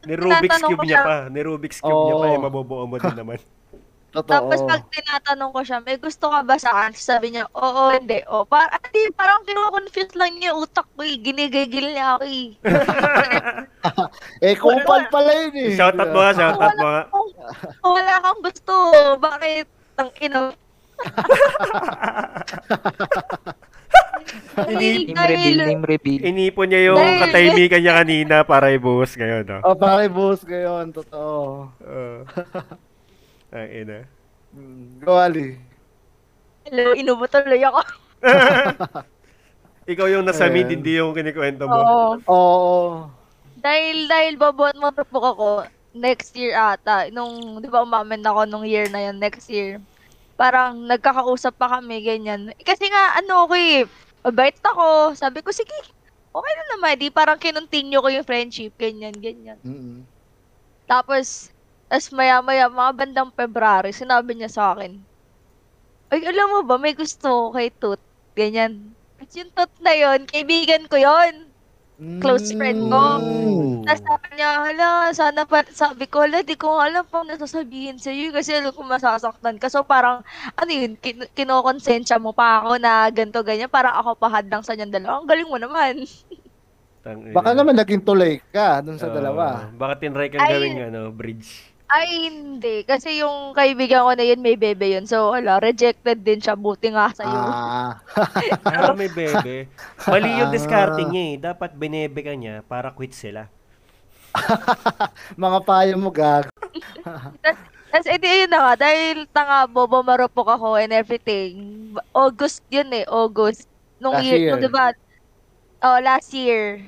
ni 0.00 0.14
Rubik's 0.16 0.40
tinatanong 0.40 0.70
Cube 0.72 0.80
ko 0.80 0.84
niya 0.84 0.96
siya- 0.96 1.04
pa. 1.04 1.16
Ni 1.28 1.40
Rubik's 1.44 1.78
Cube 1.78 2.00
niya 2.02 2.16
pa 2.16 2.26
eh, 2.26 2.32
Oo. 2.32 2.42
mabubuo 2.42 2.84
mo 2.84 2.96
din 2.96 3.12
naman. 3.14 3.36
Totoo. 4.10 4.26
Tapos 4.26 4.58
pag 4.66 4.82
tinatanong 4.90 5.50
ko 5.54 5.60
siya, 5.62 5.78
may 5.86 5.94
gusto 5.94 6.26
ka 6.26 6.42
ba 6.42 6.58
sa 6.58 6.74
akin? 6.74 6.98
Sabi 6.98 7.30
niya, 7.30 7.46
oo, 7.54 7.94
hindi. 7.94 8.18
O, 8.26 8.42
par 8.42 8.66
hindi, 8.82 9.06
parang 9.14 9.46
kino-confuse 9.46 10.18
lang 10.18 10.34
niya 10.34 10.50
utak 10.50 10.82
ko 10.98 11.06
eh. 11.06 11.14
Ginigigil 11.14 11.94
niya 11.94 12.18
ako 12.18 12.24
eh. 12.26 12.46
Eh, 14.44 14.52
kupal 14.60 15.08
pala 15.08 15.32
yun 15.32 15.56
eh. 15.56 15.72
shoutout 15.72 16.12
mo 16.12 16.20
nga, 16.20 16.36
shoutout 16.36 16.74
mo 16.76 16.86
nga. 16.90 17.02
Wala 17.80 18.14
kang 18.20 18.40
gusto. 18.44 18.74
Bakit? 19.16 19.66
Ang. 19.96 20.10
Ini- 24.68 25.06
Name 25.14 25.24
reveal, 25.26 25.58
name 25.64 25.84
reveal. 25.86 26.20
Inipon 26.26 26.66
niya 26.68 26.92
yung 26.92 27.00
katahimikan 27.00 27.80
niya 27.80 27.94
kanina 28.04 28.36
para 28.44 28.68
ibuhos 28.74 29.16
ngayon, 29.16 29.44
no? 29.48 29.58
Oh, 29.64 29.72
pare, 29.78 30.10
boss 30.10 30.44
ngayon. 30.44 30.92
Totoo. 30.92 31.70
Uh, 31.80 32.20
ang 33.50 33.68
ina. 33.70 33.98
Mm, 34.54 35.02
Go, 35.02 35.18
Ali. 35.18 35.58
Hello, 36.66 36.94
inubo 36.94 37.26
tuloy 37.26 37.62
ako. 37.62 37.82
Ikaw 39.90 40.06
yung 40.06 40.26
nasa 40.26 40.46
Ayan. 40.46 40.54
mid, 40.54 40.68
hindi 40.70 40.92
yung 40.98 41.10
kinikwento 41.10 41.66
mo. 41.66 41.78
Oo. 41.78 42.08
Oo. 42.30 42.78
Dahil, 43.58 44.06
dahil 44.06 44.34
babuhat 44.38 44.78
mo 44.78 44.94
book 44.94 45.26
ako, 45.26 45.48
next 45.90 46.32
year 46.38 46.54
ata, 46.54 47.10
nung, 47.10 47.58
di 47.58 47.66
ba 47.66 47.82
umamin 47.82 48.22
ako 48.22 48.46
nung 48.46 48.62
year 48.62 48.86
na 48.86 49.10
yun, 49.10 49.18
next 49.18 49.50
year, 49.50 49.82
parang 50.38 50.86
nagkakausap 50.86 51.58
pa 51.58 51.66
kami, 51.78 52.00
ganyan. 52.06 52.54
Kasi 52.62 52.86
nga, 52.86 53.18
ano 53.18 53.50
ako 53.50 53.54
eh, 53.58 53.84
mabait 54.22 54.56
ako, 54.62 55.18
sabi 55.18 55.42
ko, 55.42 55.50
sige, 55.50 55.74
okay 56.30 56.52
na 56.54 56.64
naman, 56.76 56.96
di 56.96 57.10
parang 57.10 57.36
kinontinue 57.36 57.98
ko 57.98 58.08
yung 58.08 58.26
friendship, 58.26 58.72
ganyan, 58.78 59.12
ganyan. 59.18 59.58
Mm-mm. 59.66 60.06
Tapos, 60.86 61.50
tas 61.90 62.14
maya-maya, 62.14 62.70
mga 62.70 62.92
bandang 62.94 63.30
February, 63.34 63.90
sinabi 63.90 64.38
niya 64.38 64.46
sa 64.46 64.78
akin, 64.78 64.94
ay, 66.10 66.22
alam 66.22 66.46
mo 66.54 66.60
ba, 66.62 66.78
may 66.78 66.94
gusto 66.94 67.50
ko 67.50 67.58
kay 67.58 67.70
Tut, 67.74 67.98
ganyan. 68.38 68.94
At 69.18 69.30
yung 69.34 69.50
Tut 69.50 69.70
na 69.82 69.94
yun, 69.94 70.22
kaibigan 70.30 70.86
ko 70.86 70.98
yon 70.98 71.50
Close 72.00 72.56
friend 72.56 72.88
ko. 72.88 73.20
Mm. 73.20 73.84
Tapos 73.84 74.00
sabi 74.00 74.28
niya, 74.32 74.50
hala, 74.56 75.12
sana 75.12 75.44
pa, 75.44 75.60
sabi 75.68 76.08
ko, 76.08 76.24
hala, 76.24 76.40
di 76.40 76.56
ko 76.56 76.80
alam 76.80 77.04
pang 77.04 77.28
nasasabihin 77.28 78.00
sa 78.00 78.08
iyo 78.08 78.32
kasi 78.32 78.56
alam 78.56 78.72
ko 78.72 78.80
masasaktan 78.88 79.60
ka. 79.60 79.68
So 79.68 79.84
parang, 79.84 80.24
ano 80.56 80.70
yun, 80.72 80.96
kin- 80.96 81.28
kinokonsensya 81.36 82.16
mo 82.16 82.32
pa 82.32 82.64
ako 82.64 82.80
na 82.80 83.04
ganto 83.12 83.44
ganyan, 83.44 83.68
parang 83.68 83.92
ako 84.00 84.16
pahad 84.16 84.48
lang 84.48 84.64
sa 84.64 84.72
niyang 84.72 84.96
dalawa. 84.96 85.20
Ang 85.20 85.28
galing 85.28 85.50
mo 85.52 85.60
naman. 85.60 86.08
Tang. 87.04 87.20
Baka 87.36 87.52
naman 87.52 87.76
naging 87.76 88.04
tulay 88.04 88.40
ka 88.48 88.80
dun 88.80 88.96
sa 88.96 89.12
Oo. 89.12 89.16
dalawa. 89.16 89.68
Baka 89.72 90.00
tinry 90.00 90.32
kang 90.32 90.44
Ay. 90.44 90.56
gawing 90.56 90.80
ano, 90.88 91.12
bridge. 91.12 91.69
Ay, 91.90 92.30
hindi. 92.30 92.86
Kasi 92.86 93.18
yung 93.18 93.50
kaibigan 93.50 94.06
ko 94.06 94.14
na 94.14 94.22
yun, 94.22 94.38
may 94.38 94.54
bebe 94.54 94.94
yun. 94.94 95.10
So, 95.10 95.34
wala, 95.34 95.58
rejected 95.58 96.22
din 96.22 96.38
siya. 96.38 96.54
Buti 96.54 96.94
nga 96.94 97.10
sa'yo. 97.10 97.34
Ah. 97.34 97.92
Ah, 98.70 98.94
may 98.94 99.10
bebe. 99.10 99.66
Mali 100.06 100.30
yung 100.38 100.54
discarding 100.54 101.10
niya 101.10 101.24
eh. 101.26 101.36
Dapat 101.50 101.74
binebe 101.74 102.22
ka 102.22 102.34
niya 102.38 102.62
para 102.62 102.94
quit 102.94 103.10
sila. 103.10 103.50
mga 105.34 105.58
payo 105.66 105.94
mo, 105.98 106.14
gag. 106.14 106.46
Tapos, 107.90 108.06
edi 108.06 108.46
yun 108.46 108.50
na 108.54 108.70
nga, 108.70 108.86
dahil 108.86 109.26
tanga, 109.34 109.66
bobo 109.66 109.98
marupok 110.06 110.54
ako 110.54 110.78
and 110.78 110.94
everything. 110.94 111.50
August 112.14 112.62
yun 112.70 112.86
eh, 112.94 113.02
August. 113.10 113.66
Nung 113.98 114.14
Last 114.14 114.30
year, 114.30 114.38
year. 114.38 114.50
nung 114.54 114.62
diba, 114.62 114.94
oh, 115.82 115.98
last 115.98 116.30
year. 116.30 116.86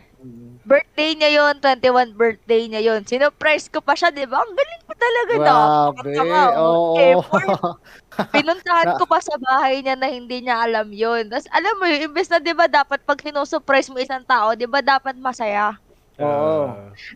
Birthday 0.63 1.19
niya 1.19 1.31
yun, 1.35 1.55
21 1.59 2.15
birthday 2.15 2.71
niya 2.71 2.83
yun. 2.83 3.01
Sinurprise 3.03 3.67
ko 3.67 3.83
pa 3.83 3.99
siya, 3.99 4.15
di 4.15 4.23
ba? 4.25 4.39
Ang 4.41 4.55
galing 4.55 4.83
ko 4.87 4.93
talaga 4.95 5.35
na. 5.35 5.55
Grabe. 5.91 6.13
Oo. 6.55 6.95
Effort. 6.97 7.49
Pinuntahan 8.35 8.95
ko 8.95 9.05
pa 9.09 9.19
sa 9.19 9.35
bahay 9.37 9.83
niya 9.83 9.99
na 9.99 10.07
hindi 10.07 10.39
niya 10.39 10.63
alam 10.63 10.95
yun. 10.95 11.27
Tapos 11.27 11.51
alam 11.51 11.75
mo 11.81 11.85
yun, 11.91 12.07
imbes 12.07 12.31
na 12.31 12.39
di 12.39 12.55
ba 12.55 12.71
dapat 12.71 13.03
pag 13.03 13.19
sinusurprise 13.19 13.91
mo 13.91 13.99
isang 13.99 14.23
tao, 14.23 14.55
di 14.55 14.71
ba 14.71 14.79
dapat 14.79 15.19
masaya? 15.19 15.75
Oo. 16.21 16.69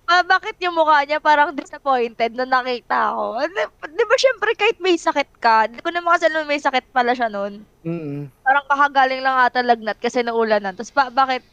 Ah, 0.09 0.19
Ah, 0.19 0.23
bakit 0.25 0.57
yung 0.59 0.75
mukha 0.75 1.05
niya 1.05 1.21
parang 1.21 1.53
disappointed 1.53 2.33
nung 2.33 2.49
nakita 2.51 3.13
ko? 3.13 3.39
Di, 3.45 3.63
di 3.93 4.05
ba 4.09 4.17
syempre 4.17 4.51
kahit 4.57 4.81
may 4.81 4.97
sakit 4.97 5.31
ka, 5.39 5.69
di 5.69 5.79
ko 5.85 5.93
naman 5.93 6.17
kasi 6.17 6.27
alam 6.27 6.49
may 6.49 6.59
sakit 6.59 6.91
pala 6.91 7.13
siya 7.13 7.29
nun. 7.29 7.63
Mm-mm. 7.85 8.27
Parang 8.43 8.65
kakagaling 8.67 9.21
lang 9.23 9.37
ata 9.37 9.61
lagnat 9.63 10.01
kasi 10.01 10.25
naulanan. 10.25 10.75
Tapos 10.75 10.91
ba, 10.91 11.13
bakit? 11.13 11.45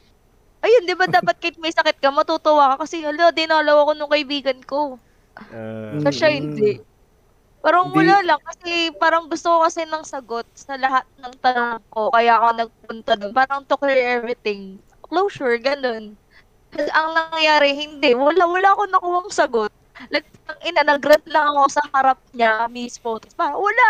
Ayun, 0.64 0.88
di 0.88 0.96
ba 0.96 1.06
dapat 1.12 1.36
kahit 1.44 1.58
may 1.60 1.76
sakit 1.76 2.00
ka, 2.00 2.10
matutuwa 2.10 2.74
ka 2.76 2.88
kasi 2.88 3.04
hala, 3.04 3.36
dinalaw 3.36 3.84
ako 3.84 3.92
nung 3.94 4.12
kaibigan 4.12 4.60
ko. 4.64 4.96
Sa 6.00 6.10
siya 6.10 6.30
Mm-mm. 6.32 6.40
hindi. 6.56 6.72
Parang 7.60 7.92
Hindi- 7.92 7.98
wala 8.00 8.16
lang 8.24 8.42
kasi 8.44 8.92
parang 8.96 9.28
gusto 9.28 9.48
ko 9.48 9.58
kasi 9.64 9.88
ng 9.88 10.04
sagot 10.04 10.48
sa 10.56 10.76
lahat 10.76 11.08
ng 11.20 11.36
tanong 11.40 11.84
ko 11.92 12.12
kaya 12.12 12.36
ako 12.40 12.48
nagpunta 12.60 13.12
doon. 13.20 13.34
Parang 13.36 13.64
to 13.64 13.76
clear 13.80 14.20
everything. 14.20 14.80
Closure, 15.04 15.56
ganun. 15.60 16.16
Kasi 16.72 16.90
ang 16.92 17.12
nangyayari, 17.16 17.72
hindi. 17.76 18.16
Wala, 18.16 18.44
wala 18.50 18.70
ako 18.76 18.84
nakuhang 18.90 19.30
sagot. 19.32 19.72
Like, 20.10 20.28
ina, 20.66 20.84
nag-rant 20.84 21.24
lang 21.30 21.54
ako 21.54 21.64
sa 21.70 21.84
harap 21.94 22.20
niya 22.34 22.66
mismo. 22.68 23.20
Tapos 23.22 23.36
parang, 23.38 23.60
wala. 23.62 23.90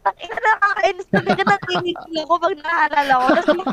Ang 0.00 0.16
ina, 0.16 0.36
nakakainis 0.40 1.08
talaga 1.12 1.42
nakikinig 1.44 2.24
ako 2.24 2.34
pag 2.40 2.56
naalala 2.56 3.12
ko. 3.12 3.26
Tapos 3.36 3.52
yung 3.52 3.68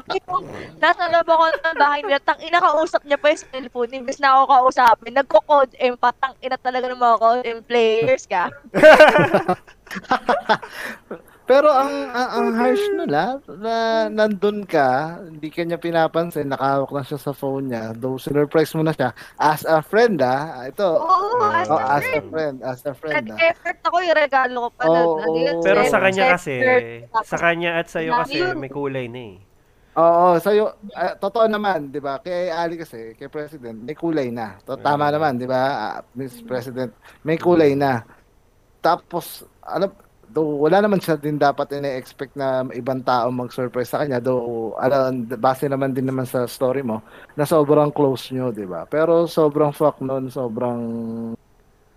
nasa 0.75 1.07
loob 1.07 1.29
ako 1.31 1.43
ng 1.55 1.77
bahay 1.79 2.03
nila, 2.03 2.19
tang 2.19 2.41
ina 2.43 2.59
kausap 2.59 2.99
niya 3.07 3.15
pa 3.15 3.31
yung 3.31 3.43
cellphone. 3.47 3.95
Imbes 3.95 4.19
na 4.19 4.35
ako 4.35 4.43
kausapin, 4.51 5.15
nagko-code 5.15 5.71
M 5.79 5.95
pa, 5.95 6.11
tang 6.19 6.35
ina 6.43 6.59
talaga 6.59 6.91
ng 6.91 6.99
mga 6.99 7.17
code 7.21 7.47
M 7.47 7.63
players 7.63 8.27
ka. 8.27 8.51
Pero 11.47 11.71
ang, 11.71 12.11
ang, 12.11 12.29
ang 12.35 12.47
harsh 12.59 12.85
nun 12.91 13.11
ah, 13.15 13.39
na 13.55 13.75
nandun 14.11 14.67
ka, 14.67 15.15
hindi 15.31 15.47
ka 15.47 15.63
niya 15.63 15.79
pinapansin, 15.79 16.51
nakahawak 16.51 16.91
na 16.91 17.07
siya 17.07 17.19
sa 17.23 17.31
phone 17.31 17.71
niya, 17.71 17.95
though 17.95 18.19
sinurprise 18.19 18.75
mo 18.75 18.83
na 18.83 18.91
siya, 18.91 19.15
as 19.39 19.63
a 19.63 19.79
friend 19.79 20.19
ah, 20.19 20.67
ito, 20.67 20.83
Oo, 20.83 21.39
as 21.47 21.71
oh, 21.71 21.79
a 21.79 21.87
as 21.95 22.03
a 22.03 22.19
friend. 22.19 22.27
friend, 22.27 22.57
as 22.67 22.79
a 22.83 22.91
friend 22.91 23.25
ah. 23.31 23.39
Nag-effort 23.39 23.79
ako 23.79 23.97
yung 24.03 24.17
regalo 24.19 24.57
ko 24.59 24.69
pa. 24.75 24.83
Ano 24.91 24.99
yun, 25.39 25.55
oo. 25.55 25.63
Pero 25.63 25.79
sa 25.87 25.99
kanya 26.03 26.23
kasi, 26.35 26.53
sa 27.23 27.37
kanya 27.39 27.71
at 27.79 27.87
sa'yo 27.87 28.11
kasi, 28.19 28.43
may 28.59 28.67
kulay 28.67 29.07
na 29.07 29.21
eh. 29.31 29.35
Oo, 29.97 30.37
sa'yo, 30.43 30.75
ah, 30.99 31.15
totoo 31.15 31.47
naman, 31.47 31.95
di 31.95 32.03
ba? 32.03 32.19
Kay 32.19 32.51
Ali 32.51 32.75
kasi, 32.75 33.15
kay 33.15 33.31
President, 33.31 33.81
may 33.87 33.95
kulay 33.95 34.35
na. 34.35 34.59
To, 34.67 34.75
tama 34.75 35.07
naman, 35.09 35.39
di 35.39 35.47
ba? 35.47 35.63
Ah, 35.95 35.99
Miss 36.11 36.43
President, 36.43 36.91
may 37.23 37.39
kulay 37.39 37.71
na. 37.71 38.03
Tapos, 38.83 39.47
ano, 39.63 40.06
though 40.31 40.59
wala 40.61 40.83
naman 40.83 40.99
siya 40.99 41.15
din 41.19 41.39
dapat 41.39 41.71
ina-expect 41.75 42.35
na 42.35 42.63
ibang 42.75 43.01
tao 43.03 43.31
mag-surprise 43.31 43.89
sa 43.91 44.03
kanya, 44.03 44.19
though, 44.19 44.75
ano, 44.77 45.11
base 45.39 45.67
naman 45.71 45.93
din 45.95 46.07
naman 46.07 46.27
sa 46.27 46.45
story 46.45 46.83
mo, 46.83 46.99
na 47.35 47.47
sobrang 47.47 47.89
close 47.91 48.31
nyo, 48.35 48.51
di 48.51 48.67
ba? 48.67 48.83
Pero 48.87 49.25
sobrang 49.25 49.71
fuck 49.71 49.99
nun, 50.03 50.27
sobrang 50.31 50.81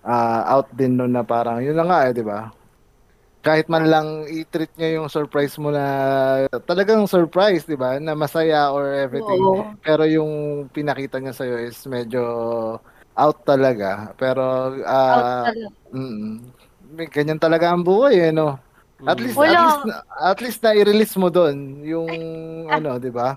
ah, 0.07 0.43
out 0.49 0.71
din 0.75 0.97
nun 0.97 1.13
na 1.13 1.23
parang, 1.27 1.61
yun 1.61 1.77
na 1.77 1.85
nga 1.87 2.09
eh, 2.09 2.15
di 2.17 2.25
ba? 2.25 2.51
kahit 3.41 3.73
man 3.73 3.89
lang 3.89 4.29
i-treat 4.29 4.69
niya 4.77 5.01
yung 5.01 5.09
surprise 5.09 5.57
mo 5.57 5.73
na 5.73 5.85
talagang 6.69 7.09
surprise, 7.09 7.65
'di 7.65 7.77
ba? 7.77 7.97
Na 7.97 8.13
masaya 8.13 8.69
or 8.69 8.93
everything. 8.93 9.41
Oo. 9.41 9.65
Pero 9.81 10.05
yung 10.05 10.65
pinakita 10.69 11.17
niya 11.17 11.33
sa 11.33 11.49
is 11.49 11.81
medyo 11.89 12.21
out 13.17 13.41
talaga. 13.49 14.13
Pero 14.21 14.77
Out 14.77 14.85
ah 14.85 15.45
talaga. 15.49 15.67
mm, 15.89 16.37
ganyan 17.07 17.37
talaga 17.37 17.69
ang 17.69 17.81
buhay 17.81 18.19
eh, 18.21 18.33
no? 18.33 18.59
At 19.01 19.17
Mm. 19.17 19.25
least 19.25 19.37
Wala. 19.37 19.49
at 19.49 19.65
least 19.65 19.85
na- 19.85 20.03
at 20.23 20.39
least 20.41 20.61
na 20.61 20.71
i-release 20.75 21.15
mo 21.17 21.29
doon 21.29 21.57
yung 21.83 22.09
ano, 22.77 22.97
'di 22.97 23.11
ba? 23.11 23.37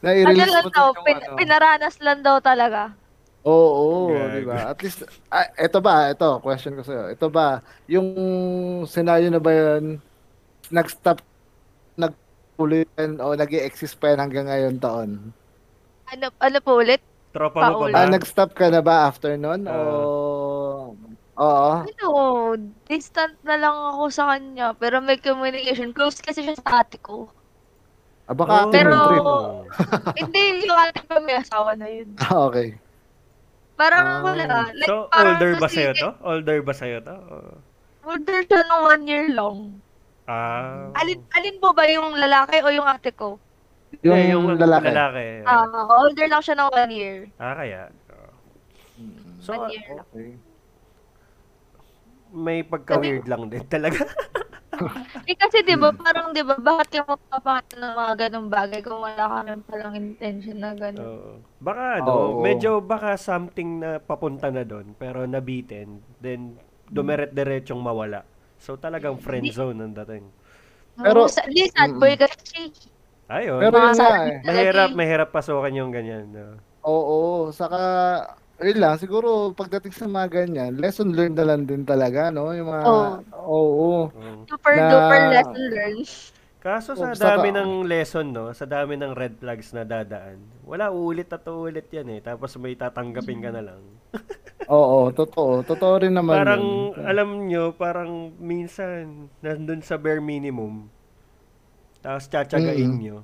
na 0.00 0.08
Ano 0.12 0.18
i-release 0.18 0.52
lang 0.52 0.64
mo 0.64 0.70
daw, 0.70 0.86
doon 0.86 0.94
yung 0.94 1.04
pin- 1.04 1.24
ano. 1.24 1.36
pinaranas 1.36 1.96
lang 1.98 2.18
daw 2.20 2.36
talaga. 2.38 2.92
Oo, 3.42 4.10
Gago. 4.10 4.26
di 4.32 4.42
ba? 4.42 4.58
At 4.68 4.78
least, 4.80 5.00
ah, 5.30 5.46
ito 5.54 5.78
ba, 5.78 6.10
ito, 6.10 6.26
question 6.40 6.74
ko 6.74 6.82
sa'yo. 6.82 7.14
Ito 7.14 7.30
ba, 7.30 7.62
yung 7.86 8.08
scenario 8.84 9.30
na 9.30 9.38
ba 9.38 9.54
yun, 9.54 10.02
nag-stop, 10.68 11.22
nag-ulitin 11.96 13.16
o 13.16 13.32
nag 13.32 13.46
exist 13.54 13.96
pa 13.96 14.10
yan 14.10 14.20
hanggang 14.20 14.46
ngayon 14.46 14.76
taon? 14.76 15.10
Ano, 16.06 16.26
ano 16.36 16.58
po 16.58 16.82
ulit? 16.82 16.98
Tropa 17.30 17.70
mo 17.70 17.86
pa 17.86 17.94
ba? 17.94 17.96
Ah, 17.96 18.10
nag-stop 18.10 18.50
ka 18.50 18.66
na 18.66 18.82
ba 18.82 19.06
after 19.06 19.38
nun? 19.38 19.62
Ah. 19.64 19.78
o... 19.78 19.86
Oo. 21.36 21.70
Ano, 21.82 22.08
distant 22.84 23.36
na 23.42 23.56
lang 23.56 23.76
ako 23.92 24.08
sa 24.08 24.24
kanya. 24.30 24.72
Pero 24.72 24.98
may 24.98 25.16
communication. 25.16 25.92
Close 25.92 26.18
kasi 26.18 26.40
siya 26.40 26.56
sa 26.56 26.80
ate 26.80 26.96
ko. 26.96 27.28
Ah, 28.24 28.32
baka 28.32 28.66
Oh. 28.66 28.72
Pero- 28.72 29.04
trip. 29.06 29.26
Hindi, 30.20 30.64
yung 30.64 30.74
ate 30.74 31.00
ko 31.00 31.20
may 31.20 31.36
asawa 31.36 31.76
na 31.76 31.86
yun. 31.86 32.08
Ah, 32.18 32.48
okay. 32.48 32.74
Parang 33.76 34.06
Ah. 34.18 34.24
wala. 34.24 34.44
Like, 34.72 34.88
So, 34.88 35.06
parang 35.12 35.36
older 35.36 35.52
ba 35.60 35.68
sa'yo 35.68 35.92
to? 35.92 36.10
Older 36.24 36.58
ba 36.64 36.72
sa'yo 36.72 36.98
to? 37.00 37.16
Older 38.02 38.38
siya 38.42 38.60
ng 38.64 38.82
one 38.82 39.04
year 39.04 39.26
long. 39.30 39.76
Ah. 40.24 40.88
Alin, 40.96 41.20
alin 41.30 41.56
po 41.60 41.70
ba 41.70 41.84
yung 41.84 42.16
lalaki 42.16 42.64
o 42.64 42.72
yung 42.72 42.88
ate 42.88 43.12
ko? 43.12 43.36
Yung, 44.02 44.16
Eh, 44.16 44.32
yung 44.32 44.48
lalaki. 44.56 44.88
lalaki. 44.88 45.26
Ah, 45.44 45.62
older 46.00 46.26
lang 46.26 46.40
siya 46.40 46.56
ng 46.56 46.70
one 46.72 46.90
year. 46.90 47.18
Ah, 47.36 47.54
kaya. 47.54 47.92
Oh. 48.10 48.32
So, 49.38 49.52
One 49.54 49.70
year 49.70 49.84
lang. 49.92 50.08
May 52.30 52.62
pagka-weird 52.62 53.26
lang 53.26 53.46
din 53.46 53.62
talaga. 53.74 54.02
Eh 55.24 55.32
kasi 55.32 55.64
'di 55.64 55.72
ba 55.74 55.88
parang 55.90 56.36
'di 56.36 56.44
ba 56.44 56.60
bakit 56.60 57.00
ka 57.00 57.08
magpapakita 57.08 57.80
ng 57.80 57.94
mga 57.96 58.12
ganung 58.20 58.48
bagay 58.48 58.84
kung 58.84 59.00
wala 59.00 59.24
ka 59.24 59.38
naman 59.42 59.62
palang 59.64 59.94
intention 59.96 60.60
na 60.60 60.76
ganun. 60.76 61.00
Oo. 61.00 61.30
Baka 61.58 62.04
ano, 62.04 62.12
Oo. 62.12 62.44
medyo 62.44 62.78
baka 62.78 63.16
something 63.16 63.80
na 63.80 63.96
papunta 63.96 64.52
na 64.52 64.62
doon 64.62 64.92
pero 64.94 65.24
nabitin, 65.24 66.04
then 66.20 66.60
dumeret-diretsong 66.86 67.80
mawala. 67.80 68.20
So 68.58 68.76
talagang 68.76 69.16
friend 69.16 69.48
zone 69.48 69.80
ang 69.80 69.96
dating. 69.96 70.28
Pero- 70.94 71.24
Oo, 71.24 71.28
sa, 71.28 71.44
di, 71.44 71.64
sad 71.68 71.96
boy 71.96 72.12
kasi. 72.14 72.68
Ayun. 73.26 73.58
Pero 73.58 73.74
yun 73.74 73.90
Mga 73.90 73.96
nga 73.96 74.08
eh. 74.22 74.38
mahirap, 74.44 74.90
mahirap 74.92 75.28
pasukan 75.32 75.72
yung 75.72 75.90
ganyan. 75.90 76.30
No? 76.30 76.56
Oo, 76.84 77.50
saka 77.50 77.80
yun 78.58 78.78
lang, 78.78 78.96
siguro 78.96 79.52
pagdating 79.52 79.92
sa 79.92 80.06
mga 80.06 80.28
ganyan, 80.34 80.72
lesson 80.76 81.12
learned 81.12 81.36
na 81.36 81.46
lang 81.46 81.62
din 81.64 81.82
talaga, 81.82 82.30
no? 82.30 82.50
Yung 82.50 82.68
mga, 82.68 82.82
Oo. 82.82 83.12
oo. 83.36 83.90
Mm. 84.10 84.40
Super 84.46 84.74
Na- 84.74 84.88
duper 84.88 85.22
lesson 85.30 85.62
learned. 85.68 86.08
Kaso 86.58 86.98
sa 86.98 87.12
Oh, 87.12 87.14
dami 87.14 87.54
ng 87.54 87.86
lesson, 87.86 88.26
no, 88.26 88.50
sa 88.50 88.66
dami 88.66 88.98
ng 88.98 89.14
red 89.14 89.38
flags 89.38 89.70
na 89.70 89.84
dadaan, 89.84 90.40
wala 90.66 90.90
uulit 90.90 91.30
at 91.30 91.46
uulit 91.46 91.86
yan 91.88 92.10
eh. 92.10 92.20
Tapos 92.20 92.58
may 92.58 92.74
tatanggapin 92.74 93.38
ka 93.38 93.54
na 93.54 93.62
lang. 93.62 93.82
Oo, 94.66 95.14
totoo. 95.14 95.62
Totoo 95.62 95.94
rin 96.02 96.10
naman 96.10 96.42
Parang, 96.42 96.64
yun. 96.90 97.06
alam 97.06 97.28
nyo, 97.46 97.70
parang 97.70 98.34
minsan, 98.36 99.30
nandun 99.38 99.78
sa 99.78 99.94
bare 99.94 100.18
minimum, 100.18 100.90
tapos 102.00 102.26
tsatsagain 102.26 102.90
Mm. 102.90 102.98
nyo. 102.98 103.16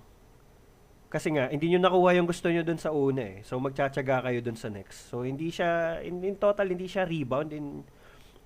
Kasi 1.13 1.29
nga, 1.29 1.53
hindi 1.53 1.69
nyo 1.69 1.85
nakuha 1.85 2.17
yung 2.17 2.25
gusto 2.25 2.49
nyo 2.49 2.65
dun 2.65 2.81
sa 2.81 2.89
una 2.89 3.21
eh. 3.21 3.37
So, 3.45 3.61
magtsatsaga 3.61 4.25
kayo 4.25 4.41
dun 4.41 4.57
sa 4.57 4.73
next. 4.73 5.13
So, 5.13 5.29
hindi 5.29 5.53
siya, 5.53 6.01
in, 6.01 6.25
in 6.25 6.41
total, 6.41 6.73
hindi 6.73 6.89
siya 6.89 7.05
rebound 7.05 7.53
in 7.53 7.85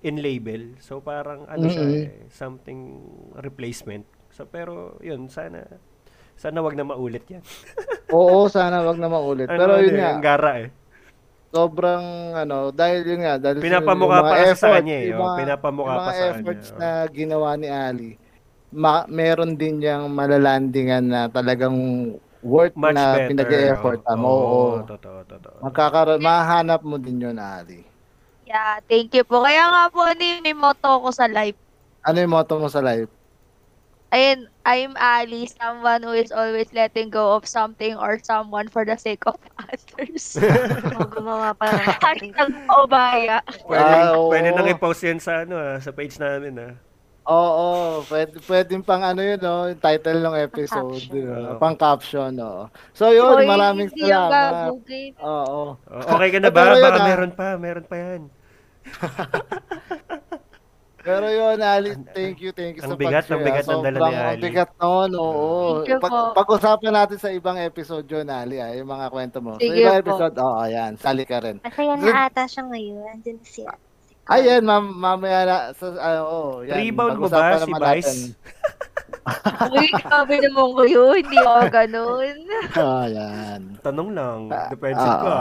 in 0.03 0.19
label. 0.19 0.75
So, 0.77 0.99
parang, 0.99 1.47
ano 1.47 1.65
siya 1.65 1.87
Mm-mm. 1.87 2.03
eh, 2.05 2.27
something 2.27 2.79
replacement. 3.39 4.03
So, 4.29 4.43
pero, 4.43 4.99
yun, 4.99 5.31
sana, 5.31 5.63
sana 6.35 6.59
wag 6.59 6.75
na 6.75 6.83
maulit 6.83 7.23
yan. 7.25 7.41
Oo, 8.13 8.51
sana 8.51 8.83
wag 8.83 8.99
na 8.99 9.07
maulit. 9.07 9.47
Ano, 9.47 9.57
Pero 9.57 9.73
yun 9.79 9.95
eh, 9.95 9.99
nga, 10.03 10.09
ang 10.11 10.21
gara 10.21 10.53
eh. 10.59 10.69
sobrang 11.47 12.05
ano, 12.35 12.69
dahil 12.69 13.07
yun 13.07 13.23
nga, 13.23 13.39
dahil 13.39 13.63
Pinapamukha 13.63 14.19
pa 14.21 14.35
sa 14.53 14.75
kanya 14.77 14.95
eh. 14.99 15.09
yung 15.09 15.17
oh. 15.17 15.25
mga- 15.25 15.37
Pinapamukha 15.39 15.87
yung 15.89 15.97
pa 15.97 16.03
mga 16.03 16.13
sa 16.13 16.25
efforts 16.29 16.67
kanya. 16.75 16.77
na 16.77 16.89
ginawa 17.09 17.49
ni 17.55 17.67
Ali, 17.71 18.11
ma- 18.69 19.07
meron 19.07 19.55
din 19.55 19.79
niyang 19.79 20.11
malalandingan 20.11 21.03
na 21.07 21.21
talagang 21.31 21.73
worth 22.47 22.73
Much 22.73 22.95
na 22.95 23.03
better. 23.13 23.27
pinag-e-effort. 23.27 23.99
oh. 24.01 24.15
mo. 24.15 24.27
Oo. 24.29 24.61
totoo, 24.87 25.19
totoo. 25.27 25.55
Magkakaroon, 25.61 26.23
mahanap 26.23 26.81
mo 26.81 26.95
din 26.95 27.19
yun, 27.19 27.35
Ali. 27.35 27.83
Yeah, 28.47 28.79
thank 28.87 29.11
you 29.11 29.27
po. 29.27 29.43
Kaya 29.43 29.67
nga 29.67 29.83
po, 29.91 30.07
ano 30.07 30.23
yung 30.23 30.39
may 30.41 30.55
motto 30.55 31.03
ko 31.03 31.11
sa 31.11 31.27
life? 31.27 31.59
Ano 32.01 32.23
yung 32.23 32.31
motto 32.31 32.55
mo 32.55 32.71
sa 32.71 32.79
life? 32.79 33.11
Ayun, 34.07 34.47
I'm 34.63 34.95
Ali, 34.95 35.51
someone 35.51 35.99
who 35.99 36.15
is 36.15 36.31
always 36.31 36.71
letting 36.71 37.11
go 37.11 37.35
of 37.35 37.43
something 37.43 37.91
or 37.99 38.15
someone 38.23 38.71
for 38.71 38.87
the 38.87 38.95
sake 38.95 39.27
of 39.27 39.35
others. 39.59 40.39
O, 40.95 41.03
gumawa 41.11 41.51
pa 41.51 41.67
Hashtag 41.67 42.31
paubaya. 42.63 43.43
Pwede, 43.67 43.83
Ah, 43.83 44.15
pwede 44.15 44.55
nang 44.55 44.71
i-post 44.71 45.03
yan 45.03 45.19
sa 45.19 45.43
ano 45.43 45.59
ah, 45.59 45.75
sa 45.83 45.91
page 45.91 46.15
namin 46.15 46.55
ah. 46.55 46.73
Oo, 47.27 47.67
pwede, 48.07 48.39
pwede 48.47 48.71
pang 48.81 49.03
ano 49.03 49.19
yun, 49.19 49.35
no? 49.37 49.67
yung 49.67 49.81
title 49.83 50.23
ng 50.23 50.35
episode. 50.39 50.95
Caption. 50.95 51.11
yun, 51.11 51.43
Oo. 51.43 51.59
Pang 51.59 51.75
caption, 51.75 52.31
no? 52.31 52.71
So 52.95 53.11
yun, 53.11 53.35
Hoy, 53.35 53.43
maraming 53.43 53.91
salamat. 53.91 54.71
Oo. 55.19 55.75
Oh, 55.75 56.13
okay 56.15 56.29
ka 56.31 56.39
na 56.39 56.47
ba? 56.47 56.71
Pero 56.71 56.73
yun, 56.73 56.83
Baka 56.87 56.99
ah. 56.99 57.07
meron 57.07 57.31
pa, 57.35 57.47
meron 57.59 57.83
pa 57.83 57.95
yan. 57.99 58.21
Pero 60.97 61.23
yun, 61.31 61.59
Ali, 61.63 61.95
thank 62.11 62.43
you, 62.43 62.51
thank 62.51 62.75
you 62.75 62.83
Ang 62.83 62.91
sa 62.91 62.99
bigat, 62.99 63.23
pag-share. 63.23 63.39
ang 63.39 63.47
bigat 63.47 63.65
ng 63.65 63.79
dala 63.79 63.95
ni 63.95 63.95
Sobrang 63.97 64.11
ang 64.13 64.27
Ali. 64.27 64.41
bigat 64.43 64.71
noon, 64.75 65.11
oo. 65.15 65.47
Thank 65.79 65.87
you 65.87 65.99
Pag, 66.03 66.11
po. 66.11 66.19
pag-usapan 66.35 66.93
natin 66.93 67.17
sa 67.17 67.29
ibang 67.31 67.55
episode 67.55 68.03
yun, 68.03 68.27
Ali, 68.27 68.59
ah, 68.59 68.71
yung 68.71 68.87
mga 68.87 69.07
kwento 69.07 69.39
mo. 69.39 69.55
Sige 69.55 69.87
sa 69.87 69.95
ibang 69.95 70.03
po. 70.03 70.19
episode, 70.19 70.35
oo, 70.35 70.63
yan, 70.63 70.91
sali 70.95 71.23
ka 71.23 71.39
rin. 71.39 71.63
Masaya 71.63 71.95
na 71.95 72.27
ata 72.27 72.43
siya 72.43 72.63
ngayon. 72.67 73.03
Andun 73.07 73.39
si 73.39 73.63
Ayan, 74.27 74.61
mam 74.61 74.91
mamaya 74.91 75.41
na, 75.43 75.57
sa, 75.71 75.87
ah, 75.95 76.19
oo, 76.19 76.59
yan. 76.61 76.75
Rebound 76.77 77.15
mo 77.15 77.27
ba 77.27 77.55
si 77.57 77.71
Vice? 77.71 77.79
natin. 77.79 78.17
Uy, 79.71 79.87
sabi 80.01 80.35
naman 80.39 80.67
kayo, 80.77 81.01
hindi 81.11 81.37
ako 81.37 81.63
ganun. 81.67 82.35
Ah, 82.75 83.05
yan. 83.17 83.59
Tanong 83.79 84.09
lang, 84.11 84.39
Ah, 84.47 84.67
defensive 84.67 85.03
ah, 85.07 85.19
ka. 85.19 85.37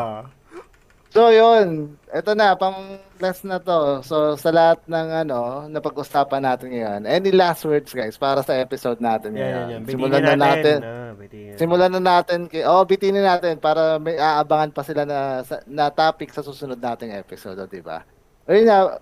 So 1.11 1.33
yun, 1.33 1.97
eto 2.13 2.37
na, 2.37 2.53
pang 2.55 2.77
last 3.17 3.41
na 3.43 3.57
to. 3.57 4.05
So 4.05 4.37
sa 4.37 4.53
lahat 4.53 4.85
ng 4.85 5.09
ano, 5.25 5.41
napag-usapan 5.67 6.45
natin 6.45 6.69
ngayon, 6.71 7.01
any 7.09 7.33
last 7.33 7.65
words 7.65 7.89
guys 7.89 8.15
para 8.15 8.45
sa 8.45 8.53
episode 8.53 9.01
natin 9.01 9.33
Yan, 9.33 9.41
yan, 9.41 9.49
ngayon? 9.49 9.67
yan. 9.67 9.83
Simulan 9.89 10.21
Bitinin 10.21 10.29
na 10.29 10.45
natin. 10.45 10.79
Ah, 10.79 11.11
bitinin. 11.17 11.55
Simulan 11.57 11.91
na 11.91 12.03
natin 12.03 12.39
kay 12.47 12.63
Oh, 12.63 12.85
bitinin 12.85 13.25
natin 13.25 13.57
para 13.57 13.97
may 13.97 14.15
aabangan 14.15 14.71
pa 14.71 14.83
sila 14.85 15.03
na 15.03 15.19
sa- 15.41 15.65
na 15.65 15.89
topic 15.89 16.31
sa 16.31 16.45
susunod 16.45 16.77
nating 16.77 17.11
episode, 17.11 17.65
di 17.65 17.81
ba? 17.81 18.05
Ayun 18.47 18.67
na, 18.67 18.99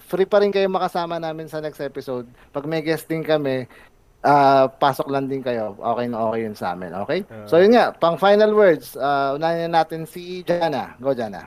free 0.00 0.24
pa 0.24 0.40
rin 0.40 0.52
kayo 0.52 0.68
makasama 0.68 1.20
namin 1.20 1.48
sa 1.48 1.60
next 1.60 1.80
episode. 1.80 2.24
Pag 2.52 2.64
may 2.64 2.80
guesting 2.80 3.20
kami, 3.20 3.68
ah 4.24 4.66
pasok 4.66 5.08
lang 5.12 5.28
din 5.28 5.44
kayo. 5.44 5.76
Okay 5.76 6.06
na 6.08 6.18
okay 6.26 6.40
yun 6.48 6.56
sa 6.56 6.72
amin, 6.74 6.92
okay? 6.96 7.22
Ah. 7.28 7.44
so 7.46 7.60
yun 7.60 7.76
nga, 7.76 7.92
pang 7.92 8.16
final 8.16 8.50
words, 8.52 8.96
uh, 8.96 9.36
unahin 9.36 9.68
na 9.68 9.84
natin 9.84 10.08
si 10.08 10.40
Jana. 10.42 10.96
Go 10.98 11.12
Jana. 11.12 11.46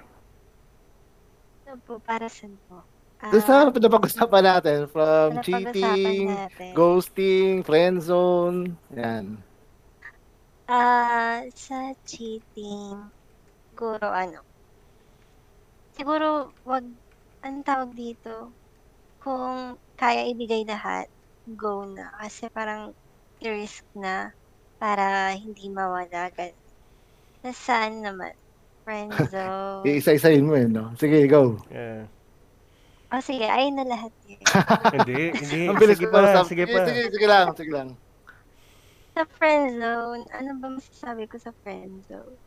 Ano 1.66 1.80
po, 1.84 1.98
para 2.00 2.28
saan 2.30 2.56
po? 2.68 2.84
Ah, 3.22 3.30
Doon 3.30 3.44
sa 3.46 3.70
pinapag-usapan 3.70 4.44
natin 4.44 4.80
from 4.90 5.38
napag-usapan 5.38 5.44
cheating, 5.46 6.26
natin. 6.30 6.72
ghosting, 6.74 7.62
friend 7.62 8.02
zone, 8.02 8.58
yan. 8.92 9.38
Ah, 10.68 11.44
sa 11.54 11.92
cheating, 12.06 12.98
siguro 13.70 14.08
ano, 14.08 14.42
siguro 15.94 16.50
wag, 16.64 16.86
ang 17.42 17.66
tawag 17.66 17.92
dito, 17.94 18.54
kung 19.22 19.78
kaya 19.98 20.26
ibigay 20.30 20.66
lahat, 20.66 21.10
go 21.58 21.86
na. 21.86 22.10
Kasi 22.18 22.50
parang 22.50 22.94
i-risk 23.42 23.86
na 23.98 24.34
para 24.78 25.34
hindi 25.34 25.70
mawala. 25.70 26.30
Gan- 26.34 26.58
Nasaan 27.42 28.06
naman? 28.06 28.34
Friend 28.86 29.14
zone. 29.34 29.86
Iisa-isahin 29.86 30.46
mo 30.46 30.58
yun, 30.58 30.74
no? 30.74 30.94
Sige, 30.98 31.26
go. 31.26 31.58
Yeah. 31.70 32.06
oh, 33.14 33.22
sige, 33.22 33.46
ayun 33.46 33.78
na 33.78 33.86
lahat 33.86 34.14
yun. 34.26 34.42
hindi, 34.98 35.34
hindi. 35.34 35.62
Ang 35.70 35.78
bilis 35.78 35.98
sige 35.98 36.10
ko 36.10 36.14
pa, 36.14 36.22
na 36.22 36.46
sige 36.46 36.66
pa. 36.70 36.86
Sige, 36.86 37.02
sige 37.14 37.28
lang, 37.30 37.48
sige 37.58 37.72
lang. 37.74 37.90
Sa 39.12 39.28
friend 39.38 39.82
zone, 39.82 40.24
ano 40.32 40.50
ba 40.62 40.68
masasabi 40.72 41.28
ko 41.28 41.36
sa 41.38 41.52
friend 41.62 42.06
zone? 42.08 42.38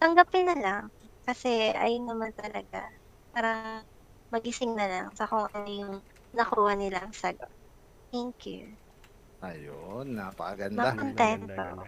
Tanggapin 0.00 0.48
na 0.48 0.56
lang. 0.58 0.82
Kasi 1.28 1.70
ayun 1.76 2.08
naman 2.08 2.32
talaga. 2.34 2.88
Parang 3.32 3.84
magising 4.28 4.76
na 4.76 4.86
lang 4.86 5.06
sa 5.16 5.24
kung 5.28 5.48
ano 5.48 5.68
yung 5.68 5.94
nakuha 6.36 6.76
nilang 6.76 7.12
sagot. 7.12 7.48
Thank 8.12 8.48
you. 8.48 8.72
Ayun, 9.44 10.18
napakaganda. 10.18 10.96
Makontento. 10.96 11.86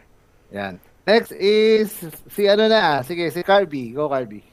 Yan. 0.55 0.79
Next 1.09 1.33
is 1.35 1.91
si 2.31 2.47
ano 2.47 2.69
na, 2.71 3.03
sige, 3.03 3.27
si 3.33 3.41
Carby. 3.43 3.91
Go 3.97 4.07
Carby. 4.07 4.45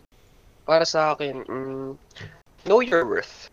Para 0.65 0.87
sa 0.87 1.13
akin, 1.13 1.43
mm, 1.45 1.91
know 2.65 2.81
your 2.81 3.05
worth. 3.05 3.51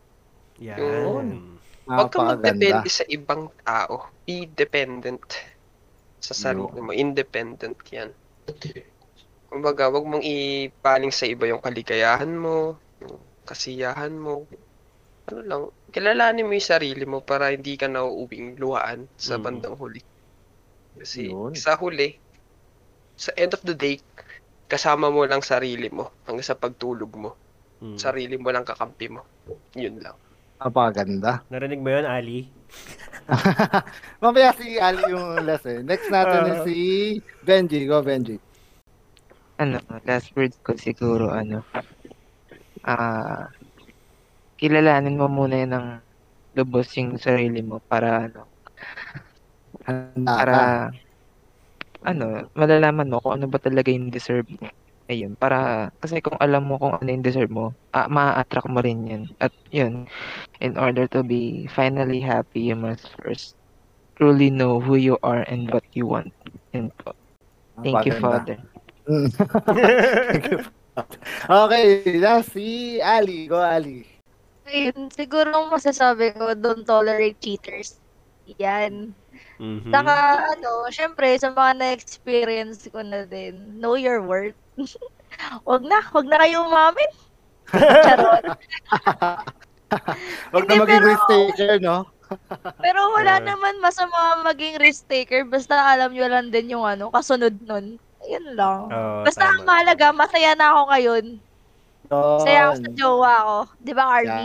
Yan. 0.62 1.59
Huwag 1.85 2.09
kang 2.09 2.32
magdepende 2.32 2.89
sa 2.89 3.05
ibang 3.12 3.52
tao. 3.66 4.09
Be 4.24 4.48
dependent 4.48 5.28
sa 6.24 6.32
sarili 6.32 6.81
mo. 6.81 6.90
Independent 6.97 7.77
yan. 7.93 8.11
Kumbaga, 9.52 9.93
wag 9.93 10.09
mong 10.09 10.24
ipaling 10.24 11.12
sa 11.12 11.28
iba 11.28 11.44
yung 11.44 11.61
kaligayahan 11.61 12.32
mo, 12.32 12.81
yung 13.05 13.20
kasiyahan 13.45 14.12
mo. 14.12 14.45
Ano 15.25 15.41
lang, 15.41 15.62
kilalanin 15.89 16.45
mo 16.45 16.53
yung 16.53 16.71
sarili 16.77 17.05
mo 17.05 17.25
para 17.25 17.49
hindi 17.49 17.77
ka 17.77 17.89
nauubing 17.89 18.61
luhaan 18.61 19.09
sa 19.16 19.37
Mm. 19.37 19.43
bandang 19.43 19.77
huli. 19.79 20.03
Kasi 21.01 21.33
Yun. 21.33 21.57
sa 21.57 21.77
huli, 21.77 22.16
sa 23.16 23.33
end 23.37 23.57
of 23.57 23.62
the 23.65 23.73
day, 23.73 23.97
kasama 24.69 25.09
mo 25.09 25.25
lang 25.25 25.41
sarili 25.41 25.89
mo 25.89 26.12
hanggang 26.27 26.45
sa 26.45 26.59
pagtulog 26.59 27.12
mo. 27.16 27.31
Mm. 27.81 27.97
Sarili 27.97 28.37
mo 28.37 28.49
lang 28.53 28.65
kakampi 28.65 29.09
mo. 29.09 29.25
Yun 29.77 30.01
lang. 30.01 30.16
Napakaganda. 30.61 31.45
Narinig 31.49 31.81
mo 31.81 31.91
yun, 31.93 32.07
Ali? 32.09 32.49
Mamaya 34.23 34.53
si 34.57 34.77
Ali 34.77 35.03
yung 35.09 35.41
last 35.45 35.66
eh. 35.66 35.81
Next 35.81 36.09
natin 36.09 36.41
is 36.49 36.59
si 36.65 36.77
Benji. 37.43 37.85
Go, 37.85 38.01
Benji. 38.01 38.37
ano, 39.55 39.79
last 40.03 40.35
words 40.35 40.59
ko 40.66 40.75
siguro, 40.75 41.31
ano, 41.31 41.62
ah, 42.85 43.48
kilalanin 44.61 45.19
mo 45.19 45.27
muna 45.27 45.56
yun 45.65 45.73
ng 45.74 45.89
lubos 46.55 46.94
yung 46.94 47.19
sarili 47.19 47.61
mo 47.65 47.82
para, 47.90 48.31
ano, 48.31 48.47
para, 50.24 50.89
ano, 52.06 52.47
malalaman 52.55 53.11
mo 53.11 53.19
kung 53.19 53.40
ano 53.40 53.47
ba 53.51 53.59
talaga 53.59 53.90
yung 53.90 54.12
deserve 54.12 54.47
mo. 54.61 54.69
Ayun, 55.05 55.36
para, 55.36 55.90
kasi 56.01 56.24
kung 56.24 56.40
alam 56.40 56.65
mo 56.65 56.81
kung 56.81 56.97
ano 56.97 57.09
yung 57.09 57.24
deserve 57.27 57.52
mo, 57.52 57.66
ah, 57.93 58.09
ma-attract 58.09 58.70
mo 58.70 58.81
rin 58.81 59.05
yun. 59.05 59.24
At 59.43 59.52
yun, 59.69 60.09
in 60.65 60.81
order 60.81 61.05
to 61.11 61.20
be 61.20 61.69
finally 61.69 62.24
happy, 62.24 62.73
you 62.73 62.77
must 62.78 63.11
first 63.20 63.59
truly 64.16 64.48
know 64.48 64.78
who 64.81 64.97
you 64.97 65.19
are 65.27 65.43
and 65.51 65.69
what 65.74 65.85
you 65.93 66.06
want. 66.06 66.32
Yun 66.73 66.89
po. 67.02 67.12
Thank 67.82 68.06
you. 68.06 68.15
Father. 68.23 68.56
Mm. 69.11 69.28
Thank 70.31 70.47
you. 70.48 70.65
Okay, 71.49 71.85
last 72.19 72.55
si 72.55 72.99
Ali. 73.03 73.47
Go, 73.47 73.59
Ali. 73.59 74.07
Ayun, 74.65 75.12
siguro 75.12 75.53
ang 75.53 75.69
masasabi 75.69 76.33
ko, 76.33 76.57
don't 76.57 76.87
tolerate 76.89 77.37
cheaters. 77.39 78.01
Yan. 78.57 79.12
Mhm. 79.61 79.93
Saka, 79.93 80.15
ano, 80.57 80.89
syempre, 80.89 81.37
sa 81.37 81.53
mga 81.53 81.73
na-experience 81.79 82.89
ko 82.89 83.05
na 83.05 83.29
din, 83.29 83.55
know 83.77 83.95
your 83.95 84.25
worth. 84.25 84.57
wag 85.69 85.83
na, 85.85 86.01
wag 86.11 86.27
na 86.27 86.39
kayo 86.41 86.65
umamin. 86.65 87.11
Charot. 87.75 88.45
Huwag 90.51 90.65
na 90.66 90.75
Hindi, 90.75 90.83
maging 90.83 91.01
pero- 91.01 91.09
risk 91.12 91.25
taker, 91.31 91.75
no? 91.79 91.99
Pero 92.83 93.12
wala 93.12 93.37
naman 93.37 93.79
masama 93.85 94.43
maging 94.43 94.81
risk 94.81 95.07
taker, 95.07 95.45
basta 95.45 95.77
alam 95.77 96.11
nyo 96.11 96.25
lang 96.27 96.49
din 96.49 96.73
yung 96.73 96.83
ano, 96.83 97.12
kasunod 97.12 97.53
nun. 97.62 98.01
Ayun 98.25 98.47
lang. 98.55 98.81
Oo, 98.89 99.21
basta 99.23 99.45
ang 99.47 99.63
mahalaga, 99.63 100.07
masaya 100.11 100.53
na 100.55 100.67
ako 100.71 100.81
ngayon. 100.89 101.25
Masaya 102.07 102.61
ako 102.63 102.75
sa 102.75 102.83
Yun. 102.83 102.95
jowa 102.95 103.35
ko. 103.39 103.57
Di 103.79 103.93
ba, 103.93 104.05
Arby? 104.11 104.45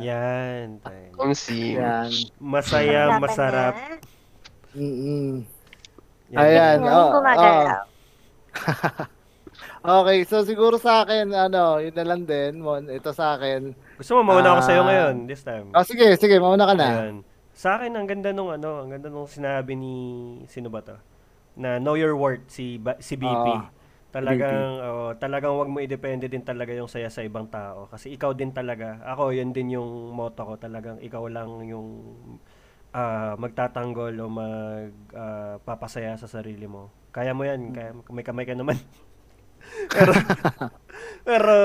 Yan. 0.00 0.66
Kung 1.12 1.32
si... 1.32 1.74
Yan. 1.74 2.10
Masaya, 2.36 3.00
Laban 3.08 3.22
masarap. 3.22 3.74
na. 3.74 3.96
Mm-mm. 4.74 5.30
Yan. 6.28 6.38
Ayan. 6.38 6.76
Yan, 6.78 6.92
Oh, 6.92 7.10
gumagalaw. 7.14 7.82
Okay, 9.86 10.26
so 10.26 10.42
siguro 10.42 10.76
sa 10.76 11.00
akin, 11.00 11.30
ano, 11.30 11.78
yun 11.78 11.94
na 11.94 12.04
lang 12.04 12.26
din. 12.26 12.58
Mon, 12.58 12.90
ito 12.90 13.14
sa 13.14 13.38
akin. 13.38 13.70
Gusto 13.96 14.18
mo 14.18 14.26
mauna 14.26 14.58
ako 14.58 14.62
sa'yo 14.64 14.82
Ah. 14.82 14.86
ngayon, 14.90 15.14
this 15.24 15.40
time. 15.40 15.70
Oh, 15.70 15.86
sige, 15.86 16.10
sige, 16.18 16.36
mauna 16.36 16.66
ka 16.66 16.74
na. 16.74 16.86
Ayan. 17.06 17.16
Sa 17.54 17.78
akin, 17.78 17.94
ang 17.94 18.04
ganda 18.04 18.34
nung 18.34 18.50
ano, 18.50 18.82
ang 18.82 18.90
ganda 18.90 19.06
nung 19.06 19.24
sinabi 19.24 19.72
ni, 19.72 19.94
sino 20.44 20.68
ba 20.68 20.82
to? 20.82 20.98
Na 21.56 21.80
know 21.80 21.96
your 21.96 22.12
worth, 22.16 22.44
si, 22.52 22.76
ba- 22.76 23.00
si 23.00 23.16
BP. 23.16 23.46
Oo, 23.48 23.64
talagang, 24.12 24.80
oh, 24.80 25.12
talagang 25.16 25.56
wag 25.56 25.68
mo 25.72 25.80
idepende 25.80 26.28
din 26.28 26.44
talaga 26.44 26.72
yung 26.76 26.88
saya 26.88 27.08
sa 27.08 27.24
ibang 27.24 27.48
tao. 27.48 27.88
Kasi 27.88 28.12
ikaw 28.12 28.32
din 28.36 28.52
talaga, 28.52 29.00
ako, 29.04 29.32
yun 29.32 29.52
din 29.56 29.76
yung 29.76 30.12
motto 30.12 30.44
ko. 30.44 30.54
Talagang 30.60 31.00
ikaw 31.00 31.24
lang 31.32 31.64
yung 31.68 31.88
ah, 32.96 33.34
magtatanggol 33.40 34.14
o 34.20 34.26
mag 34.30 34.92
ah, 35.16 35.56
papasaya 35.64 36.16
sa 36.20 36.28
sarili 36.30 36.64
mo. 36.68 36.92
Kaya 37.12 37.32
mo 37.32 37.44
yan, 37.48 37.72
kaya, 37.72 37.92
may 38.12 38.24
kamay 38.24 38.44
ka 38.48 38.52
naman. 38.56 38.76
pero, 39.96 40.12
pero, 41.28 41.56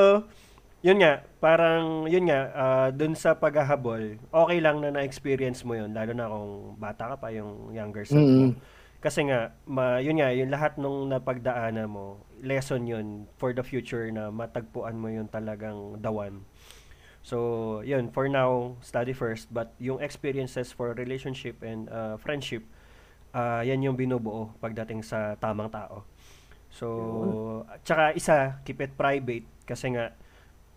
yun 0.81 0.97
nga, 1.01 1.21
parang, 1.37 2.09
yun 2.09 2.25
nga, 2.29 2.41
ah, 2.55 2.89
dun 2.93 3.13
sa 3.13 3.37
paghahabol, 3.37 4.17
okay 4.33 4.59
lang 4.63 4.81
na 4.81 4.89
na-experience 4.93 5.61
mo 5.67 5.77
yun, 5.77 5.93
lalo 5.93 6.11
na 6.15 6.31
kung 6.31 6.75
bata 6.81 7.13
ka 7.13 7.15
pa, 7.21 7.29
yung 7.33 7.69
younger 7.75 8.05
self 8.07 8.33
mo. 8.33 8.53
Kasi 9.01 9.25
nga, 9.25 9.49
ma, 9.65 9.97
yun 9.97 10.21
nga, 10.21 10.29
yung 10.29 10.53
lahat 10.53 10.77
nung 10.77 11.09
napagdaanan 11.09 11.89
mo, 11.89 12.21
lesson 12.45 12.85
yun 12.85 13.25
for 13.41 13.49
the 13.49 13.65
future 13.65 14.05
na 14.13 14.29
matagpuan 14.29 14.93
mo 14.93 15.09
yun 15.09 15.25
talagang 15.25 15.97
one. 15.97 16.45
So, 17.25 17.81
yun, 17.81 18.13
for 18.13 18.29
now, 18.29 18.77
study 18.81 19.13
first, 19.13 19.49
but 19.49 19.73
yung 19.81 20.01
experiences 20.01 20.73
for 20.73 20.93
relationship 20.93 21.61
and 21.65 21.89
uh, 21.89 22.17
friendship, 22.17 22.61
ah, 23.33 23.65
yan 23.65 23.81
yung 23.81 23.97
binubuo 23.97 24.53
pagdating 24.61 25.01
sa 25.01 25.33
tamang 25.37 25.69
tao. 25.73 26.05
So, 26.69 27.65
at 27.67 27.81
saka 27.83 28.03
isa, 28.13 28.37
keep 28.63 28.79
it 28.81 28.93
private 28.97 29.45
kasi 29.65 29.97
nga, 29.97 30.13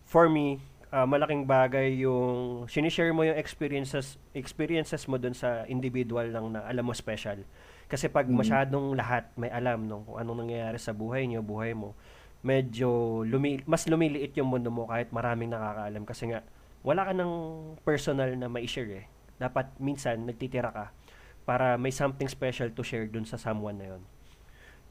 for 0.05 0.29
me, 0.29 0.61
ah, 0.93 1.05
malaking 1.05 1.45
bagay 1.49 1.97
yung 2.01 2.65
sinishare 2.69 3.13
mo 3.13 3.25
yung 3.25 3.37
experiences 3.37 4.21
experiences 4.37 5.09
mo 5.09 5.17
dun 5.17 5.33
sa 5.33 5.65
individual 5.65 6.29
lang 6.29 6.45
na 6.53 6.61
alam 6.65 6.85
mo 6.85 6.93
special. 6.93 7.41
Kasi 7.85 8.09
pag 8.09 8.25
Mm. 8.25 8.35
masyadong 8.35 8.97
lahat 8.97 9.29
may 9.35 9.49
alam 9.49 9.85
no, 9.85 10.01
kung 10.03 10.17
anong 10.17 10.39
nangyayari 10.45 10.77
sa 10.77 10.91
buhay 10.91 11.25
niyo, 11.25 11.45
buhay 11.45 11.77
mo, 11.77 11.93
medyo 12.41 13.21
lumi- 13.25 13.65
mas 13.65 13.85
lumiliit 13.85 14.33
yung 14.37 14.49
mundo 14.49 14.69
mo 14.69 14.85
kahit 14.85 15.09
maraming 15.09 15.49
nakakaalam 15.49 16.03
kasi 16.05 16.29
nga 16.29 16.45
wala 16.85 17.01
ka 17.01 17.13
ng 17.13 17.31
personal 17.81 18.29
na 18.37 18.45
ma-share 18.45 19.01
eh. 19.01 19.05
Dapat 19.35 19.81
minsan 19.81 20.25
nagtitira 20.25 20.69
ka 20.69 20.85
para 21.41 21.77
may 21.77 21.89
something 21.89 22.29
special 22.29 22.69
to 22.69 22.85
share 22.85 23.09
dun 23.09 23.25
sa 23.25 23.37
someone 23.37 23.77
na 23.77 23.87
yun. 23.93 24.01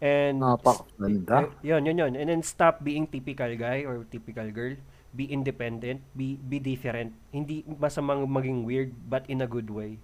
And 0.03 0.43
Napakaganda. 0.43 1.55
yun, 1.62 1.87
yun, 1.87 1.97
yun. 1.97 2.12
And 2.19 2.27
then 2.29 2.43
stop 2.43 2.83
being 2.83 3.07
typical 3.07 3.49
guy 3.55 3.87
or 3.87 4.03
typical 4.07 4.51
girl. 4.51 4.75
Be 5.15 5.31
independent. 5.31 6.03
Be, 6.12 6.35
be 6.37 6.59
different. 6.59 7.15
Hindi 7.31 7.62
masamang 7.79 8.27
maging 8.27 8.66
weird, 8.66 8.91
but 9.07 9.23
in 9.31 9.39
a 9.39 9.47
good 9.47 9.71
way. 9.71 10.03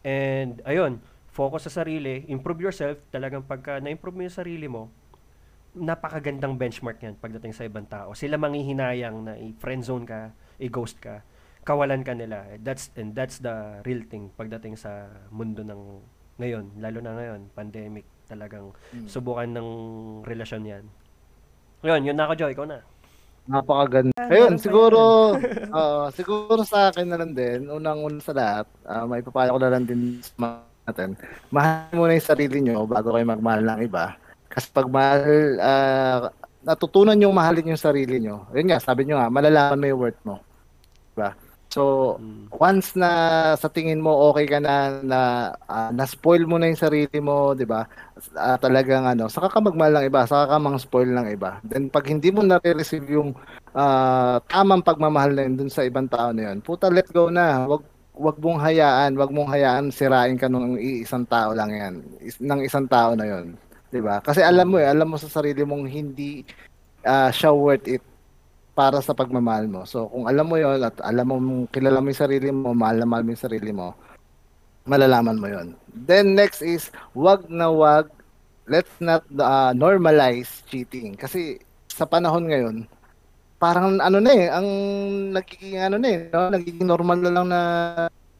And, 0.00 0.64
ayun, 0.64 1.04
focus 1.36 1.68
sa 1.68 1.84
sarili. 1.84 2.24
Improve 2.32 2.72
yourself. 2.72 2.96
Talagang 3.12 3.44
pagka 3.44 3.76
na-improve 3.76 4.16
mo 4.16 4.22
yung 4.24 4.32
sarili 4.32 4.64
mo, 4.64 4.88
napakagandang 5.76 6.56
benchmark 6.56 6.96
yan 7.04 7.20
pagdating 7.20 7.52
sa 7.52 7.68
ibang 7.68 7.84
tao. 7.84 8.16
Sila 8.16 8.40
manghihinayang 8.40 9.16
na 9.20 9.32
i-friend 9.36 9.84
zone 9.84 10.08
ka, 10.08 10.32
i-ghost 10.56 10.96
ka, 10.96 11.20
kawalan 11.68 12.00
ka 12.00 12.16
nila. 12.16 12.56
That's, 12.64 12.88
and 12.96 13.12
that's 13.12 13.44
the 13.44 13.84
real 13.84 14.00
thing 14.08 14.32
pagdating 14.32 14.80
sa 14.80 15.12
mundo 15.28 15.60
ng 15.60 16.00
ngayon, 16.40 16.80
lalo 16.80 16.98
na 17.04 17.12
ngayon, 17.16 17.40
pandemic, 17.52 18.04
talagang 18.24 18.72
Mm. 18.92 19.08
subukan 19.08 19.48
ng 19.52 19.68
relasyon 20.24 20.64
yan. 20.64 20.84
Yun, 21.84 22.02
yun 22.08 22.16
na 22.16 22.24
ako, 22.28 22.32
Joy. 22.36 22.52
Ikaw 22.56 22.66
na. 22.68 22.80
Napakaganda. 23.46 24.12
Ah, 24.18 24.32
Ayun, 24.32 24.58
siguro, 24.58 25.00
oo, 25.70 26.04
siguro 26.18 26.60
sa 26.66 26.90
akin 26.90 27.06
na 27.06 27.16
lang 27.20 27.32
din, 27.32 27.70
unang-una 27.70 28.18
sa 28.20 28.34
lahat, 28.34 28.66
ah, 28.84 29.04
may 29.06 29.22
papayo 29.22 29.54
ko 29.54 29.60
na 29.62 29.70
lang 29.70 29.84
din 29.86 30.18
sa 30.20 30.32
mga 30.36 30.75
natin. 30.86 31.18
Mahal 31.50 31.90
mo 31.92 32.06
na 32.06 32.14
yung 32.14 32.30
sarili 32.30 32.58
nyo 32.62 32.86
bago 32.86 33.10
kayo 33.12 33.26
magmahal 33.26 33.62
ng 33.66 33.80
iba. 33.84 34.14
Kasi 34.46 34.70
pag 34.70 34.86
mahal, 34.86 35.58
ah, 35.58 36.30
natutunan 36.62 37.18
yung 37.18 37.34
mahalin 37.34 37.74
yung 37.74 37.80
sarili 37.82 38.22
nyo, 38.22 38.46
yun 38.54 38.70
nga, 38.70 38.78
sabi 38.78 39.04
nyo 39.04 39.18
nga, 39.18 39.28
malalaman 39.28 39.78
mo 39.78 39.86
yung 39.90 40.00
worth 40.00 40.22
mo. 40.22 40.36
Diba? 41.14 41.34
So, 41.68 42.16
Mm. 42.16 42.48
once 42.56 42.96
na 42.96 43.10
sa 43.58 43.68
tingin 43.68 44.00
mo 44.00 44.32
okay 44.32 44.48
ka 44.48 44.58
na 44.62 45.02
na 45.04 45.20
ah, 45.68 45.90
na-spoil 45.92 46.46
mo 46.48 46.56
na 46.56 46.70
yung 46.72 46.78
sarili 46.80 47.18
mo, 47.20 47.52
'di 47.52 47.66
ba? 47.68 47.84
Ah, 48.32 48.56
talagang 48.56 49.04
ano, 49.04 49.28
saka 49.28 49.52
ka 49.52 49.60
magmahal 49.60 50.00
ng 50.00 50.06
iba, 50.08 50.24
saka 50.24 50.56
ka 50.56 50.58
mang 50.62 50.78
spoil 50.80 51.10
ng 51.12 51.28
iba. 51.28 51.60
Then 51.66 51.92
pag 51.92 52.08
hindi 52.08 52.32
mo 52.32 52.40
na-receive 52.40 53.04
yung 53.12 53.36
ah, 53.76 54.40
tamang 54.48 54.80
pagmamahal 54.86 55.36
na 55.36 55.42
yun 55.44 55.56
dun 55.60 55.68
sa 55.72 55.84
ibang 55.84 56.08
tao 56.08 56.32
na 56.32 56.48
yun, 56.54 56.64
puta 56.64 56.88
let 56.88 57.10
go 57.12 57.28
na. 57.28 57.68
Wag 57.68 57.84
wag 58.16 58.36
mong 58.40 58.60
hayaan, 58.60 59.12
wag 59.20 59.30
mong 59.30 59.48
hayaan 59.52 59.92
sirain 59.92 60.40
ka 60.40 60.48
ng 60.48 60.80
isang 60.80 61.28
tao 61.28 61.52
lang 61.52 61.70
yan. 61.70 61.94
Is, 62.24 62.40
ng 62.40 62.64
isang 62.64 62.88
tao 62.88 63.12
na 63.12 63.28
yun. 63.28 63.54
'Di 63.92 64.00
ba? 64.00 64.24
Kasi 64.24 64.40
alam 64.40 64.72
mo 64.72 64.80
eh, 64.80 64.88
alam 64.88 65.08
mo 65.08 65.16
sa 65.20 65.28
sarili 65.28 65.62
mong 65.62 65.84
hindi 65.86 66.42
ah, 67.06 67.30
siya 67.30 67.54
worth 67.54 67.86
it 67.86 68.02
para 68.76 69.00
sa 69.00 69.16
pagmamahal 69.16 69.64
mo. 69.72 69.88
So, 69.88 70.12
kung 70.12 70.28
alam 70.28 70.52
mo 70.52 70.60
yon 70.60 70.84
at 70.84 71.00
alam 71.00 71.32
mo, 71.32 71.64
kilala 71.72 72.04
mo 72.04 72.12
yung 72.12 72.22
sarili 72.28 72.52
mo, 72.52 72.76
mahal 72.76 73.00
na 73.00 73.08
mahal 73.08 73.24
mo 73.24 73.32
yung 73.32 73.40
sarili 73.48 73.72
mo, 73.72 73.96
malalaman 74.84 75.40
mo 75.40 75.48
yon. 75.48 75.72
Then, 75.96 76.36
next 76.36 76.60
is, 76.60 76.92
wag 77.16 77.48
na 77.48 77.72
wag, 77.72 78.12
let's 78.68 78.92
not 79.00 79.24
uh, 79.40 79.72
normalize 79.72 80.60
cheating. 80.68 81.16
Kasi, 81.16 81.64
sa 81.88 82.04
panahon 82.04 82.52
ngayon, 82.52 82.84
parang 83.56 83.96
ano 84.00 84.18
na 84.20 84.32
eh, 84.32 84.46
ang 84.52 84.68
nagiging 85.32 85.80
ano 85.80 85.96
na 85.96 86.08
eh, 86.08 86.18
no? 86.28 86.52
nagiging 86.52 86.86
normal 86.86 87.18
na 87.20 87.32
lang 87.32 87.46
na 87.48 87.60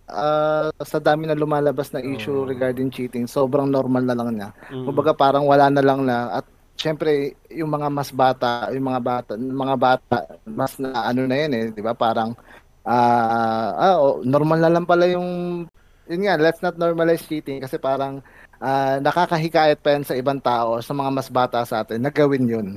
ah, 0.09 0.68
sa 0.84 0.98
dami 1.01 1.24
na 1.26 1.36
lumalabas 1.38 1.90
na 1.93 2.05
issue 2.05 2.44
Oo. 2.44 2.48
regarding 2.48 2.93
cheating, 2.93 3.24
sobrang 3.24 3.68
normal 3.68 4.05
na 4.05 4.16
lang 4.16 4.36
niya. 4.36 4.48
Mm. 4.68 4.84
Kumbaga 4.84 5.12
parang 5.16 5.48
wala 5.48 5.72
na 5.72 5.82
lang 5.82 6.05
na 6.05 6.40
at 6.43 6.47
syempre 6.76 7.34
yung 7.48 7.72
mga 7.72 7.88
mas 7.88 8.12
bata, 8.12 8.68
yung 8.70 8.86
mga 8.93 9.01
bata, 9.01 9.32
mga 9.36 9.76
bata 9.80 10.18
mas 10.44 10.76
na 10.76 11.09
ano 11.09 11.24
na 11.24 11.36
yun 11.40 11.52
eh, 11.56 11.64
'di 11.72 11.80
ba? 11.80 11.97
Parang 11.97 12.36
ah 12.84 13.72
ah, 13.74 13.97
oh, 13.98 14.20
normal 14.22 14.60
na 14.60 14.70
lang 14.70 14.84
pala 14.84 15.09
yung 15.09 15.64
yun 16.06 16.22
nga, 16.22 16.38
let's 16.38 16.62
not 16.62 16.78
normalize 16.78 17.26
cheating 17.26 17.59
kasi 17.59 17.80
parang 17.80 18.22
ah, 18.60 19.01
nakakahikayat 19.01 19.80
pa 19.80 19.97
yan 19.97 20.05
sa 20.06 20.14
ibang 20.14 20.38
tao, 20.38 20.78
sa 20.84 20.93
mga 20.93 21.10
mas 21.10 21.28
bata 21.32 21.64
sa 21.66 21.82
atin, 21.82 22.01
na 22.05 22.12
gawin 22.12 22.47
yun. 22.47 22.68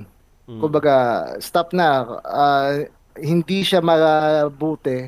Mm. 0.49 0.57
Kumbaga, 0.57 0.95
stop 1.37 1.77
na. 1.77 2.09
Ah, 2.25 2.81
hindi 3.21 3.61
siya 3.61 3.85
mabuti, 3.85 5.05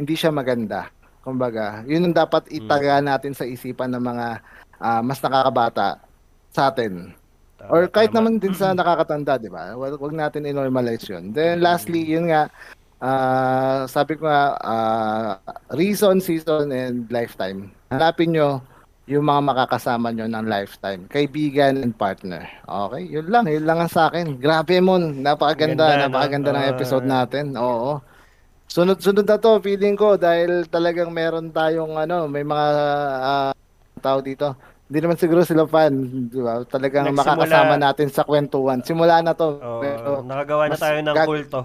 hindi 0.00 0.14
siya 0.16 0.32
maganda. 0.32 0.88
Kumbaga, 1.20 1.84
yun 1.84 2.08
ang 2.08 2.16
dapat 2.16 2.48
itaga 2.48 2.98
natin 3.04 3.36
sa 3.36 3.44
isipan 3.44 3.92
ng 3.92 4.00
mga 4.00 4.26
ah, 4.80 5.02
mas 5.04 5.20
nakakabata 5.20 6.00
sa 6.48 6.72
atin. 6.72 7.12
Tama, 7.60 7.68
Or 7.68 7.82
kahit 7.86 8.16
tama. 8.16 8.24
naman 8.24 8.40
din 8.40 8.56
sa 8.56 8.72
nakakatanda, 8.72 9.36
di 9.36 9.52
ba? 9.52 9.76
Wag, 9.76 10.00
wag 10.00 10.16
natin 10.16 10.48
i-normalize 10.48 11.04
yun. 11.06 11.30
Then 11.36 11.60
lastly, 11.60 12.02
yun 12.02 12.32
nga, 12.32 12.48
ah, 12.98 13.84
sabi 13.84 14.16
ko 14.16 14.24
nga, 14.24 14.56
ah, 14.56 15.32
reason, 15.76 16.18
season, 16.24 16.72
and 16.72 17.12
lifetime. 17.12 17.68
Hanapin 17.92 18.32
nyo 18.32 18.64
yung 19.04 19.24
mga 19.24 19.42
makakasama 19.42 20.10
nyo 20.10 20.26
ng 20.26 20.46
lifetime. 20.46 21.00
Kaibigan 21.06 21.74
and 21.76 21.92
partner. 21.92 22.46
Okay? 22.62 23.02
Yun 23.10 23.26
lang. 23.28 23.44
Yun 23.44 23.66
lang 23.66 23.78
ang 23.80 23.90
sa 23.90 24.06
akin. 24.06 24.38
Grabe, 24.38 24.78
Mon. 24.78 25.18
Napakaganda. 25.18 25.84
Ganda, 25.84 25.98
no? 25.98 26.04
napakaganda 26.08 26.50
ng 26.50 26.64
Ah. 26.64 26.70
episode 26.70 27.02
natin. 27.04 27.44
Oo. 27.56 27.98
Sunod-sunod 28.64 29.26
na 29.26 29.36
to, 29.36 29.58
feeling 29.58 29.92
ko, 29.94 30.16
dahil 30.16 30.64
talagang 30.64 31.10
meron 31.10 31.50
tayong, 31.50 31.98
ano, 31.98 32.24
may 32.24 32.40
mga 32.40 32.66
ah, 33.20 33.52
tao 33.98 34.18
dito. 34.18 34.54
Hindi 34.86 34.98
naman 35.02 35.16
siguro 35.16 35.40
sila 35.42 35.64
fan, 35.64 35.92
di 36.28 36.38
ba? 36.38 36.64
Talagang 36.64 37.04
Nagsimula- 37.06 37.20
makakasama 37.26 37.74
natin 37.76 38.08
sa 38.08 38.22
kwentuhan. 38.22 38.80
Simula 38.80 39.20
na 39.20 39.32
to. 39.32 39.56
Oo, 39.56 39.80
pero, 39.80 40.10
nakagawa 40.22 40.68
na 40.68 40.76
tayo 40.76 40.98
ng 41.00 41.16
gag- 41.16 41.28
kulto. 41.28 41.60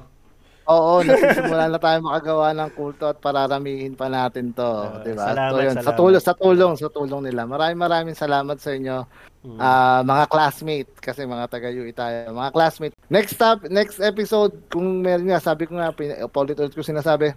Oo, 0.67 0.93
nagsisimula 1.01 1.65
na 1.67 1.77
tayo 1.77 1.97
makagawa 2.01 2.51
ng 2.51 2.69
kulto 2.71 3.07
at 3.07 3.17
pararamihin 3.17 3.93
pa 3.93 4.07
natin 4.07 4.51
to, 4.51 4.63
Oo, 4.63 5.01
di 5.01 5.11
ba? 5.11 5.31
salamat, 5.31 5.51
So, 5.51 5.57
yun, 5.57 5.71
sa 5.71 5.79
salamat. 5.81 5.97
tulong, 5.97 6.19
sa 6.19 6.33
tulong, 6.33 6.73
sa 6.75 6.89
tulong 6.89 7.21
nila. 7.23 7.41
Maraming 7.43 7.79
maraming 7.79 8.13
salamat 8.13 8.57
sa 8.57 8.71
inyo. 8.71 9.07
Mm. 9.41 9.57
Ah, 9.57 10.03
mga 10.03 10.25
classmate 10.27 10.91
kasi 10.97 11.23
mga 11.23 11.47
taga 11.47 11.69
UI 11.69 11.91
tayo. 11.91 12.29
Mga 12.29 12.51
classmate. 12.51 12.93
Next 13.07 13.31
stop, 13.33 13.63
next 13.65 13.97
episode 13.97 14.51
kung 14.67 14.99
meron 14.99 15.25
nga, 15.25 15.39
sabi 15.39 15.63
ko 15.63 15.75
nga 15.75 15.95
paulit-ulit 16.27 16.71
ko 16.71 16.83
sinasabi. 16.83 17.31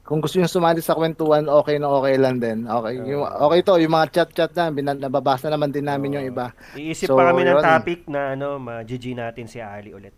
Kung 0.00 0.22
gusto 0.22 0.38
niyo 0.38 0.46
sumali 0.46 0.78
sa 0.78 0.94
kwentuhan, 0.94 1.50
okay 1.50 1.76
na 1.76 1.90
okay 1.90 2.14
lang 2.14 2.38
din. 2.38 2.62
Okay. 2.62 2.94
Yung, 3.04 3.26
okay 3.26 3.60
to, 3.60 3.74
yung 3.76 3.90
mga 3.90 4.06
chat-chat 4.14 4.54
na, 4.54 4.70
binan- 4.70 5.02
nababasa 5.02 5.50
naman 5.50 5.68
din 5.68 5.82
namin 5.82 6.14
yung 6.14 6.26
iba. 6.26 6.54
Iisip 6.72 7.10
So, 7.10 7.18
pa 7.18 7.34
kami 7.34 7.42
ng 7.42 7.58
yun. 7.58 7.60
topic 7.60 8.00
na 8.06 8.32
ano, 8.32 8.54
ma-GG 8.56 9.12
natin 9.12 9.44
si 9.44 9.58
Ali 9.58 9.90
ulit. 9.90 10.14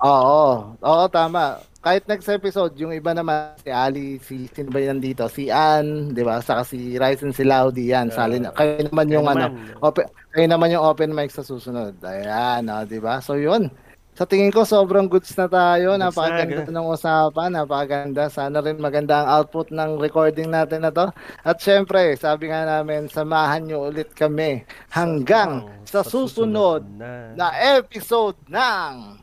Oo, 0.00 0.72
oo, 0.80 1.04
tama. 1.12 1.60
Kahit 1.80 2.04
next 2.04 2.28
episode, 2.28 2.76
yung 2.76 2.92
iba 2.92 3.12
naman, 3.16 3.56
si 3.60 3.72
Ali, 3.72 4.20
si, 4.20 4.44
sino 4.52 4.68
ba 4.68 4.80
yan 4.84 5.00
dito? 5.00 5.24
Si 5.32 5.48
Ann, 5.48 6.12
di 6.12 6.20
ba? 6.20 6.40
Saka 6.44 6.60
si 6.64 6.96
Ryzen, 7.00 7.32
si 7.32 7.44
Laudi, 7.44 7.88
yan. 7.88 8.12
Sali 8.12 8.36
na. 8.36 8.52
Kayo 8.52 8.84
naman 8.84 9.08
yung 9.08 9.24
Kaya 9.24 9.48
ano, 9.48 9.56
naman, 9.56 9.80
open, 9.80 10.04
kayo 10.32 10.46
naman 10.48 10.72
yung 10.76 10.84
open 10.84 11.12
mic 11.16 11.32
sa 11.32 11.40
susunod. 11.40 11.96
Ayan, 12.04 12.68
oh, 12.68 12.84
di 12.84 13.00
ba? 13.00 13.24
So 13.24 13.36
yun. 13.36 13.72
Sa 14.12 14.28
tingin 14.28 14.52
ko, 14.52 14.68
sobrang 14.68 15.08
goods 15.08 15.32
na 15.40 15.48
tayo. 15.48 15.96
Goods 15.96 16.04
na, 16.04 16.12
Napakaganda 16.12 16.62
ganun. 16.68 16.76
ng 16.76 16.88
usapan. 16.92 17.48
Napakaganda. 17.56 18.22
Sana 18.28 18.60
rin 18.60 18.76
maganda 18.76 19.24
ang 19.24 19.28
output 19.40 19.72
ng 19.72 19.96
recording 19.96 20.52
natin 20.52 20.84
na 20.84 20.92
to. 20.92 21.08
At 21.40 21.64
syempre, 21.64 22.12
sabi 22.20 22.52
nga 22.52 22.68
namin, 22.68 23.08
samahan 23.08 23.64
nyo 23.64 23.88
ulit 23.88 24.12
kami 24.12 24.68
hanggang 24.92 25.64
sa, 25.88 26.04
susunod 26.04 26.84
na, 27.00 27.32
na 27.32 27.48
episode 27.80 28.36
ng 28.52 29.16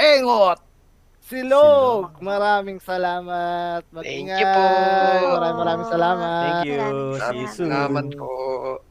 Engot 0.00 0.58
Silog. 1.30 2.18
Maraming 2.18 2.82
salamat. 2.82 3.86
Thank 3.86 4.26
Mag-ingat. 4.26 4.40
you 4.42 4.46
po. 4.50 4.66
Maraming 5.38 5.58
maraming 5.62 5.88
salamat. 5.92 6.42
Thank 6.42 6.66
you. 6.66 6.82
Maraming 6.82 7.22
See 7.22 7.38
you 7.38 7.48
soon. 7.54 7.70
Salamat 7.70 8.04
po. 8.18 8.89